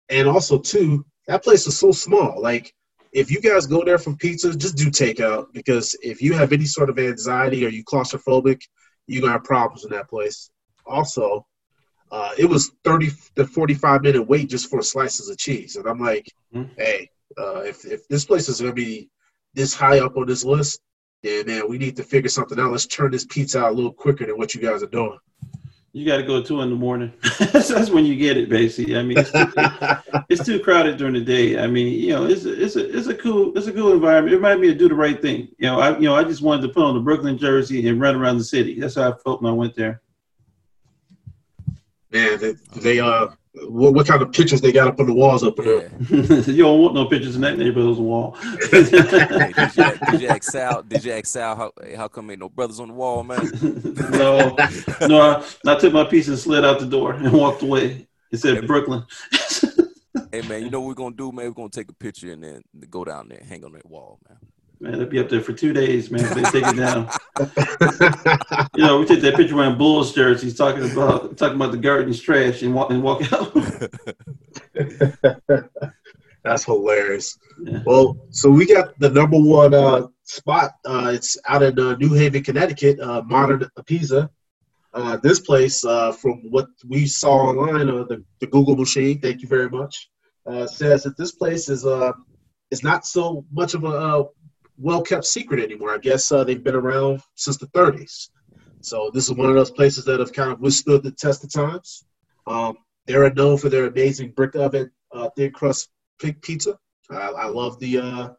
and 0.10 0.28
also, 0.28 0.58
too, 0.58 1.06
that 1.28 1.44
place 1.44 1.68
is 1.68 1.78
so 1.78 1.92
small. 1.92 2.42
Like, 2.42 2.74
if 3.12 3.32
you 3.32 3.42
guys 3.42 3.68
go 3.68 3.84
there 3.84 3.98
for 3.98 4.16
pizza, 4.16 4.56
just 4.56 4.78
do 4.78 4.86
takeout 4.86 5.48
because 5.54 5.96
if 6.02 6.22
you 6.22 6.34
have 6.34 6.54
any 6.54 6.66
sort 6.66 6.90
of 6.90 7.00
anxiety 7.00 7.66
or 7.66 7.70
you 7.70 7.84
claustrophobic, 7.84 8.62
you're 9.08 9.22
gonna 9.22 9.34
have 9.34 9.44
problems 9.44 9.86
in 9.86 9.92
that 9.92 10.10
place. 10.10 10.50
Also, 10.88 11.46
uh, 12.12 12.32
it 12.38 12.46
was 12.46 12.72
30 12.84 13.12
to 13.36 13.46
45 13.46 14.02
minute 14.02 14.28
wait 14.28 14.50
just 14.50 14.70
for 14.70 14.82
slices 14.82 15.30
of 15.30 15.38
cheese, 15.38 15.76
and 15.76 15.88
I'm 15.88 16.00
like, 16.00 16.32
mm-hmm. 16.54 16.72
hey, 16.78 17.10
uh, 17.38 17.60
if 17.62 17.86
if 17.86 18.08
this 18.08 18.26
place 18.26 18.48
is 18.50 18.62
gonna 18.62 18.74
be 18.74 19.10
this 19.54 19.74
high 19.74 20.00
up 20.00 20.18
on 20.18 20.26
this 20.26 20.46
list, 20.46 20.80
then 21.24 21.48
man, 21.48 21.70
we 21.70 21.78
need 21.78 21.96
to 21.98 22.04
figure 22.04 22.30
something 22.30 22.60
out. 22.60 22.72
Let's 22.72 22.86
turn 22.86 23.12
this 23.12 23.26
pizza 23.26 23.60
out 23.60 23.72
a 23.72 23.76
little 23.76 23.94
quicker 23.94 24.26
than 24.26 24.38
what 24.38 24.56
you 24.56 24.62
guys 24.62 24.84
are 24.84 24.88
doing. 24.88 25.18
You 25.94 26.06
got 26.06 26.18
to 26.18 26.24
go 26.24 26.44
two 26.44 26.62
in 26.62 26.70
the 26.70 26.76
morning. 26.76 27.12
That's 27.40 27.90
when 27.90 28.06
you 28.06 28.16
get 28.16 28.38
it, 28.38 28.50
basically. 28.50 28.98
I 28.98 29.02
mean, 29.02 29.18
it's 29.18 29.32
too, 29.32 29.48
it's 30.30 30.46
too, 30.46 30.60
crowded 30.60 30.98
during 30.98 31.16
the 31.16 31.22
day. 31.22 31.58
I 31.58 31.66
mean, 31.66 31.92
you 31.92 32.10
know, 32.10 32.28
it's 32.28 32.46
a, 32.46 32.64
it's 32.64 32.76
a 32.76 32.96
it's 32.96 33.08
a 33.08 33.16
cool 33.16 33.58
it's 33.58 33.66
a 33.66 33.74
cool 33.74 33.94
environment. 33.94 34.32
It 34.32 34.38
reminded 34.38 34.62
me 34.62 34.72
of 34.72 34.78
do 34.78 34.90
the 34.90 34.96
right 34.96 35.20
thing. 35.20 35.48
You 35.58 35.68
know, 35.68 35.80
I 35.80 35.98
you 35.98 36.04
know 36.04 36.16
I 36.16 36.24
just 36.24 36.44
wanted 36.44 36.62
to 36.64 36.70
put 36.70 36.84
on 36.84 36.94
the 36.94 37.02
Brooklyn 37.02 37.36
jersey 37.36 37.88
and 37.88 38.00
run 38.00 38.16
around 38.16 38.38
the 38.38 38.44
city. 38.44 38.80
That's 38.80 38.96
how 38.96 39.12
I 39.12 39.18
felt 39.18 39.42
when 39.42 39.52
I 39.52 39.56
went 39.56 39.76
there. 39.76 40.02
Man, 42.12 42.40
they, 42.40 42.54
they 42.80 43.00
uh 43.00 43.28
what, 43.64 43.94
what 43.94 44.08
kind 44.08 44.22
of 44.22 44.32
pictures 44.32 44.62
they 44.62 44.72
got 44.72 44.88
up 44.88 45.00
on 45.00 45.08
the 45.08 45.14
walls 45.14 45.44
up 45.44 45.56
there. 45.56 45.92
Yeah. 46.10 46.42
you 46.46 46.64
don't 46.64 46.80
want 46.80 46.94
no 46.94 47.06
pictures 47.06 47.36
in 47.36 47.42
that 47.42 47.58
neighborhood's 47.58 48.00
wall. 48.00 48.38
Hey, 48.72 48.84
did, 48.90 49.76
you, 49.76 50.12
did 50.12 50.22
you 50.22 50.28
ask 50.28 50.44
Sal? 50.44 50.84
Did 50.84 51.04
you 51.04 51.12
ask 51.14 51.26
Sal 51.26 51.56
how, 51.56 51.72
how 51.96 52.08
come 52.08 52.30
ain't 52.30 52.40
no 52.40 52.50
brothers 52.50 52.80
on 52.80 52.90
the 52.90 52.94
wall, 52.94 53.24
man? 53.24 53.50
no, 54.12 54.56
no. 55.08 55.22
I, 55.22 55.44
I 55.66 55.76
took 55.76 55.94
my 55.94 56.04
piece 56.04 56.28
and 56.28 56.38
slid 56.38 56.66
out 56.66 56.80
the 56.80 56.86
door 56.86 57.14
and 57.14 57.32
walked 57.34 57.62
away. 57.64 58.08
It 58.32 58.38
said 58.38 58.68
Brooklyn. 58.68 59.06
hey 60.32 60.42
man, 60.42 60.64
you 60.64 60.70
know 60.70 60.82
what 60.82 60.90
we're 60.90 60.94
gonna 60.94 61.16
do, 61.16 61.32
man? 61.32 61.46
We're 61.46 61.52
gonna 61.52 61.70
take 61.70 61.90
a 61.90 61.94
picture 61.94 62.32
and 62.32 62.44
then 62.44 62.64
go 62.90 63.06
down 63.06 63.30
there, 63.30 63.42
hang 63.48 63.64
on 63.64 63.72
that 63.74 63.86
wall, 63.86 64.20
man. 64.28 64.38
Man, 64.80 65.00
they'll 65.00 65.08
be 65.08 65.20
up 65.20 65.30
there 65.30 65.42
for 65.42 65.54
two 65.54 65.74
days, 65.74 66.12
man. 66.12 66.24
They 66.36 66.44
take 66.44 66.68
it 66.68 66.78
down. 66.78 67.10
you 68.76 68.84
know, 68.84 69.00
we 69.00 69.06
take 69.06 69.22
that 69.22 69.36
picture 69.36 69.56
wearing 69.56 69.78
Bulls 69.78 70.14
jerseys, 70.14 70.56
talking 70.56 70.92
about 70.92 71.36
talking 71.36 71.56
about 71.56 71.72
the 71.72 71.78
garden's 71.78 72.22
trash, 72.22 72.62
and 72.62 72.76
walk 72.76 72.92
and 72.92 73.02
walk 73.02 73.22
out. 73.34 73.54
That's 76.44 76.64
hilarious. 76.64 77.38
Yeah. 77.60 77.82
Well, 77.86 78.18
so 78.30 78.52
we 78.52 78.68
got 78.68 78.98
the 79.00 79.10
number 79.10 79.38
one 79.38 79.74
uh, 79.74 80.08
spot. 80.24 80.74
Uh, 80.86 81.12
it's 81.14 81.38
out 81.48 81.64
in 81.64 81.80
uh, 81.80 81.96
New 81.96 82.14
Haven, 82.14 82.44
Connecticut, 82.44 83.00
uh, 83.00 83.24
Modern 83.24 83.68
Pizza. 83.86 84.30
Uh, 84.94 85.18
this 85.18 85.40
place, 85.40 85.84
uh, 85.86 86.12
from 86.12 86.42
what 86.52 86.68
we 86.88 87.06
saw 87.06 87.50
online, 87.50 87.90
uh, 87.90 88.04
the, 88.04 88.24
the 88.40 88.48
Google 88.48 88.76
machine, 88.76 89.20
thank 89.20 89.42
you 89.42 89.48
very 89.48 89.70
much, 89.70 90.10
uh, 90.46 90.66
says 90.66 91.04
that 91.04 91.18
this 91.18 91.34
place 91.34 91.68
is 91.68 91.86
uh, 91.86 92.14
is 92.72 92.84
not 92.84 93.06
so 93.06 93.46
much 93.52 93.74
of 93.74 93.84
a 93.84 93.88
uh, 93.88 94.24
well 94.78 95.02
kept 95.02 95.26
secret 95.26 95.64
anymore. 95.64 95.94
I 95.94 95.98
guess 95.98 96.32
uh, 96.32 96.44
they've 96.44 96.64
been 96.64 96.76
around 96.76 97.22
since 97.36 97.58
the 97.58 97.68
30s. 97.68 98.30
So 98.82 99.10
this 99.14 99.26
is 99.26 99.34
one 99.34 99.50
of 99.50 99.56
those 99.56 99.72
places 99.72 100.06
that 100.06 100.20
have 100.20 100.34
kind 100.34 100.52
of 100.52 100.60
withstood 100.60 101.04
the 101.04 101.12
test 101.12 101.44
of 101.44 101.52
times. 101.52 102.06
Um, 102.46 102.78
they're 103.06 103.30
known 103.34 103.58
for 103.58 103.70
their 103.70 103.88
amazing 103.88 104.32
brick 104.32 104.56
oven 104.56 104.92
uh, 105.12 105.30
thin 105.36 105.52
crust 105.52 105.90
pig 106.20 106.42
pizza. 106.42 106.78
I, 107.10 107.30
I 107.30 107.46
love 107.48 107.80
the 107.80 107.98
uh, 108.00 108.30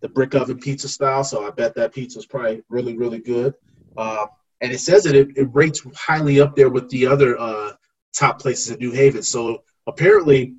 the 0.00 0.08
brick 0.08 0.34
oven 0.34 0.58
pizza 0.58 0.88
style, 0.88 1.24
so 1.24 1.46
I 1.46 1.50
bet 1.50 1.74
that 1.74 1.94
pizza 1.94 2.18
is 2.18 2.26
probably 2.26 2.62
really 2.68 2.96
really 2.96 3.20
good. 3.20 3.54
Uh, 3.96 4.26
and 4.60 4.72
it 4.72 4.80
says 4.80 5.04
that 5.04 5.14
it, 5.14 5.36
it 5.36 5.48
rates 5.52 5.82
highly 5.96 6.40
up 6.40 6.54
there 6.54 6.68
with 6.68 6.88
the 6.90 7.06
other 7.06 7.38
uh, 7.38 7.72
top 8.14 8.40
places 8.40 8.70
in 8.70 8.78
New 8.78 8.92
Haven. 8.92 9.22
So 9.22 9.62
apparently, 9.86 10.56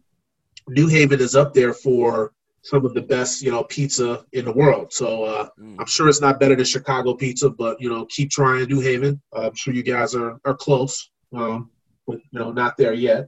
New 0.67 0.87
Haven 0.87 1.19
is 1.19 1.35
up 1.35 1.53
there 1.53 1.73
for 1.73 2.33
some 2.63 2.85
of 2.85 2.93
the 2.93 3.01
best 3.01 3.41
you 3.41 3.51
know 3.51 3.63
pizza 3.63 4.23
in 4.33 4.45
the 4.45 4.53
world. 4.53 4.93
So 4.93 5.23
uh, 5.23 5.47
Mm. 5.59 5.75
I'm 5.79 5.85
sure 5.85 6.09
it's 6.09 6.21
not 6.21 6.39
better 6.39 6.55
than 6.55 6.65
Chicago 6.65 7.13
pizza, 7.13 7.49
but 7.49 7.79
you 7.81 7.89
know 7.89 8.05
keep 8.05 8.29
trying 8.29 8.67
New 8.67 8.81
Haven. 8.81 9.21
Uh, 9.35 9.47
I'm 9.47 9.55
sure 9.55 9.73
you 9.73 9.83
guys 9.83 10.15
are 10.15 10.39
are 10.45 10.55
close, 10.55 11.11
um, 11.33 11.69
but 12.07 12.17
you 12.31 12.39
know 12.39 12.51
not 12.51 12.77
there 12.77 12.93
yet. 12.93 13.27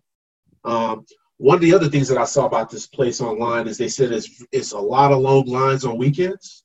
Um, 0.64 1.06
one 1.38 1.56
of 1.56 1.62
the 1.62 1.74
other 1.74 1.90
things 1.90 2.08
that 2.08 2.18
I 2.18 2.26
saw 2.26 2.46
about 2.46 2.70
this 2.70 2.88
place 2.88 3.20
online 3.20 3.68
is 3.68 3.78
they 3.78 3.90
said 3.90 4.12
it's, 4.12 4.44
it's 4.52 4.72
a 4.72 4.80
lot 4.80 5.12
of 5.12 5.20
long 5.20 5.46
lines 5.46 5.84
on 5.84 5.98
weekends, 5.98 6.64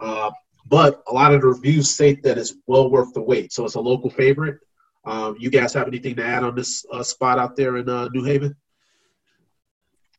uh, 0.00 0.30
but 0.66 1.02
a 1.08 1.12
lot 1.12 1.34
of 1.34 1.42
the 1.42 1.48
reviews 1.48 1.90
state 1.90 2.22
that 2.22 2.38
it's 2.38 2.54
well 2.66 2.90
worth 2.90 3.12
the 3.12 3.20
wait. 3.20 3.52
So 3.52 3.64
it's 3.64 3.74
a 3.74 3.80
local 3.80 4.08
favorite. 4.08 4.58
Um, 5.04 5.36
you 5.38 5.50
guys 5.50 5.74
have 5.74 5.88
anything 5.88 6.14
to 6.16 6.24
add 6.24 6.42
on 6.42 6.54
this 6.54 6.86
uh, 6.92 7.02
spot 7.02 7.38
out 7.38 7.54
there 7.56 7.76
in 7.76 7.88
uh, 7.88 8.08
New 8.14 8.24
Haven? 8.24 8.54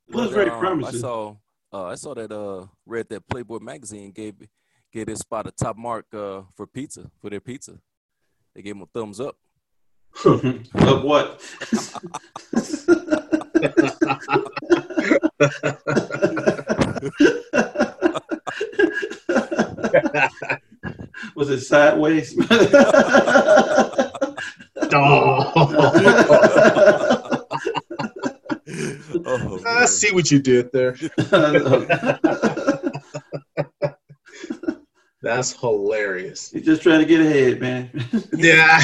It 0.09 0.15
was 0.15 0.29
very 0.31 0.51
um, 0.51 0.59
promising. 0.59 0.99
I 0.99 1.01
saw, 1.01 1.35
uh, 1.75 1.87
I 1.87 1.95
saw 1.95 2.13
that, 2.13 2.31
uh, 2.31 2.67
read 2.85 3.09
that 3.09 3.27
Playboy 3.27 3.59
magazine 3.59 4.11
gave 4.11 4.35
gave 4.93 5.07
this 5.07 5.19
spot 5.19 5.47
a 5.47 5.51
top 5.51 5.75
mark 5.75 6.05
uh, 6.13 6.43
for 6.55 6.65
pizza 6.65 7.11
for 7.19 7.29
their 7.29 7.41
pizza. 7.41 7.77
They 8.55 8.61
gave 8.61 8.75
them 8.75 8.83
a 8.83 8.85
thumbs 8.85 9.19
up. 9.19 9.35
of 10.25 11.03
what? 11.03 11.41
Was 21.35 21.49
it 21.49 21.61
sideways? 21.61 22.35
Oh, 24.93 25.51
Oh, 29.27 29.59
I 29.65 29.79
man. 29.79 29.84
See 29.95 30.11
what 30.11 30.31
you 30.31 30.39
did 30.39 30.71
there. 30.71 30.95
That's 35.21 35.59
hilarious. 35.59 36.51
He's 36.51 36.65
just 36.65 36.83
trying 36.83 36.99
to 36.99 37.05
get 37.05 37.19
ahead, 37.19 37.59
man. 37.59 37.89
Yeah. 38.35 38.79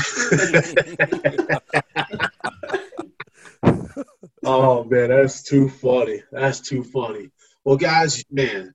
oh 4.44 4.84
man, 4.86 5.12
that's 5.12 5.44
too 5.44 5.70
funny. 5.70 6.24
That's 6.32 6.60
too 6.60 6.84
funny. 6.84 7.30
Well, 7.64 7.78
guys, 7.78 8.24
man, 8.32 8.74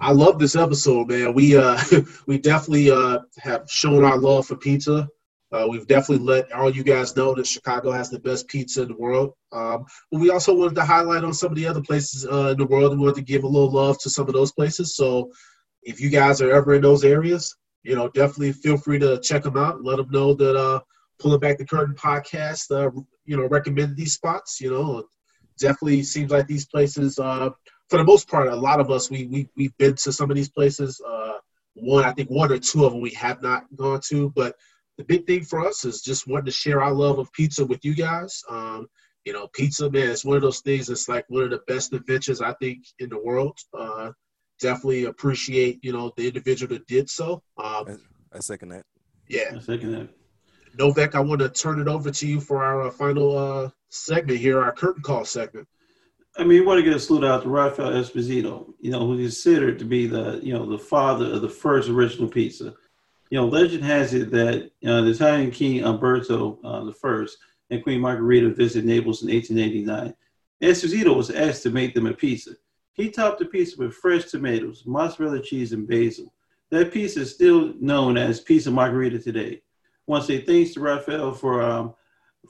I 0.00 0.12
love 0.12 0.38
this 0.38 0.56
episode, 0.56 1.08
man. 1.08 1.34
We 1.34 1.54
uh 1.56 1.78
we 2.26 2.38
definitely 2.38 2.90
uh 2.90 3.18
have 3.38 3.70
shown 3.70 4.04
our 4.04 4.16
love 4.16 4.46
for 4.46 4.56
pizza. 4.56 5.08
Uh, 5.52 5.66
we've 5.68 5.86
definitely 5.86 6.24
let 6.24 6.50
all 6.52 6.70
you 6.70 6.82
guys 6.82 7.14
know 7.14 7.34
that 7.34 7.46
Chicago 7.46 7.90
has 7.92 8.08
the 8.08 8.18
best 8.18 8.48
pizza 8.48 8.82
in 8.82 8.88
the 8.88 8.96
world. 8.96 9.34
Um, 9.52 9.84
but 10.10 10.20
we 10.20 10.30
also 10.30 10.54
wanted 10.54 10.76
to 10.76 10.84
highlight 10.84 11.24
on 11.24 11.34
some 11.34 11.50
of 11.50 11.56
the 11.56 11.66
other 11.66 11.82
places 11.82 12.26
uh, 12.26 12.48
in 12.48 12.56
the 12.56 12.66
world. 12.66 12.92
We 12.92 13.04
wanted 13.04 13.16
to 13.16 13.22
give 13.32 13.44
a 13.44 13.48
little 13.48 13.70
love 13.70 13.98
to 14.00 14.10
some 14.10 14.26
of 14.28 14.32
those 14.32 14.52
places. 14.52 14.96
So 14.96 15.30
if 15.82 16.00
you 16.00 16.08
guys 16.08 16.40
are 16.40 16.50
ever 16.50 16.74
in 16.74 16.82
those 16.82 17.04
areas, 17.04 17.54
you 17.82 17.94
know, 17.94 18.08
definitely 18.08 18.52
feel 18.52 18.78
free 18.78 18.98
to 19.00 19.20
check 19.20 19.42
them 19.42 19.56
out. 19.56 19.84
Let 19.84 19.96
them 19.96 20.10
know 20.10 20.34
that 20.34 20.56
uh, 20.56 20.80
Pulling 21.18 21.40
Back 21.40 21.58
the 21.58 21.66
Curtain 21.66 21.96
podcast, 21.96 22.70
uh, 22.70 22.90
you 23.26 23.36
know, 23.36 23.46
recommended 23.46 23.96
these 23.96 24.14
spots. 24.14 24.60
You 24.60 24.70
know, 24.70 25.04
definitely 25.58 26.02
seems 26.02 26.30
like 26.30 26.46
these 26.46 26.66
places, 26.66 27.18
uh, 27.18 27.50
for 27.90 27.98
the 27.98 28.04
most 28.04 28.28
part, 28.28 28.48
a 28.48 28.56
lot 28.56 28.80
of 28.80 28.90
us, 28.90 29.10
we, 29.10 29.26
we, 29.26 29.48
we've 29.56 29.76
been 29.76 29.94
to 29.96 30.12
some 30.12 30.30
of 30.30 30.36
these 30.36 30.48
places. 30.48 31.00
Uh, 31.06 31.34
one, 31.74 32.04
I 32.04 32.12
think 32.12 32.30
one 32.30 32.50
or 32.50 32.58
two 32.58 32.84
of 32.84 32.92
them 32.92 33.02
we 33.02 33.10
have 33.10 33.42
not 33.42 33.64
gone 33.76 34.00
to, 34.08 34.30
but 34.30 34.56
the 34.98 35.04
big 35.04 35.26
thing 35.26 35.42
for 35.42 35.66
us 35.66 35.84
is 35.84 36.02
just 36.02 36.26
wanting 36.26 36.46
to 36.46 36.50
share 36.50 36.82
our 36.82 36.92
love 36.92 37.18
of 37.18 37.32
pizza 37.32 37.64
with 37.64 37.84
you 37.84 37.94
guys. 37.94 38.42
Um, 38.48 38.86
you 39.24 39.32
know, 39.32 39.48
pizza, 39.54 39.90
man, 39.90 40.10
it's 40.10 40.24
one 40.24 40.36
of 40.36 40.42
those 40.42 40.60
things 40.60 40.88
that's 40.88 41.08
like 41.08 41.24
one 41.28 41.44
of 41.44 41.50
the 41.50 41.60
best 41.66 41.92
inventions, 41.92 42.40
I 42.40 42.54
think, 42.54 42.84
in 42.98 43.08
the 43.08 43.22
world. 43.22 43.56
Uh, 43.76 44.10
definitely 44.60 45.04
appreciate, 45.04 45.78
you 45.82 45.92
know, 45.92 46.12
the 46.16 46.26
individual 46.26 46.74
that 46.74 46.86
did 46.86 47.08
so. 47.08 47.42
Um, 47.62 47.98
I 48.32 48.40
second 48.40 48.70
that. 48.70 48.84
yeah. 49.28 49.52
I 49.56 49.60
second 49.60 49.92
that. 49.92 50.08
Novak, 50.78 51.14
I 51.14 51.20
want 51.20 51.40
to 51.40 51.48
turn 51.50 51.80
it 51.80 51.88
over 51.88 52.10
to 52.10 52.26
you 52.26 52.40
for 52.40 52.64
our 52.64 52.82
uh, 52.82 52.90
final 52.90 53.36
uh, 53.36 53.70
segment 53.90 54.38
here, 54.38 54.62
our 54.62 54.72
curtain 54.72 55.02
call 55.02 55.24
segment. 55.24 55.68
I 56.36 56.44
mean, 56.44 56.56
you 56.56 56.64
want 56.64 56.78
to 56.78 56.84
get 56.84 56.96
a 56.96 57.00
salute 57.00 57.24
out 57.24 57.42
to 57.42 57.48
Rafael 57.50 57.90
Esposito, 57.90 58.72
you 58.80 58.90
know, 58.90 59.06
who's 59.06 59.34
considered 59.34 59.78
to 59.80 59.84
be 59.84 60.06
the, 60.06 60.40
you 60.42 60.54
know, 60.54 60.64
the 60.64 60.78
father 60.78 61.26
of 61.26 61.42
the 61.42 61.48
first 61.48 61.90
original 61.90 62.28
pizza. 62.28 62.74
You 63.32 63.38
know, 63.38 63.46
legend 63.46 63.82
has 63.84 64.12
it 64.12 64.30
that 64.32 64.70
uh, 64.84 65.00
the 65.00 65.10
Italian 65.12 65.50
king 65.50 65.82
Umberto 65.82 66.58
uh, 66.62 66.84
the 66.84 67.28
and 67.70 67.82
Queen 67.82 67.98
Margherita 67.98 68.50
visited 68.50 68.84
Naples 68.84 69.22
in 69.22 69.30
1889. 69.30 70.14
Esposito 70.62 71.16
was 71.16 71.30
asked 71.30 71.62
to 71.62 71.70
make 71.70 71.94
them 71.94 72.04
a 72.04 72.12
pizza. 72.12 72.50
He 72.92 73.08
topped 73.08 73.38
the 73.38 73.46
pizza 73.46 73.78
with 73.78 73.94
fresh 73.94 74.26
tomatoes, 74.26 74.82
mozzarella 74.84 75.40
cheese, 75.40 75.72
and 75.72 75.88
basil. 75.88 76.30
That 76.70 76.92
pizza 76.92 77.20
is 77.20 77.32
still 77.32 77.72
known 77.80 78.18
as 78.18 78.40
Pizza 78.40 78.70
Margherita 78.70 79.18
today. 79.18 79.62
I 79.62 79.62
want 80.04 80.26
to 80.26 80.26
say 80.26 80.44
thanks 80.44 80.74
to 80.74 80.80
Raphael 80.80 81.32
for 81.32 81.62
um, 81.62 81.94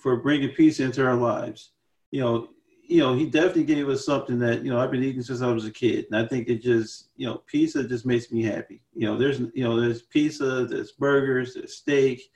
for 0.01 0.17
bringing 0.17 0.49
pizza 0.49 0.83
into 0.83 1.07
our 1.07 1.15
lives. 1.15 1.71
You 2.11 2.23
know, 2.23 2.49
you 2.93 2.99
know, 2.99 3.15
he 3.15 3.25
definitely 3.25 3.65
gave 3.65 3.89
us 3.89 4.05
something 4.05 4.39
that, 4.41 4.63
you 4.63 4.71
know, 4.71 4.79
I've 4.79 4.91
been 4.91 5.03
eating 5.03 5.23
since 5.23 5.41
I 5.41 5.51
was 5.51 5.65
a 5.65 5.71
kid. 5.71 6.07
And 6.11 6.23
I 6.23 6.29
think 6.29 6.49
it 6.49 6.63
just, 6.63 7.09
you 7.17 7.27
know, 7.27 7.39
pizza 7.47 7.89
just 7.89 8.05
makes 8.05 8.31
me 8.31 8.43
happy. 8.43 8.83
You 8.95 9.07
know, 9.07 9.17
there's, 9.17 9.41
you 9.55 9.65
know, 9.65 9.81
there's 9.81 10.03
pizza, 10.03 10.67
there's 10.67 10.93
burgers, 10.93 11.55
there's 11.55 11.75
steak. 11.75 12.31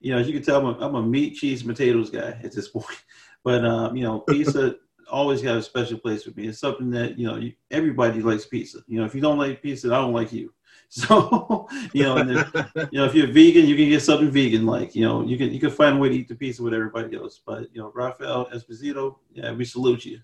You 0.00 0.12
know, 0.12 0.18
as 0.18 0.28
you 0.28 0.34
can 0.34 0.42
tell, 0.42 0.64
I'm 0.64 0.80
a, 0.80 0.86
I'm 0.86 0.94
a 0.94 1.02
meat, 1.02 1.34
cheese, 1.34 1.62
and 1.62 1.70
potatoes 1.70 2.10
guy 2.10 2.38
at 2.42 2.52
this 2.52 2.68
point. 2.76 2.86
But, 3.42 3.64
um, 3.64 3.96
you 3.96 4.04
know, 4.04 4.20
pizza 4.20 4.76
always 5.10 5.42
got 5.42 5.56
a 5.56 5.62
special 5.62 5.98
place 5.98 6.22
for 6.22 6.30
me. 6.30 6.46
It's 6.46 6.60
something 6.60 6.90
that, 6.90 7.18
you 7.18 7.26
know, 7.26 7.36
you, 7.36 7.54
everybody 7.72 8.22
likes 8.22 8.46
pizza. 8.46 8.78
You 8.86 9.00
know, 9.00 9.06
if 9.06 9.14
you 9.14 9.20
don't 9.20 9.38
like 9.38 9.60
pizza, 9.60 9.88
I 9.88 9.98
don't 9.98 10.12
like 10.12 10.32
you. 10.32 10.52
So, 10.96 11.68
you 11.92 12.04
know, 12.04 12.16
and 12.16 12.30
then, 12.30 12.46
you 12.90 13.00
know, 13.00 13.06
if 13.06 13.14
you're 13.14 13.26
vegan, 13.26 13.66
you 13.66 13.76
can 13.76 13.88
get 13.88 14.02
something 14.02 14.30
vegan. 14.30 14.64
Like, 14.64 14.94
you 14.94 15.02
know, 15.02 15.22
you 15.22 15.36
can 15.36 15.52
you 15.52 15.58
can 15.58 15.70
find 15.70 15.96
a 15.96 15.98
way 15.98 16.08
to 16.08 16.14
eat 16.14 16.28
the 16.28 16.34
pizza 16.34 16.62
with 16.62 16.72
everybody 16.72 17.16
else. 17.16 17.40
But 17.44 17.68
you 17.74 17.82
know, 17.82 17.90
Rafael 17.92 18.48
Esposito, 18.54 19.16
yeah, 19.32 19.52
we 19.52 19.64
salute 19.64 20.04
you. 20.04 20.20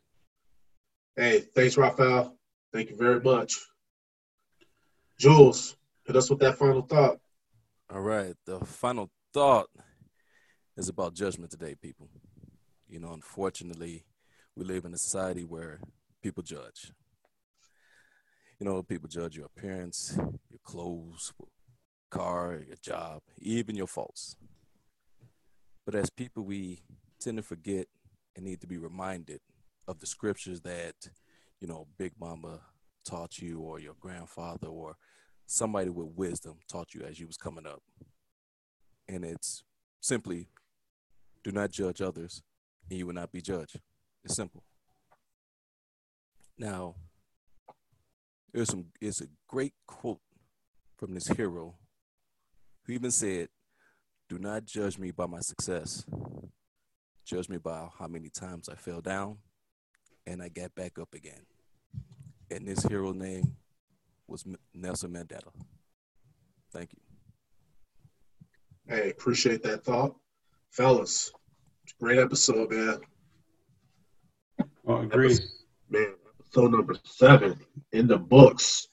Hey, 1.17 1.41
thanks, 1.41 1.77
Rafael. 1.77 2.39
Thank 2.73 2.91
you 2.91 2.97
very 2.97 3.21
much. 3.21 3.59
Jules, 5.19 5.77
hit 6.07 6.17
us 6.17 6.31
with 6.31 6.39
that 6.39 6.57
final 6.59 6.83
thought. 6.83 7.19
All 7.93 8.01
right. 8.01 8.35
The 8.47 8.59
final 8.61 9.11
thought 9.35 9.69
is 10.77 10.89
about 10.89 11.15
judgment 11.15 11.51
today, 11.51 11.75
people. 11.75 12.09
You 12.89 13.01
know, 13.01 13.13
unfortunately, 13.13 14.05
we 14.57 14.65
live 14.65 14.85
in 14.85 14.95
a 14.95 14.99
society 14.99 15.45
where 15.45 15.81
people 16.23 16.43
judge. 16.43 16.93
You 18.59 18.67
know, 18.67 18.83
people 18.83 19.09
judge 19.09 19.37
your 19.37 19.47
appearance, 19.47 20.17
your 20.17 20.52
clothes, 20.65 21.33
car, 22.11 22.61
your 22.67 22.77
job, 22.77 23.23
even 23.39 23.77
your 23.77 23.87
faults. 23.87 24.37
But 25.85 25.95
as 25.95 26.11
people, 26.11 26.45
we 26.45 26.83
tend 27.21 27.39
to 27.39 27.43
forget 27.43 27.87
and 28.37 28.45
need 28.45 28.61
to 28.61 28.67
be 28.67 28.79
reminded 28.79 29.41
of 29.89 29.99
the 29.99 30.07
scriptures 30.07 30.61
that, 30.63 30.95
you 31.61 31.67
know, 31.67 31.87
Big 31.99 32.13
Mama 32.19 32.61
taught 33.05 33.39
you 33.39 33.61
or 33.61 33.81
your 33.81 33.95
grandfather 34.01 34.69
or 34.69 34.97
somebody 35.47 35.91
with 35.91 36.17
wisdom 36.17 36.59
taught 36.71 36.95
you 36.95 37.03
as 37.03 37.19
you 37.19 37.27
was 37.27 37.37
coming 37.37 37.67
up. 37.67 37.83
And 39.09 39.25
it's 39.25 39.65
simply 40.01 40.49
do 41.43 41.51
not 41.51 41.71
judge 41.71 42.01
others 42.01 42.43
and 42.89 42.99
you 42.99 43.07
will 43.07 43.15
not 43.15 43.33
be 43.33 43.41
judged. 43.41 43.81
It's 44.25 44.37
simple. 44.37 44.63
Now, 46.57 46.95
there's 48.53 48.69
some 48.69 48.87
it's 49.01 49.21
a 49.21 49.27
great 49.49 49.75
quote 49.87 50.21
from 51.03 51.15
this 51.15 51.27
hero 51.27 51.75
who 52.87 52.93
even 52.93 53.11
said, 53.11 53.49
Do 54.29 54.39
not 54.39 54.65
judge 54.65 55.01
me 55.01 55.11
by 55.11 55.27
my 55.27 55.41
success. 55.41 56.05
Judge 57.25 57.49
me 57.49 57.59
by 57.59 57.89
how 57.99 58.07
many 58.07 58.29
times 58.29 58.69
I 58.69 58.77
fell 58.77 59.01
down 59.01 59.39
and 60.29 60.41
I 60.41 60.49
got 60.49 60.73
back 60.77 61.01
up 61.01 61.13
again. 61.13 61.41
And 62.53 62.69
this 62.69 62.85
hero 62.85 63.13
name 63.13 63.57
was 64.29 64.45
Nelson 64.73 65.13
Mandela. 65.13 65.51
Thank 66.73 66.93
you. 66.93 67.01
Hey, 68.87 69.11
appreciate 69.11 69.65
that 69.65 69.83
thought. 69.83 70.15
Fellas, 70.71 71.33
great 72.01 72.21
episode, 72.21 72.71
man. 72.71 73.01
Oh, 74.87 74.99
I 74.99 75.03
agree. 75.03 75.37
Man, 75.91 76.15
episode 76.39 76.71
number 76.71 76.95
seven 77.05 77.59
in 77.91 78.07
the 78.07 78.19
books. 78.19 78.87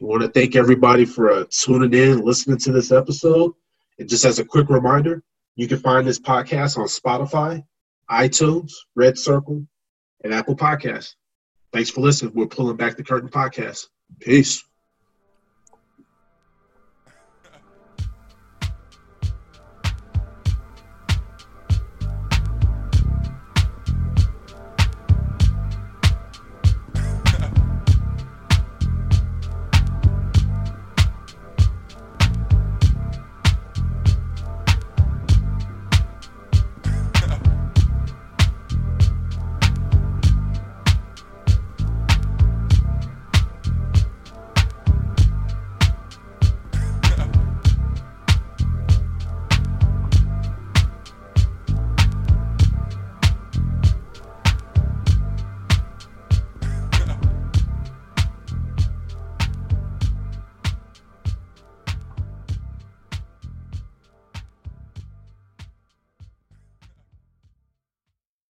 We 0.00 0.06
want 0.06 0.22
to 0.22 0.28
thank 0.28 0.56
everybody 0.56 1.06
for 1.06 1.30
uh, 1.32 1.44
tuning 1.50 1.94
in, 1.94 2.20
listening 2.24 2.58
to 2.58 2.72
this 2.72 2.92
episode. 2.92 3.52
And 3.98 4.08
just 4.08 4.26
as 4.26 4.38
a 4.38 4.44
quick 4.44 4.68
reminder, 4.68 5.22
you 5.54 5.66
can 5.68 5.78
find 5.78 6.06
this 6.06 6.20
podcast 6.20 6.76
on 6.76 6.86
Spotify, 6.86 7.64
iTunes, 8.10 8.72
Red 8.94 9.16
Circle, 9.16 9.66
and 10.22 10.34
Apple 10.34 10.54
Podcasts. 10.54 11.14
Thanks 11.72 11.88
for 11.88 12.02
listening. 12.02 12.32
We're 12.34 12.46
pulling 12.46 12.76
back 12.76 12.96
the 12.96 13.04
curtain 13.04 13.30
podcast. 13.30 13.86
Peace. 14.20 14.65